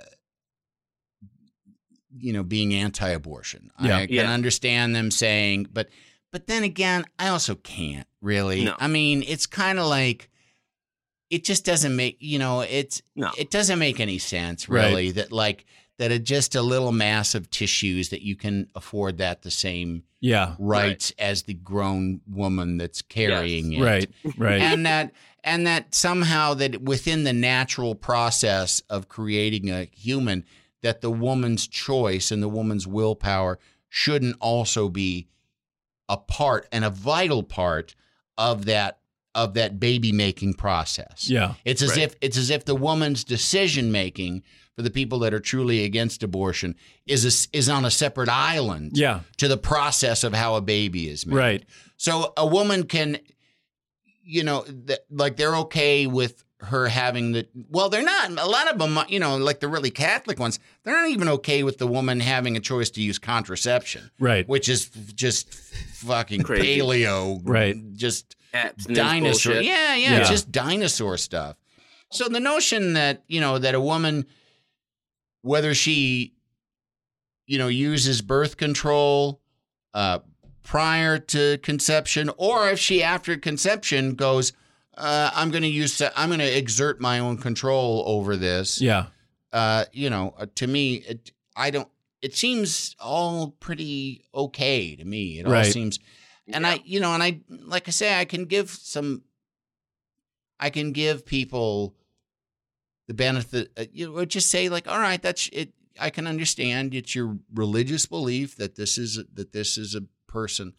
you 2.17 2.33
know 2.33 2.43
being 2.43 2.75
anti-abortion 2.75 3.71
Yeah. 3.81 3.97
i 3.99 4.07
can 4.07 4.15
Yeah. 4.15 4.31
understand 4.33 4.95
them 4.95 5.11
saying 5.11 5.69
but 5.73 5.89
but 6.33 6.47
then 6.47 6.63
again 6.65 7.05
i 7.19 7.29
also 7.29 7.55
can't 7.55 8.07
really 8.21 8.65
No. 8.65 8.75
i 8.79 8.87
mean 8.89 9.23
it's 9.27 9.47
kind 9.47 9.79
of 9.79 9.87
like 9.87 10.31
it 11.31 11.45
just 11.45 11.65
doesn't 11.65 11.97
make 11.97 12.17
you 12.21 12.39
know 12.39 12.61
it's 12.61 13.03
No. 13.17 13.31
it 13.39 13.51
doesn't 13.51 13.79
make 13.79 13.99
any 14.01 14.19
sense 14.19 14.69
Right. 14.69 14.87
really 14.89 15.11
that 15.13 15.33
like 15.33 15.65
that 15.99 16.11
a, 16.13 16.19
just 16.19 16.55
a 16.55 16.63
little 16.63 16.93
mass 16.93 17.35
of 17.35 17.51
tissues 17.51 18.09
that 18.11 18.23
you 18.23 18.37
can 18.37 18.69
afford 18.75 19.19
that 19.19 19.43
the 19.43 19.51
same 19.51 20.03
Yeah. 20.25 20.55
rights 20.59 21.13
as 21.19 21.43
the 21.43 21.53
grown 21.55 22.21
woman 22.27 22.79
that's 22.79 23.03
carrying 23.03 23.75
it 23.75 23.83
Right. 23.83 24.11
Right. 24.39 24.61
and 24.63 24.87
that 24.87 25.13
and 25.43 25.67
that 25.67 25.95
somehow 25.95 26.55
that 26.55 26.81
within 26.81 27.25
the 27.25 27.35
natural 27.35 27.95
process 27.95 28.81
of 28.89 29.09
creating 29.09 29.71
a 29.71 29.85
human 29.93 30.45
that 30.83 31.03
the 31.03 31.11
woman's 31.11 31.67
choice 31.67 32.31
and 32.31 32.43
the 32.43 32.49
woman's 32.49 32.87
willpower 32.87 33.59
shouldn't 33.91 34.37
also 34.41 34.89
be 34.89 35.29
a 36.09 36.17
part 36.17 36.67
and 36.73 36.85
a 36.85 36.91
vital 36.91 37.43
part 37.43 37.95
of 38.39 38.65
that 38.65 39.01
of 39.35 39.53
that 39.55 39.79
baby 39.79 40.11
making 40.13 40.55
process 40.55 41.29
yeah. 41.29 41.55
it's 41.67 41.83
as 41.83 41.91
Right. 41.91 41.99
if 42.05 42.15
it's 42.23 42.39
as 42.39 42.49
if 42.51 42.65
the 42.65 42.75
woman's 42.75 43.25
decision 43.25 43.93
making 43.93 44.43
for 44.77 44.83
the 44.83 44.91
people 44.91 45.21
that 45.21 45.33
are 45.33 45.41
truly 45.41 45.85
against 45.85 46.23
abortion 46.23 46.75
is 47.07 47.25
a, 47.25 47.57
is 47.57 47.69
on 47.69 47.85
a 47.85 47.91
separate 47.91 48.29
island 48.29 48.93
Yeah. 48.95 49.21
to 49.37 49.49
the 49.49 49.57
process 49.57 50.25
of 50.25 50.33
how 50.35 50.57
a 50.57 50.61
baby 50.61 51.09
is 51.09 51.27
made. 51.27 51.37
Right. 51.37 51.65
So 51.97 52.33
a 52.37 52.47
woman 52.47 52.85
can, 52.85 53.19
you 54.23 54.43
know, 54.43 54.63
th- 54.63 54.99
like 55.11 55.37
they're 55.37 55.57
okay 55.57 56.07
with 56.07 56.43
her 56.61 56.89
having 56.89 57.33
the. 57.33 57.47
Well, 57.69 57.89
they're 57.91 58.03
not. 58.03 58.31
A 58.31 58.47
lot 58.47 58.73
of 58.73 58.79
them, 58.79 58.97
uh, 58.97 59.05
you 59.09 59.19
know, 59.21 59.37
like 59.37 59.61
the 59.61 59.69
really 59.69 59.91
Catholic 59.91 60.39
ones, 60.41 60.59
they're 60.83 60.95
not 60.95 61.11
even 61.11 61.29
okay 61.29 61.63
with 61.63 61.79
the 61.79 61.87
woman 61.87 62.21
having 62.21 62.57
a 62.57 62.61
choice 62.61 62.91
to 62.91 63.03
use 63.03 63.19
contraception, 63.19 64.11
Right. 64.19 64.49
which 64.49 64.69
is 64.69 64.87
just 65.15 65.53
fucking 65.55 66.43
Crazy. 66.43 66.81
paleo, 66.81 67.41
Right. 67.45 67.77
Just 67.95 68.35
Abstinence 68.55 68.99
dinosaur. 68.99 69.55
Yeah, 69.61 69.95
yeah, 69.95 70.19
Yeah. 70.19 70.25
just 70.25 70.51
dinosaur 70.51 71.17
stuff. 71.19 71.57
So 72.11 72.29
the 72.29 72.41
notion 72.41 72.95
that 72.95 73.25
you 73.29 73.41
know 73.41 73.59
that 73.59 73.75
a 73.75 73.81
woman, 73.81 74.25
whether 75.45 75.75
she, 75.75 76.33
you 77.47 77.59
know, 77.59 77.69
uses 77.69 78.23
birth 78.23 78.57
control 78.57 79.43
uh, 79.93 80.21
prior 80.63 81.19
to 81.19 81.59
conception, 81.59 82.31
or 82.39 82.71
if 82.71 82.79
she 82.79 83.03
after 83.03 83.37
conception 83.37 84.15
goes, 84.15 84.55
uh, 84.97 85.31
I'm 85.35 85.51
going 85.51 85.63
to 85.63 85.69
use, 85.69 86.01
I'm 86.17 86.31
going 86.31 86.41
to 86.41 86.59
exert 86.59 86.99
my 86.99 87.19
own 87.19 87.37
control 87.37 88.03
over 88.07 88.37
this. 88.37 88.81
Yeah. 88.81 89.07
Uh, 89.53 89.85
you 89.93 90.09
know, 90.09 90.35
uh, 90.39 90.47
to 90.55 90.67
me, 90.67 90.95
it, 90.95 91.31
I 91.55 91.71
don't. 91.71 91.89
It 92.23 92.35
seems 92.35 92.97
all 92.99 93.51
pretty 93.61 94.25
okay 94.35 94.97
to 94.97 95.05
me. 95.05 95.41
It 95.41 95.47
all 95.47 95.53
seems, 95.65 95.99
and 96.49 96.67
I, 96.67 96.81
you 96.87 97.01
know, 97.01 97.13
and 97.13 97.23
I, 97.23 97.41
like 97.51 97.87
I 97.87 97.91
say, 97.91 98.19
I 98.19 98.25
can 98.25 98.47
give 98.47 98.71
some. 98.71 99.23
I 100.59 100.71
can 100.71 100.93
give 100.93 101.27
people 101.27 101.95
the 103.07 103.15
benefit. 103.15 103.71
Uh, 103.77 103.85
you 103.93 104.13
know, 104.13 104.25
just 104.25 104.51
say 104.51 104.69
like, 104.69 104.89
all 104.89 104.99
right, 104.99 105.21
that's 105.23 105.49
it. 105.53 105.73
I 106.01 106.11
can 106.11 106.27
understand 106.27 106.95
it's 106.95 107.15
your 107.15 107.39
religious 107.55 108.07
belief 108.07 108.57
that 108.57 108.75
this 108.77 108.99
is 108.99 109.21
that 109.35 109.53
this 109.53 109.79
is 109.79 109.95
a 109.95 110.03
person, 110.27 110.73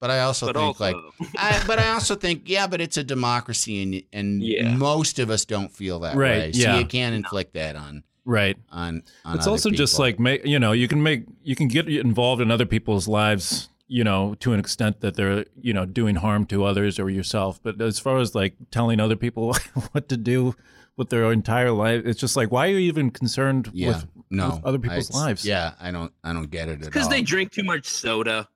but 0.00 0.10
I 0.10 0.20
also 0.20 0.46
But 0.46 0.56
think 0.56 0.80
also, 0.80 0.84
like 0.84 0.96
I, 1.36 1.64
but 1.66 1.78
I 1.80 1.88
also 1.90 2.14
think, 2.14 2.48
yeah, 2.48 2.66
but 2.68 2.80
it's 2.80 2.96
a 2.96 3.02
democracy, 3.04 3.82
and 3.82 4.02
and 4.12 4.42
Yeah. 4.42 4.76
most 4.76 5.18
of 5.18 5.30
us 5.30 5.44
don't 5.44 5.72
feel 5.72 5.98
that 6.00 6.16
Right, 6.16 6.38
way. 6.38 6.52
So 6.52 6.60
yeah. 6.60 6.78
you 6.78 6.84
can't 6.86 7.14
inflict 7.14 7.54
that 7.54 7.74
on 7.74 8.04
Right. 8.24 8.56
on. 8.70 9.02
on 9.24 9.36
it's 9.36 9.46
other 9.46 9.52
also 9.52 9.70
just 9.70 9.98
like 9.98 10.20
make 10.20 10.44
you 10.44 10.58
know 10.58 10.72
you 10.72 10.86
can 10.88 11.02
make 11.02 11.24
you 11.42 11.56
can 11.56 11.66
get 11.68 11.88
involved 11.88 12.40
in 12.42 12.50
other 12.50 12.66
people's 12.66 13.08
lives 13.08 13.68
you 13.88 14.02
know 14.04 14.34
to 14.40 14.52
an 14.52 14.58
extent 14.60 15.00
that 15.00 15.14
they're 15.14 15.44
you 15.60 15.72
know 15.72 15.86
doing 15.86 16.16
harm 16.16 16.44
to 16.46 16.64
others 16.64 16.98
or 16.98 17.08
yourself 17.08 17.60
but 17.62 17.80
as 17.80 18.00
far 18.00 18.18
as 18.18 18.34
like 18.34 18.54
telling 18.72 18.98
other 18.98 19.14
people 19.14 19.54
what 19.92 20.08
to 20.08 20.16
do 20.16 20.56
with 20.96 21.10
their 21.10 21.30
entire 21.32 21.70
life 21.70 22.02
it's 22.06 22.20
just 22.20 22.36
like 22.36 22.50
why 22.50 22.66
are 22.66 22.70
you 22.70 22.78
even 22.78 23.10
concerned 23.10 23.70
yeah, 23.72 23.88
with, 23.88 24.06
no, 24.30 24.50
with 24.50 24.64
other 24.64 24.78
people's 24.78 25.14
I- 25.14 25.26
lives 25.26 25.44
Yeah, 25.44 25.74
I 25.80 25.90
don't, 25.90 26.12
I 26.24 26.32
don't 26.32 26.50
get 26.50 26.68
it 26.68 26.72
at 26.72 26.82
all. 26.84 26.86
because 26.90 27.08
they 27.08 27.22
drink 27.22 27.52
too 27.52 27.64
much 27.64 27.86
soda. 27.86 28.48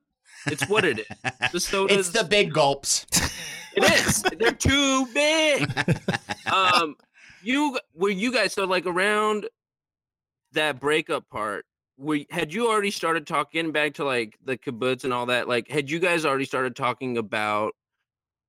It's 0.47 0.67
what 0.69 0.85
it 0.87 1.01
is. 1.01 1.07
The 1.53 1.61
soda. 1.61 1.99
it's 1.99 2.11
the 2.11 2.25
big 2.25 2.53
gulps. 2.53 3.07
It 3.77 3.85
is. 3.85 4.23
They're 4.39 4.53
too 4.53 5.07
big. 5.13 5.71
um, 6.53 6.97
you 7.43 7.79
were 7.95 8.09
you 8.11 8.33
guys 8.33 8.55
so 8.55 8.65
like 8.65 8.87
around 8.87 9.49
that 10.53 10.81
breakup 10.81 11.29
part? 11.29 11.67
Were 11.99 12.21
had 12.31 12.53
you 12.55 12.69
already 12.69 12.91
started 12.91 13.27
talking 13.27 13.71
back 13.71 13.95
to 13.95 14.05
like 14.05 14.39
the 14.45 14.57
kibbutz 14.57 15.05
and 15.05 15.13
all 15.13 15.27
that? 15.27 15.47
Like, 15.47 15.69
had 15.71 15.91
you 15.91 15.99
guys 15.99 16.25
already 16.25 16.47
started 16.47 16.75
talking 16.75 17.19
about? 17.19 17.75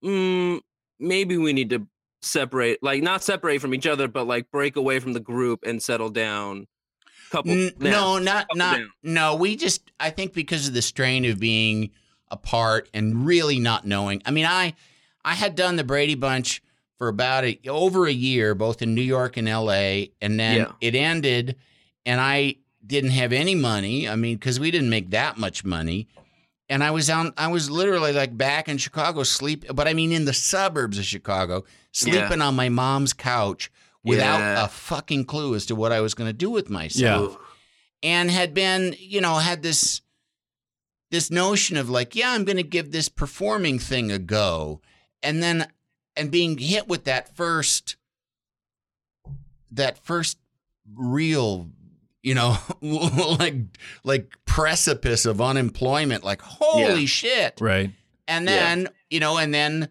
Mm, 0.03 0.61
maybe 0.99 1.37
we 1.37 1.53
need 1.53 1.69
to 1.71 1.85
separate, 2.21 2.81
like 2.81 3.01
not 3.03 3.23
separate 3.23 3.59
from 3.61 3.73
each 3.73 3.87
other, 3.87 4.07
but 4.07 4.25
like 4.27 4.51
break 4.51 4.75
away 4.75 4.99
from 4.99 5.13
the 5.13 5.19
group 5.19 5.63
and 5.65 5.81
settle 5.81 6.09
down. 6.09 6.67
Couple. 7.31 7.51
N- 7.51 7.71
no, 7.79 8.19
not 8.19 8.43
Couple 8.49 8.57
not 8.57 8.77
down. 8.77 8.91
no. 9.03 9.35
We 9.35 9.55
just 9.55 9.89
I 9.99 10.09
think 10.09 10.33
because 10.33 10.67
of 10.67 10.73
the 10.73 10.81
strain 10.81 11.25
of 11.25 11.39
being 11.39 11.91
apart 12.29 12.89
and 12.93 13.25
really 13.25 13.59
not 13.59 13.85
knowing. 13.85 14.21
I 14.25 14.31
mean, 14.31 14.45
I 14.45 14.73
I 15.23 15.35
had 15.35 15.55
done 15.55 15.75
the 15.77 15.83
Brady 15.83 16.15
Bunch 16.15 16.61
for 16.97 17.07
about 17.07 17.45
a, 17.45 17.59
over 17.67 18.05
a 18.05 18.11
year, 18.11 18.53
both 18.53 18.81
in 18.81 18.93
New 18.93 19.01
York 19.01 19.35
and 19.37 19.47
L.A., 19.49 20.11
and 20.21 20.39
then 20.39 20.57
Yeah. 20.57 20.71
it 20.81 20.93
ended, 20.93 21.55
and 22.05 22.21
I 22.21 22.55
didn't 22.85 23.11
have 23.11 23.31
any 23.33 23.55
money. 23.55 24.07
I 24.09 24.15
mean, 24.15 24.35
because 24.35 24.59
we 24.59 24.69
didn't 24.71 24.89
make 24.89 25.09
that 25.11 25.37
much 25.37 25.63
money. 25.65 26.07
And 26.71 26.81
I 26.83 26.91
was 26.91 27.09
on, 27.09 27.33
I 27.37 27.47
was 27.49 27.69
literally 27.69 28.13
like 28.13 28.35
back 28.37 28.69
in 28.69 28.77
Chicago, 28.77 29.23
sleep, 29.23 29.65
but 29.75 29.87
I 29.89 29.93
mean 29.93 30.13
in 30.13 30.23
the 30.23 30.33
suburbs 30.33 30.97
of 30.97 31.03
Chicago, 31.03 31.65
sleeping 31.91 32.41
on 32.41 32.55
my 32.55 32.69
mom's 32.69 33.11
couch 33.11 33.69
without 34.05 34.39
Yeah. 34.39 34.63
a 34.65 34.67
fucking 34.69 35.25
clue 35.25 35.53
as 35.53 35.65
to 35.65 35.75
what 35.75 35.91
I 35.91 35.99
was 35.99 36.13
going 36.13 36.29
to 36.29 36.33
do 36.33 36.49
with 36.49 36.69
yeah. 36.69 36.73
Myself 36.73 37.37
and 38.01 38.31
had 38.31 38.53
been, 38.53 38.95
you 38.97 39.19
know, 39.21 39.35
had 39.35 39.61
this 39.63 40.01
this 41.11 41.29
notion 41.29 41.75
of 41.75 41.89
like, 41.89 42.15
yeah, 42.15 42.31
I'm 42.31 42.45
going 42.45 42.55
to 42.55 42.63
give 42.63 42.91
this 42.93 43.09
performing 43.09 43.77
thing 43.77 44.09
a 44.09 44.17
go, 44.17 44.79
and 45.21 45.43
then 45.43 45.67
and 46.15 46.31
being 46.31 46.57
hit 46.57 46.87
with 46.87 47.03
that 47.03 47.35
first 47.35 47.97
that 49.71 49.97
first 49.97 50.37
real, 50.95 51.69
you 52.23 52.35
know, 52.35 52.57
like 52.81 53.55
like 54.03 54.37
precipice 54.45 55.25
of 55.25 55.41
unemployment, 55.41 56.23
like 56.23 56.41
holy 56.41 57.01
Yeah. 57.01 57.05
shit, 57.05 57.53
right 57.61 57.91
and 58.27 58.45
Yeah. 58.45 58.55
then, 58.55 58.87
you 59.09 59.19
know, 59.19 59.37
and 59.37 59.53
then 59.53 59.89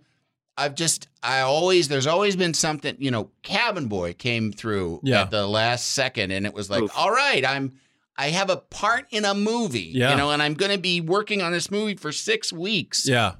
I've 0.57 0.75
just, 0.75 1.09
I 1.23 1.41
always, 1.41 1.89
there's 1.89 2.07
always 2.07 2.37
been 2.37 2.53
something, 2.55 2.95
you 2.99 3.11
know, 3.11 3.31
Cabin 3.43 3.87
Boy 3.89 4.13
came 4.13 4.53
through 4.53 5.01
Yeah. 5.03 5.23
at 5.23 5.31
the 5.31 5.47
last 5.47 5.91
second 5.93 6.31
and 6.33 6.45
it 6.47 6.53
was 6.55 6.69
like, 6.71 6.83
Oof. 6.83 6.93
all 6.97 7.11
right, 7.11 7.45
I'm, 7.47 7.73
I 8.17 8.29
have 8.29 8.51
a 8.51 8.57
part 8.59 9.07
in 9.11 9.25
a 9.25 9.35
movie, 9.35 9.91
Yeah. 9.95 10.11
you 10.11 10.17
know, 10.17 10.31
and 10.31 10.43
I'm 10.43 10.53
going 10.55 10.71
to 10.73 10.79
be 10.79 11.01
working 11.01 11.41
on 11.41 11.53
this 11.53 11.71
movie 11.71 11.95
for 11.97 12.13
six 12.13 12.53
weeks. 12.53 13.09
yeah 13.09 13.33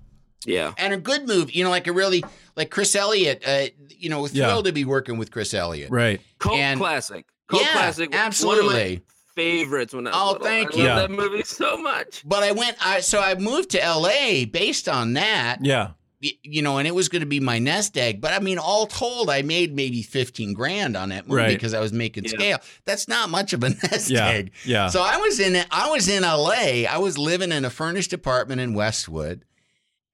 Yeah. 0.47 0.73
And 0.79 0.95
a 0.95 0.97
good 0.97 1.27
movie, 1.29 1.53
you 1.53 1.63
know, 1.65 1.71
like 1.71 1.87
a 1.87 1.93
really, 1.93 2.25
like 2.57 2.71
Chris 2.71 2.95
Elliott, 2.97 3.43
uh, 3.47 3.67
you 3.91 4.09
know, 4.09 4.27
Yeah. 4.27 4.47
thrilled 4.47 4.65
to 4.67 4.73
be 4.73 4.85
working 4.87 5.19
with 5.19 5.31
Chris 5.31 5.53
Elliott. 5.55 5.91
right 5.91 6.21
Cult 6.39 6.57
And- 6.59 6.81
classic. 6.81 7.27
Cult 7.51 7.63
Yeah, 7.63 7.73
classic. 7.73 8.11
One 8.11 8.15
of 8.19 8.21
my 8.21 8.27
absolutely. 8.27 9.03
favorites 9.35 9.93
when 9.95 10.07
I 10.07 10.11
was 10.11 10.19
Oh, 10.21 10.33
little. 10.33 10.47
thank 10.47 10.75
I 10.75 10.77
you. 10.79 10.85
love 10.85 10.97
Yeah. 10.97 11.07
that 11.07 11.11
movie 11.11 11.43
so 11.45 11.77
much. 11.77 12.23
But 12.25 12.43
I 12.43 12.53
went, 12.53 12.77
I, 12.81 13.01
so 13.01 13.21
I 13.21 13.35
moved 13.35 13.71
to 13.71 13.79
LA 13.79 14.45
based 14.45 14.89
on 14.89 15.15
that. 15.15 15.59
yeah 15.63 15.91
y- 16.23 16.33
you 16.43 16.61
know, 16.61 16.77
and 16.77 16.87
it 16.87 16.95
was 16.95 17.09
going 17.09 17.21
to 17.21 17.27
be 17.27 17.41
my 17.41 17.59
nest 17.59 17.97
egg. 17.97 18.21
But 18.21 18.35
I 18.35 18.41
mean, 18.41 18.59
all 18.59 18.87
told, 18.87 19.31
I 19.31 19.41
made 19.41 19.75
maybe 19.75 20.03
15 20.03 20.53
grand 20.53 20.95
on 20.95 21.09
that 21.09 21.27
movie 21.27 21.41
Right. 21.43 21.49
because 21.49 21.73
I 21.73 21.81
was 21.81 21.95
making 21.95 22.25
Yeah. 22.25 22.31
scale. 22.31 22.59
That's 22.85 23.09
not 23.09 23.31
much 23.31 23.55
of 23.55 23.65
a 23.65 23.71
nest 23.91 24.11
yeah 24.11 24.29
egg. 24.29 24.53
yeah 24.67 24.89
So 24.89 25.01
I 25.03 25.17
was 25.17 25.41
in 25.41 25.57
I 25.71 25.89
was 25.89 26.09
in 26.09 26.23
LA. 26.23 26.85
I 26.87 26.99
was 26.99 27.17
living 27.17 27.53
in 27.53 27.65
a 27.65 27.71
furnished 27.71 28.13
apartment 28.13 28.61
in 28.61 28.75
Westwood, 28.75 29.47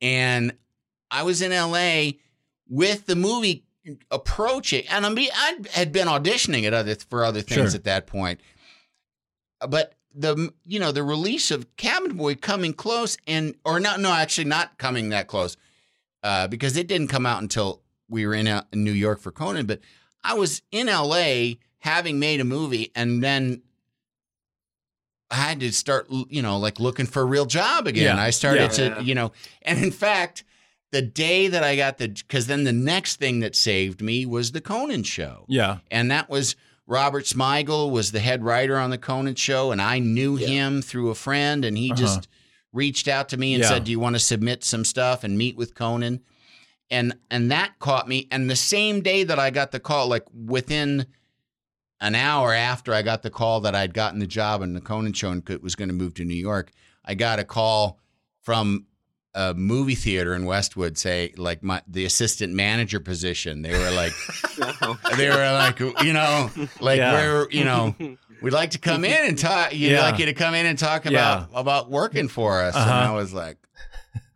and 0.00 0.54
I 1.10 1.24
was 1.24 1.42
in 1.42 1.50
LA 1.52 2.12
with 2.68 3.06
the 3.06 3.16
movie 3.16 3.64
approaching, 4.10 4.84
and 4.88 5.06
I 5.06 5.08
mean, 5.10 5.30
I 5.34 5.58
had 5.72 5.92
been 5.92 6.08
auditioning 6.08 6.64
at 6.64 6.74
other 6.74 6.94
for 6.96 7.24
other 7.24 7.40
things 7.42 7.70
Sure. 7.72 7.76
at 7.78 7.84
that 7.84 8.06
point, 8.06 8.40
but 9.68 9.94
the 10.14 10.52
you 10.64 10.78
know 10.80 10.92
the 10.92 11.02
release 11.02 11.50
of 11.50 11.76
Cabin 11.76 12.16
Boy 12.16 12.34
coming 12.34 12.72
close, 12.72 13.16
and 13.26 13.54
or 13.64 13.78
not 13.80 14.00
no 14.00 14.12
actually 14.12 14.44
not 14.48 14.78
coming 14.78 15.10
that 15.10 15.26
close, 15.28 15.56
uh, 16.22 16.48
because 16.48 16.76
it 16.76 16.86
didn't 16.86 17.08
come 17.08 17.26
out 17.26 17.42
until 17.42 17.82
we 18.08 18.26
were 18.26 18.34
in, 18.34 18.46
uh, 18.48 18.62
in 18.72 18.84
New 18.84 18.92
York 18.92 19.20
for 19.20 19.30
Conan, 19.32 19.66
but 19.66 19.80
I 20.24 20.34
was 20.34 20.62
in 20.70 20.86
LA 20.88 21.54
having 21.78 22.18
made 22.18 22.40
a 22.40 22.44
movie, 22.44 22.90
and 22.94 23.22
then 23.22 23.62
I 25.30 25.34
had 25.36 25.60
to 25.60 25.72
start, 25.72 26.06
you 26.10 26.40
know, 26.40 26.58
like 26.58 26.78
looking 26.78 27.06
for 27.06 27.20
a 27.22 27.24
real 27.24 27.46
job 27.46 27.86
again. 27.88 28.16
Yeah. 28.16 28.22
I 28.22 28.30
started 28.30 28.78
Yeah. 28.78 28.94
to, 28.96 29.02
you 29.02 29.14
know, 29.14 29.32
and 29.62 29.82
in 29.82 29.90
fact, 29.90 30.44
the 30.92 31.02
day 31.02 31.48
that 31.48 31.62
I 31.64 31.76
got 31.76 31.98
the, 31.98 32.08
because 32.08 32.46
then 32.46 32.64
the 32.64 32.72
next 32.72 33.16
thing 33.16 33.40
that 33.40 33.54
saved 33.56 34.00
me 34.00 34.24
was 34.26 34.52
the 34.52 34.60
Conan 34.60 35.02
show. 35.02 35.44
yeah 35.48 35.78
And 35.90 36.10
that 36.10 36.30
was 36.30 36.56
Robert 36.86 37.24
Smigel 37.24 37.90
was 37.90 38.12
the 38.12 38.20
head 38.20 38.44
writer 38.44 38.76
on 38.78 38.90
the 38.90 38.98
Conan 38.98 39.34
show, 39.34 39.72
and 39.72 39.82
I 39.82 39.98
knew 39.98 40.36
him 40.36 40.82
through 40.82 41.10
a 41.10 41.14
friend, 41.16 41.64
and 41.64 41.76
he 41.76 41.90
Uh-huh. 41.90 41.96
just 41.96 42.28
reached 42.72 43.08
out 43.08 43.28
to 43.30 43.36
me 43.36 43.54
and 43.54 43.62
Yeah. 43.62 43.70
said, 43.70 43.84
"Do 43.84 43.90
you 43.90 43.98
want 43.98 44.14
to 44.14 44.20
submit 44.20 44.62
some 44.62 44.84
stuff 44.84 45.24
and 45.24 45.36
meet 45.36 45.56
with 45.56 45.74
Conan?" 45.74 46.20
And 46.88 47.16
and 47.30 47.50
that 47.50 47.80
caught 47.80 48.06
me. 48.06 48.28
And 48.30 48.48
the 48.48 48.54
same 48.54 49.00
day 49.00 49.24
that 49.24 49.38
I 49.40 49.50
got 49.50 49.72
the 49.72 49.80
call, 49.80 50.06
like 50.06 50.24
within 50.32 51.06
an 52.00 52.14
hour 52.14 52.52
after 52.54 52.92
I 52.94 53.02
got 53.02 53.22
the 53.22 53.30
call 53.30 53.60
that 53.62 53.74
I'd 53.74 53.94
gotten 53.94 54.20
the 54.20 54.26
job 54.26 54.62
in 54.62 54.74
the 54.74 54.80
Conan 54.80 55.14
show 55.14 55.30
and 55.30 55.42
was 55.62 55.74
going 55.74 55.88
to 55.88 55.94
move 55.94 56.14
to 56.14 56.24
New 56.24 56.34
York, 56.36 56.70
I 57.04 57.14
got 57.14 57.38
a 57.40 57.44
call 57.44 57.98
from 58.42 58.86
a 59.36 59.52
movie 59.54 59.94
theater 59.94 60.34
in 60.34 60.44
Westwood, 60.46 60.96
say 60.98 61.32
like 61.36 61.62
my 61.62 61.82
the 61.86 62.04
assistant 62.06 62.54
manager 62.54 62.98
position. 63.00 63.62
They 63.62 63.72
were 63.78 63.90
like 63.92 64.12
they 65.16 65.28
were 65.28 65.52
like, 65.52 65.78
you 65.78 66.12
know, 66.12 66.50
like 66.80 66.98
Yeah. 66.98 67.12
we're, 67.12 67.50
you 67.50 67.64
know, 67.64 67.94
we'd 68.42 68.52
like 68.52 68.70
to 68.70 68.78
come 68.78 69.04
in 69.04 69.26
and 69.28 69.38
talk. 69.38 69.72
You'd 69.72 69.92
Yeah. 69.92 70.02
like 70.02 70.18
you 70.18 70.26
to 70.26 70.32
come 70.34 70.54
in 70.54 70.64
and 70.66 70.78
talk 70.78 71.06
about 71.06 71.50
about 71.54 71.90
working 71.90 72.28
for 72.28 72.62
us. 72.62 72.74
And 72.74 72.90
Uh-huh. 72.90 73.12
I 73.12 73.14
was 73.14 73.32
like, 73.34 73.58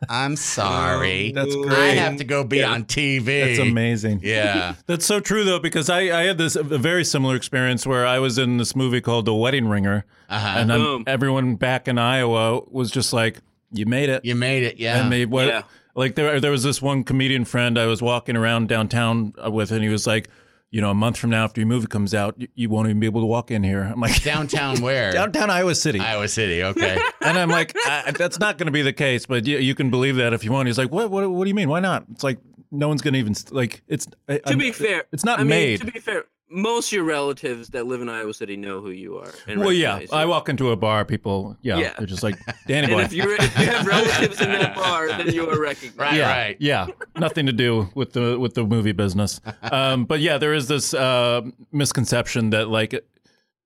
I'm 0.09 0.37
sorry, 0.37 1.33
That's 1.33 1.55
great. 1.55 1.73
I 1.79 1.87
have 1.95 2.17
to 2.17 2.25
go 2.25 2.43
be 2.43 2.63
on 2.65 2.85
TV. 2.85 3.45
that's 3.47 3.59
amazing 3.59 4.21
Yeah, 4.23 4.75
That's 4.87 5.05
so 5.05 5.21
true 5.21 5.45
though, 5.45 5.59
because 5.59 5.91
I, 5.91 6.01
I 6.21 6.23
had 6.25 6.39
this 6.39 6.57
a 6.57 6.63
very 6.63 7.05
similar 7.05 7.37
experience 7.37 7.87
where 7.87 8.07
I 8.07 8.19
was 8.19 8.39
in 8.39 8.57
this 8.57 8.75
movie 8.75 9.01
called 9.03 9.27
The 9.27 9.35
Wedding 9.35 9.69
Ringer, 9.69 10.07
uh-huh. 10.31 10.55
and 10.59 10.71
then 10.71 11.05
everyone 11.07 11.57
back 11.57 11.87
in 11.87 11.99
Iowa 11.99 12.63
was 12.71 12.91
just 12.91 13.13
like, 13.13 13.41
"You 13.73 13.87
made 13.87 14.09
it." 14.09 14.25
you 14.25 14.35
made 14.35 14.63
it. 14.63 14.79
Yeah, 14.79 15.03
And 15.03 15.13
they 15.13 15.27
what? 15.27 15.47
Yeah. 15.47 15.63
Like 15.95 16.15
there, 16.15 16.41
there 16.41 16.53
was 16.53 16.63
this 16.63 16.81
one 16.81 17.03
comedian 17.05 17.45
friend 17.45 17.79
I 17.79 17.87
was 17.87 18.01
walking 18.01 18.37
around 18.37 18.69
downtown 18.69 19.35
uh, 19.45 19.51
with, 19.51 19.73
and 19.73 19.83
he 19.83 19.89
was 19.89 20.07
like, 20.07 20.29
you 20.71 20.81
know, 20.81 20.91
a 20.91 20.95
month 20.95 21.17
from 21.17 21.31
now 21.31 21.43
after 21.43 21.61
your 21.61 21.67
movie 21.67 21.89
comes 21.89 22.15
out, 22.15 22.35
you, 22.41 22.47
you 22.55 22.71
won't 22.71 22.87
even 22.89 23.01
be 23.01 23.07
able 23.07 23.21
to 23.23 23.27
walk 23.27 23.51
in 23.51 23.65
here. 23.65 23.83
I'm 23.83 24.01
like, 24.01 24.23
Downtown 24.23 24.81
where? 24.83 25.11
downtown 25.13 25.51
Iowa 25.51 25.75
City. 25.75 25.99
Iowa 25.99 26.29
City. 26.29 26.63
Okay. 26.63 26.99
And 27.23 27.39
I'm 27.39 27.51
like, 27.51 27.75
I, 27.85 28.13
that's 28.17 28.39
not 28.39 28.57
going 28.57 28.67
to 28.67 28.73
be 28.73 28.81
the 28.81 28.95
case, 28.95 29.27
but 29.27 29.47
you, 29.47 29.59
you 29.59 29.75
can 29.75 29.91
believe 29.91 30.17
that 30.17 30.33
if 30.33 30.43
you 30.43 30.51
want. 30.53 30.69
He's 30.69 30.79
like, 30.79 30.91
what, 30.91 31.11
what, 31.11 31.29
what 31.31 31.45
do 31.45 31.49
you 31.49 31.55
mean? 31.55 31.69
Why 31.69 31.81
not? 31.81 32.05
It's 32.13 32.25
like, 32.25 32.39
no 32.71 32.89
one's 32.89 33.03
going 33.03 33.13
to 33.13 33.21
even, 33.21 33.35
like, 33.51 33.83
it's, 33.89 34.07
To 34.47 34.57
be 34.57 34.73
fair, 34.73 35.05
it's 35.13 35.23
not 35.25 35.39
I 35.39 35.43
mean, 35.43 35.49
made. 35.51 35.81
to 35.81 35.93
be 35.93 35.99
fair, 35.99 36.25
most 36.51 36.89
of 36.89 36.93
your 36.93 37.05
relatives 37.05 37.69
that 37.69 37.87
live 37.87 38.01
in 38.03 38.09
Iowa 38.09 38.35
City 38.35 38.57
know 38.57 38.81
who 38.81 38.91
you 38.91 39.17
are. 39.19 39.33
and 39.47 39.61
well, 39.61 39.73
yeah, 39.73 40.01
you. 40.01 40.09
I 40.13 40.25
walk 40.25 40.49
into 40.49 40.71
a 40.71 40.77
bar, 40.77 41.05
people, 41.05 41.57
yeah, 41.63 41.79
Yeah. 41.79 41.93
they're 41.97 42.07
just 42.07 42.23
like, 42.23 42.37
Danny 42.67 42.87
And 42.87 42.93
boy. 42.97 43.03
if, 43.03 43.13
you're, 43.13 43.33
if 43.35 43.59
you 43.59 43.67
have 43.67 43.87
relatives 43.87 44.41
in 44.41 44.51
that 44.51 44.75
bar, 44.75 45.09
then 45.09 45.33
you 45.33 45.49
are 45.49 45.61
recognized. 45.61 45.99
Right. 45.99 46.57
yeah, 46.61 46.87
yeah, 46.89 46.95
nothing 47.17 47.47
to 47.47 47.53
do 47.53 47.89
with 47.95 48.13
the 48.15 48.39
with 48.39 48.55
the 48.55 48.65
movie 48.65 48.93
business. 48.93 49.41
Um, 49.63 50.05
but 50.07 50.21
yeah, 50.21 50.39
there 50.39 50.53
is 50.53 50.67
this 50.69 50.93
uh, 50.93 51.43
misconception 51.73 52.51
that 52.51 52.69
like, 52.69 52.95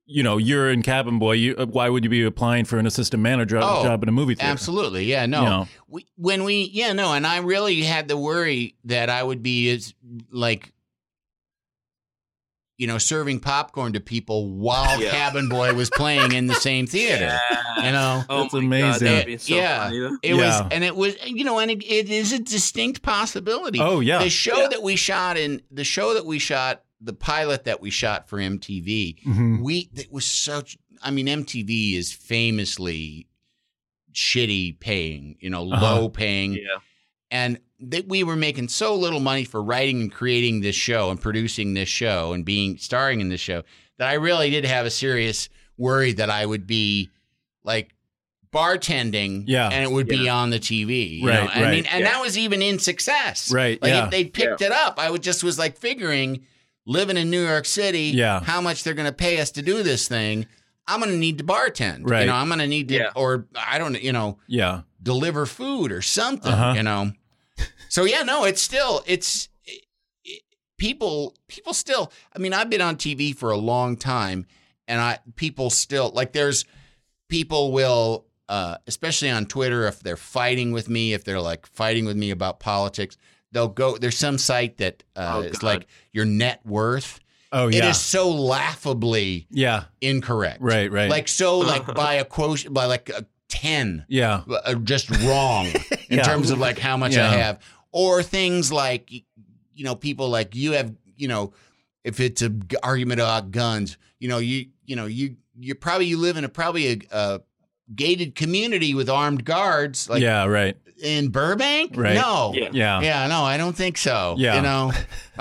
you 0.07 0.23
know, 0.23 0.37
you're 0.37 0.69
in 0.71 0.83
Cabin 0.83 1.19
Boy. 1.19 1.33
You, 1.33 1.57
uh, 1.57 1.65
why 1.65 1.89
would 1.89 2.05
you 2.05 2.11
be 2.11 2.23
applying 2.23 2.67
for 2.67 2.79
an 2.79 2.87
assistant 2.87 3.23
manager 3.23 3.59
Oh, 3.63 3.83
job 3.83 4.03
in 4.03 4.09
a 4.11 4.13
movie 4.13 4.35
theater? 4.35 4.51
Absolutely. 4.53 5.05
Yeah. 5.07 5.25
No. 5.25 5.43
You 5.43 5.49
know. 5.49 5.69
We, 5.89 6.07
when 6.17 6.45
we, 6.45 6.69
yeah, 6.75 6.93
no. 6.93 7.15
And 7.15 7.27
I 7.27 7.39
really 7.39 7.81
had 7.81 8.09
the 8.09 8.19
worry 8.19 8.75
that 8.85 9.09
I 9.09 9.23
would 9.23 9.43
be 9.43 9.71
as 9.71 9.95
like, 10.31 10.74
you 12.77 12.87
know, 12.89 12.99
serving 12.99 13.39
popcorn 13.41 13.93
to 13.93 14.01
people 14.01 14.51
while 14.51 15.01
Yeah. 15.01 15.11
Cabin 15.11 15.49
Boy 15.49 15.75
was 15.75 15.91
playing 15.91 16.33
in 16.33 16.47
the 16.49 16.55
same 16.55 16.87
theater. 16.87 17.39
You 17.77 17.93
know. 17.93 18.25
Oh 18.29 18.43
That's 18.43 18.55
my 18.55 18.61
God, 18.61 18.67
amazing. 18.67 19.07
that'd 19.07 19.41
so 19.41 19.55
yeah, 19.55 19.85
funny, 19.85 19.99
it 20.23 20.35
Yeah. 20.35 20.63
was, 20.63 20.73
and 20.73 20.83
it 20.85 20.97
was, 20.97 21.17
you 21.27 21.45
know, 21.45 21.59
and 21.61 21.71
it, 21.71 21.85
it 21.85 22.09
is 22.11 22.33
a 22.33 22.39
distinct 22.41 23.03
possibility. 23.03 23.79
Oh 23.81 24.01
yeah, 24.01 24.19
the 24.23 24.31
show 24.31 24.63
Yeah. 24.63 24.69
that 24.69 24.83
we 24.83 24.97
shot 24.97 25.37
in 25.37 25.63
the 25.71 25.85
show 25.85 26.15
that 26.15 26.27
we 26.27 26.39
shot, 26.39 26.83
the 27.01 27.13
pilot 27.13 27.65
that 27.65 27.81
we 27.81 27.91
shot 27.91 28.29
for 28.29 28.39
MTV, 28.41 29.19
Mhm. 29.25 29.63
we 29.63 29.91
it 29.95 30.13
was 30.13 30.27
such. 30.27 30.77
I 31.03 31.11
mean, 31.11 31.27
MTV 31.29 31.95
is 31.97 32.13
famously 32.13 33.29
shitty 34.13 34.79
paying, 34.81 35.37
you 35.41 35.51
know, 35.51 35.71
Uh-huh. 35.71 35.83
low 36.01 36.09
paying, 36.09 36.55
Yeah. 36.55 36.79
and 37.31 37.59
that 37.81 38.07
we 38.09 38.23
were 38.25 38.37
making 38.37 38.69
so 38.69 38.95
little 38.95 39.21
money 39.21 39.45
for 39.45 39.63
writing 39.63 40.01
and 40.03 40.13
creating 40.13 40.61
this 40.61 40.77
show 40.77 41.11
and 41.11 41.21
producing 41.21 41.75
this 41.75 41.89
show 41.89 42.33
and 42.33 42.45
being 42.45 42.79
starring 42.79 43.21
in 43.21 43.29
this 43.29 43.41
show 43.41 43.63
that 43.99 44.09
I 44.09 44.15
really 44.15 44.51
did 44.51 44.65
have 44.65 44.87
a 44.87 44.91
serious 44.91 45.49
worry 45.77 46.13
that 46.13 46.31
I 46.31 46.47
would 46.47 46.67
be 46.67 47.11
like 47.65 47.95
bartending 48.53 49.45
Yeah. 49.47 49.69
and 49.69 49.83
it 49.83 49.91
would 49.91 50.07
be 50.07 50.29
on 50.29 50.51
the 50.51 50.59
TV. 50.61 51.19
You 51.21 51.29
Right, 51.29 51.45
know? 51.45 51.51
I 51.53 51.63
right. 51.63 51.71
mean, 51.75 51.87
and 51.87 52.05
Yeah. 52.05 52.13
that 52.13 52.23
was 52.23 52.39
even 52.39 52.63
in 52.63 52.79
success. 52.79 53.51
Right, 53.51 53.81
Like 53.83 53.91
yeah. 53.91 54.05
if 54.05 54.11
they 54.11 54.25
picked 54.25 54.63
it 54.63 54.71
up, 54.73 54.99
I 54.99 55.11
would 55.11 55.23
just 55.23 55.43
was 55.43 55.59
like 55.59 55.77
figuring 55.77 56.45
living 56.87 57.17
in 57.17 57.31
New 57.31 57.45
York 57.45 57.67
City, 57.67 58.13
Yeah. 58.15 58.41
how 58.45 58.61
much 58.61 58.85
they're 58.85 58.95
gonna 58.95 59.13
pay 59.13 59.41
us 59.41 59.51
to 59.53 59.63
do 59.63 59.83
this 59.83 60.07
thing. 60.07 60.47
I'm 60.87 61.01
gonna 61.01 61.17
need 61.17 61.39
to 61.39 61.45
bartend. 61.45 62.03
Right. 62.09 62.21
You 62.21 62.27
know, 62.27 62.35
I'm 62.35 62.49
gonna 62.49 62.67
need 62.67 62.89
to 62.89 62.95
Yeah. 62.95 63.11
or 63.17 63.47
I 63.57 63.79
don't 63.79 63.93
know, 63.95 63.99
you 63.99 64.13
know, 64.13 64.39
yeah, 64.47 64.83
deliver 65.03 65.47
food 65.47 65.91
or 65.91 66.03
something, 66.03 66.53
Uh-huh. 66.53 66.75
you 66.77 66.83
know. 66.83 67.13
So 67.95 68.03
yeah, 68.03 68.23
no, 68.25 68.43
it's 68.43 68.61
still 68.61 69.05
it's 69.07 69.49
it, 69.65 69.85
it- 70.25 70.43
people 70.79 71.37
people 71.47 71.73
still. 71.73 72.11
I 72.35 72.41
mean, 72.41 72.53
I've 72.53 72.69
been 72.69 72.81
on 72.81 72.97
TV 72.97 73.33
for 73.37 73.53
a 73.53 73.57
long 73.57 73.97
time, 73.97 74.47
and 74.89 75.01
I 75.01 75.19
people 75.37 75.71
still 75.71 76.11
like 76.13 76.33
there's 76.33 76.65
people 77.29 77.71
will 77.71 78.25
uh, 78.49 78.79
especially 78.89 79.31
on 79.31 79.47
Twitter 79.47 79.87
if 79.87 80.01
they're 80.01 80.17
fighting 80.17 80.73
with 80.73 80.89
me 80.89 81.13
if 81.13 81.23
they're 81.23 81.41
like 81.41 81.67
fighting 81.67 82.05
with 82.05 82.17
me 82.17 82.33
about 82.33 82.59
politics. 82.59 83.17
They'll 83.53 83.69
go. 83.69 83.97
There's 83.97 84.19
some 84.19 84.39
site 84.39 84.79
that 84.79 85.05
uh, 85.15 85.35
Oh, 85.37 85.41
is 85.43 85.63
like 85.63 85.87
your 86.13 86.25
net 86.25 86.67
worth. 86.67 87.21
oh 87.53 87.69
yeah, 87.69 87.79
It 87.79 87.85
is 87.91 88.01
so 88.01 88.29
laughably 88.29 89.47
yeah, 89.53 89.85
incorrect. 90.01 90.59
right, 90.61 90.91
right, 90.91 91.09
Like 91.09 91.29
so, 91.29 91.59
like 91.61 91.87
by 91.95 92.15
a 92.15 92.25
quotient, 92.25 92.75
by 92.75 92.87
like 92.87 93.09
a 93.11 93.25
ten 93.49 94.05
yeah, 94.09 94.43
uh, 94.65 94.75
just 94.75 95.09
wrong 95.23 95.67
in 96.09 96.19
Yeah. 96.19 96.25
terms 96.25 96.51
of 96.51 96.59
like 96.59 96.77
how 96.81 96.97
much 96.97 97.15
Yeah. 97.15 97.31
I 97.31 97.37
have, 97.37 97.61
or 97.95 98.25
things 98.25 98.73
like 98.73 99.09
you 99.13 99.85
know 99.85 99.95
people 99.95 100.29
like 100.29 100.55
you 100.57 100.73
have 100.73 100.93
you 101.17 101.29
know 101.29 101.53
if 102.03 102.19
it's 102.19 102.43
a 102.43 102.49
g- 102.51 102.77
argument 102.83 103.21
about 103.21 103.53
guns, 103.53 103.97
you 104.19 104.29
know 104.29 104.39
you 104.39 104.67
you 104.85 104.97
know 104.97 105.07
you 105.07 105.37
you 105.59 105.75
probably 105.77 106.07
you 106.07 106.19
live 106.19 106.37
in 106.37 106.43
a 106.45 106.49
probably 106.49 106.89
a, 106.93 106.99
a 107.13 107.41
gated 107.95 108.35
community 108.35 108.95
with 108.95 109.09
armed 109.09 109.45
guards 109.45 110.09
like 110.09 110.21
yeah, 110.21 110.45
right, 110.45 110.77
in 111.03 111.29
Burbank. 111.29 111.93
Right. 111.97 112.15
No. 112.15 112.53
Yeah. 112.55 112.71
yeah, 112.73 113.01
Yeah, 113.01 113.27
no, 113.29 113.43
I 113.45 113.57
don't 113.57 113.77
think 113.77 113.97
so. 113.97 114.35
Yeah. 114.39 114.57
you 114.57 114.63
know, 114.63 114.91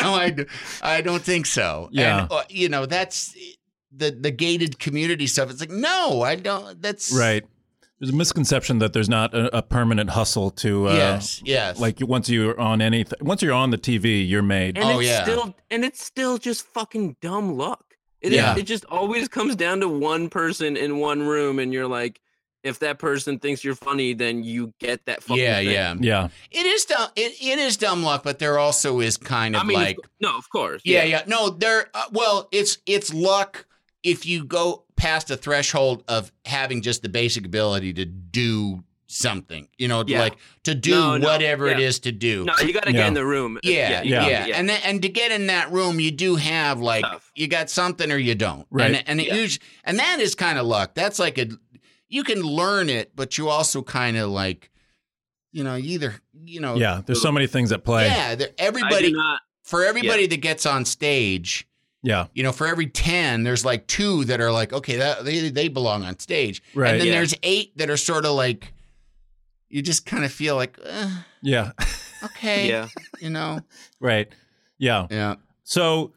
no, 0.00 0.14
I, 0.14 0.30
d- 0.30 0.44
I 0.82 1.00
don't 1.00 1.22
think 1.22 1.46
so. 1.46 1.88
Yeah. 1.90 2.22
and, 2.22 2.32
uh, 2.32 2.44
you 2.48 2.68
know 2.68 2.86
that's 2.86 3.34
the 3.90 4.10
the 4.12 4.30
gated 4.30 4.78
community 4.78 5.26
stuff. 5.26 5.50
It's 5.50 5.60
like 5.60 5.70
no, 5.70 6.22
I 6.22 6.36
don't. 6.36 6.80
That's 6.80 7.12
right. 7.12 7.44
There's 8.02 8.12
a 8.12 8.16
misconception 8.16 8.80
that 8.80 8.92
there's 8.94 9.08
not 9.08 9.32
a, 9.32 9.58
a 9.58 9.62
permanent 9.62 10.10
hustle 10.10 10.50
to, 10.50 10.88
uh, 10.88 10.94
yes, 10.94 11.40
yes. 11.44 11.78
like 11.78 11.98
once 12.00 12.28
you're 12.28 12.58
on 12.58 12.82
anything, 12.82 13.16
once 13.22 13.42
you're 13.42 13.54
on 13.54 13.70
the 13.70 13.78
TV, 13.78 14.28
you're 14.28 14.42
made. 14.42 14.76
And 14.76 14.84
Oh, 14.84 14.98
it's 14.98 15.08
yeah. 15.08 15.22
still 15.22 15.54
and 15.70 15.84
it's 15.84 16.04
still 16.04 16.36
just 16.36 16.66
fucking 16.66 17.14
dumb 17.20 17.56
luck. 17.56 17.94
It 18.20 18.32
Yeah. 18.32 18.56
it 18.56 18.62
just 18.64 18.84
always 18.86 19.28
comes 19.28 19.54
down 19.54 19.78
to 19.82 19.88
one 19.88 20.28
person 20.30 20.76
in 20.76 20.98
one 20.98 21.22
room 21.22 21.60
and 21.60 21.72
you're 21.72 21.86
like 21.86 22.20
if 22.64 22.80
that 22.80 22.98
person 22.98 23.38
thinks 23.38 23.62
you're 23.62 23.76
funny 23.76 24.14
then 24.14 24.42
you 24.42 24.72
get 24.80 25.04
that 25.06 25.22
fucking 25.22 25.40
yeah, 25.40 25.58
thing. 25.58 25.70
yeah. 25.70 25.94
yeah, 26.00 26.28
It 26.50 26.66
is 26.66 26.84
dumb. 26.86 27.08
It, 27.14 27.34
it 27.40 27.58
is 27.60 27.76
dumb 27.76 28.02
luck, 28.02 28.24
but 28.24 28.40
there 28.40 28.58
also 28.58 28.98
is 28.98 29.16
kind 29.16 29.54
of 29.54 29.62
I 29.62 29.64
mean 29.64 29.78
like 29.78 29.98
no, 30.20 30.36
of 30.36 30.50
course. 30.50 30.82
yeah, 30.84 31.04
yeah. 31.04 31.22
No, 31.28 31.50
there. 31.50 31.88
Uh, 31.94 32.02
well, 32.10 32.48
it's 32.50 32.78
it's 32.84 33.14
luck 33.14 33.64
if 34.02 34.26
you 34.26 34.44
go 34.44 34.84
past 34.96 35.30
a 35.30 35.36
threshold 35.36 36.04
of 36.08 36.32
having 36.44 36.82
just 36.82 37.02
the 37.02 37.08
basic 37.08 37.44
ability 37.46 37.92
to 37.94 38.04
do 38.04 38.82
something. 39.06 39.68
You 39.76 39.88
know, 39.88 40.02
Yeah. 40.06 40.20
like 40.20 40.36
to 40.64 40.74
do 40.74 40.92
No, 40.92 41.16
no, 41.18 41.28
whatever 41.28 41.68
it 41.68 41.78
yeah. 41.78 41.86
is 41.86 41.98
to 42.00 42.12
do. 42.12 42.44
No, 42.44 42.54
you 42.64 42.72
got 42.72 42.84
to 42.84 42.92
Yeah. 42.92 43.00
get 43.00 43.08
in 43.08 43.14
the 43.14 43.26
room. 43.26 43.58
Yeah, 43.62 44.02
you 44.02 44.10
yeah, 44.14 44.40
gotta- 44.40 44.56
And 44.56 44.68
then, 44.70 44.80
and 44.84 45.02
to 45.02 45.08
get 45.10 45.30
in 45.32 45.48
that 45.48 45.70
room, 45.70 46.00
you 46.00 46.10
do 46.10 46.36
have 46.36 46.80
like 46.80 47.04
Tough. 47.04 47.30
you 47.34 47.46
got 47.46 47.68
something 47.68 48.10
or 48.10 48.16
you 48.16 48.34
don't. 48.34 48.66
Right. 48.70 48.94
And, 48.94 49.04
and 49.08 49.20
it 49.20 49.26
Yeah. 49.26 49.34
usu- 49.34 49.58
and 49.84 49.98
that 49.98 50.18
is 50.20 50.34
kind 50.34 50.58
of 50.58 50.66
luck. 50.66 50.94
That's 50.94 51.18
like 51.18 51.36
a 51.38 51.48
you 52.08 52.24
can 52.24 52.42
learn 52.42 52.88
it, 52.90 53.14
but 53.14 53.36
you 53.38 53.48
also 53.48 53.82
kind 53.82 54.16
of 54.16 54.30
like 54.30 54.70
you 55.52 55.62
know, 55.62 55.76
either 55.76 56.14
you 56.46 56.60
know, 56.60 56.76
yeah. 56.76 57.02
There's 57.04 57.20
so 57.20 57.30
many 57.32 57.46
things 57.46 57.70
at 57.72 57.84
play. 57.84 58.06
yeah. 58.06 58.34
Everybody 58.56 59.12
not 59.12 59.40
for 59.62 59.84
everybody 59.84 60.26
that 60.26 60.40
gets 60.40 60.64
on 60.64 60.86
stage, 60.86 61.66
yeah, 62.02 62.26
you 62.34 62.42
know, 62.42 62.52
for 62.52 62.66
every 62.66 62.86
ten, 62.86 63.42
there's 63.44 63.64
like 63.64 63.86
two 63.86 64.24
that 64.26 64.40
are 64.40 64.50
like, 64.52 64.72
okay, 64.72 64.96
that 64.96 65.24
they 65.24 65.48
they 65.50 65.68
belong 65.68 66.02
on 66.04 66.18
stage, 66.18 66.62
Right. 66.74 66.92
And 66.92 67.00
then 67.00 67.06
Yeah. 67.08 67.14
there's 67.14 67.34
eight 67.42 67.76
that 67.78 67.88
are 67.90 67.96
sort 67.96 68.24
of 68.24 68.32
like, 68.34 68.72
you 69.68 69.82
just 69.82 70.04
kind 70.06 70.24
of 70.24 70.32
feel 70.32 70.56
like, 70.56 70.78
uh, 70.84 71.08
yeah, 71.42 71.72
okay, 72.24 72.68
Yeah. 72.68 72.88
you 73.20 73.30
know, 73.30 73.60
right, 74.00 74.28
yeah. 74.78 75.06
yeah. 75.10 75.36
So, 75.64 76.12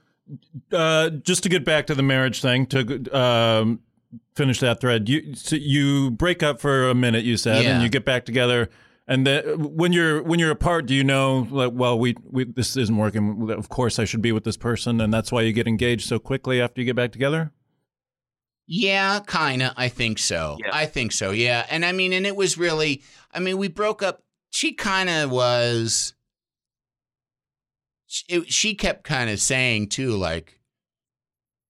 uh, 0.71 1.09
just 1.11 1.43
to 1.43 1.49
get 1.49 1.63
back 1.63 1.87
to 1.87 1.95
the 1.95 2.01
marriage 2.03 2.41
thing, 2.41 2.65
to 2.67 3.15
um, 3.17 3.79
finish 4.35 4.59
that 4.59 4.81
thread, 4.81 5.07
you 5.07 5.35
so 5.35 5.55
you 5.55 6.09
break 6.11 6.41
up 6.41 6.59
for 6.59 6.89
a 6.89 6.95
minute, 6.95 7.23
you 7.25 7.37
said, 7.37 7.63
Yeah. 7.63 7.75
and 7.75 7.83
you 7.83 7.89
get 7.89 8.05
back 8.05 8.25
together. 8.25 8.69
And 9.07 9.25
then 9.27 9.43
when 9.75 9.93
you're 9.93 10.23
when 10.23 10.39
you're 10.39 10.49
apart, 10.51 10.87
do 10.87 10.95
you 10.95 11.03
know 11.03 11.47
like, 11.51 11.71
well, 11.73 11.97
we, 11.99 12.15
we 12.29 12.43
this 12.45 12.75
isn't 12.75 12.97
working. 12.97 13.51
Of 13.51 13.69
course, 13.69 13.99
I 13.99 14.05
should 14.05 14.21
be 14.23 14.31
with 14.31 14.43
this 14.45 14.57
person, 14.57 14.99
and 14.99 15.13
that's 15.13 15.31
why 15.31 15.41
you 15.41 15.53
get 15.53 15.67
engaged 15.67 16.07
so 16.07 16.17
quickly 16.17 16.59
after 16.59 16.81
you 16.81 16.85
get 16.85 16.95
back 16.95 17.11
together. 17.11 17.51
Yeah, 18.67 19.19
kind 19.27 19.61
of. 19.61 19.73
I 19.77 19.89
think 19.89 20.17
so. 20.17 20.57
Yeah. 20.59 20.71
I 20.73 20.87
think 20.87 21.11
so. 21.11 21.29
Yeah. 21.29 21.67
And 21.69 21.85
I 21.85 21.91
mean, 21.91 22.13
and 22.13 22.25
it 22.25 22.35
was 22.35 22.57
really, 22.57 23.03
I 23.31 23.39
mean, 23.39 23.59
we 23.59 23.67
broke 23.67 24.01
up. 24.01 24.23
She 24.49 24.73
kind 24.73 25.07
of 25.07 25.29
was, 25.29 26.15
it- 28.27 28.51
she 28.51 28.73
kept 28.73 29.03
kind 29.03 29.29
of 29.29 29.39
saying 29.39 29.89
too, 29.89 30.15
like, 30.15 30.59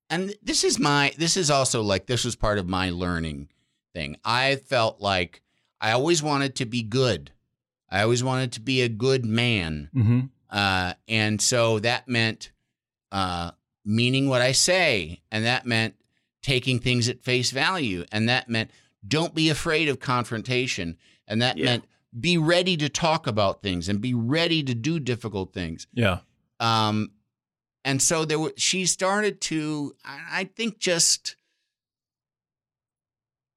and 0.10 0.34
this 0.42 0.64
is 0.64 0.80
my, 0.80 1.12
this 1.18 1.36
is 1.36 1.52
also 1.52 1.82
like, 1.82 2.06
this 2.06 2.24
was 2.24 2.38
part 2.38 2.60
of 2.60 2.68
my 2.70 2.92
learning 2.92 3.50
thing. 3.94 4.16
I 4.24 4.56
felt 4.56 5.02
like 5.02 5.42
I 5.82 5.92
always 5.92 6.24
wanted 6.24 6.56
to 6.56 6.66
be 6.66 6.82
good. 6.84 7.32
I 7.90 8.02
always 8.02 8.24
wanted 8.24 8.52
to 8.54 8.62
be 8.62 8.82
a 8.82 8.90
good 8.90 9.26
man. 9.26 9.90
Mm-hmm. 9.96 10.20
Uh, 10.50 10.94
and 11.08 11.42
so 11.42 11.80
that 11.80 12.08
meant 12.08 12.52
uh, 13.12 13.52
meaning 13.84 14.28
what 14.30 14.42
I 14.42 14.52
say. 14.54 15.22
And 15.32 15.46
that 15.46 15.66
meant 15.66 15.96
taking 16.42 16.80
things 16.80 17.10
at 17.10 17.24
face 17.24 17.52
value. 17.52 18.06
And 18.12 18.30
that 18.30 18.50
meant 18.50 18.72
don't 19.08 19.36
be 19.36 19.50
afraid 19.50 19.88
of 19.90 20.00
confrontation. 20.00 20.98
And 21.28 21.42
that 21.42 21.58
Yeah. 21.58 21.66
meant 21.66 21.86
be 22.18 22.38
ready 22.38 22.78
to 22.78 22.88
talk 22.88 23.28
about 23.28 23.62
things 23.62 23.90
and 23.90 24.00
be 24.00 24.14
ready 24.14 24.64
to 24.64 24.74
do 24.74 25.00
difficult 25.00 25.54
things. 25.54 25.86
Yeah. 25.94 26.20
Um, 26.60 27.12
and 27.84 28.02
so 28.02 28.24
there 28.26 28.40
were, 28.40 28.54
she 28.58 28.86
started 28.86 29.42
to, 29.42 29.94
I, 30.06 30.20
I 30.32 30.44
think 30.46 30.80
just, 30.80 31.36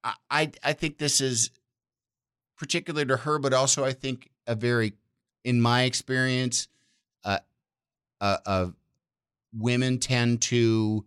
I, 0.02 0.14
I, 0.30 0.50
I 0.62 0.72
think 0.72 0.98
this 0.98 1.20
is 1.20 1.50
particular 2.58 3.04
to 3.06 3.16
her, 3.18 3.38
but 3.38 3.54
also 3.54 3.84
I 3.84 3.92
think 3.92 4.30
a 4.46 4.54
very, 4.54 4.92
in 5.44 5.60
my 5.60 5.84
experience, 5.84 6.68
uh, 7.24 7.38
a, 8.20 8.38
a, 8.44 8.72
women 9.54 9.98
tend 9.98 10.42
to 10.42 11.06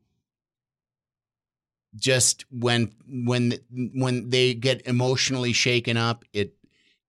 just 1.95 2.45
when 2.49 2.93
when 3.07 3.53
when 3.93 4.29
they 4.29 4.53
get 4.53 4.87
emotionally 4.87 5.53
shaken 5.53 5.97
up, 5.97 6.23
it 6.33 6.55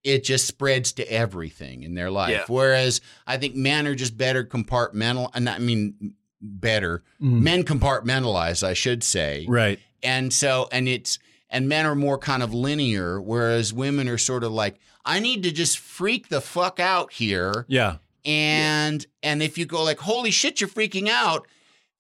it 0.03 0.25
just 0.25 0.47
spreads 0.47 0.93
to 0.95 1.11
everything 1.11 1.85
in 1.85 1.95
their 1.95 2.11
life. 2.11 2.31
Yeah. 2.31 2.45
Whereas 2.49 3.01
I 3.27 3.37
think 3.37 3.55
men 3.55 3.87
are 3.87 3.95
just 3.95 4.17
better 4.19 4.45
compartmental, 4.45 5.31
and 5.35 5.49
I 5.49 5.59
mean 5.59 6.15
better 6.41 7.05
Mm. 7.21 7.41
men 7.43 7.63
compartmentalize, 7.63 8.67
I 8.67 8.75
should 8.75 9.05
say 9.05 9.47
Right. 9.49 9.79
and 10.03 10.33
so 10.33 10.69
and 10.73 10.89
it's 10.89 11.21
and 11.53 11.69
men 11.69 11.87
are 11.87 11.95
more 11.95 12.19
kind 12.19 12.43
of 12.43 12.53
linear 12.53 13.21
whereas 13.21 13.73
women 13.73 14.09
are 14.09 14.19
sort 14.19 14.43
of 14.43 14.51
like 14.51 14.81
i 15.05 15.21
need 15.21 15.45
to 15.45 15.53
just 15.53 15.79
freak 15.79 16.29
the 16.29 16.41
fuck 16.41 16.81
out 16.81 17.13
here 17.13 17.65
Yeah. 17.69 17.99
and 18.25 19.07
and 19.23 19.43
if 19.43 19.57
you 19.59 19.67
go 19.67 19.83
like 19.85 19.99
holy 20.01 20.31
shit 20.33 20.61
you're 20.61 20.69
freaking 20.71 21.09
out 21.09 21.47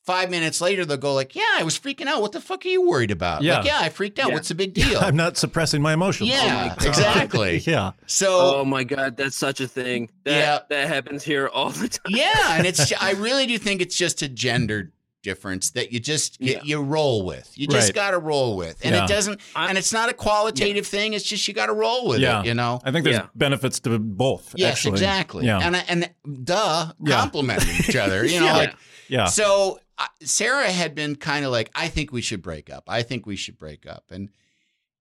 five 0.04 0.30
minutes 0.30 0.60
later 0.60 0.84
they'll 0.84 0.96
go 0.96 1.14
like 1.14 1.36
yeah 1.36 1.44
i 1.58 1.62
was 1.62 1.78
freaking 1.78 2.06
out 2.06 2.20
what 2.22 2.32
the 2.32 2.40
fuck 2.40 2.64
are 2.64 2.68
you 2.68 2.82
worried 2.88 3.10
about 3.12 3.42
Yeah. 3.42 3.58
like 3.58 3.66
yeah 3.66 3.78
i 3.80 3.88
freaked 3.88 4.18
out 4.18 4.28
Yeah. 4.28 4.34
what's 4.34 4.48
the 4.48 4.54
big 4.56 4.74
deal 4.74 4.98
I'm 5.00 5.14
not 5.16 5.36
suppressing 5.36 5.80
my 5.80 5.92
emotions. 5.92 6.28
yeah 6.30 6.70
oh 6.72 6.74
God. 6.76 6.88
exactly 6.88 7.58
yeah. 7.66 7.92
so 8.06 8.56
Oh 8.56 8.64
my 8.64 8.82
god, 8.84 9.16
that's 9.16 9.36
such 9.36 9.60
a 9.60 9.68
thing. 9.68 10.10
That 10.24 10.30
Yeah. 10.38 10.58
that 10.70 10.88
happens 10.88 11.22
here 11.22 11.46
all 11.46 11.70
the 11.70 11.88
time. 11.98 12.00
yeah 12.08 12.56
and 12.56 12.66
it's 12.66 12.92
i 13.00 13.12
really 13.12 13.46
do 13.46 13.58
think 13.58 13.80
it's 13.80 13.96
just 13.96 14.22
a 14.22 14.28
gender 14.28 14.90
difference 15.22 15.70
that 15.70 15.92
you 15.92 16.00
just 16.00 16.40
you, 16.40 16.52
Yeah. 16.54 16.60
you 16.64 16.82
roll 16.82 17.24
with 17.24 17.52
you 17.56 17.66
just 17.66 17.88
Right. 17.88 17.94
got 17.94 18.10
to 18.10 18.18
roll 18.18 18.56
with 18.56 18.84
and 18.84 18.94
Yeah. 18.94 19.04
it 19.04 19.08
doesn't 19.08 19.40
I- 19.54 19.68
and 19.68 19.78
it's 19.78 19.92
not 19.92 20.08
a 20.08 20.12
qualitative 20.12 20.86
thing 20.86 21.12
it's 21.14 21.24
just 21.24 21.46
you 21.46 21.54
got 21.54 21.66
to 21.66 21.72
roll 21.72 22.08
with 22.08 22.20
Yeah. 22.20 22.40
it 22.40 22.46
you 22.46 22.54
know 22.54 22.80
I 22.84 22.90
think 22.90 23.04
there's 23.04 23.16
Yeah. 23.16 23.26
benefits 23.34 23.80
to 23.80 23.98
both. 23.98 24.54
yes 24.56 24.72
actually. 24.78 24.92
exactly 24.92 25.46
Yeah. 25.46 25.58
and 25.60 25.76
and 25.88 26.10
duh 26.44 26.92
Yeah. 27.04 27.20
complementing 27.20 27.74
each 27.88 27.96
other 27.96 28.24
you 28.26 28.40
know 28.40 28.46
Yeah. 28.46 28.56
like 28.56 28.74
yeah. 29.08 29.26
so 29.26 29.78
uh, 29.98 30.06
sarah 30.22 30.70
had 30.70 30.94
been 30.94 31.14
kind 31.16 31.44
of 31.44 31.52
like 31.52 31.70
i 31.74 31.86
think 31.88 32.12
we 32.12 32.20
should 32.22 32.42
break 32.42 32.68
up 32.70 32.84
i 32.88 33.02
think 33.02 33.24
we 33.26 33.36
should 33.36 33.56
break 33.58 33.86
up 33.86 34.04
and 34.10 34.28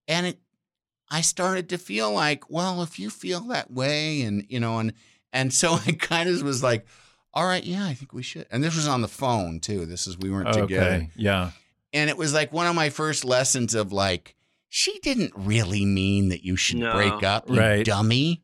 and 0.06 0.26
it 0.26 0.38
i 1.10 1.20
started 1.20 1.68
to 1.70 1.78
feel 1.78 2.12
like 2.12 2.48
well 2.48 2.82
if 2.82 2.98
you 2.98 3.10
feel 3.10 3.40
that 3.40 3.70
way 3.70 4.22
and 4.22 4.44
you 4.48 4.60
know 4.60 4.78
and 4.78 4.92
and 5.32 5.52
so 5.52 5.74
i 5.86 5.92
kind 5.92 6.28
of 6.28 6.40
was 6.42 6.62
like 6.62 6.86
all 7.34 7.46
right 7.46 7.64
yeah 7.64 7.84
i 7.86 7.94
think 7.94 8.12
we 8.12 8.22
should 8.22 8.46
and 8.50 8.62
this 8.62 8.76
was 8.76 8.86
on 8.88 9.00
the 9.02 9.08
phone 9.08 9.58
too 9.60 9.86
this 9.86 10.06
is 10.06 10.18
we 10.18 10.30
weren't 10.30 10.52
together 10.52 10.86
Okay. 10.96 11.10
Yeah. 11.16 11.50
and 11.92 12.10
it 12.10 12.16
was 12.16 12.32
like 12.34 12.52
one 12.52 12.66
of 12.66 12.74
my 12.74 12.90
first 12.90 13.24
lessons 13.24 13.74
of 13.74 13.92
like 13.92 14.34
she 14.68 14.98
didn't 15.00 15.32
really 15.36 15.84
mean 15.84 16.28
that 16.30 16.44
you 16.44 16.56
should 16.56 16.78
No. 16.78 16.92
break 16.92 17.22
up 17.22 17.48
you 17.48 17.58
Right. 17.58 17.84
dummy 17.84 18.42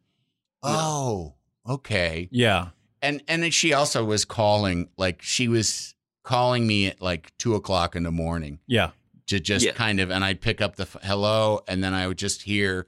oh 0.63 1.35
okay 1.67 2.29
Yeah. 2.31 2.69
and 3.03 3.23
and 3.29 3.43
then 3.43 3.51
she 3.51 3.73
also 3.73 4.05
was 4.05 4.25
calling 4.25 4.89
like 4.97 5.23
she 5.23 5.49
was 5.49 5.95
calling 6.23 6.67
me 6.67 6.87
at 6.87 7.01
like 7.01 7.33
two 7.39 7.55
o'clock 7.55 7.95
in 7.97 8.03
the 8.03 8.11
morning 8.11 8.59
Yeah. 8.67 8.91
to 9.27 9.39
just 9.41 9.65
Yeah. 9.65 9.73
kind 9.73 10.01
of 10.01 10.11
and 10.11 10.25
i'd 10.25 10.41
pick 10.41 10.61
up 10.61 10.77
the 10.77 10.83
f- 10.83 10.97
hello 11.03 11.61
and 11.69 11.83
then 11.83 11.95
i 11.95 12.07
would 12.07 12.19
just 12.19 12.43
hear 12.43 12.87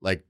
like 0.00 0.24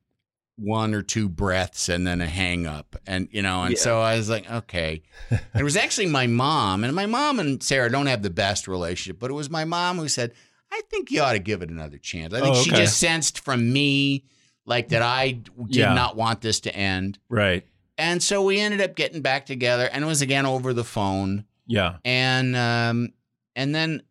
one 0.58 0.92
or 0.94 1.02
two 1.02 1.28
breaths 1.28 1.88
and 1.88 2.06
then 2.06 2.20
a 2.20 2.26
hang 2.26 2.66
up 2.66 2.96
and 3.06 3.28
you 3.30 3.40
know 3.42 3.62
and 3.62 3.74
Yeah. 3.74 3.80
so 3.80 4.00
i 4.00 4.16
was 4.16 4.28
like 4.28 4.50
okay 4.50 5.02
And 5.30 5.40
it 5.60 5.62
was 5.62 5.76
actually 5.76 6.06
my 6.06 6.26
mom 6.26 6.82
and 6.84 6.94
my 6.94 7.06
mom 7.06 7.38
and 7.38 7.62
sarah 7.62 7.90
don't 7.90 8.06
have 8.06 8.22
the 8.22 8.30
best 8.30 8.66
relationship 8.66 9.20
but 9.20 9.30
it 9.30 9.34
was 9.34 9.48
my 9.50 9.64
mom 9.64 9.98
who 9.98 10.08
said 10.08 10.32
i 10.72 10.80
think 10.90 11.10
you 11.12 11.20
ought 11.22 11.32
to 11.34 11.38
give 11.38 11.62
it 11.62 11.70
another 11.70 11.98
chance 11.98 12.34
i 12.34 12.40
think 12.40 12.56
Oh, 12.56 12.62
she 12.62 12.70
just 12.70 12.98
sensed 12.98 13.38
from 13.40 13.72
me 13.72 14.24
like 14.66 14.88
that 14.88 15.02
i 15.02 15.30
did 15.32 15.50
Yeah. 15.76 15.94
not 15.94 16.16
want 16.16 16.40
this 16.40 16.58
to 16.60 16.74
end 16.74 17.18
Right. 17.28 17.64
and 17.96 18.20
so 18.22 18.42
we 18.42 18.58
ended 18.58 18.80
up 18.80 18.96
getting 18.96 19.22
back 19.22 19.46
together 19.46 19.88
and 19.92 20.02
it 20.02 20.08
was 20.08 20.22
again 20.22 20.44
over 20.44 20.72
the 20.74 20.84
phone 20.84 21.44
Yeah. 21.68 21.98
and 22.04 22.56
um 22.56 23.12
and 23.54 23.72
then 23.74 24.02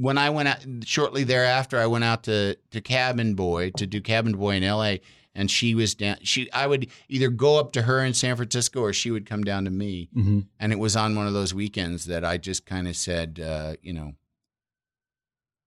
when 0.00 0.16
I 0.16 0.30
went 0.30 0.48
out 0.48 0.64
shortly 0.84 1.24
thereafter, 1.24 1.76
I 1.76 1.86
went 1.86 2.04
out 2.04 2.22
to 2.24 2.56
to 2.70 2.80
Cabin 2.80 3.34
Boy 3.34 3.70
to 3.70 3.84
do 3.84 4.00
Cabin 4.00 4.36
Boy 4.36 4.54
in 4.54 4.62
L.A. 4.62 5.00
And 5.38 5.48
she 5.50 5.74
was 5.74 5.94
down. 5.94 6.16
She 6.22 6.50
I 6.52 6.66
would 6.66 6.88
either 7.08 7.28
go 7.28 7.58
up 7.60 7.72
to 7.74 7.82
her 7.82 8.04
in 8.04 8.12
San 8.12 8.34
Francisco 8.36 8.80
or 8.80 8.92
she 8.92 9.10
would 9.12 9.24
come 9.24 9.44
down 9.44 9.64
to 9.66 9.70
me. 9.70 10.08
hmm 10.12 10.40
And 10.58 10.72
it 10.72 10.78
was 10.78 10.96
on 10.96 11.14
one 11.14 11.26
of 11.28 11.32
those 11.32 11.54
weekends 11.54 12.06
that 12.06 12.24
I 12.24 12.38
just 12.38 12.66
kind 12.66 12.88
of 12.88 12.96
said, 12.96 13.38
uh, 13.40 13.74
you 13.80 13.92
know, 13.92 14.14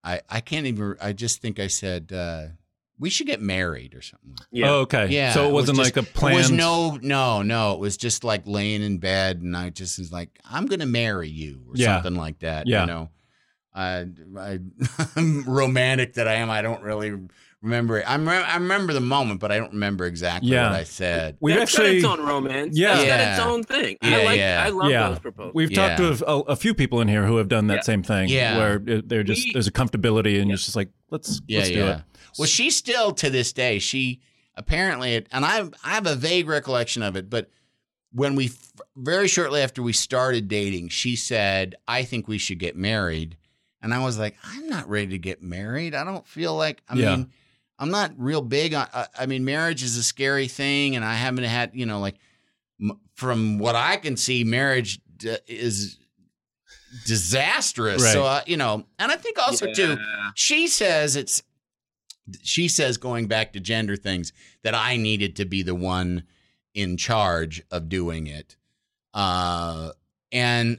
I 0.04 0.20
I 0.28 0.40
can't 0.40 0.66
even. 0.66 0.96
I 1.00 1.12
just 1.12 1.40
think 1.40 1.58
I 1.60 1.68
said 1.68 2.12
uh, 2.12 2.46
we 2.98 3.08
should 3.10 3.26
get 3.26 3.40
married 3.40 3.94
or 3.94 4.02
something. 4.02 4.34
Yeah. 4.50 4.70
Oh, 4.70 4.74
okay. 4.80 5.06
Yeah, 5.08 5.32
So 5.32 5.44
it 5.44 5.48
it 5.48 5.52
was 5.52 5.62
wasn't 5.68 5.78
just- 5.78 5.96
like 5.96 6.06
a 6.06 6.08
plan. 6.10 6.34
It 6.34 6.36
was 6.36 6.50
no, 6.50 6.98
no, 7.02 7.42
no. 7.42 7.72
It 7.72 7.78
was 7.80 7.96
just 7.96 8.24
like 8.24 8.46
laying 8.46 8.82
in 8.82 8.98
bed, 8.98 9.40
and 9.42 9.56
I 9.56 9.70
just 9.70 9.98
was 9.98 10.12
like, 10.12 10.38
"I'm 10.44 10.66
going 10.66 10.80
to 10.80 10.86
marry 10.86 11.28
you" 11.28 11.62
or 11.68 11.72
Yeah. 11.76 11.96
something 11.96 12.16
like 12.16 12.40
that. 12.40 12.66
Yeah. 12.66 12.80
You 12.82 12.86
know, 12.88 13.10
I, 13.74 14.06
I, 14.38 14.58
I'm 15.16 15.44
romantic 15.44 16.14
that 16.14 16.26
I 16.28 16.34
am. 16.34 16.50
I 16.50 16.62
don't 16.62 16.82
really 16.82 17.12
remember 17.62 17.98
it. 17.98 18.04
I'm, 18.08 18.28
re- 18.28 18.36
I 18.36 18.54
remember 18.56 18.92
the 18.92 19.00
moment, 19.00 19.40
but 19.40 19.50
I 19.52 19.56
don't 19.58 19.72
remember 19.72 20.04
exactly 20.04 20.50
Yeah. 20.50 20.70
what 20.70 20.80
I 20.80 20.84
said. 20.84 21.36
We've 21.40 21.56
That's 21.56 21.72
actually. 21.74 22.00
got 22.02 22.12
its 22.12 22.20
own 22.20 22.26
romance. 22.26 22.76
Yeah. 22.78 23.00
Yeah, 23.00 23.06
got 23.06 23.20
its 23.38 23.46
own 23.46 23.62
thing. 23.64 23.96
Yeah, 24.02 24.16
I 24.18 24.24
like. 24.24 24.38
yeah. 24.38 24.62
I 24.66 24.68
love 24.70 24.90
Yeah. 24.90 25.08
those 25.08 25.18
proposals. 25.20 25.54
We've 25.54 25.72
talked 25.72 25.96
to 25.98 26.24
a, 26.26 26.38
a 26.40 26.56
few 26.56 26.74
people 26.74 27.00
in 27.00 27.08
here 27.08 27.24
who 27.24 27.36
have 27.36 27.48
done 27.48 27.68
that 27.68 27.76
Yeah. 27.76 27.80
same 27.82 28.02
thing. 28.02 28.28
Yeah. 28.28 28.58
Where 28.58 28.78
they're 28.78 29.22
just 29.22 29.44
We- 29.46 29.52
there's 29.52 29.66
a 29.68 29.72
comfortability 29.72 30.40
and 30.42 30.50
it's 30.50 30.64
just 30.64 30.76
like 30.76 30.90
let's 31.10 31.40
Yeah, 31.46 31.58
let's 31.60 31.70
do 31.70 31.86
it. 31.86 32.00
Well, 32.38 32.48
she 32.48 32.70
still 32.70 33.12
to 33.12 33.30
this 33.30 33.52
day, 33.52 33.78
she 33.78 34.20
apparently, 34.56 35.14
and 35.32 35.44
I, 35.44 35.68
I 35.84 35.90
have 35.94 36.06
a 36.06 36.14
vague 36.14 36.48
recollection 36.48 37.02
of 37.02 37.16
it, 37.16 37.30
but 37.30 37.48
when 38.12 38.34
we 38.34 38.50
very 38.96 39.28
shortly 39.28 39.60
after 39.62 39.82
we 39.82 39.92
started 39.92 40.48
dating, 40.48 40.88
she 40.88 41.16
said, 41.16 41.74
"I 41.88 42.02
think 42.04 42.28
we 42.28 42.36
should 42.36 42.58
get 42.58 42.76
married," 42.76 43.38
and 43.80 43.94
I 43.94 44.04
was 44.04 44.18
like, 44.18 44.36
"I'm 44.44 44.68
not 44.68 44.86
ready 44.88 45.08
to 45.12 45.18
get 45.18 45.42
married. 45.42 45.94
I 45.94 46.04
don't 46.04 46.26
feel 46.26 46.54
like. 46.54 46.82
I 46.90 46.94
Yeah. 46.96 47.16
mean, 47.16 47.30
I'm 47.78 47.90
not 47.90 48.12
real 48.16 48.42
big 48.42 48.74
on. 48.74 48.86
I, 48.92 49.06
I 49.20 49.26
mean, 49.26 49.44
marriage 49.44 49.82
is 49.82 49.96
a 49.96 50.02
scary 50.02 50.48
thing, 50.48 50.94
and 50.96 51.04
I 51.04 51.14
haven't 51.14 51.44
had, 51.44 51.72
you 51.74 51.86
know, 51.86 51.98
like 52.00 52.16
m- 52.80 53.00
from 53.14 53.58
what 53.58 53.74
I 53.74 53.96
can 53.96 54.16
see, 54.16 54.44
marriage 54.44 55.00
d- 55.16 55.36
is." 55.46 55.98
disastrous 57.06 58.02
so 58.12 58.24
uh, 58.24 58.42
you 58.46 58.56
know 58.58 58.84
and 58.98 59.10
i 59.10 59.16
think 59.16 59.38
also 59.38 59.64
too 59.72 59.96
she 60.34 60.68
says 60.68 61.16
it's 61.16 61.42
she 62.42 62.68
says 62.68 62.98
going 62.98 63.26
back 63.26 63.54
to 63.54 63.60
gender 63.60 63.96
things 63.96 64.32
that 64.62 64.74
I 64.74 64.96
needed 64.96 65.36
to 65.36 65.44
be 65.46 65.62
the 65.62 65.74
one 65.74 66.24
in 66.74 66.96
charge 66.96 67.62
of 67.70 67.88
doing 67.88 68.26
it. 68.26 68.56
Uh 69.14 69.92
and 70.30 70.78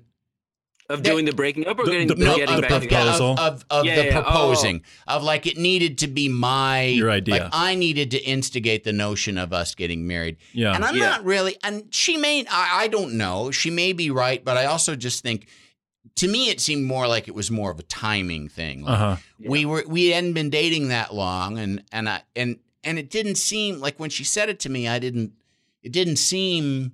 Of 0.89 1.01
doing 1.01 1.25
the 1.25 1.31
breaking 1.33 1.65
up 1.67 1.79
or 1.79 1.85
The- 1.85 1.91
getting, 1.91 2.07
the- 2.07 2.15
getting 2.15 2.49
of 2.49 2.55
the 2.57 2.61
back 2.61 2.71
of, 2.71 2.81
together. 2.81 3.11
proposal. 3.11 3.31
of, 3.39 3.39
of, 3.39 3.65
of 3.69 3.85
Yeah, 3.85 3.95
the 3.95 4.05
yeah, 4.05 4.17
oh. 4.19 4.21
proposing 4.23 4.81
of 5.07 5.23
like 5.23 5.45
it 5.47 5.57
needed 5.57 5.97
to 5.99 6.07
be 6.07 6.27
my 6.29 6.83
Your 6.83 7.09
idea. 7.09 7.35
Like 7.35 7.49
I 7.53 7.75
needed 7.75 8.11
to 8.11 8.21
instigate 8.23 8.83
the 8.83 8.91
notion 8.93 9.37
of 9.37 9.53
us 9.53 9.75
getting 9.75 10.05
married. 10.07 10.37
Yeah. 10.51 10.75
And 10.75 10.83
I'm 10.83 10.95
Yeah. 10.95 11.09
not 11.09 11.23
really, 11.25 11.55
and 11.63 11.85
she 11.93 12.17
may, 12.17 12.45
I, 12.49 12.83
I 12.83 12.87
don't 12.89 13.13
know. 13.17 13.49
She 13.51 13.69
may 13.69 13.93
be 13.93 14.11
right, 14.11 14.43
but 14.43 14.57
I 14.57 14.65
also 14.65 14.95
just 14.95 15.23
think, 15.23 15.47
to 16.15 16.27
me, 16.27 16.49
it 16.49 16.59
seemed 16.59 16.83
more 16.85 17.07
like 17.07 17.27
it 17.29 17.33
was 17.33 17.49
more 17.49 17.71
of 17.71 17.79
a 17.79 17.83
timing 17.83 18.49
thing. 18.49 18.83
Like, 18.83 18.93
Uh 18.93 18.97
huh. 18.97 19.15
we 19.39 19.65
were, 19.65 19.83
we 19.87 20.07
hadn't 20.09 20.33
been 20.33 20.49
dating 20.49 20.89
that 20.89 21.13
long, 21.13 21.57
and 21.57 21.81
and 21.93 22.09
I 22.09 22.21
and 22.35 22.57
and 22.83 22.99
it 22.99 23.09
didn't 23.09 23.35
seem 23.35 23.79
like 23.79 23.99
when 23.99 24.09
she 24.09 24.23
said 24.25 24.49
it 24.49 24.59
to 24.59 24.69
me, 24.69 24.87
I 24.87 24.99
didn't, 24.99 25.31
it 25.81 25.91
didn't 25.93 26.17
seem 26.17 26.91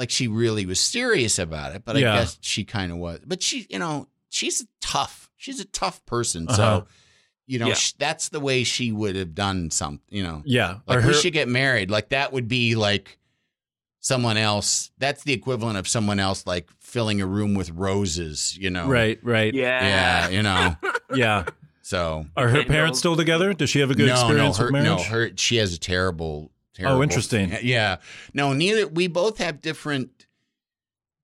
like 0.00 0.10
she 0.10 0.26
really 0.26 0.64
was 0.66 0.80
serious 0.80 1.38
about 1.38 1.76
it. 1.76 1.82
But 1.84 1.96
Yeah. 1.96 2.14
I 2.14 2.18
guess 2.20 2.38
she 2.40 2.64
kind 2.64 2.90
of 2.90 2.98
was. 2.98 3.20
But 3.26 3.42
she, 3.42 3.66
you 3.70 3.78
know, 3.78 4.08
she's 4.30 4.66
tough. 4.80 5.30
She's 5.36 5.60
a 5.60 5.64
tough 5.66 6.04
person, 6.06 6.46
Uh-huh. 6.48 6.56
so. 6.56 6.86
You 7.46 7.58
know, 7.58 7.68
Yeah. 7.68 7.74
sh- 7.74 7.92
that's 7.98 8.28
the 8.30 8.40
way 8.40 8.64
she 8.64 8.92
would 8.92 9.14
have 9.16 9.34
done 9.34 9.70
something. 9.70 10.00
You 10.08 10.22
know, 10.22 10.42
Yeah. 10.46 10.78
like 10.86 10.98
Or 10.98 11.00
we 11.02 11.06
her- 11.08 11.20
should 11.20 11.32
get 11.32 11.48
married. 11.48 11.90
Like 11.90 12.08
that 12.10 12.32
would 12.32 12.48
be 12.48 12.74
like 12.76 13.18
someone 14.00 14.36
else. 14.38 14.90
That's 14.98 15.22
the 15.24 15.32
equivalent 15.32 15.76
of 15.76 15.86
someone 15.86 16.18
else 16.20 16.46
like 16.46 16.68
filling 16.80 17.20
a 17.20 17.26
room 17.26 17.54
with 17.54 17.70
roses. 17.70 18.56
You 18.58 18.70
know, 18.70 18.86
right. 18.86 19.18
Right. 19.22 19.52
yeah. 19.52 19.82
Yeah, 19.84 20.28
you 20.28 20.42
know. 20.42 20.76
Yeah. 21.14 21.44
So 21.82 22.26
Are 22.36 22.48
her 22.48 22.62
parents 22.64 23.00
still 23.00 23.16
together? 23.16 23.52
Does 23.52 23.68
she 23.68 23.80
have 23.80 23.90
a 23.90 23.94
good 23.96 24.06
no, 24.06 24.12
experience 24.14 24.58
no, 24.60 24.64
her, 24.66 24.72
with 24.72 24.84
no, 24.84 24.96
her. 25.02 25.32
She 25.36 25.56
has 25.56 25.74
a 25.74 25.78
terrible. 25.78 26.52
Terrible 26.74 27.02
interesting. 27.02 27.56
Yeah, 27.62 27.96
no, 28.34 28.52
neither. 28.52 28.86
We 28.86 29.06
both 29.08 29.38
have 29.38 29.60
different 29.60 30.26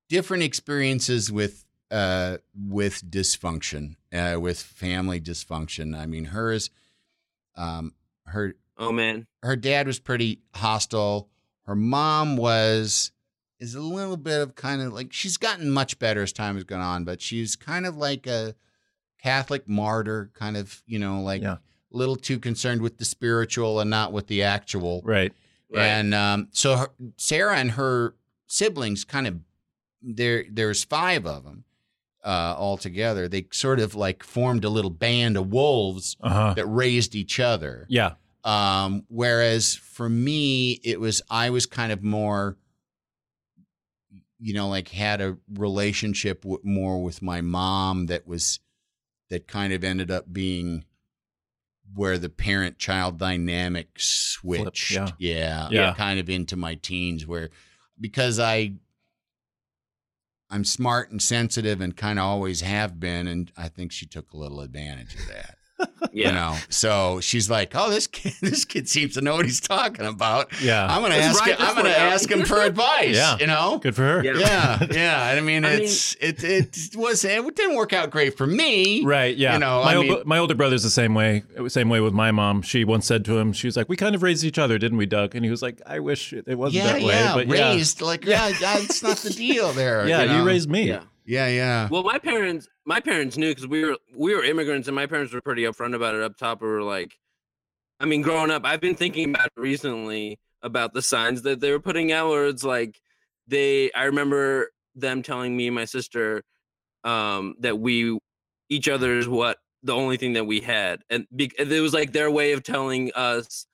different 0.09 0.43
experiences 0.43 1.31
with 1.31 1.65
uh 1.91 2.37
with 2.55 3.09
dysfunction, 3.09 3.95
uh, 4.13 4.39
with 4.39 4.61
family 4.61 5.19
dysfunction. 5.21 5.97
I 5.97 6.05
mean, 6.05 6.25
hers, 6.25 6.69
um, 7.55 7.93
her 8.25 8.55
Oh 8.77 8.91
man. 8.91 9.25
her 9.41 9.55
dad 9.55 9.87
was 9.87 9.99
pretty 9.99 10.41
hostile. 10.53 11.29
Her 11.63 11.75
mom 11.75 12.37
was 12.37 13.11
is 13.59 13.73
a 13.73 13.81
little 13.81 14.17
bit 14.17 14.39
of 14.41 14.55
kind 14.55 14.81
of 14.81 14.93
like 14.93 15.11
she's 15.11 15.37
gotten 15.37 15.71
much 15.71 15.97
better 15.97 16.21
as 16.21 16.31
time 16.33 16.55
has 16.55 16.63
gone 16.63 16.81
on, 16.81 17.03
but 17.03 17.21
she's 17.21 17.55
kind 17.55 17.85
of 17.85 17.97
like 17.97 18.27
a 18.27 18.53
Catholic 19.21 19.67
martyr, 19.67 20.29
kind 20.33 20.55
of 20.57 20.83
you 20.85 20.99
know 20.99 21.21
like 21.21 21.41
Yeah. 21.41 21.57
A 21.93 21.97
little 21.97 22.15
too 22.15 22.39
concerned 22.39 22.81
with 22.81 22.97
the 22.97 23.05
spiritual 23.05 23.79
and 23.79 23.89
not 23.89 24.11
with 24.11 24.27
the 24.27 24.43
actual. 24.43 25.01
right. 25.05 25.33
Right. 25.69 25.83
And 25.85 26.13
um, 26.13 26.47
so 26.51 26.75
her, 26.77 26.87
Sarah 27.17 27.57
and 27.57 27.71
her 27.71 28.15
siblings 28.47 29.03
kind 29.03 29.27
of 29.27 29.39
there 30.01 30.45
there's 30.49 30.85
five 30.85 31.25
of 31.25 31.43
them 31.43 31.65
uh, 32.23 32.55
all 32.57 32.77
together. 32.77 33.27
They 33.27 33.47
sort 33.51 33.81
of 33.81 33.93
like 33.93 34.23
formed 34.23 34.63
a 34.63 34.69
little 34.69 34.89
band 34.91 35.35
of 35.35 35.51
wolves 35.51 36.15
Uh-huh. 36.21 36.53
that 36.55 36.65
raised 36.67 37.15
each 37.15 37.39
other. 37.41 37.85
Yeah. 37.89 38.13
Um, 38.45 39.03
whereas 39.09 39.75
for 39.75 40.07
me, 40.07 40.79
it 40.85 41.01
was 41.01 41.21
I 41.29 41.49
was 41.49 41.65
kind 41.65 41.91
of 41.91 42.01
more, 42.01 42.55
you 44.39 44.53
know, 44.53 44.69
like 44.69 44.87
had 44.89 45.19
a 45.19 45.37
relationship 45.53 46.43
w- 46.43 46.61
more 46.63 47.03
with 47.03 47.21
my 47.21 47.41
mom 47.41 48.05
that 48.05 48.25
was 48.27 48.59
that 49.29 49.47
kind 49.47 49.73
of 49.73 49.83
ended 49.83 50.11
up 50.11 50.31
being 50.31 50.85
where 51.95 52.17
the 52.17 52.29
parent 52.29 52.77
child 52.77 53.17
dynamic 53.17 53.87
switched. 53.97 54.91
yeah. 54.91 55.11
yeah, 55.17 55.69
Yeah. 55.71 55.93
kind 55.95 56.19
of 56.19 56.29
into 56.29 56.55
my 56.55 56.75
teens 56.75 57.25
where 57.25 57.49
because 57.99 58.39
I 58.39 58.73
I'm 60.49 60.63
smart 60.63 61.11
and 61.11 61.21
sensitive 61.21 61.81
and 61.81 61.95
kind 61.95 62.17
of 62.19 62.23
always 62.25 62.61
have 62.61 62.99
been, 62.99 63.27
and 63.27 63.51
I 63.57 63.67
think 63.67 63.91
she 63.91 64.05
took 64.05 64.31
a 64.31 64.37
little 64.37 64.61
advantage 64.61 65.13
of 65.15 65.27
that. 65.27 65.56
Yeah. 66.13 66.29
You 66.29 66.33
know, 66.33 66.55
so 66.69 67.19
she's 67.19 67.47
like, 67.47 67.73
"Oh, 67.75 67.91
this 67.91 68.07
kid, 68.07 68.33
this 68.41 68.65
kid 68.65 68.89
seems 68.89 69.13
to 69.15 69.21
know 69.21 69.35
what 69.35 69.45
he's 69.45 69.59
talking 69.59 70.05
about. 70.05 70.49
Yeah. 70.61 70.87
I'm 70.87 71.03
gonna 71.03 71.15
Let's 71.15 71.37
ask 71.37 71.41
ride 71.45 71.49
him. 71.51 71.57
I'm 71.59 71.75
gonna 71.75 71.89
out." 71.89 72.13
ask 72.13 72.31
him 72.31 72.43
for 72.45 72.59
advice. 72.59 73.15
Yeah. 73.15 73.37
you 73.39 73.45
know, 73.45 73.77
Good 73.77 73.95
for 73.95 74.01
her. 74.01 74.23
Yeah. 74.23 74.33
yeah, 74.39 74.87
yeah. 74.91 75.21
I 75.37 75.41
mean, 75.41 75.63
I 75.63 75.73
mean- 75.75 75.83
it's 75.83 76.15
it 76.15 76.43
it 76.43 76.95
was 76.95 77.23
it 77.23 77.55
didn't 77.55 77.75
work 77.75 77.93
out 77.93 78.09
great 78.09 78.35
for 78.35 78.47
me. 78.47 79.03
Right. 79.03 79.37
Yeah. 79.37 79.53
You 79.53 79.59
know, 79.59 79.83
my, 79.83 79.91
I 79.91 79.95
ol- 79.97 80.03
mean- 80.03 80.21
my 80.25 80.37
older 80.39 80.55
brother's 80.55 80.81
the 80.81 80.89
same 80.89 81.13
way. 81.13 81.43
Same 81.67 81.89
way 81.89 81.99
with 81.99 82.13
my 82.13 82.31
mom. 82.31 82.63
She 82.63 82.83
once 82.83 83.05
said 83.05 83.23
to 83.25 83.37
him, 83.37 83.53
she 83.53 83.67
was 83.67 83.77
like, 83.77 83.87
"We 83.89 83.95
kind 83.97 84.15
of 84.15 84.23
raised 84.23 84.43
each 84.43 84.57
other, 84.57 84.79
didn't 84.79 84.97
we, 84.97 85.05
Doug?" 85.05 85.35
And 85.35 85.45
he 85.45 85.51
was 85.51 85.61
like, 85.61 85.81
"I 85.85 85.99
wish 85.99 86.33
it 86.33 86.45
it 86.47 86.55
wasn't 86.55 86.83
Yeah, 86.85 86.93
that 86.93 87.01
way." 87.01 87.07
yeah, 87.13 87.33
but 87.35 87.47
yeah. 87.47 87.69
raised 87.73 88.01
like 88.01 88.25
yeah, 88.25 88.51
that's 88.59 89.03
not 89.03 89.17
the 89.17 89.29
deal 89.29 89.71
there. 89.73 90.07
Yeah, 90.07 90.23
you, 90.23 90.37
you, 90.39 90.43
raised 90.47 90.69
me. 90.69 90.87
Yeah. 90.87 91.03
Yeah, 91.29 91.47
yeah. 91.47 91.89
Well, 91.91 92.03
my 92.03 92.19
parents, 92.19 92.69
my 92.87 93.01
parents 93.01 93.37
knew 93.37 93.51
because 93.51 93.67
we 93.67 93.83
were 93.83 93.97
we 94.15 94.33
were 94.33 94.43
immigrants, 94.43 94.87
and 94.87 94.95
my 94.95 95.05
parents 95.05 95.33
were 95.33 95.41
pretty 95.41 95.63
upfront 95.63 95.93
about 95.93 96.15
it 96.15 96.21
up 96.23 96.37
top. 96.37 96.61
We 96.61 96.69
were 96.69 96.81
like, 96.81 97.19
I 97.99 98.05
mean, 98.05 98.21
growing 98.21 98.49
up, 98.49 98.65
I've 98.65 98.79
been 98.81 98.95
thinking 98.95 99.29
about 99.29 99.47
it 99.47 99.59
recently 99.61 100.39
about 100.63 100.93
the 100.93 101.01
signs 101.01 101.41
that 101.43 101.59
they 101.59 101.71
were 101.71 101.81
putting 101.81 102.11
out, 102.13 102.29
where 102.29 102.47
it's 102.47 102.63
like 102.63 102.99
they. 103.45 103.91
I 103.91 104.05
remember 104.05 104.71
them 104.95 105.21
telling 105.21 105.55
me 105.55 105.67
and 105.67 105.75
my 105.75 105.85
sister 105.85 106.43
um, 107.03 107.55
that 107.59 107.77
we 107.77 108.17
each 108.69 108.87
other's 108.87 109.27
what 109.27 109.57
the 109.83 109.93
only 109.93 110.15
thing 110.17 110.33
that 110.33 110.45
we 110.45 110.61
had, 110.61 111.01
and 111.09 111.27
be, 111.35 111.51
it 111.59 111.81
was 111.81 111.93
like 111.93 112.13
their 112.13 112.31
way 112.31 112.53
of 112.53 112.63
telling 112.63 113.11
us. 113.13 113.67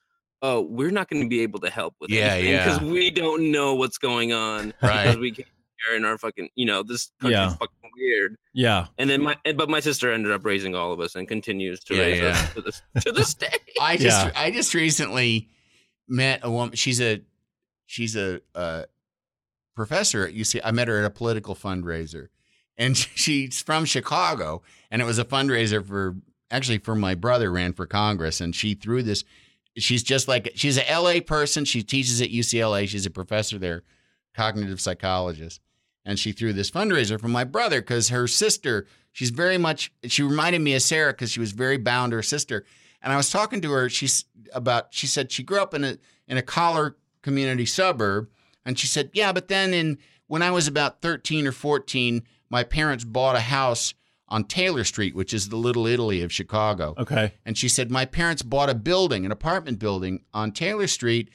Oh, 0.45 0.59
we're 0.59 0.91
not 0.91 1.07
going 1.07 1.23
to 1.23 1.29
be 1.29 1.39
able 1.39 1.59
to 1.61 1.69
help 1.69 1.95
with 2.01 2.09
Yeah, 2.11 2.33
anything 2.33 2.51
yeah. 2.51 2.65
because 2.65 2.81
we 2.91 3.09
don't 3.11 3.49
know 3.49 3.75
what's 3.75 3.97
going 3.97 4.33
on 4.33 4.73
Right. 4.81 5.03
because 5.05 5.17
we 5.17 5.31
can't 5.31 5.47
here 5.87 5.95
in 5.97 6.05
our 6.05 6.17
fucking 6.17 6.49
you 6.55 6.65
know 6.65 6.83
this 6.83 7.11
country's 7.19 7.37
Yeah. 7.37 7.49
fucking 7.49 7.91
weird. 7.97 8.35
Yeah. 8.53 8.87
And 8.97 9.09
then 9.09 9.21
my, 9.21 9.37
but 9.55 9.69
my 9.69 9.79
sister 9.79 10.11
ended 10.11 10.31
up 10.31 10.43
raising 10.45 10.75
all 10.75 10.91
of 10.91 10.99
us 10.99 11.15
and 11.15 11.27
continues 11.27 11.79
to 11.85 11.95
Yeah, 11.95 12.01
raise 12.03 12.21
yeah. 12.21 12.27
us 12.29 12.53
to 12.53 12.61
this 12.61 12.81
to 13.01 13.11
this 13.11 13.33
day. 13.35 13.47
I 13.81 13.97
just 13.97 14.25
Yeah. 14.27 14.31
I 14.35 14.51
just 14.51 14.73
recently 14.73 15.49
met 16.07 16.39
a 16.43 16.51
woman. 16.51 16.75
She's 16.75 17.01
a 17.01 17.21
she's 17.85 18.15
a, 18.15 18.41
uh 18.55 18.83
professor 19.75 20.27
at 20.27 20.33
UC. 20.33 20.61
I 20.63 20.71
met 20.71 20.87
her 20.87 20.99
at 20.99 21.05
a 21.05 21.09
political 21.09 21.55
fundraiser, 21.55 22.27
and 22.77 22.95
she's 23.15 23.61
from 23.61 23.85
Chicago, 23.85 24.61
and 24.91 25.01
it 25.01 25.05
was 25.05 25.19
a 25.19 25.25
fundraiser 25.25 25.85
for 25.85 26.15
actually 26.51 26.77
for 26.77 26.95
my 26.95 27.15
brother 27.15 27.51
ran 27.51 27.73
for 27.73 27.85
Congress, 27.87 28.39
and 28.41 28.55
she 28.55 28.73
threw 28.75 29.01
this. 29.03 29.23
She's 29.77 30.03
just 30.03 30.27
like 30.27 30.51
she's 30.55 30.77
a 30.77 30.83
LA 30.99 31.19
person. 31.19 31.65
She 31.65 31.81
teaches 31.81 32.21
at 32.21 32.29
UCLA. 32.29 32.87
She's 32.87 33.07
a 33.07 33.09
professor 33.09 33.57
there, 33.57 33.81
cognitive 34.35 34.79
psychologist, 34.79 35.61
and 36.05 36.19
she 36.19 36.31
threw 36.31 36.53
this 36.53 36.71
fundraiser 36.71 37.19
for 37.19 37.27
my 37.27 37.43
brother 37.43 37.81
because 37.81 38.09
her 38.09 38.27
sister. 38.27 38.87
She's 39.11 39.29
very 39.29 39.57
much. 39.57 39.91
She 40.05 40.23
reminded 40.23 40.61
me 40.61 40.73
of 40.73 40.81
Sarah 40.81 41.13
because 41.13 41.31
she 41.31 41.39
was 41.39 41.51
very 41.51 41.77
bound 41.77 42.11
to 42.11 42.17
her 42.17 42.23
sister. 42.23 42.65
And 43.01 43.13
I 43.13 43.17
was 43.17 43.29
talking 43.29 43.61
to 43.61 43.71
her. 43.71 43.89
She's 43.89 44.25
about. 44.53 44.87
She 44.91 45.07
said 45.07 45.31
she 45.31 45.43
grew 45.43 45.61
up 45.61 45.73
in 45.73 45.83
a 45.83 45.97
in 46.27 46.37
a 46.37 46.41
collar 46.41 46.95
community 47.21 47.65
suburb, 47.65 48.29
and 48.65 48.77
she 48.77 48.87
said, 48.87 49.11
yeah, 49.13 49.31
but 49.31 49.47
then 49.47 49.73
in 49.73 49.97
when 50.27 50.41
I 50.41 50.51
was 50.51 50.67
about 50.67 51.01
thirteen 51.01 51.45
or 51.45 51.51
fourteen, 51.51 52.23
my 52.49 52.63
parents 52.63 53.03
bought 53.03 53.35
a 53.35 53.41
house 53.41 53.93
on 54.33 54.45
Taylor 54.45 54.83
Street, 54.83 55.15
which 55.15 55.33
is 55.33 55.49
the 55.49 55.55
Little 55.57 55.85
Italy 55.85 56.23
of 56.23 56.33
Chicago. 56.33 56.95
Okay. 56.97 57.33
And 57.45 57.57
she 57.57 57.69
said, 57.69 57.91
My 57.91 58.05
parents 58.05 58.41
bought 58.41 58.69
a 58.69 58.73
building, 58.73 59.25
an 59.25 59.31
apartment 59.31 59.77
building 59.77 60.23
on 60.33 60.51
Taylor 60.51 60.87
Street, 60.87 61.29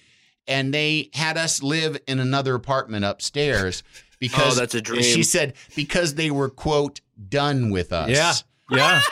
and 0.48 0.74
they 0.74 1.10
had 1.14 1.36
us 1.36 1.62
live 1.62 1.98
in 2.08 2.18
another 2.18 2.56
apartment 2.56 3.04
upstairs 3.04 3.84
Oh, 4.18 4.20
because 4.20 4.56
Oh, 4.56 4.60
that's 4.60 4.74
a 4.74 4.80
dream. 4.80 5.02
She 5.02 5.22
said, 5.22 5.54
because 5.76 6.14
they 6.14 6.30
were, 6.30 6.50
quote, 6.50 7.00
done 7.28 7.70
with 7.70 7.92
us. 7.92 8.10
Yeah. 8.10 8.34
Yeah. 8.70 9.00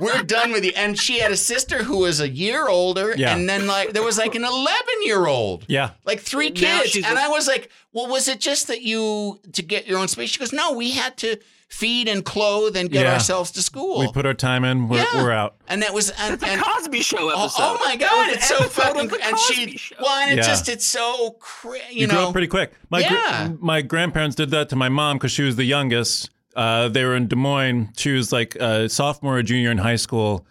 We're 0.00 0.22
done 0.22 0.52
with 0.52 0.64
you. 0.64 0.72
And 0.76 0.98
she 0.98 1.18
had 1.20 1.32
a 1.32 1.36
sister 1.36 1.82
who 1.82 1.98
was 1.98 2.20
a 2.20 2.28
year 2.28 2.68
older, 2.68 3.14
Yeah. 3.16 3.34
and 3.34 3.48
then 3.48 3.66
like 3.66 3.92
there 3.92 4.02
was 4.02 4.18
like 4.18 4.34
an 4.34 4.44
11 4.44 4.76
year 5.04 5.26
old. 5.26 5.64
Yeah. 5.68 5.90
Like 6.04 6.20
three 6.20 6.50
kids. 6.50 6.90
she's 6.90 7.04
And 7.04 7.18
a- 7.18 7.22
I 7.22 7.28
was 7.28 7.46
like, 7.46 7.70
well, 7.92 8.08
was 8.08 8.26
it 8.28 8.40
just 8.40 8.68
that 8.68 8.82
you, 8.82 9.38
to 9.52 9.62
get 9.62 9.86
your 9.86 9.98
own 9.98 10.08
space? 10.08 10.30
She 10.30 10.38
goes, 10.38 10.52
no, 10.52 10.72
we 10.72 10.92
had 10.92 11.16
to 11.18 11.36
feed 11.68 12.06
and 12.08 12.22
clothe 12.24 12.76
and 12.76 12.90
get 12.90 13.04
Yeah. 13.06 13.14
ourselves 13.14 13.50
to 13.52 13.62
school. 13.62 14.00
We 14.00 14.12
put 14.12 14.26
our 14.26 14.34
time 14.34 14.62
in. 14.64 14.88
We're, 14.88 14.98
Yeah. 14.98 15.22
we're 15.22 15.32
out. 15.32 15.54
and 15.68 15.82
that 15.82 15.94
was, 15.94 16.10
and, 16.10 16.34
It's 16.34 16.42
a 16.42 16.58
Cosby 16.58 17.00
Show 17.02 17.30
Oh, 17.30 17.44
episode. 17.44 17.62
oh 17.62 17.78
my 17.84 17.96
god, 17.96 18.26
was 18.28 18.36
it's 18.36 18.48
so 18.48 18.56
episode 18.56 18.82
fucking 19.10 19.10
and 19.22 19.38
she 19.38 19.76
Show. 19.78 19.96
well, 20.00 20.18
and 20.18 20.32
it 20.32 20.36
Yeah. 20.42 20.48
just 20.48 20.68
it's 20.68 20.86
so 20.86 21.30
crazy. 21.40 21.84
You, 21.94 22.00
You, 22.02 22.06
grew 22.08 22.16
know, 22.18 22.26
up 22.28 22.32
pretty 22.32 22.46
quick. 22.48 22.72
My 22.90 23.02
gr- 23.02 23.14
Yeah. 23.14 23.48
my 23.58 23.80
grandparents 23.82 24.36
did 24.36 24.50
that 24.50 24.68
to 24.70 24.76
my 24.76 24.90
mom 24.90 25.16
because 25.16 25.32
she 25.32 25.42
was 25.42 25.56
the 25.56 25.64
youngest. 25.64 26.28
Uh, 26.54 26.88
they 26.88 27.04
were 27.04 27.16
in 27.16 27.28
Des 27.28 27.36
Moines. 27.36 27.90
She 27.96 28.12
was 28.12 28.32
like 28.32 28.54
a 28.56 28.88
sophomore 28.88 29.38
or 29.38 29.42
junior 29.42 29.70
in 29.70 29.78
high 29.78 29.96
school, 29.96 30.46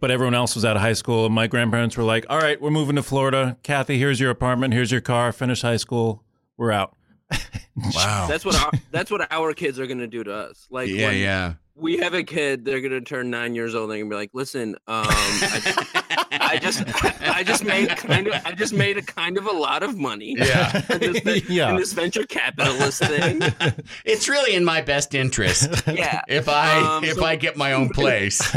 but 0.00 0.10
everyone 0.10 0.34
else 0.34 0.54
was 0.54 0.64
out 0.64 0.76
of 0.76 0.82
high 0.82 0.92
school. 0.92 1.26
And 1.26 1.34
my 1.34 1.46
grandparents 1.46 1.96
were 1.96 2.04
like, 2.04 2.24
"All 2.28 2.38
right, 2.38 2.60
we're 2.60 2.70
moving 2.70 2.96
to 2.96 3.02
Florida. 3.02 3.56
Kathy, 3.62 3.98
here's 3.98 4.20
your 4.20 4.30
apartment. 4.30 4.74
Here's 4.74 4.90
your 4.90 5.00
car. 5.00 5.32
Finish 5.32 5.62
high 5.62 5.76
school. 5.76 6.22
We're 6.56 6.72
out." 6.72 6.96
wow. 7.94 8.26
That's 8.30 8.44
what 8.44 8.62
our, 8.62 8.70
that's 8.90 9.10
what 9.10 9.26
our 9.32 9.54
kids 9.54 9.78
are 9.78 9.86
gonna 9.86 10.06
do 10.06 10.24
to 10.24 10.32
us. 10.32 10.66
Like 10.70 10.88
yeah, 10.88 11.08
when 11.08 11.18
yeah. 11.18 11.54
we 11.74 11.98
have 11.98 12.14
a 12.14 12.22
kid, 12.22 12.64
they're 12.64 12.80
gonna 12.80 13.00
turn 13.00 13.30
nine 13.30 13.54
years 13.54 13.74
old. 13.74 13.90
They're 13.90 13.98
gonna 13.98 14.10
be 14.10 14.16
like, 14.16 14.30
"Listen, 14.32 14.74
um, 14.86 15.06
I, 15.08 16.01
I 16.30 16.58
just 16.60 16.82
I 17.22 17.42
just 17.42 17.64
made 17.64 17.88
kind 17.90 18.26
of 18.28 18.34
I 18.44 18.52
just 18.52 18.72
made 18.74 18.96
a 18.98 19.02
kind 19.02 19.36
of 19.38 19.46
a 19.46 19.52
lot 19.52 19.82
of 19.82 19.96
money. 19.98 20.34
Yeah. 20.38 20.82
in 21.00 21.12
this, 21.24 21.48
Yeah. 21.48 21.70
in 21.70 21.76
this 21.76 21.92
venture 21.92 22.24
capitalist 22.24 23.02
thing. 23.04 23.40
It's 24.04 24.28
really 24.28 24.54
in 24.54 24.64
my 24.64 24.80
best 24.82 25.14
interest 25.14 25.70
Yeah. 25.86 26.22
if 26.28 26.48
I 26.48 26.78
Um, 26.96 27.04
if 27.04 27.14
so- 27.16 27.24
I 27.24 27.36
get 27.36 27.56
my 27.56 27.72
own 27.72 27.88
place. 27.90 28.40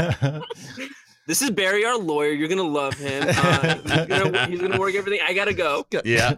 This 1.28 1.42
is 1.42 1.50
Barry, 1.50 1.84
our 1.84 1.98
lawyer. 1.98 2.30
You're 2.30 2.46
gonna 2.46 2.62
love 2.62 2.94
him. 2.94 3.24
Uh, 3.26 3.74
he's, 3.82 4.06
gonna, 4.06 4.46
he's 4.46 4.60
gonna 4.60 4.78
work 4.78 4.94
everything. 4.94 5.18
I 5.26 5.32
gotta 5.32 5.54
go. 5.54 5.84
yeah. 6.04 6.34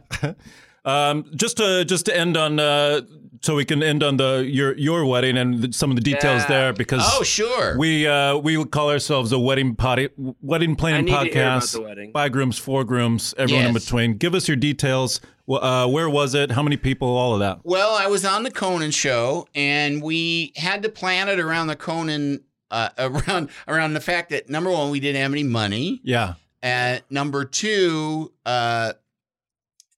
Um, 0.84 1.30
just 1.34 1.56
to 1.58 1.84
just 1.84 2.06
to 2.06 2.16
end 2.16 2.36
on, 2.36 2.58
uh, 2.58 3.02
so 3.42 3.54
we 3.54 3.64
can 3.64 3.82
end 3.82 4.02
on 4.02 4.16
the 4.16 4.44
your 4.48 4.76
your 4.78 5.04
wedding 5.04 5.36
and 5.36 5.60
the, 5.62 5.72
some 5.72 5.90
of 5.90 5.96
the 5.96 6.02
details 6.02 6.42
Yeah. 6.42 6.48
there 6.48 6.72
because 6.72 7.02
Oh, 7.04 7.22
sure. 7.22 7.76
we 7.78 8.06
uh, 8.06 8.36
we 8.36 8.64
call 8.64 8.90
ourselves 8.90 9.32
a 9.32 9.38
wedding 9.38 9.74
potty 9.76 10.08
wedding 10.40 10.76
planning 10.76 11.04
need 11.06 11.10
to 11.12 11.24
hear 11.34 11.42
about 11.44 11.62
podcast. 11.62 11.82
wedding. 11.82 12.12
Five 12.12 12.32
grooms, 12.32 12.58
four 12.58 12.84
grooms, 12.84 13.34
everyone 13.36 13.66
in 13.66 13.74
between. 13.74 14.16
Give 14.16 14.34
us 14.34 14.48
your 14.48 14.56
details. 14.56 15.20
Uh, 15.50 15.86
where 15.88 16.10
was 16.10 16.34
it? 16.34 16.50
How 16.52 16.62
many 16.62 16.76
people? 16.76 17.08
All 17.08 17.32
of 17.34 17.40
that. 17.40 17.60
Well, 17.64 17.94
I 17.94 18.06
was 18.06 18.24
on 18.24 18.42
the 18.42 18.50
Conan 18.50 18.90
show, 18.90 19.46
and 19.54 20.02
we 20.02 20.52
had 20.56 20.82
to 20.82 20.88
plan 20.90 21.28
it 21.30 21.40
around 21.40 21.68
the 21.68 21.76
Conan, 21.76 22.44
uh, 22.70 22.90
around 22.98 23.48
around 23.66 23.94
the 23.94 24.00
fact 24.00 24.30
that 24.30 24.48
number 24.50 24.70
one, 24.70 24.90
we 24.90 25.00
didn't 25.00 25.20
have 25.22 25.32
any 25.32 25.44
money, 25.44 26.00
Yeah. 26.04 26.34
and 26.62 27.02
number 27.08 27.44
two, 27.46 28.32
uh, 28.44 28.92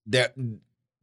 that 0.06 0.34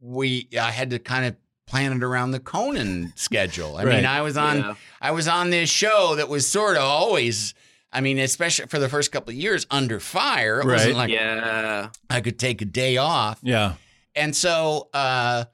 we 0.00 0.48
I 0.60 0.70
had 0.70 0.90
to 0.90 0.98
kind 0.98 1.24
of 1.26 1.36
plan 1.66 1.92
it 1.92 2.02
around 2.02 2.30
the 2.30 2.40
Conan 2.40 3.12
schedule. 3.16 3.76
I 3.76 3.84
Right. 3.84 3.96
mean, 3.96 4.06
I 4.06 4.22
was 4.22 4.36
on 4.36 4.58
Yeah. 4.58 4.74
I 5.00 5.10
was 5.10 5.28
on 5.28 5.50
this 5.50 5.68
show 5.70 6.14
that 6.16 6.28
was 6.28 6.48
sort 6.48 6.76
of 6.76 6.82
always. 6.82 7.54
I 7.90 8.00
mean, 8.02 8.18
especially 8.18 8.66
for 8.66 8.78
the 8.78 8.88
first 8.88 9.12
couple 9.12 9.30
of 9.30 9.36
years, 9.36 9.66
under 9.70 9.98
fire. 9.98 10.60
It 10.60 10.66
wasn't 10.66 10.90
Right. 10.94 10.96
like 10.96 11.10
yeah. 11.10 11.88
I 12.10 12.20
could 12.20 12.38
take 12.38 12.60
a 12.62 12.66
day 12.66 12.96
off. 12.98 13.38
Yeah. 13.42 13.74
And 14.14 14.34
so 14.36 14.88
uh 14.94 15.44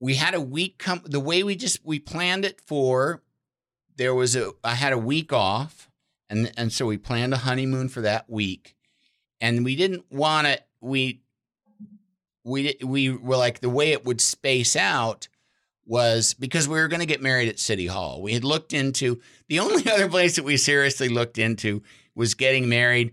we 0.00 0.14
had 0.16 0.34
a 0.34 0.40
week 0.40 0.78
come 0.78 1.00
the 1.04 1.20
way 1.20 1.42
we 1.42 1.56
just 1.56 1.80
we 1.84 1.98
planned 1.98 2.44
it 2.44 2.60
for 2.60 3.22
there 3.96 4.14
was 4.14 4.36
a 4.36 4.52
I 4.62 4.74
had 4.74 4.92
a 4.92 4.98
week 4.98 5.32
off 5.32 5.90
and 6.28 6.52
and 6.56 6.72
so 6.72 6.86
we 6.86 6.98
planned 6.98 7.32
a 7.34 7.38
honeymoon 7.38 7.88
for 7.88 8.02
that 8.02 8.28
week. 8.28 8.74
And 9.40 9.64
we 9.64 9.76
didn't 9.76 10.04
want 10.10 10.46
to 10.46 10.60
we 10.80 11.20
we 12.46 12.76
we 12.82 13.10
were 13.10 13.36
like 13.36 13.60
the 13.60 13.68
way 13.68 13.90
it 13.92 14.04
would 14.04 14.20
space 14.20 14.76
out 14.76 15.28
was 15.84 16.34
because 16.34 16.68
we 16.68 16.76
were 16.76 16.88
going 16.88 17.00
to 17.00 17.06
get 17.06 17.20
married 17.22 17.48
at 17.48 17.58
City 17.58 17.86
Hall. 17.86 18.22
We 18.22 18.32
had 18.34 18.44
looked 18.44 18.72
into 18.72 19.20
the 19.48 19.60
only 19.60 19.88
other 19.90 20.08
place 20.08 20.36
that 20.36 20.44
we 20.44 20.56
seriously 20.56 21.08
looked 21.08 21.38
into 21.38 21.82
was 22.14 22.34
getting 22.34 22.68
married 22.68 23.12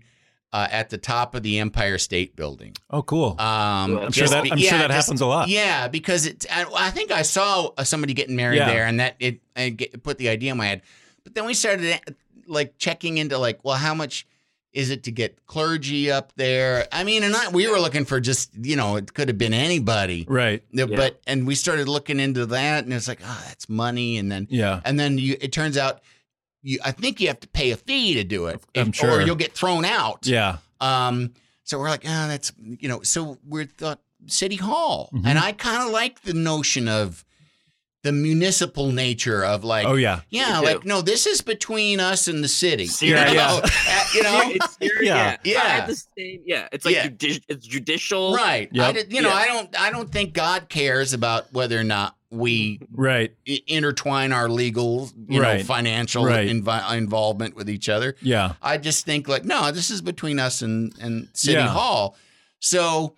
uh, 0.52 0.68
at 0.70 0.88
the 0.90 0.98
top 0.98 1.34
of 1.34 1.42
the 1.42 1.58
Empire 1.58 1.98
State 1.98 2.36
Building. 2.36 2.74
Oh, 2.90 3.02
cool. 3.02 3.30
Um, 3.38 3.38
I'm 3.40 3.98
I'm 3.98 4.12
sure 4.12 4.28
that 4.28 4.42
be- 4.44 4.52
I'm 4.52 4.58
sure 4.58 4.78
that 4.78 4.88
just- 4.90 5.06
happens 5.08 5.20
a 5.20 5.26
lot. 5.26 5.48
Yeah, 5.48 5.88
because 5.88 6.26
it. 6.26 6.46
I, 6.50 6.64
I 6.76 6.90
think 6.90 7.10
I 7.10 7.22
saw 7.22 7.70
uh, 7.76 7.84
somebody 7.84 8.14
getting 8.14 8.36
married 8.36 8.58
Yeah. 8.58 8.66
there, 8.70 8.86
and 8.86 9.00
that 9.00 9.16
it, 9.18 9.40
I 9.56 9.70
get, 9.70 10.02
put 10.02 10.18
the 10.18 10.28
idea 10.28 10.52
in 10.52 10.58
my 10.58 10.66
head. 10.66 10.82
But 11.24 11.34
then 11.34 11.44
we 11.46 11.54
started 11.54 12.00
like 12.46 12.78
checking 12.78 13.18
into 13.18 13.36
like, 13.38 13.64
well, 13.64 13.76
how 13.76 13.94
much 13.94 14.26
is 14.74 14.90
it 14.90 15.04
to 15.04 15.10
get 15.12 15.46
clergy 15.46 16.10
up 16.10 16.32
there? 16.36 16.86
I 16.92 17.04
mean, 17.04 17.22
and 17.22 17.34
I, 17.34 17.48
we 17.48 17.66
were 17.68 17.78
looking 17.78 18.04
for 18.04 18.20
just 18.20 18.50
you 18.60 18.76
know, 18.76 18.96
it 18.96 19.14
could 19.14 19.28
have 19.28 19.38
been 19.38 19.54
anybody. 19.54 20.26
Right. 20.28 20.62
Yeah, 20.72 20.86
Yeah. 20.88 20.96
But 20.96 21.20
and 21.26 21.46
we 21.46 21.54
started 21.54 21.88
looking 21.88 22.20
into 22.20 22.44
that, 22.46 22.84
and 22.84 22.92
it's 22.92 23.08
like, 23.08 23.20
oh, 23.24 23.44
that's 23.46 23.68
money, 23.68 24.18
and 24.18 24.30
then 24.30 24.46
Yeah. 24.50 24.80
and 24.84 24.98
then 25.00 25.16
you, 25.16 25.36
it 25.40 25.52
turns 25.52 25.78
out, 25.78 26.00
you 26.62 26.78
I 26.84 26.90
think 26.90 27.20
you 27.20 27.28
have 27.28 27.40
to 27.40 27.48
pay 27.48 27.70
a 27.70 27.76
fee 27.76 28.14
to 28.14 28.24
do 28.24 28.46
it, 28.46 28.60
I'm 28.76 28.88
if- 28.88 28.96
sure. 28.96 29.12
or 29.12 29.22
you'll 29.22 29.36
get 29.36 29.52
thrown 29.52 29.84
out. 29.84 30.26
Yeah. 30.26 30.58
Um, 30.80 31.32
so 31.62 31.78
we're 31.78 31.88
like, 31.88 32.04
ah, 32.06 32.26
that's 32.28 32.52
you 32.58 32.88
know, 32.88 33.00
so 33.02 33.38
we 33.48 33.64
thought 33.66 34.00
city 34.26 34.56
hall, 34.56 35.10
Mhm. 35.14 35.22
and 35.26 35.38
I 35.38 35.52
kind 35.52 35.82
of 35.82 35.90
like 35.90 36.22
the 36.22 36.34
notion 36.34 36.88
of 36.88 37.24
the 38.04 38.12
municipal 38.12 38.92
nature 38.92 39.42
of 39.44 39.64
like, 39.64 39.86
Oh 39.86 39.94
yeah. 39.94 40.20
yeah, 40.30 40.60
Me 40.60 40.66
like 40.66 40.82
too. 40.82 40.88
no, 40.88 41.00
this 41.00 41.26
is 41.26 41.40
between 41.40 41.98
us 42.00 42.28
and 42.28 42.44
the 42.44 42.48
city. 42.48 42.84
Yeah, 43.00 43.28
you 43.30 43.34
yeah. 43.34 43.46
know? 43.46 43.60
Uh, 43.64 44.04
you 44.14 44.22
know? 44.22 44.40
it's 44.54 44.76
serious. 44.76 45.02
Yeah. 45.06 45.36
Yeah, 45.42 45.52
Yeah. 45.78 45.86
the 45.86 45.94
same. 46.16 46.42
Yeah, 46.44 46.68
it's 46.70 46.84
like 46.84 46.94
Yeah. 46.94 47.08
judi- 47.08 47.42
it's 47.48 47.66
judicial. 47.66 48.34
right? 48.34 48.68
I 48.72 48.76
Yep. 48.76 48.94
did, 48.94 49.12
you 49.12 49.22
know, 49.22 49.30
Yeah. 49.30 49.34
I 49.34 49.46
don't, 49.46 49.80
I 49.80 49.90
don't 49.90 50.12
think 50.12 50.34
God 50.34 50.68
cares 50.68 51.12
about 51.14 51.52
whether 51.52 51.78
or 51.80 51.84
not 51.84 52.14
we 52.30 52.80
Right. 52.92 53.32
i- 53.48 53.62
intertwine 53.66 54.32
our 54.32 54.48
legal, 54.50 55.10
you 55.28 55.40
know, 55.40 55.48
Right. 55.48 55.64
financial 55.64 56.24
Right. 56.26 56.48
invi- 56.48 56.96
involvement 56.96 57.56
with 57.56 57.70
each 57.70 57.88
other. 57.88 58.16
Yeah. 58.20 58.52
I 58.60 58.76
just 58.76 59.04
think 59.06 59.28
like, 59.28 59.44
no, 59.46 59.70
this 59.72 59.90
is 59.90 60.02
between 60.02 60.38
us 60.38 60.60
and 60.62 60.92
and 61.00 61.28
City 61.32 61.54
Yeah. 61.54 61.68
Hall. 61.68 62.16
So 62.60 63.16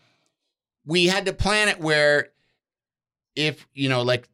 we 0.84 1.06
had 1.06 1.26
to 1.26 1.32
plan 1.32 1.68
it 1.68 1.80
where, 1.80 2.28
if 3.34 3.66
you 3.74 3.88
know, 3.88 4.02
like 4.02 4.28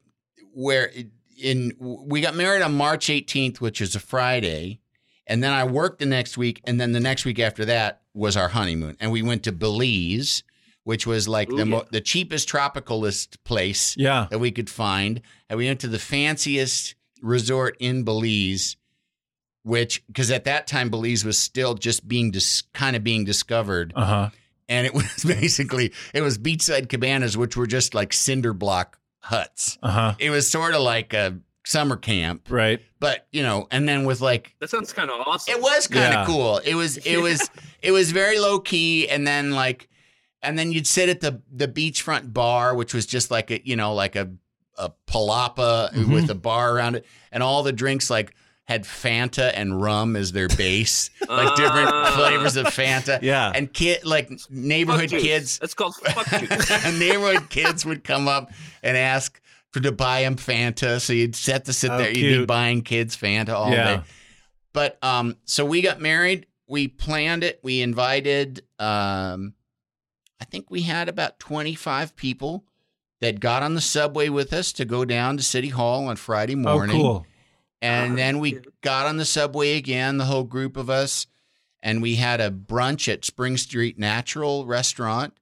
where 0.52 0.88
it- 0.88 1.08
in 1.42 1.72
we 1.80 2.20
got 2.20 2.34
married 2.36 2.62
on 2.62 2.74
March 2.74 3.08
18th, 3.08 3.60
which 3.60 3.80
is 3.80 3.96
a 3.96 4.00
Friday, 4.00 4.78
and 5.26 5.42
then 5.42 5.52
I 5.52 5.64
worked 5.64 5.98
the 5.98 6.06
next 6.06 6.36
week, 6.38 6.60
and 6.64 6.80
then 6.80 6.92
the 6.92 7.00
next 7.00 7.24
week 7.24 7.38
after 7.40 7.64
that 7.64 8.02
was 8.14 8.36
our 8.36 8.48
honeymoon, 8.48 8.96
and 9.00 9.10
we 9.10 9.22
went 9.22 9.42
to 9.44 9.52
Belize, 9.52 10.44
which 10.84 11.06
was 11.06 11.26
like 11.26 11.50
Ooh, 11.52 11.56
the 11.56 11.66
mo- 11.66 11.86
the 11.90 12.00
cheapest 12.00 12.48
tropicalist 12.48 13.42
place 13.44 13.96
Yeah. 13.96 14.26
that 14.30 14.38
we 14.38 14.50
could 14.52 14.68
find. 14.70 15.20
And 15.48 15.56
we 15.58 15.66
went 15.66 15.80
to 15.80 15.88
the 15.88 15.98
fanciest 15.98 16.94
resort 17.22 17.76
in 17.80 18.02
Belize, 18.04 18.76
which, 19.62 20.04
because 20.08 20.30
at 20.30 20.44
that 20.44 20.66
time, 20.66 20.90
Belize 20.90 21.24
was 21.24 21.38
still 21.38 21.74
just 21.74 22.06
being 22.06 22.30
dis- 22.30 22.62
kind 22.74 22.96
of 22.96 23.02
being 23.04 23.24
discovered. 23.24 23.92
Uh 23.96 24.04
huh. 24.04 24.30
And 24.68 24.86
it 24.86 24.94
was 25.00 25.24
basically, 25.24 25.92
it 26.14 26.20
was 26.20 26.36
beachside 26.38 26.88
cabanas, 26.88 27.36
which 27.36 27.56
were 27.56 27.66
just 27.66 27.94
like 27.94 28.12
cinder 28.12 28.52
block 28.52 28.98
huts. 29.22 29.78
Uh 29.82 29.90
huh. 29.90 30.14
It 30.18 30.30
was 30.30 30.48
sort 30.50 30.74
of 30.74 30.80
like 30.82 31.12
a 31.14 31.38
summer 31.64 31.96
camp, 31.96 32.48
Right. 32.50 32.80
but, 32.98 33.26
you 33.30 33.42
know, 33.42 33.68
and 33.70 33.88
then 33.88 34.04
with 34.04 34.20
like, 34.20 34.54
That 34.60 34.68
sounds 34.70 34.92
kind 34.92 35.10
of 35.10 35.20
awesome. 35.26 35.54
it 35.54 35.62
was 35.62 35.86
kind 35.86 36.12
Yeah. 36.12 36.20
of 36.22 36.26
cool. 36.26 36.58
It 36.58 36.74
was 36.74 36.96
it 36.98 37.18
was 37.18 37.48
it 37.82 37.92
was 37.92 38.10
very 38.12 38.38
low 38.38 38.58
key, 38.58 39.08
and 39.08 39.26
then 39.26 39.52
like, 39.52 39.88
and 40.42 40.58
then 40.58 40.72
you'd 40.72 40.86
sit 40.86 41.08
at 41.08 41.20
the 41.20 41.40
the 41.52 41.68
beachfront 41.68 42.32
bar, 42.32 42.74
which 42.74 42.92
was 42.94 43.06
just 43.06 43.30
like 43.30 43.50
a 43.50 43.60
you 43.66 43.76
know 43.76 43.94
like 43.94 44.16
a 44.16 44.30
a 44.78 44.90
palapa 45.06 45.92
Mhm. 45.92 46.12
with 46.12 46.30
a 46.30 46.34
bar 46.34 46.74
around 46.74 46.96
it, 46.96 47.06
and 47.30 47.42
all 47.42 47.62
the 47.62 47.72
drinks 47.72 48.10
like 48.10 48.34
had 48.72 48.84
Fanta 48.84 49.52
and 49.54 49.80
rum 49.80 50.16
as 50.16 50.32
their 50.32 50.48
base, 50.48 51.10
like 51.28 51.54
different 51.56 51.88
Ah. 51.92 52.12
flavors 52.16 52.56
of 52.56 52.66
Fanta. 52.66 53.20
Yeah. 53.22 53.52
And 53.54 53.72
kid 53.72 54.04
like 54.04 54.30
neighborhood 54.50 55.10
juice. 55.10 55.22
kids, 55.22 55.58
That's 55.58 55.74
called 55.74 55.94
fuck 55.96 56.26
juice. 56.40 56.98
neighborhood 56.98 57.48
kids 57.50 57.84
would 57.86 58.02
come 58.04 58.28
up 58.28 58.50
and 58.82 58.96
ask 58.96 59.40
for 59.70 59.80
to 59.80 59.92
buy 59.92 60.22
them 60.22 60.36
Fanta. 60.36 61.00
So 61.00 61.12
you'd 61.12 61.34
set 61.36 61.64
to 61.66 61.72
sit 61.72 61.90
Oh, 61.90 61.98
there, 61.98 62.10
you'd 62.10 62.40
be 62.40 62.44
buying 62.46 62.82
kids 62.82 63.16
Fanta 63.16 63.50
all 63.50 63.70
Yeah. 63.70 63.96
day. 63.96 64.02
But 64.72 64.98
um, 65.04 65.36
so 65.44 65.64
we 65.64 65.82
got 65.82 66.00
married. 66.00 66.46
We 66.66 66.88
planned 66.88 67.44
it. 67.44 67.60
We 67.62 67.82
invited. 67.82 68.62
Um, 68.78 69.54
I 70.40 70.44
think 70.46 70.70
we 70.70 70.82
had 70.82 71.08
about 71.08 71.38
twenty 71.38 71.74
five 71.74 72.16
people 72.16 72.64
that 73.20 73.38
got 73.38 73.62
on 73.62 73.74
the 73.74 73.80
subway 73.80 74.28
with 74.28 74.52
us 74.52 74.72
to 74.72 74.84
go 74.84 75.04
down 75.04 75.36
to 75.36 75.42
City 75.42 75.68
Hall 75.68 76.08
on 76.08 76.16
Friday 76.16 76.54
morning. 76.54 76.96
Oh, 76.96 76.98
morning. 76.98 77.00
cool. 77.00 77.26
And 77.82 78.16
then 78.16 78.38
we 78.38 78.52
cute. 78.52 78.72
got 78.80 79.06
on 79.06 79.16
the 79.16 79.24
subway 79.24 79.76
again, 79.76 80.16
the 80.18 80.24
whole 80.24 80.44
group 80.44 80.76
of 80.76 80.88
us, 80.88 81.26
and 81.82 82.00
we 82.00 82.14
had 82.14 82.40
a 82.40 82.50
brunch 82.50 83.12
at 83.12 83.24
Spring 83.24 83.56
Street 83.56 83.98
Natural 83.98 84.64
Restaurant. 84.66 85.34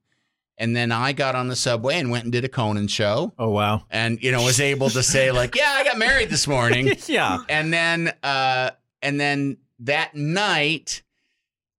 And 0.57 0.75
then 0.75 0.91
I 0.91 1.13
got 1.13 1.35
on 1.35 1.47
the 1.47 1.55
subway 1.55 1.97
and 1.99 2.11
went 2.11 2.23
and 2.25 2.31
did 2.31 2.43
a 2.43 2.49
Conan 2.49 2.87
show, 2.87 3.33
Oh 3.39 3.49
wow. 3.49 3.83
and 3.89 4.21
you 4.21 4.31
know 4.31 4.43
was 4.43 4.59
able 4.59 4.89
to 4.91 5.01
say 5.01 5.31
like, 5.41 5.55
"Yeah, 5.55 5.71
I 5.71 5.83
got 5.83 5.97
married 5.97 6.29
this 6.29 6.47
morning." 6.47 6.91
yeah. 7.07 7.39
and 7.49 7.71
then 7.73 8.13
uh 8.21 8.71
and 9.01 9.19
then 9.19 9.57
that 9.79 10.13
night 10.15 11.01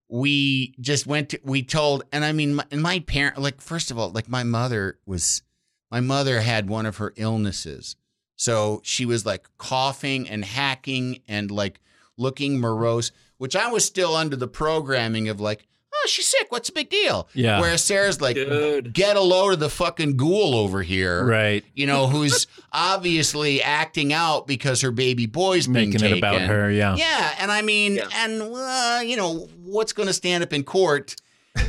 we 0.09 0.74
just 0.80 1.06
went 1.06 1.30
to 1.30 1.40
we 1.44 1.62
told 1.62 2.02
and 2.12 2.24
i 2.24 2.32
mean 2.32 2.56
my, 2.56 2.64
and 2.70 2.82
my 2.82 2.98
parent 2.98 3.39
like 3.39 3.60
first 3.60 3.90
of 3.90 3.98
all 3.98 4.10
like 4.10 4.28
my 4.28 4.43
mother 4.43 4.98
was 5.06 5.43
my 5.90 6.01
mother 6.01 6.40
had 6.40 6.68
one 6.68 6.84
of 6.84 6.98
her 6.98 7.14
illnesses 7.16 7.97
so 8.36 8.80
she 8.84 9.04
was 9.06 9.24
like 9.26 9.46
coughing 9.59 10.28
and 10.28 10.44
hacking 10.44 11.20
and 11.28 11.50
like 11.50 11.80
looking 12.16 12.59
morose 12.60 13.12
which 13.38 13.54
i 13.56 13.70
was 13.70 13.84
still 13.84 14.14
under 14.16 14.36
the 14.36 14.48
programming 14.48 15.28
of 15.28 15.40
like 15.40 15.66
oh 15.94 16.06
she's 16.09 16.26
sick 16.26 16.46
what's 16.50 16.68
the 16.68 16.74
big 16.74 16.88
deal 16.90 17.28
Yeah. 17.34 17.60
whereas 17.60 17.82
sarah's 17.84 18.20
like 18.20 18.36
Dude. 18.36 18.92
get 18.92 19.16
a 19.16 19.20
load 19.20 19.52
of 19.54 19.60
the 19.60 19.68
fucking 19.70 20.16
ghoul 20.16 20.54
over 20.54 20.82
here 20.82 21.24
Right. 21.24 21.64
you 21.74 21.86
know, 21.86 22.06
who's 22.09 22.46
obviously 22.72 23.62
acting 23.62 24.12
out 24.12 24.46
because 24.46 24.80
her 24.80 24.90
baby 24.90 25.26
boy's 25.26 25.66
being 25.66 25.90
Making 25.90 26.10
it 26.12 26.18
about 26.18 26.40
her. 26.40 26.70
Yeah. 26.70 26.96
Yeah, 26.96 27.34
and 27.38 27.50
I 27.52 27.62
mean, 27.62 27.96
Yeah. 27.96 28.09
and 28.16 28.42
uh, 28.42 29.00
you 29.04 29.16
know, 29.16 29.48
what's 29.62 29.92
going 29.92 30.06
to 30.09 30.12
stand 30.12 30.42
up 30.42 30.52
in 30.52 30.62
court? 30.64 31.16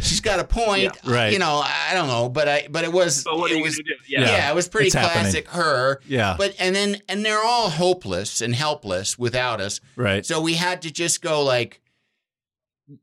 She's 0.01 0.22
got 0.22 0.39
a 0.39 0.43
point. 0.43 0.84
Yeah, 0.84 0.91
right. 1.11 1.34
You 1.34 1.39
know, 1.39 1.61
I 1.64 1.91
don't 1.93 2.07
know, 2.07 2.30
but 2.30 2.47
I, 2.47 2.68
but 2.69 2.84
it 2.85 2.91
was, 2.93 3.23
But 3.23 3.38
what 3.38 3.51
it 3.51 3.61
was, 3.61 3.77
gonna 3.77 3.95
yeah. 4.07 4.22
Yeah. 4.22 4.51
it 4.51 4.55
was 4.55 4.68
pretty 4.69 4.88
It's 4.88 4.95
happening. 4.95 5.23
classic 5.23 5.47
her. 5.49 5.99
Yeah. 6.07 6.35
But 6.38 6.55
and 6.60 6.76
then 6.76 7.01
and 7.10 7.26
they're 7.26 7.43
all 7.43 7.69
hopeless 7.69 8.41
and 8.41 8.55
helpless 8.55 9.18
without 9.19 9.60
us. 9.61 9.80
Right. 9.95 10.26
So 10.26 10.39
we 10.41 10.53
had 10.53 10.81
to 10.84 10.91
just 10.91 11.22
go 11.22 11.43
like, 11.43 11.81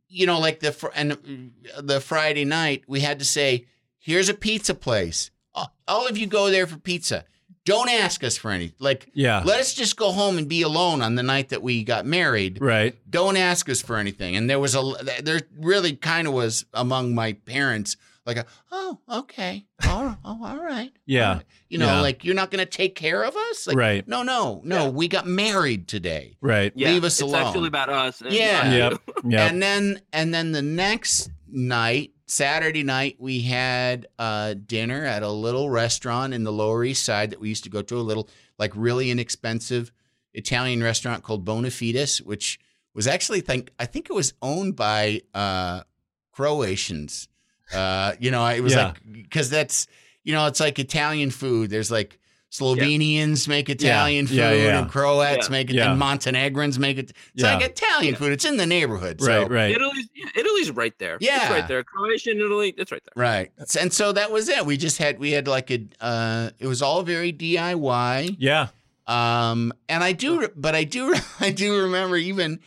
you 0.09 0.27
know, 0.27 0.39
like 0.41 0.61
the 0.61 0.73
fr- 0.73 0.89
and 0.95 1.53
the 1.79 2.01
Friday 2.01 2.45
night 2.45 2.85
we 2.87 3.01
had 3.01 3.19
to 3.19 3.25
say, 3.25 3.67
here's 3.99 4.29
a 4.29 4.35
pizza 4.35 4.75
place. 4.75 5.31
All- 5.55 5.75
All 5.89 6.07
of 6.07 6.17
you 6.17 6.27
go 6.27 6.51
there 6.51 6.67
for 6.67 6.79
pizza. 6.79 7.25
Don't 7.67 7.89
ask 7.91 8.25
us 8.25 8.37
for 8.37 8.51
anything. 8.51 8.77
Like, 8.79 9.11
Yeah. 9.15 9.43
let 9.45 9.61
us 9.61 9.75
just 9.75 9.97
go 9.97 10.13
home 10.13 10.39
and 10.39 10.49
be 10.49 10.63
alone 10.63 11.03
on 11.03 11.15
the 11.15 11.23
night 11.23 11.51
that 11.51 11.63
we 11.63 11.85
got 11.85 12.07
married. 12.07 12.59
Right. 12.61 12.97
Don't 13.09 13.37
ask 13.37 13.69
us 13.69 13.81
for 13.83 13.97
anything. 13.99 14.35
And 14.37 14.49
there 14.49 14.59
was 14.59 14.75
a 14.75 14.83
there 15.23 15.41
really 15.59 15.95
kind 15.95 16.27
of 16.27 16.33
was 16.35 16.65
among 16.73 17.15
my 17.15 17.35
parents 17.35 17.97
like, 18.27 18.37
a, 18.37 18.45
oh, 18.71 18.99
okay, 19.11 19.65
all, 19.89 20.17
oh, 20.25 20.45
all 20.45 20.59
right. 20.63 20.93
Yeah. 21.07 21.29
All 21.29 21.35
right. 21.37 21.45
You 21.71 21.79
know, 21.79 21.87
Yeah. 21.87 22.01
like 22.03 22.23
you're 22.25 22.35
not 22.35 22.51
going 22.51 22.65
to 22.65 22.71
take 22.71 22.95
care 22.95 23.23
of 23.25 23.35
us. 23.35 23.67
Like, 23.67 23.77
Right. 23.77 24.07
No, 24.07 24.23
no, 24.23 24.61
no. 24.63 24.85
Yeah. 24.85 24.89
We 24.91 25.09
got 25.09 25.27
married 25.27 25.89
today. 25.89 26.37
Right. 26.41 26.71
Yeah, 26.77 26.91
Leave 26.93 27.05
us 27.05 27.15
it's 27.15 27.23
alone. 27.23 27.47
actually 27.47 27.69
about 27.69 27.89
us. 27.89 28.21
and 28.21 28.33
Yeah. 28.33 28.73
Yep. 28.73 28.93
you. 28.93 29.15
Yep. 29.31 29.51
And 29.51 29.63
then 29.63 30.01
and 30.13 30.33
then 30.35 30.53
the 30.53 30.63
next 30.63 31.31
night, 31.51 32.13
Saturday 32.31 32.85
night, 32.85 33.17
we 33.19 33.41
had 33.43 34.07
uh, 34.17 34.55
dinner 34.55 35.05
at 35.05 35.25
a 35.25 35.29
little 35.31 35.69
restaurant 35.69 36.33
in 36.33 36.45
the 36.45 36.53
Lower 36.53 36.85
East 36.85 37.05
Side 37.05 37.31
that 37.31 37.41
we 37.41 37.49
used 37.49 37.65
to 37.65 37.71
go 37.71 37.83
to, 37.83 37.97
a 37.97 37.99
little 37.99 38.29
like 38.57 38.71
really 38.77 39.11
inexpensive 39.11 39.91
Italian 40.33 40.81
restaurant 40.81 41.25
called 41.25 41.45
Bonafides, 41.45 42.19
which 42.23 42.61
was 42.95 43.09
actually 43.09 43.41
think 43.41 43.73
I 43.81 43.87
think 43.87 44.09
it 44.09 44.13
was 44.13 44.33
owned 44.43 44.77
by 44.77 45.23
uh, 45.35 45.83
Croatians. 46.31 47.29
Uh, 47.75 48.13
you 48.21 48.31
know, 48.31 48.47
it 48.47 48.61
was 48.61 48.75
Yeah. 48.75 48.87
like 48.87 49.01
because 49.13 49.51
that's 49.51 49.89
you 50.23 50.33
know 50.33 50.47
it's 50.47 50.61
like 50.61 50.79
Italian 50.79 51.31
food. 51.33 51.69
There's 51.71 51.91
like 51.91 52.21
Slovenians 52.51 53.47
make 53.47 53.69
Italian 53.71 54.27
food 54.27 54.37
Yeah, 54.37 54.53
yeah. 54.53 54.79
and 54.81 54.91
Croats 54.91 55.47
Yeah. 55.47 55.51
make 55.53 55.71
it 55.71 55.77
Yeah. 55.77 55.91
and 55.93 56.01
Montenegrins 56.01 56.79
make 56.81 56.99
it. 56.99 57.11
It's 57.11 57.43
Yeah. 57.45 57.55
like 57.55 57.65
Italian 57.65 58.17
food. 58.17 58.33
It's 58.33 58.45
in 58.45 58.57
the 58.57 58.67
neighborhood. 58.67 59.21
So. 59.21 59.43
Right. 59.43 59.51
Right. 59.51 59.71
Italy's 59.77 60.09
Italy's 60.35 60.71
right 60.73 60.99
there. 60.99 61.17
Yeah. 61.21 61.43
it's 61.43 61.51
right 61.51 61.69
there. 61.69 61.85
Croatian 61.85 62.39
Italy, 62.41 62.75
it's 62.77 62.91
right 62.91 63.03
there. 63.15 63.23
Right. 63.23 63.53
And 63.81 63.93
so 63.93 64.13
that 64.13 64.33
was 64.33 64.49
it. 64.49 64.67
We 64.67 64.77
just 64.77 64.99
had 64.99 65.19
we 65.21 65.31
had 65.31 65.47
like 65.47 65.71
a 65.71 65.81
uh 66.01 66.51
it 66.59 66.67
was 66.67 66.83
all 66.83 67.03
very 67.03 67.33
DIY. 67.33 68.37
Yeah. 68.41 68.69
Um 69.07 69.73
and 69.89 70.03
I 70.03 70.13
do 70.13 70.49
but 70.57 70.75
I 70.75 70.83
do 70.85 71.15
I 71.41 71.51
do 71.51 71.83
remember 71.83 72.17
even 72.17 72.59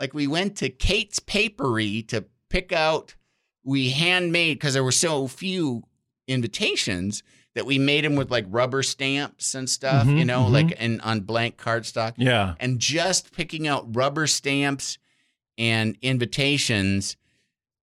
like 0.00 0.14
we 0.14 0.26
went 0.26 0.56
to 0.56 0.68
Kate's 0.68 1.20
Paperie 1.20 2.02
to 2.08 2.24
pick 2.50 2.72
out 2.72 3.14
we 3.62 3.90
handmade 3.90 4.58
cuz 4.58 4.74
there 4.74 4.82
were 4.84 4.90
so 4.92 5.28
few 5.28 5.84
invitations 6.26 7.22
that 7.58 7.66
we 7.66 7.78
made 7.78 8.04
them 8.04 8.14
with 8.16 8.30
like 8.30 8.46
rubber 8.48 8.82
stamps 8.82 9.54
and 9.54 9.68
stuff, 9.68 10.06
Mhm, 10.06 10.18
you 10.18 10.24
know, 10.24 10.44
mhm. 10.44 10.50
like 10.52 10.74
and 10.78 11.00
on 11.02 11.20
blank 11.20 11.56
cardstock. 11.58 12.14
Yeah. 12.16 12.54
and 12.60 12.78
just 12.78 13.32
picking 13.32 13.66
out 13.68 13.94
rubber 13.94 14.26
stamps 14.26 14.96
and 15.58 15.96
invitations 16.02 17.16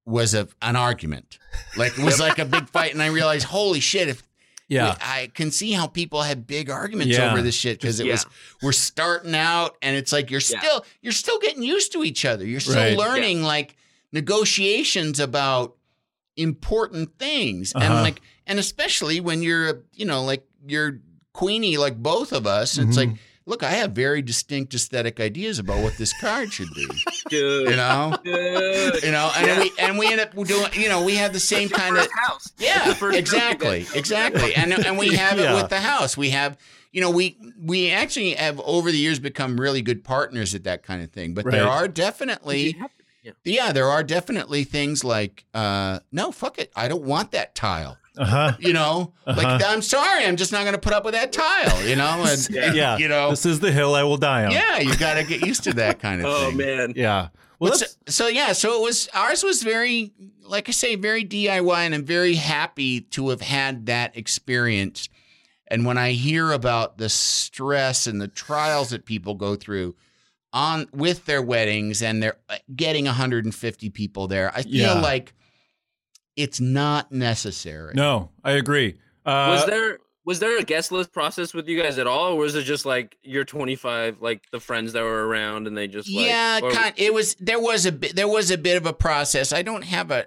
was 0.06 0.34
a 0.34 0.47
an 0.61 0.76
argument. 0.76 1.39
Like 1.76 1.97
it 1.97 2.03
was 2.06 2.19
like 2.27 2.39
a 2.39 2.45
big 2.45 2.69
fight, 2.69 2.93
and 2.93 3.02
I 3.03 3.07
realized, 3.07 3.45
holy 3.47 3.80
shit! 3.81 4.07
If 4.07 4.23
Yeah. 4.68 4.95
I 5.02 5.30
can 5.34 5.52
see 5.52 5.72
how 5.73 5.88
people 5.88 6.22
had 6.23 6.47
big 6.47 6.69
arguments 6.69 7.18
Yeah. 7.18 7.31
over 7.31 7.41
this 7.41 7.56
shit 7.56 7.80
because 7.81 7.99
it 7.99 8.06
Yeah. 8.06 8.14
was 8.14 8.26
we're 8.61 8.72
starting 8.72 9.35
out, 9.35 9.76
and 9.81 9.95
it's 9.97 10.11
like 10.14 10.31
you're 10.31 10.41
Yeah. 10.49 10.60
still 10.60 10.85
you're 11.02 11.11
still 11.14 11.39
getting 11.39 11.64
used 11.64 11.91
to 11.93 12.03
each 12.03 12.23
other. 12.23 12.45
You're 12.45 12.60
still 12.61 12.76
Right. 12.76 12.97
learning 12.97 13.43
like 13.43 13.76
negotiations 14.14 15.19
about 15.19 15.76
important 16.38 17.18
things, 17.19 17.73
and 17.73 17.84
Uh-huh. 17.84 18.02
like 18.02 18.22
and 18.47 18.59
especially 18.59 19.19
when 19.19 19.41
you're 19.41 19.84
you 19.93 20.05
know 20.05 20.23
like 20.23 20.45
you're 20.67 20.99
Queenie 21.34 21.77
like 21.77 21.97
both 22.01 22.31
of 22.31 22.45
us. 22.47 22.77
It's 22.77 22.97
like. 22.97 23.09
Look, 23.47 23.61
I 23.61 23.69
have 23.73 23.91
very 23.91 24.23
distinct 24.23 24.73
aesthetic 24.73 25.19
ideas 25.19 25.59
about 25.59 25.84
what 25.84 25.95
this 25.99 26.19
card 26.19 26.51
should 26.51 26.73
be. 26.73 26.88
Dude. 27.30 27.69
You 27.69 27.76
know, 27.76 28.17
Dude. 28.23 29.03
you 29.03 29.11
know, 29.11 29.31
and 29.38 29.45
then 29.45 29.59
we 29.59 29.72
and 29.77 29.99
we 29.99 30.07
end 30.11 30.19
up 30.19 30.34
doing, 30.34 30.67
you 30.73 30.89
know, 30.89 31.03
we 31.05 31.13
have 31.17 31.31
the 31.31 31.39
same 31.39 31.69
kind 31.69 31.95
of 31.95 32.05
First 32.07 32.13
house. 32.26 32.53
yeah, 32.57 32.93
first 32.95 33.15
exactly, 33.19 33.85
exactly. 33.93 34.55
And 34.55 34.73
and 34.73 34.97
we 34.97 35.13
have 35.13 35.38
Yeah. 35.38 35.51
it 35.53 35.61
with 35.61 35.69
the 35.69 35.80
house. 35.80 36.17
We 36.17 36.31
have, 36.31 36.57
you 36.91 37.01
know, 37.01 37.11
we 37.11 37.38
we 37.63 37.91
actually 37.91 38.31
have 38.31 38.59
over 38.61 38.91
the 38.91 38.97
years 38.97 39.19
become 39.19 39.61
really 39.61 39.84
good 39.84 40.03
partners 40.03 40.55
at 40.55 40.63
that 40.63 40.81
kind 40.81 41.03
of 41.03 41.11
thing. 41.11 41.35
But 41.35 41.45
there 41.51 41.67
are 41.67 41.88
definitely, 41.88 42.73
You 42.73 42.80
have 42.80 42.97
to 42.97 43.03
be, 43.03 43.30
yeah. 43.51 43.65
yeah, 43.67 43.72
there 43.73 43.89
are 43.91 44.01
definitely 44.01 44.63
things 44.63 45.03
like, 45.03 45.45
uh, 45.53 45.99
no, 46.11 46.31
fuck 46.31 46.57
it, 46.57 46.72
I 46.76 46.88
don't 46.88 47.03
want 47.03 47.30
that 47.34 47.53
tile. 47.53 47.99
Uh 48.17 48.25
huh. 48.25 48.53
You 48.59 48.73
know, 48.73 49.13
Uh-huh. 49.25 49.41
like 49.41 49.63
I'm 49.65 49.81
sorry, 49.81 50.25
I'm 50.25 50.35
just 50.37 50.51
not 50.51 50.61
going 50.63 50.73
to 50.75 50.79
put 50.81 50.93
up 50.93 51.03
with 51.05 51.13
that 51.13 51.31
tile. 51.33 51.81
You 51.85 51.95
know, 51.95 52.23
and, 52.27 52.47
Yeah. 52.75 52.97
you 53.01 53.07
know, 53.07 53.29
This 53.31 53.45
is 53.45 53.59
the 53.59 53.71
hill 53.71 53.93
I 53.95 54.03
will 54.03 54.17
die 54.17 54.45
on. 54.45 54.51
yeah, 54.51 54.79
you 54.79 54.95
got 54.97 55.15
to 55.15 55.23
get 55.23 55.45
used 55.45 55.63
to 55.65 55.73
that 55.73 55.99
kind 55.99 56.21
of 56.21 56.27
Oh 56.29 56.45
thing. 56.51 56.53
Oh 56.53 56.57
man. 56.57 56.93
Yeah. 56.95 57.29
Well, 57.59 57.73
so, 57.73 57.85
so 58.07 58.27
yeah, 58.27 58.51
so 58.51 58.75
it 58.75 58.81
was 58.81 59.07
ours 59.13 59.43
was 59.43 59.63
very 59.63 60.13
like 60.43 60.67
I 60.69 60.71
say 60.73 60.95
very 60.95 61.23
DIY 61.25 61.77
and 61.85 61.95
I'm 61.95 62.03
very 62.05 62.35
happy 62.35 63.01
to 63.01 63.29
have 63.29 63.41
had 63.41 63.85
that 63.87 64.15
experience. 64.17 65.09
And 65.67 65.85
when 65.85 65.97
I 65.97 66.11
hear 66.11 66.51
about 66.51 66.97
the 66.99 67.09
stress 67.09 68.05
and 68.07 68.21
the 68.21 68.27
trials 68.27 68.89
that 68.89 69.05
people 69.05 69.33
go 69.35 69.55
through 69.55 69.95
on 70.53 70.87
with 70.93 71.25
their 71.25 71.41
weddings 71.41 72.01
and 72.03 72.21
they're 72.21 72.37
uh, 72.49 72.57
getting 72.75 73.05
150 73.05 73.89
people 73.89 74.27
there, 74.27 74.51
I 74.53 74.61
feel 74.61 74.71
Yeah. 74.73 74.93
like 75.01 75.33
it's 76.35 76.59
not 76.59 77.11
necessary. 77.11 77.93
no, 77.95 78.31
I 78.43 78.51
agree. 78.51 78.95
Uh, 79.25 79.57
was 79.57 79.65
there 79.65 79.99
was 80.25 80.39
there 80.39 80.57
a 80.57 80.63
guest 80.63 80.91
list 80.91 81.11
process 81.11 81.53
with 81.53 81.67
you 81.67 81.81
guys 81.81 81.99
at 81.99 82.07
all, 82.07 82.33
or 82.33 82.37
was 82.37 82.55
it 82.55 82.63
just 82.63 82.85
like 82.85 83.17
your 83.23 83.45
25, 83.45 84.21
like 84.21 84.43
the 84.51 84.59
friends 84.59 84.93
that 84.93 85.03
were 85.03 85.27
around, 85.27 85.67
and 85.67 85.77
they 85.77 85.87
just 85.87 86.11
like, 86.11 86.25
yeah, 86.25 86.59
or- 86.61 86.71
kind. 86.71 86.93
It 86.97 87.13
was 87.13 87.35
there 87.35 87.59
was 87.59 87.85
a 87.85 87.91
bit 87.91 88.15
there 88.15 88.27
was 88.27 88.51
a 88.51 88.57
bit 88.57 88.77
of 88.77 88.85
a 88.85 88.93
process. 88.93 89.53
I 89.53 89.61
don't 89.61 89.83
have 89.83 90.11
a 90.11 90.25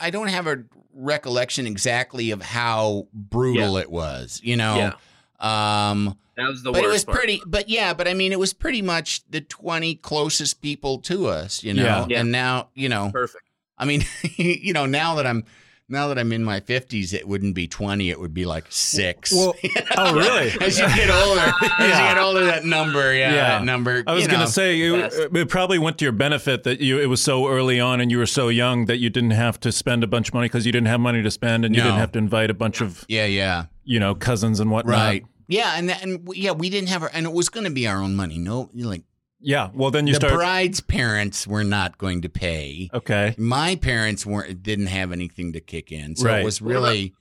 I 0.00 0.10
don't 0.10 0.28
have 0.28 0.46
a 0.46 0.64
recollection 0.92 1.66
exactly 1.66 2.30
of 2.32 2.42
how 2.42 3.08
brutal 3.12 3.76
it 3.76 3.90
was. 3.90 4.40
You 4.42 4.56
know. 4.56 4.76
Yeah. 4.76 4.92
Um, 5.40 6.18
that 6.36 6.48
was 6.48 6.62
the 6.62 6.72
but 6.72 6.82
worst 6.82 6.88
it 6.88 6.92
was 6.92 7.04
part. 7.04 7.18
pretty. 7.18 7.42
But 7.46 7.68
yeah, 7.68 7.94
but 7.94 8.08
I 8.08 8.14
mean, 8.14 8.32
it 8.32 8.38
was 8.38 8.52
pretty 8.52 8.82
much 8.82 9.22
the 9.30 9.40
twenty 9.40 9.94
closest 9.94 10.60
people 10.60 10.98
to 11.02 11.26
us. 11.28 11.62
You 11.62 11.74
know. 11.74 11.84
Yeah. 11.84 12.06
Yeah. 12.08 12.20
And 12.20 12.32
now 12.32 12.70
you 12.74 12.88
know. 12.88 13.10
perfect. 13.12 13.44
I 13.78 13.84
mean, 13.84 14.04
you 14.36 14.72
know, 14.72 14.86
now 14.86 15.14
that 15.16 15.26
I'm. 15.26 15.44
Now 15.90 16.08
that 16.08 16.18
I'm 16.18 16.34
in 16.34 16.44
my 16.44 16.60
50s, 16.60 17.14
it 17.14 17.26
wouldn't 17.26 17.54
be 17.54 17.66
20, 17.66 18.10
it 18.10 18.20
would 18.20 18.34
be 18.34 18.44
like 18.44 18.66
six. 18.68 19.32
Well, 19.32 19.54
oh, 19.96 20.14
really? 20.14 20.50
as 20.60 20.78
you 20.78 20.84
get 20.88 21.08
older, 21.08 21.40
as 21.40 21.62
you 21.62 21.86
Yeah. 21.86 22.12
get 22.14 22.18
older, 22.22 22.44
that 22.44 22.66
number, 22.66 23.14
yeah, 23.14 23.32
Yeah. 23.32 23.48
that 23.58 23.64
number. 23.64 24.04
I 24.06 24.12
was 24.12 24.26
going 24.26 24.40
to 24.40 24.48
say 24.52 24.76
you, 24.76 24.96
it 24.96 25.48
probably 25.48 25.78
went 25.78 25.96
to 26.00 26.04
your 26.04 26.12
benefit 26.12 26.64
that 26.64 26.80
you 26.80 27.00
it 27.00 27.06
was 27.06 27.22
so 27.22 27.48
early 27.48 27.80
on 27.80 28.02
and 28.02 28.10
you 28.10 28.18
were 28.18 28.26
so 28.26 28.50
young 28.50 28.84
that 28.84 28.98
you 28.98 29.08
didn't 29.08 29.30
have 29.30 29.58
to 29.60 29.72
spend 29.72 30.04
a 30.04 30.06
bunch 30.06 30.28
of 30.28 30.34
money 30.34 30.44
because 30.48 30.66
you 30.66 30.72
didn't 30.72 30.88
have 30.88 31.00
money 31.00 31.22
to 31.22 31.30
spend 31.30 31.64
and 31.64 31.74
you 31.74 31.80
didn't 31.80 31.96
have 31.96 32.12
to 32.12 32.18
invite 32.18 32.50
a 32.50 32.54
bunch 32.54 32.82
of 32.82 33.06
Yeah, 33.08 33.24
yeah. 33.24 33.64
you 33.84 33.98
know 33.98 34.14
cousins 34.14 34.60
and 34.60 34.70
whatnot. 34.70 34.94
Right. 34.94 35.24
Yeah, 35.46 35.72
and 35.74 35.88
that, 35.88 36.02
and 36.02 36.28
yeah, 36.34 36.50
we 36.52 36.68
didn't 36.68 36.90
have 36.90 37.02
our, 37.02 37.10
and 37.14 37.24
it 37.24 37.32
was 37.32 37.48
going 37.48 37.64
to 37.64 37.70
be 37.72 37.86
our 37.86 38.02
own 38.02 38.14
money. 38.14 38.36
No, 38.36 38.68
you 38.74 38.86
like 38.86 39.04
Yeah. 39.40 39.70
Well, 39.72 39.90
then 39.90 40.06
you 40.06 40.14
the 40.14 40.20
start. 40.20 40.34
bride's 40.34 40.80
parents 40.80 41.46
were 41.46 41.64
not 41.64 41.96
going 41.98 42.22
to 42.22 42.28
pay. 42.28 42.90
okay. 42.92 43.34
My 43.38 43.76
parents 43.76 44.26
weren't 44.26 44.62
didn't 44.62 44.86
have 44.88 45.12
anything 45.12 45.52
to 45.52 45.60
kick 45.60 45.92
in, 45.92 46.16
so 46.16 46.26
Right. 46.26 46.40
it 46.40 46.44
was 46.44 46.60
really 46.60 47.14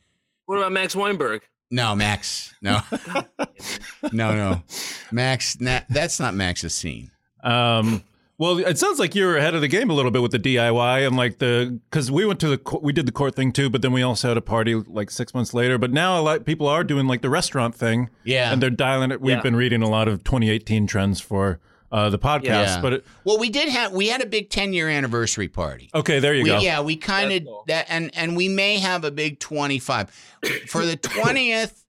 What 0.45 0.57
about 0.57 0.72
Max 0.72 0.95
Weinberg? 0.95 1.41
no 1.69 1.95
Max. 1.95 2.53
No, 2.61 2.80
no, 4.11 4.35
no, 4.35 4.64
Max. 5.11 5.60
Na, 5.60 5.81
that's 5.89 6.19
not 6.19 6.34
Max's 6.34 6.73
scene. 6.73 7.11
Um, 7.44 8.03
well, 8.39 8.60
it 8.60 8.77
sounds 8.77 8.99
like 8.99 9.15
you 9.15 9.26
were 9.26 9.35
ahead 9.38 9.56
of 9.56 9.61
the 9.61 9.68
game 9.68 9.89
a 9.89 9.94
little 9.94 10.11
bit 10.11 10.22
with 10.22 10.31
the 10.31 10.39
DIY 10.39 11.06
and 11.07 11.15
like 11.18 11.39
the 11.39 11.80
because 11.89 12.11
we 12.11 12.26
went 12.26 12.39
to 12.41 12.48
the 12.49 12.57
co- 12.57 12.80
we 12.81 12.94
did 12.94 13.06
the 13.06 13.11
court 13.11 13.35
thing 13.35 13.52
too, 13.52 13.69
but 13.69 13.81
then 13.81 13.91
we 13.91 14.02
also 14.03 14.27
had 14.30 14.38
a 14.38 14.41
party 14.41 14.76
like 14.76 15.10
six 15.11 15.34
months 15.34 15.53
later. 15.53 15.77
But 15.77 15.91
now 15.91 16.19
a 16.19 16.22
lot 16.22 16.45
people 16.45 16.68
are 16.68 16.84
doing 16.84 17.07
like 17.07 17.22
the 17.22 17.30
restaurant 17.30 17.76
thing, 17.76 18.10
Yeah. 18.23 18.52
and 18.53 18.61
they're 18.61 18.69
dialing 18.69 19.11
it. 19.11 19.22
We've 19.22 19.35
Yeah. 19.38 19.41
been 19.41 19.56
reading 19.56 19.81
a 19.81 19.89
lot 19.89 20.07
of 20.07 20.23
2018 20.23 20.88
trends 20.88 21.19
for 21.19 21.60
uh, 21.91 22.09
the 22.09 22.19
podcast, 22.19 22.43
Yeah. 22.45 22.81
but 22.81 22.93
it, 22.93 23.05
Well, 23.23 23.38
we 23.39 23.49
did 23.49 23.69
have 23.69 23.93
we 23.93 24.07
had 24.07 24.22
a 24.22 24.26
big 24.26 24.49
ten 24.49 24.73
year 24.73 24.89
anniversary 24.89 25.47
party. 25.47 25.89
okay, 25.93 26.19
there 26.19 26.34
you 26.34 26.43
We, 26.43 26.49
go. 26.49 26.59
yeah, 26.59 26.81
we 26.81 26.95
kind 26.97 27.31
of 27.31 27.43
cool. 27.45 27.64
that, 27.68 27.85
and 27.89 28.11
and 28.15 28.35
we 28.35 28.47
may 28.49 28.77
have 28.80 29.03
a 29.03 29.11
big 29.11 29.39
twenty 29.39 29.80
five 29.80 30.09
for 30.68 30.85
the 30.85 30.95
twentieth. 31.01 31.85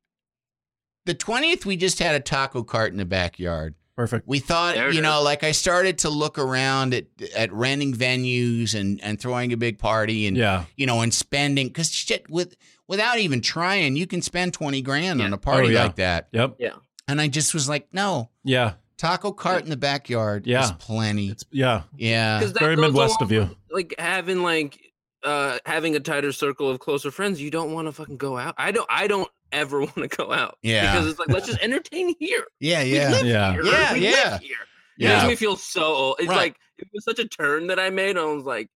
The 1.07 1.15
twentieth, 1.15 1.65
we 1.65 1.77
just 1.77 1.99
had 1.99 2.15
a 2.15 2.21
taco 2.21 2.63
cart 2.63 2.93
in 2.93 2.99
the 2.99 3.05
backyard. 3.05 3.75
Perfect. 3.97 4.29
We 4.29 4.39
thought, 4.39 4.77
There 4.77 4.93
you 4.93 5.01
know, 5.01 5.19
is. 5.19 5.25
like 5.25 5.43
I 5.43 5.51
started 5.51 5.99
to 5.99 6.11
look 6.11 6.39
around 6.39 6.95
at 6.95 7.07
at 7.35 7.53
renting 7.53 7.95
venues 7.95 8.79
and 8.79 9.03
and 9.03 9.19
throwing 9.21 9.53
a 9.53 9.57
big 9.57 9.79
party 9.79 10.27
and 10.29 10.37
Yeah. 10.37 10.65
you 10.77 10.87
know 10.87 11.01
and 11.01 11.13
spending 11.13 11.67
because 11.67 11.91
shit 11.91 12.31
with 12.31 12.57
without 12.87 13.19
even 13.19 13.41
trying, 13.41 13.97
you 13.97 14.07
can 14.07 14.23
spend 14.23 14.53
twenty 14.55 14.83
grand 14.83 15.21
on 15.21 15.33
a 15.33 15.39
party 15.39 15.69
Oh, 15.69 15.71
yeah. 15.71 15.83
like 15.83 15.97
that. 15.97 16.29
Yep. 16.33 16.57
Yeah. 16.61 16.75
And 17.09 17.21
I 17.21 17.27
just 17.29 17.55
was 17.55 17.69
like, 17.69 17.89
no, 17.93 18.31
Yeah. 18.45 18.75
Taco 18.99 19.33
cart 19.33 19.65
in 19.65 19.71
the 19.71 19.77
backyard 19.77 20.47
Yeah. 20.47 20.65
is 20.65 20.73
plenty. 20.73 21.29
It's 21.31 21.45
yeah. 21.51 21.83
yeah, 21.97 22.39
Because 22.39 22.53
that 22.53 22.61
Very 22.61 22.77
goes 22.77 22.87
Midwest 22.87 23.23
of 23.23 23.31
along 23.31 23.43
you. 23.45 23.49
with, 23.49 23.59
Like 23.73 23.95
having 23.99 24.43
like 24.43 24.79
uh 25.25 25.59
having 25.67 25.97
a 25.97 26.01
tighter 26.01 26.33
circle 26.33 26.69
of 26.71 26.79
closer 26.81 27.11
friends. 27.11 27.41
You 27.41 27.51
don't 27.51 27.73
want 27.73 27.89
to 27.89 27.93
fucking 27.93 28.19
go 28.19 28.37
out. 28.37 28.55
I 28.59 28.71
don't. 28.73 28.87
I 28.91 29.07
don't 29.09 29.29
ever 29.53 29.81
want 29.81 29.95
to 29.97 30.09
go 30.09 30.33
out. 30.33 30.59
Yeah. 30.63 30.93
Because 30.93 31.09
it's 31.09 31.19
like 31.19 31.29
let's 31.29 31.47
just 31.47 31.61
entertain 31.61 32.15
here. 32.21 32.45
yeah, 32.61 32.83
We 32.85 32.95
yeah. 32.95 33.11
live 33.11 33.27
Yeah. 33.27 33.53
here. 33.53 33.65
Yeah, 33.65 33.93
we 33.95 33.99
yeah. 34.01 34.39
Here. 34.39 34.51
It 34.99 35.05
Yeah. 35.05 35.17
makes 35.19 35.29
me 35.29 35.37
feel 35.37 35.57
so 35.57 35.83
old. 35.85 36.17
It's 36.19 36.29
Right. 36.29 36.37
like 36.37 36.57
it 36.79 36.87
was 36.93 37.05
such 37.05 37.19
a 37.19 37.27
turn 37.27 37.67
that 37.69 37.79
I 37.81 37.91
made. 37.91 38.17
I 38.19 38.25
was 38.25 38.45
like, 38.45 38.69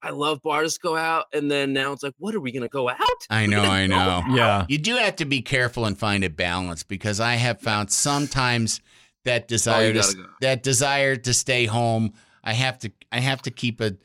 I 0.00 0.10
love 0.10 0.40
bars 0.42 0.78
go 0.78 0.96
out, 0.96 1.24
and 1.32 1.50
then 1.50 1.72
now 1.72 1.90
it's 1.90 2.04
like, 2.04 2.14
what 2.18 2.32
are 2.32 2.38
we 2.40 2.52
gonna 2.52 2.68
go 2.68 2.88
out? 2.88 2.98
I 3.30 3.46
know, 3.46 3.62
I 3.64 3.88
know. 3.88 4.22
Yeah. 4.30 4.64
You 4.68 4.78
do 4.78 4.94
have 4.94 5.16
to 5.16 5.24
be 5.24 5.42
careful 5.42 5.84
and 5.86 5.98
find 5.98 6.22
a 6.22 6.30
balance 6.30 6.84
because 6.84 7.18
I 7.18 7.34
have 7.34 7.60
found 7.60 7.90
sometimes 7.90 8.80
that 9.24 9.42
oh, 9.42 9.46
desire 9.46 9.92
to 9.92 9.98
gotta 10.00 10.14
go. 10.16 10.26
that 10.40 10.62
desire 10.62 11.16
to 11.16 11.34
stay 11.34 11.66
home. 11.66 12.12
I 12.44 12.52
have 12.54 12.78
to 12.80 12.92
I 13.12 13.20
have 13.20 13.42
to 13.42 13.50
keep 13.50 13.80
a 13.80 13.96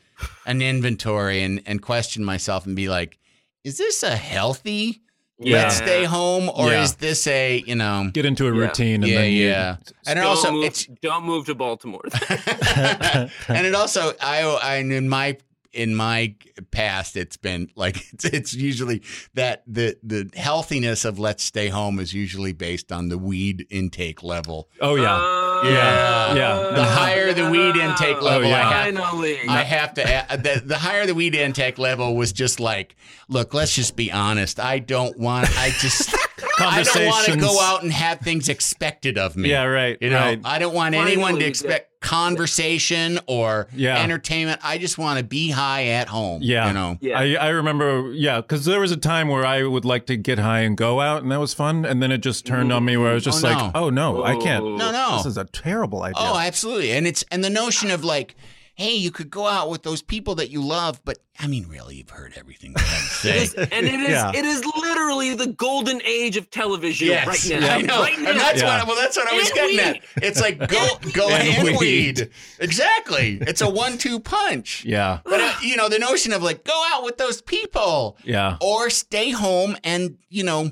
an 0.45 0.61
inventory 0.61 1.41
and 1.43 1.61
and 1.65 1.81
question 1.81 2.23
myself 2.25 2.65
and 2.65 2.75
be 2.75 2.89
like, 2.89 3.17
is 3.63 3.77
this 3.77 4.03
a 4.03 4.15
healthy 4.15 5.01
Yeah. 5.39 5.63
let's 5.63 5.77
stay 5.77 6.03
home 6.05 6.49
or 6.53 6.69
Yeah. 6.71 6.83
is 6.83 6.95
this 6.95 7.25
a 7.27 7.63
you 7.65 7.75
know 7.75 8.09
Get 8.13 8.25
into 8.25 8.47
a 8.47 8.53
Yeah. 8.53 8.59
routine 8.61 9.03
and 9.03 9.07
yeah 9.11 9.21
then 9.21 9.31
you, 9.33 9.47
yeah 9.47 9.75
and 10.07 10.19
it 10.19 10.21
Don't 10.21 10.29
also 10.29 10.51
move, 10.51 10.65
it's 10.65 10.85
don't 11.01 11.23
move 11.25 11.45
to 11.47 11.55
Baltimore. 11.55 12.03
and 12.77 13.67
it 13.67 13.75
also 13.75 14.13
I 14.21 14.41
I 14.41 14.75
in 14.77 15.09
my 15.09 15.37
in 15.73 15.95
my 15.95 16.35
past 16.71 17.17
it's 17.17 17.37
been 17.37 17.69
like 17.75 17.97
it's, 18.13 18.25
it's 18.25 18.53
usually 18.53 19.01
that 19.33 19.63
the 19.67 19.97
the 20.03 20.29
healthiness 20.35 21.05
of 21.05 21.19
let's 21.19 21.43
stay 21.43 21.67
home 21.67 21.99
is 21.99 22.13
usually 22.13 22.53
based 22.53 22.91
on 22.91 23.09
the 23.09 23.17
weed 23.17 23.65
intake 23.69 24.23
level. 24.23 24.69
Oh 24.79 24.95
yeah. 24.95 25.15
Uh, 25.15 25.61
Yeah, 25.63 26.35
yeah. 26.35 26.55
The 26.75 26.83
higher 26.83 27.33
the 27.33 27.49
weed 27.49 27.75
intake 27.75 28.21
level, 28.21 28.49
yeah. 28.49 28.67
I 28.67 28.73
have 28.73 28.95
Finally. 28.95 29.39
I 29.47 29.63
have 29.63 29.93
to 29.93 30.03
add, 30.07 30.43
the, 30.43 30.61
the 30.63 30.77
higher 30.77 31.05
the 31.05 31.15
weed 31.15 31.35
intake 31.35 31.77
level 31.77 32.15
was 32.15 32.33
just 32.33 32.59
like, 32.59 32.95
look, 33.29 33.53
let's 33.53 33.73
just 33.73 33.95
be 33.95 34.11
honest. 34.11 34.59
I 34.59 34.79
don't 34.79 35.17
want 35.17 35.47
I 35.57 35.69
just 35.79 36.13
I 36.59 36.83
don't 36.83 37.07
want 37.07 37.25
to 37.27 37.37
go 37.37 37.59
out 37.61 37.83
and 37.83 37.91
have 37.91 38.19
things 38.19 38.49
expected 38.49 39.17
of 39.17 39.35
me. 39.35 39.49
Yeah, 39.49 39.63
right. 39.63 39.97
You 40.01 40.09
know, 40.09 40.19
right. 40.19 40.41
I 40.43 40.59
don't 40.59 40.73
want 40.73 40.95
anyone 40.95 41.15
to 41.15 41.39
Finally, 41.39 41.45
expect 41.45 41.92
conversation 42.03 43.19
or 43.27 43.67
Yeah. 43.73 44.01
entertainment. 44.01 44.59
I 44.63 44.77
just 44.77 44.97
want 44.97 45.17
to 45.19 45.23
be 45.25 45.49
high 45.49 45.87
at 45.87 46.07
home. 46.07 46.41
Yeah. 46.43 46.67
You 46.67 46.73
know. 46.73 46.97
Yeah. 47.01 47.19
I, 47.19 47.33
I 47.35 47.49
remember, 47.49 48.11
yeah, 48.13 48.41
because 48.41 48.65
there 48.65 48.79
was 48.79 48.91
a 48.91 48.97
time 48.97 49.27
where 49.27 49.45
I 49.45 49.63
would 49.63 49.85
like 49.85 50.05
to 50.07 50.17
get 50.17 50.39
high 50.39 50.59
and 50.61 50.75
go 50.77 50.99
out, 51.01 51.23
and 51.23 51.31
that 51.31 51.39
was 51.39 51.53
fun. 51.53 51.85
And 51.85 52.01
then 52.01 52.11
it 52.11 52.19
just 52.19 52.45
turned 52.45 52.71
on 52.73 52.85
me 52.85 52.97
where 52.97 53.11
I 53.11 53.13
was 53.13 53.23
just 53.23 53.43
Oh, 53.43 53.47
like, 53.47 53.57
no. 53.57 53.71
oh, 53.85 53.89
no, 53.89 54.23
I 54.23 54.35
can't. 54.35 54.63
Oh. 54.63 54.75
No, 54.77 54.91
no. 54.91 55.17
This 55.17 55.25
is 55.27 55.37
a 55.37 55.45
terrible 55.45 56.03
idea. 56.03 56.15
Oh, 56.17 56.37
absolutely. 56.37 56.91
And 56.91 57.07
it's 57.07 57.23
and 57.31 57.43
the 57.43 57.49
notion 57.49 57.91
of 57.91 58.03
like 58.03 58.35
hey, 58.75 58.95
you 58.95 59.11
could 59.11 59.29
go 59.29 59.45
out 59.45 59.69
with 59.69 59.83
those 59.83 60.01
people 60.01 60.33
that 60.35 60.49
you 60.49 60.59
love, 60.61 60.99
but 61.05 61.19
I 61.39 61.45
mean, 61.47 61.67
really, 61.67 61.97
you've 61.97 62.09
heard 62.09 62.33
everything 62.35 62.73
that 62.73 62.81
I 62.83 62.95
It 62.97 63.09
say. 63.09 63.43
is, 63.43 63.53
and 63.53 63.85
it 63.85 63.99
is 63.99 64.09
Yeah. 64.09 64.31
it 64.33 64.45
is 64.45 64.65
literally 64.65 65.35
the 65.35 65.47
golden 65.47 66.01
age 66.03 66.37
of 66.37 66.49
television 66.49 67.07
Yes, 67.07 67.27
right 67.27 67.59
now. 67.61 67.73
I 67.75 67.81
know, 67.81 68.01
Right 68.01 68.19
now. 68.19 68.29
and 68.31 68.39
that's 68.39 68.61
Yeah. 68.61 68.79
what. 68.79 68.87
Well, 68.87 68.95
that's 68.95 69.15
what 69.15 69.31
I 69.31 69.35
was 69.35 69.45
And 69.47 69.55
getting 69.55 69.77
weed. 69.77 70.01
at. 70.17 70.23
It's 70.23 70.41
like 70.41 70.57
go, 70.67 70.87
go 71.13 71.29
And 71.29 71.47
and, 71.67 71.67
weed. 71.67 71.79
weed. 71.79 72.29
Exactly. 72.59 73.37
It's 73.41 73.61
a 73.61 73.69
one-two 73.69 74.19
punch. 74.19 74.83
Yeah. 74.85 75.19
But 75.23 75.39
uh, 75.41 75.53
you 75.61 75.75
know, 75.77 75.87
the 75.89 75.99
notion 75.99 76.33
of 76.33 76.41
like 76.41 76.63
go 76.63 76.83
out 76.93 77.03
with 77.03 77.17
those 77.17 77.41
people, 77.41 78.17
Yeah. 78.23 78.57
or 78.61 78.89
stay 78.89 79.29
home 79.31 79.77
and 79.83 80.17
you 80.29 80.43
know, 80.43 80.71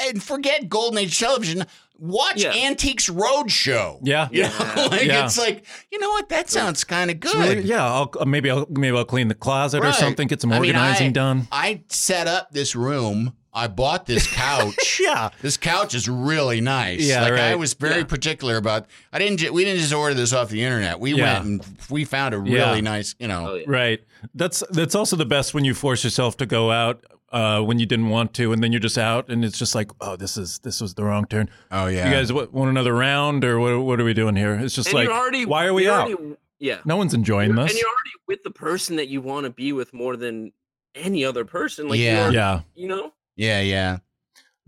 and 0.00 0.22
forget 0.22 0.68
golden 0.68 0.98
age 0.98 1.18
television. 1.18 1.66
Watch 2.04 2.42
Yeah. 2.42 2.52
Antiques 2.52 3.08
Roadshow. 3.08 4.00
Yeah. 4.02 4.28
You 4.32 4.42
know, 4.42 4.88
like 4.90 5.04
Yeah. 5.04 5.24
it's 5.24 5.38
like 5.38 5.64
you 5.92 6.00
know 6.00 6.10
what? 6.10 6.28
That 6.30 6.50
sounds 6.50 6.82
kind 6.82 7.12
of 7.12 7.18
It's 7.18 7.32
really- 7.32 7.54
good. 7.56 7.64
yeah. 7.64 7.84
I'll, 7.86 8.10
uh, 8.18 8.24
maybe 8.24 8.50
I'll 8.50 8.66
maybe 8.68 8.96
I'll 8.96 9.04
clean 9.04 9.28
the 9.28 9.36
closet 9.36 9.84
or 9.84 9.92
something. 9.92 10.26
Get 10.26 10.40
some 10.40 10.50
I 10.52 10.58
mean, 10.58 10.70
organizing 10.74 11.08
I- 11.08 11.12
done. 11.12 11.48
I 11.52 11.82
set 11.88 12.26
up 12.26 12.50
this 12.50 12.74
room. 12.74 13.34
I 13.54 13.68
bought 13.68 14.06
this 14.06 14.26
couch. 14.26 14.74
Yeah. 15.00 15.28
This 15.42 15.56
couch 15.56 15.94
is 15.94 16.08
really 16.08 16.60
nice. 16.60 17.00
Yeah, 17.06 17.22
like 17.22 17.32
I 17.34 17.54
was 17.54 17.74
very 17.74 17.98
Yeah. 17.98 18.04
particular 18.04 18.56
about. 18.56 18.86
I 19.12 19.18
didn't. 19.18 19.38
ju- 19.38 19.52
We 19.52 19.64
didn't 19.64 19.80
just 19.80 19.92
order 19.92 20.14
this 20.14 20.32
off 20.32 20.48
the 20.48 20.62
internet. 20.64 20.98
We 21.00 21.14
Yeah. 21.14 21.34
went 21.34 21.44
and 21.44 21.76
we 21.90 22.04
found 22.04 22.34
a 22.34 22.38
really 22.38 22.56
Yeah. 22.56 22.80
nice. 22.80 23.14
You 23.18 23.28
know. 23.28 23.48
Oh, 23.50 23.54
yeah. 23.56 23.64
Right. 23.68 24.00
That's 24.34 24.62
that's 24.70 24.94
also 24.94 25.14
the 25.16 25.24
best 25.26 25.54
when 25.54 25.64
you 25.64 25.74
force 25.74 26.02
yourself 26.02 26.36
to 26.38 26.46
go 26.46 26.70
out 26.72 27.04
uh, 27.32 27.60
when 27.62 27.78
you 27.78 27.86
didn't 27.86 28.08
want 28.10 28.34
to, 28.34 28.52
and 28.52 28.62
then 28.62 28.72
you're 28.72 28.80
just 28.80 28.98
out, 28.98 29.28
and 29.28 29.44
it's 29.44 29.58
just 29.58 29.74
like, 29.74 29.90
oh, 30.00 30.16
this 30.16 30.36
is 30.36 30.58
this 30.60 30.80
was 30.80 30.94
the 30.94 31.04
wrong 31.04 31.26
turn. 31.26 31.48
Oh 31.70 31.86
yeah. 31.86 32.06
You 32.08 32.14
guys 32.14 32.32
what, 32.32 32.52
want 32.52 32.70
another 32.70 32.94
round, 32.94 33.44
or 33.44 33.58
what? 33.58 33.78
What 33.80 34.00
are 34.00 34.04
we 34.04 34.14
doing 34.14 34.36
here? 34.36 34.54
It's 34.54 34.74
just 34.74 34.88
And 34.88 34.94
like, 34.94 35.08
you're 35.08 35.16
already, 35.16 35.46
why 35.46 35.66
are 35.66 35.74
we 35.74 35.88
out? 35.88 36.08
already- 36.10 36.36
yeah. 36.58 36.78
No 36.84 36.96
one's 36.96 37.12
enjoying 37.14 37.50
and 37.50 37.58
this. 37.58 37.72
And 37.72 37.80
you're 37.80 37.88
already 37.88 38.10
with 38.28 38.44
the 38.44 38.50
person 38.50 38.96
that 38.96 39.08
you 39.08 39.20
want 39.20 39.44
to 39.44 39.50
be 39.50 39.72
with 39.72 39.92
more 39.92 40.16
than 40.16 40.52
any 40.94 41.24
other 41.24 41.44
person. 41.44 41.88
Like 41.88 41.98
Yeah. 41.98 42.26
you're, 42.26 42.34
Yeah. 42.34 42.60
you 42.76 42.86
know. 42.86 43.12
yeah. 43.34 43.60
Yeah. 43.60 43.98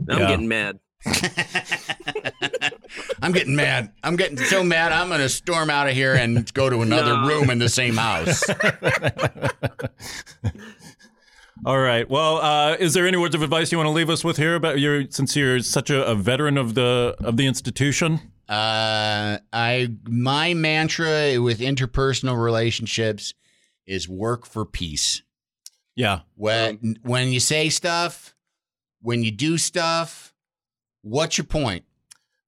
Now 0.00 0.18
Yeah. 0.18 0.24
I'm 0.24 0.28
getting 0.30 0.48
mad. 0.48 0.80
I'm 3.22 3.32
getting 3.32 3.54
mad. 3.54 3.92
I'm 4.02 4.16
getting 4.16 4.36
so 4.38 4.64
mad. 4.64 4.90
I'm 4.92 5.08
going 5.08 5.20
to 5.20 5.28
storm 5.28 5.70
out 5.70 5.88
of 5.88 5.94
here 5.94 6.14
and 6.14 6.52
go 6.54 6.68
to 6.68 6.80
another 6.82 7.14
No. 7.16 7.28
room 7.28 7.50
in 7.50 7.58
the 7.58 7.68
same 7.68 7.96
house. 7.96 8.42
All 11.64 11.78
right. 11.78 12.08
Well, 12.08 12.38
uh, 12.38 12.76
is 12.78 12.92
there 12.92 13.06
any 13.06 13.16
words 13.16 13.34
of 13.34 13.42
advice 13.42 13.72
you 13.72 13.78
want 13.78 13.88
to 13.88 13.92
leave 13.92 14.10
us 14.10 14.22
with 14.22 14.36
here 14.36 14.54
about 14.54 14.78
your 14.78 15.10
since 15.10 15.34
you're 15.34 15.60
such 15.60 15.88
a, 15.88 16.04
a 16.04 16.14
veteran 16.14 16.58
of 16.58 16.74
the 16.74 17.16
of 17.20 17.36
the 17.36 17.46
institution? 17.46 18.20
Uh, 18.48 19.38
I 19.52 19.88
my 20.06 20.52
mantra 20.52 21.40
with 21.40 21.60
interpersonal 21.60 22.42
relationships 22.42 23.32
is 23.86 24.08
work 24.08 24.44
for 24.44 24.66
peace. 24.66 25.22
Yeah. 25.96 26.20
When 26.36 26.98
when 27.02 27.28
you 27.28 27.40
say 27.40 27.70
stuff, 27.70 28.34
when 29.00 29.22
you 29.22 29.30
do 29.30 29.56
stuff, 29.56 30.34
what's 31.00 31.38
your 31.38 31.46
point? 31.46 31.84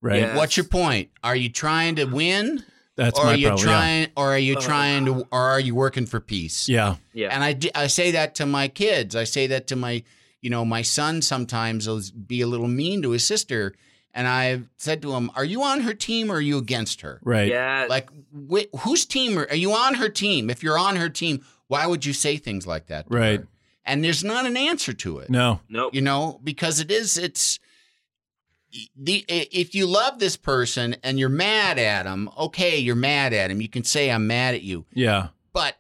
Right. 0.03 0.21
Yeah. 0.21 0.37
What's 0.37 0.59
your 0.59 0.67
point? 0.67 1.11
Are 1.25 1.37
you 1.37 1.49
trying 1.49 1.97
to 1.97 2.05
win, 2.05 2.65
That's 2.97 3.19
or 3.19 3.25
my 3.27 3.33
are 3.33 3.37
you 3.37 3.47
problem. 3.49 3.67
trying, 3.67 4.09
or 4.17 4.33
are 4.33 4.39
you 4.39 4.57
Uh. 4.57 4.61
trying 4.61 5.05
to, 5.07 5.27
or 5.31 5.41
are 5.41 5.61
you 5.61 5.75
working 5.75 6.07
for 6.07 6.19
peace? 6.21 6.69
Yeah. 6.69 6.97
Yeah. 7.13 7.29
And 7.29 7.45
I, 7.45 7.83
I 7.83 7.87
say 7.89 8.11
that 8.13 8.35
to 8.37 8.47
my 8.47 8.69
kids. 8.69 9.15
I 9.15 9.25
say 9.25 9.47
that 9.49 9.67
to 9.69 9.77
my, 9.77 10.03
you 10.41 10.51
know, 10.51 10.65
my 10.65 10.83
son 10.83 11.23
sometimes 11.23 11.87
will 11.89 12.03
be 12.27 12.41
a 12.41 12.47
little 12.47 12.69
mean 12.69 13.03
to 13.03 13.11
his 13.11 13.27
sister. 13.27 13.75
And 14.15 14.27
I've 14.27 14.67
said 14.79 15.03
to 15.03 15.13
him, 15.13 15.31
Are 15.37 15.45
you 15.45 15.63
on 15.63 15.81
her 15.83 15.93
team 15.93 16.31
or 16.33 16.37
are 16.37 16.41
you 16.41 16.57
against 16.57 17.03
her? 17.03 17.21
Right. 17.23 17.49
yeah. 17.49 17.87
Like, 17.89 18.09
wh- 18.51 18.75
whose 18.81 19.05
team 19.05 19.39
are, 19.39 19.47
are 19.51 19.57
you 19.57 19.73
on 19.75 19.95
her 19.97 20.09
team? 20.09 20.49
If 20.49 20.63
you're 20.63 20.79
on 20.79 20.97
her 20.97 21.11
team, 21.11 21.45
why 21.69 21.87
would 21.87 22.07
you 22.07 22.15
say 22.15 22.39
things 22.39 22.67
like 22.67 22.87
that? 22.87 23.11
to 23.11 23.15
Right. 23.15 23.41
her? 23.41 23.49
And 23.85 24.03
there's 24.03 24.25
not 24.25 24.47
an 24.47 24.57
answer 24.57 24.93
to 24.95 25.19
it, 25.19 25.29
No. 25.31 25.61
nope. 25.69 25.95
you 25.95 26.01
know, 26.01 26.41
because 26.43 26.81
it 26.81 26.91
is, 26.91 27.19
it's, 27.19 27.59
the 28.97 29.25
if 29.29 29.75
you 29.75 29.87
love 29.87 30.19
this 30.19 30.37
person 30.37 30.97
and 31.03 31.19
you're 31.19 31.29
mad 31.29 31.79
at 31.79 32.07
him, 32.07 32.29
okay, 32.39 32.79
you're 32.79 32.95
mad 32.97 33.33
at 33.33 33.51
him. 33.51 33.61
You 33.61 33.69
can 33.69 33.85
say 33.85 34.11
I'm 34.11 34.27
mad 34.27 34.55
at 34.55 34.63
you 34.63 34.85
Yeah. 34.93 35.29
but 35.53 35.77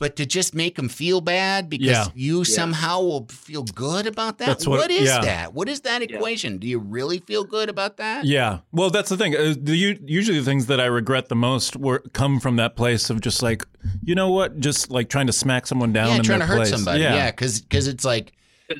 but 0.00 0.14
to 0.14 0.24
just 0.24 0.54
make 0.54 0.78
him 0.78 0.88
feel 0.88 1.20
bad 1.20 1.68
because 1.68 1.88
Yeah. 1.88 2.06
you 2.14 2.44
somehow 2.44 3.00
will 3.00 3.26
feel 3.28 3.64
good 3.64 4.06
about 4.06 4.38
that 4.38 4.46
That's 4.46 4.64
what- 4.66 4.78
what 4.78 4.90
is 4.92 5.08
yeah. 5.08 5.20
that 5.22 5.54
what 5.54 5.68
is 5.68 5.80
that 5.80 6.08
Yeah. 6.08 6.16
equation 6.16 6.58
do 6.58 6.68
you 6.68 6.78
really 6.78 7.18
feel 7.18 7.42
good 7.42 7.68
about 7.68 7.96
that 7.96 8.24
Yeah. 8.24 8.60
Well, 8.70 8.90
that's 8.90 9.08
the 9.08 9.16
thing. 9.16 9.34
Uh, 9.34 9.54
the, 9.60 9.74
usually, 9.76 10.38
the 10.38 10.44
things 10.44 10.66
that 10.66 10.80
I 10.80 10.84
regret 10.86 11.28
the 11.28 11.34
most 11.34 11.74
were 11.74 11.98
come 12.12 12.38
from 12.38 12.54
that 12.56 12.76
place 12.76 13.10
of 13.10 13.20
just 13.20 13.42
like, 13.42 13.66
you 14.04 14.14
know 14.14 14.30
what, 14.30 14.60
just 14.60 14.88
like 14.88 15.08
trying 15.08 15.26
to 15.26 15.32
smack 15.32 15.66
someone 15.66 15.92
down. 15.92 16.10
yeah 16.10 16.16
in 16.18 16.22
trying 16.22 16.40
to 16.40 16.46
their 16.46 16.56
hurt 16.58 16.68
somebody 16.68 17.00
Yeah. 17.02 17.16
yeah 17.16 17.30
because 17.32 17.88
it's 17.88 18.04
like 18.04 18.26
'Cause 18.26 18.32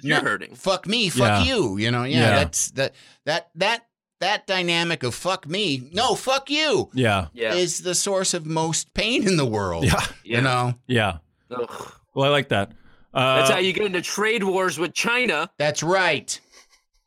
you're 0.03 0.23
no, 0.23 0.29
hurting. 0.31 0.55
fuck 0.55 0.87
me 0.87 1.09
fuck 1.09 1.45
Yeah. 1.45 1.55
you 1.55 1.77
you 1.79 1.91
know 1.91 2.05
yeah, 2.05 2.21
Yeah. 2.21 2.31
that's 2.37 2.71
that 2.73 2.95
that 3.25 3.51
that 3.57 3.87
that 4.21 4.47
dynamic 4.47 5.03
of 5.03 5.15
fuck 5.15 5.47
me 5.47 5.89
no 5.93 6.15
fuck 6.15 6.51
you 6.51 6.91
Yeah. 6.93 7.29
Yeah. 7.33 7.55
is 7.55 7.83
the 7.83 7.95
source 7.95 8.35
of 8.35 8.47
most 8.47 8.93
pain 8.95 9.27
in 9.29 9.37
the 9.37 9.47
world 9.47 9.85
Yeah. 9.85 10.01
yeah. 10.25 10.37
you 10.37 10.43
know 10.43 10.75
Yeah. 10.87 11.19
Ugh. 11.51 11.93
Well, 12.15 12.27
I 12.27 12.31
like 12.31 12.49
that. 12.49 12.73
Uh, 13.15 13.37
That's 13.39 13.51
how 13.51 13.59
you 13.59 13.73
get 13.73 13.87
into 13.87 14.03
trade 14.03 14.43
wars 14.45 14.79
with 14.79 14.93
China. 14.93 15.51
that's 15.57 15.83
right 15.83 16.39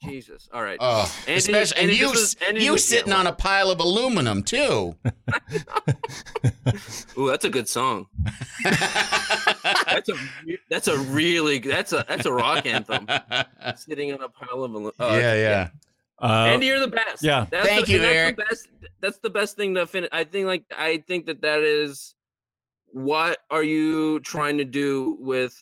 Jesus. 0.03 0.49
All 0.53 0.63
right. 0.63 0.77
Oh, 0.79 1.13
Andy- 1.27 1.37
especially 1.37 1.81
and 1.81 1.91
you, 1.91 2.11
this 2.11 2.19
is- 2.21 2.35
Andy, 2.47 2.63
you 2.63 2.77
sitting 2.77 3.13
on 3.13 3.27
a 3.27 3.33
pile 3.33 3.69
of 3.69 3.79
aluminum 3.79 4.41
too. 4.43 4.95
Ooh, 7.17 7.27
that's 7.27 7.45
a 7.45 7.49
good 7.49 7.67
song. 7.67 8.07
that's 8.63 10.09
a 10.09 10.13
that's 10.69 10.87
a 10.87 10.97
really 10.97 11.59
that's 11.59 11.93
a 11.93 12.05
that's 12.07 12.25
a 12.25 12.31
rock 12.33 12.65
anthem. 12.65 13.07
Sitting 13.75 14.13
on 14.13 14.21
a 14.21 14.29
pile 14.29 14.63
of 14.63 14.71
aluminum. 14.71 14.91
oh, 14.99 15.17
yeah, 15.17 15.35
yeah. 15.35 15.69
uh, 16.21 16.45
Andy, 16.49 16.67
you're 16.67 16.79
the 16.79 16.87
best. 16.87 17.23
yeah. 17.23 17.45
That's 17.49 17.67
Thank 17.67 17.85
the, 17.87 17.91
you, 17.93 17.97
and 17.99 18.05
that's 18.05 18.15
Eric. 18.15 18.35
The 18.37 18.43
best, 18.49 18.67
that's 19.01 19.17
the 19.19 19.29
best 19.29 19.55
thing 19.55 19.75
to 19.75 19.85
finish. 19.87 20.09
I 20.11 20.23
think 20.23 20.47
like 20.47 20.63
I 20.75 20.97
think 21.07 21.25
that 21.27 21.41
that 21.41 21.61
is 21.61 22.15
what 22.93 23.39
are 23.49 23.63
you 23.63 24.19
trying 24.21 24.57
to 24.57 24.65
do 24.65 25.17
with, 25.19 25.61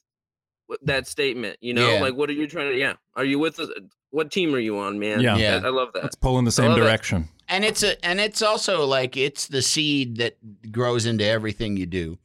with 0.68 0.80
that 0.84 1.08
statement? 1.08 1.58
You 1.62 1.74
know, 1.74 1.90
Yeah. 1.94 2.02
like 2.02 2.16
what 2.16 2.30
are 2.30 2.34
you 2.34 2.48
trying 2.48 2.72
to? 2.72 2.78
Yeah, 2.78 2.94
are 3.16 3.26
you 3.26 3.40
with 3.40 3.60
us? 3.60 3.70
What 4.12 4.32
team 4.32 4.54
are 4.56 4.60
you 4.60 4.80
on, 4.80 4.98
man? 5.00 5.22
Yeah. 5.22 5.38
Yeah. 5.38 5.60
I, 5.64 5.68
I 5.68 5.70
love 5.70 5.90
that. 5.94 6.06
It's 6.06 6.16
pulling 6.16 6.46
the 6.46 6.52
same 6.52 6.70
love 6.70 6.78
it. 6.80 6.82
direction. 6.82 7.30
And 7.48 7.64
it's 7.66 7.84
a 7.84 8.04
and 8.06 8.20
it's 8.20 8.42
also 8.42 8.86
like 8.86 9.18
it's 9.18 9.48
the 9.48 9.62
seed 9.62 10.18
that 10.18 10.38
grows 10.72 11.06
into 11.06 11.26
everything 11.26 11.78
you 11.78 11.86
do. 11.86 12.18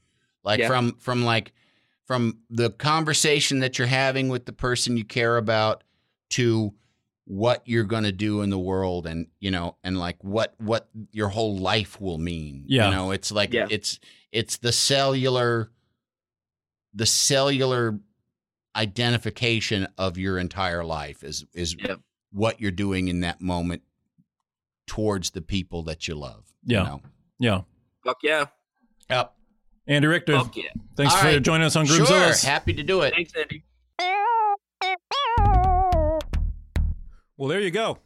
Like 0.43 0.61
Yeah. 0.61 0.69
from 0.69 0.93
from 0.98 1.24
like 1.24 1.52
from 2.06 2.39
the 2.51 2.70
conversation 2.70 3.61
that 3.61 3.78
you're 3.78 3.86
having 3.86 4.28
with 4.28 4.44
the 4.44 4.52
person 4.52 4.97
you 4.97 5.05
care 5.05 5.36
about 5.39 5.82
to 6.31 6.74
what 7.27 7.62
you're 7.65 7.85
going 7.85 8.05
to 8.05 8.12
do 8.12 8.43
in 8.43 8.51
the 8.51 8.59
world 8.59 9.06
and 9.06 9.27
you 9.40 9.51
know 9.51 9.77
and 9.82 9.98
like 9.98 10.23
what 10.23 10.55
what 10.59 10.90
your 11.12 11.28
whole 11.28 11.56
life 11.56 11.98
will 12.01 12.19
mean. 12.19 12.65
Yeah. 12.66 12.89
You 12.90 12.94
know, 12.94 13.11
it's 13.12 13.32
like 13.32 13.52
Yeah. 13.55 13.66
it's 13.70 13.98
it's 14.32 14.59
the 14.59 14.73
cellular 14.73 15.70
the 16.93 17.06
cellular 17.06 17.98
identification 18.76 19.86
of 19.98 20.18
your 20.18 20.38
entire 20.38 20.84
life 20.84 21.22
is 21.22 21.44
is 21.55 21.74
Yeah. 21.78 21.96
what 22.32 22.60
you're 22.60 22.70
doing 22.70 23.09
in 23.09 23.20
that 23.20 23.40
moment 23.40 23.82
towards 24.86 25.30
the 25.30 25.40
people 25.42 25.82
that 25.84 26.06
you 26.09 26.14
love. 26.14 26.44
Yeah. 26.64 26.78
You 26.82 26.84
know? 26.88 27.02
Yeah. 27.38 27.60
Fuck 28.05 28.18
yeah. 28.22 28.46
Yep. 29.10 29.32
Andy 29.86 30.06
Richter, 30.09 30.38
Fuck 30.38 30.56
yeah. 30.56 30.64
thanks 30.96 31.12
All 31.14 31.20
for 31.20 31.26
right. 31.26 31.42
joining 31.42 31.66
us 31.66 31.76
on 31.76 31.86
Sure. 31.86 32.05
Groomzillas. 32.06 32.44
Happy 32.44 32.72
to 32.74 32.82
do 32.82 33.02
it. 33.02 33.14
Thanks, 33.14 33.32
Andy. 33.34 33.64
Well, 37.36 37.48
there 37.48 37.60
you 37.60 37.70
go. 37.70 37.98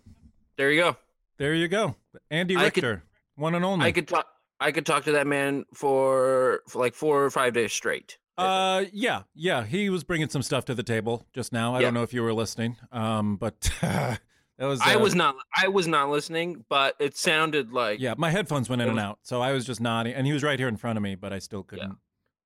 There 0.56 0.70
you 0.72 0.80
go. 0.80 0.96
There 1.38 1.54
you 1.54 1.68
go. 1.68 1.94
Andy 2.30 2.56
I 2.56 2.70
could- 2.70 2.82
Richter, 2.82 3.04
one 3.36 3.54
and 3.54 3.64
only. 3.64 3.86
I 3.86 3.92
could 3.92 4.08
talk. 4.08 4.26
I 4.60 4.72
could 4.72 4.84
talk 4.86 5.04
to 5.04 5.12
that 5.12 5.26
man 5.28 5.64
for, 5.72 6.62
for 6.68 6.80
like 6.80 6.94
four 6.96 7.22
or 7.24 7.30
five 7.30 7.52
days 7.54 7.72
straight. 7.72 8.18
Uh, 8.39 8.85
yeah, 8.93 9.23
yeah. 9.35 9.65
He 9.65 9.90
was 9.90 10.05
bringing 10.05 10.28
some 10.28 10.43
stuff 10.43 10.65
to 10.66 10.74
the 10.74 10.82
table 10.82 11.27
just 11.32 11.52
now. 11.52 11.74
I 11.74 11.81
Yeah. 11.81 11.86
don't 11.86 11.94
know 11.94 12.02
if 12.02 12.15
you 12.15 12.23
were 12.23 12.32
listening, 12.32 12.77
um, 12.93 13.36
but 13.36 13.60
that 13.81 14.20
was. 14.59 14.81
I 14.81 14.94
uh, 14.94 15.01
was 15.01 15.15
not. 15.15 15.36
I 15.60 15.69
was 15.69 15.86
not 15.89 16.09
listening, 16.10 16.65
but 16.69 16.94
it 17.01 17.16
sounded 17.16 17.73
like. 17.73 18.01
Yeah, 18.01 18.15
my 18.16 18.31
headphones 18.31 18.69
went 18.69 18.81
in 18.82 18.89
It 18.89 18.93
and 18.93 19.01
out, 19.01 19.19
so 19.23 19.40
I 19.40 19.52
was 19.52 19.65
just 19.65 19.81
nodding, 19.81 20.15
and 20.15 20.27
he 20.27 20.32
was 20.32 20.43
right 20.43 20.59
here 20.59 20.69
in 20.69 20.77
front 20.77 20.97
of 20.97 21.02
me, 21.02 21.15
but 21.16 21.32
I 21.32 21.40
still 21.40 21.62
couldn't. 21.62 21.97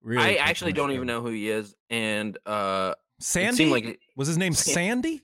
Really, 0.02 0.38
I 0.38 0.42
actually 0.44 0.72
don't 0.72 0.90
even 0.92 1.06
know 1.06 1.20
who 1.20 1.30
he 1.30 1.48
is, 1.48 1.76
and 1.88 2.36
uh, 2.46 2.94
Sandy. 3.20 3.64
it 3.64 3.70
like 3.70 4.00
was 4.16 4.26
his 4.28 4.38
name 4.38 4.52
Sandy? 4.52 5.22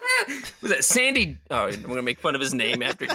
was 0.62 0.70
that 0.70 0.84
Sandy? 0.84 1.36
Oh, 1.50 1.66
I'm 1.66 1.82
gonna 1.82 2.00
make 2.00 2.20
fun 2.20 2.34
of 2.34 2.40
his 2.40 2.54
name 2.54 2.82
after. 2.82 3.06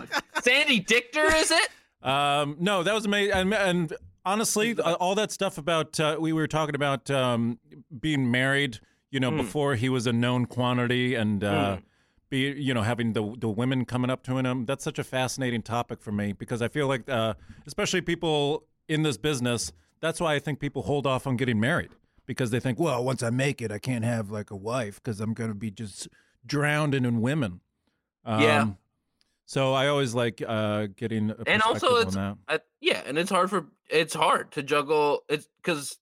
Sandy 0.44 0.80
Dichter, 0.80 1.26
is 1.36 1.52
it? 1.52 1.70
Um, 2.04 2.58
no, 2.60 2.82
that 2.82 2.96
was 2.96 3.06
amazing. 3.06 3.34
And, 3.34 3.54
and 3.54 3.94
honestly, 4.26 4.76
uh, 4.78 4.94
all 4.94 5.16
that 5.16 5.32
stuff 5.32 5.58
about 5.58 6.00
uh, 6.00 6.18
we 6.20 6.34
were 6.34 6.48
talking 6.48 6.76
about 6.76 7.10
um, 7.10 7.60
being 8.00 8.30
married, 8.32 8.80
you 9.10 9.20
know, 9.20 9.32
Mm. 9.32 9.38
before 9.38 9.76
he 9.76 9.90
was 9.90 10.08
a 10.08 10.14
known 10.14 10.46
quantity, 10.46 11.16
and 11.16 11.44
uh, 11.44 11.78
Mm. 11.78 11.84
be 12.30 12.40
you 12.62 12.74
know 12.74 12.82
having 12.82 13.14
the 13.14 13.36
the 13.38 13.50
women 13.50 13.86
coming 13.86 14.10
up 14.10 14.24
to 14.24 14.38
him. 14.38 14.66
That's 14.66 14.84
such 14.84 15.00
a 15.00 15.04
fascinating 15.04 15.62
topic 15.64 16.02
for 16.02 16.12
me 16.12 16.34
because 16.34 16.62
I 16.62 16.68
feel 16.70 16.88
like, 16.88 17.08
uh, 17.10 17.34
especially 17.68 18.02
people 18.02 18.64
in 18.88 19.04
this 19.04 19.18
business, 19.18 19.72
that's 20.00 20.20
why 20.20 20.36
I 20.36 20.40
think 20.40 20.60
people 20.60 20.84
hold 20.84 21.06
off 21.08 21.28
on 21.28 21.36
getting 21.38 21.60
married 21.60 21.92
because 22.26 22.52
they 22.52 22.60
think, 22.60 22.80
well, 22.80 23.04
once 23.04 23.22
I 23.24 23.30
make 23.30 23.62
it, 23.62 23.72
I 23.72 23.80
can't 23.80 24.06
have 24.06 24.32
like 24.32 24.50
a 24.52 24.56
wife 24.56 24.96
because 25.04 25.20
I'm 25.20 25.34
going 25.34 25.50
to 25.50 25.56
be 25.56 25.72
just 25.72 26.08
drowned 26.46 26.94
in 26.96 27.22
women. 27.22 27.62
Um, 28.26 28.42
Yeah. 28.42 28.68
So 29.52 29.74
I 29.74 29.88
always 29.88 30.14
like 30.16 30.42
uh, 30.48 30.88
getting 30.96 31.30
a 31.32 31.36
and 31.46 31.62
also 31.62 31.98
it's 31.98 32.16
uh, 32.16 32.36
yeah 32.80 33.02
and 33.06 33.18
it's 33.18 33.30
hard 33.30 33.50
for 33.50 33.66
it's 33.90 34.14
hard 34.14 34.54
to 34.54 34.64
juggle 34.64 35.24
it's 35.28 35.46
because 35.62 35.98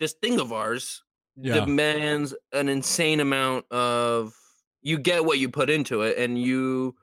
this 0.00 0.14
thing 0.14 0.40
of 0.40 0.54
ours 0.54 1.02
Yeah. 1.36 1.66
demands 1.66 2.34
an 2.54 2.70
insane 2.70 3.20
amount 3.20 3.70
of 3.70 4.32
you 4.80 4.96
get 4.98 5.26
what 5.26 5.38
you 5.38 5.50
put 5.50 5.68
into 5.68 6.00
it 6.00 6.16
and 6.16 6.40
you 6.40 6.94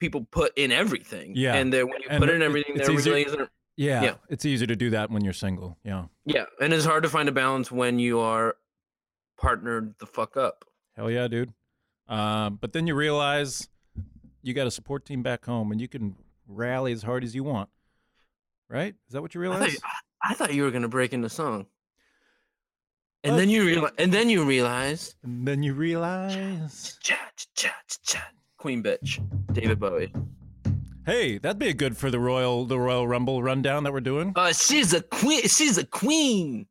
people 0.00 0.26
put 0.32 0.50
in 0.58 0.72
everything 0.72 1.34
Yeah. 1.36 1.54
and 1.54 1.72
then 1.72 1.86
when 1.86 2.02
you 2.02 2.08
And 2.10 2.20
put 2.20 2.30
in 2.30 2.42
everything 2.42 2.74
it's 2.74 2.88
there 2.88 2.96
really 2.96 3.24
isn't 3.24 3.48
Yeah, 3.76 4.02
yeah. 4.02 4.14
it's 4.30 4.44
easier 4.44 4.66
to 4.66 4.74
do 4.74 4.90
that 4.90 5.12
when 5.12 5.22
you're 5.22 5.32
single. 5.32 5.78
Yeah, 5.84 6.06
yeah 6.26 6.46
and 6.60 6.72
it's 6.72 6.84
hard 6.84 7.04
to 7.04 7.08
find 7.08 7.28
a 7.28 7.32
balance 7.32 7.70
when 7.70 8.00
you 8.00 8.18
are 8.18 8.56
partnered 9.38 9.94
the 10.00 10.06
fuck 10.06 10.36
up 10.36 10.64
hell 10.96 11.08
yeah, 11.08 11.28
dude. 11.28 11.52
Um, 12.08 12.58
but 12.60 12.72
then 12.72 12.88
you 12.88 12.96
realize 12.96 13.68
you 14.42 14.54
got 14.54 14.66
a 14.66 14.70
support 14.70 15.04
team 15.04 15.22
back 15.22 15.44
home, 15.44 15.72
and 15.72 15.80
you 15.80 15.88
can 15.88 16.16
rally 16.46 16.92
as 16.92 17.02
hard 17.02 17.24
as 17.24 17.34
you 17.34 17.44
want. 17.44 17.68
Right? 18.68 18.94
Is 19.06 19.12
that 19.12 19.22
what 19.22 19.34
you 19.34 19.42
I 19.44 19.48
thought, 19.48 19.60
realize? 19.60 19.78
I 20.22 20.34
thought 20.34 20.54
you 20.54 20.62
were 20.62 20.70
gonna 20.70 20.88
break 20.88 21.12
into 21.12 21.28
song 21.28 21.66
and 23.24 23.38
then 23.38 23.48
you 23.50 23.64
realize 23.64 23.92
and 23.98 24.12
then 24.12 24.28
you 24.30 24.44
realize 24.44 25.14
And 25.22 25.46
then 25.46 25.62
you 25.62 25.74
realize, 25.74 26.96
cha, 27.00 27.16
cha, 27.54 27.70
cha, 28.02 28.30
queen 28.56 28.82
bitch 28.82 29.20
david 29.52 29.78
bowie 29.78 30.12
hey, 31.04 31.38
that'd 31.38 31.58
be 31.58 31.72
good 31.74 31.96
for 31.96 32.10
the 32.10 32.18
royal 32.18 32.64
the 32.64 32.78
Royal 32.78 33.06
Rumble 33.06 33.42
rundown 33.42 33.84
that 33.84 33.92
we're 33.92 34.00
doing. 34.00 34.32
uh 34.36 34.52
she's 34.52 34.92
a 34.94 35.02
queen 35.02 35.42
she's 35.42 35.76
a 35.78 35.84
queen 35.86 36.66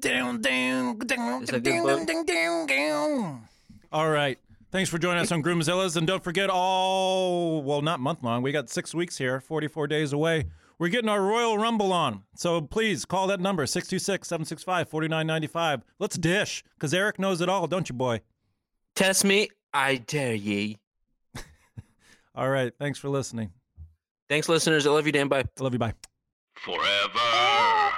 Down, 0.00 0.40
down, 0.40 0.98
down, 0.98 1.44
good, 1.44 1.62
down, 1.62 2.04
down, 2.06 2.26
down, 2.26 2.66
down. 2.66 3.48
All 3.92 4.10
right. 4.10 4.38
Thanks 4.74 4.90
for 4.90 4.98
joining 4.98 5.22
us 5.22 5.30
on 5.30 5.40
Groomzillas. 5.40 5.96
And 5.96 6.04
don't 6.04 6.24
forget, 6.24 6.50
all, 6.50 7.62
well, 7.62 7.80
not 7.80 8.00
month 8.00 8.24
long. 8.24 8.42
We 8.42 8.50
got 8.50 8.68
six 8.68 8.92
weeks 8.92 9.16
here, 9.16 9.38
44 9.38 9.86
days 9.86 10.12
away. 10.12 10.46
We're 10.80 10.88
getting 10.88 11.08
our 11.08 11.22
Royal 11.22 11.56
Rumble 11.56 11.92
on. 11.92 12.24
So 12.34 12.60
please 12.60 13.04
call 13.04 13.28
that 13.28 13.38
number, 13.38 13.66
626 13.66 14.26
765 14.26 14.88
4995. 14.88 15.84
Let's 16.00 16.18
dish, 16.18 16.64
because 16.74 16.92
Eric 16.92 17.20
knows 17.20 17.40
it 17.40 17.48
all, 17.48 17.68
don't 17.68 17.88
you, 17.88 17.94
boy? 17.94 18.22
Test 18.96 19.24
me, 19.24 19.48
I 19.72 19.98
dare 19.98 20.34
ye. 20.34 20.78
All 22.34 22.50
right. 22.50 22.72
Thanks 22.76 22.98
for 22.98 23.08
listening. 23.08 23.52
Thanks, 24.28 24.48
listeners. 24.48 24.88
I 24.88 24.90
love 24.90 25.06
you, 25.06 25.12
Dan. 25.12 25.28
Bye. 25.28 25.44
I 25.56 25.62
love 25.62 25.72
you. 25.72 25.78
Bye. 25.78 25.94
Forever 26.56 27.92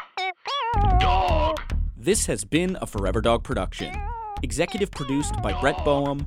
Dog. 1.01 1.59
This 1.97 2.27
has 2.27 2.44
been 2.44 2.77
a 2.82 2.86
Forever 2.86 3.23
Dog 3.23 3.44
production. 3.44 3.98
Executive 4.43 4.90
produced 4.90 5.40
by 5.43 5.59
Brett 5.59 5.82
Boehm, 5.82 6.27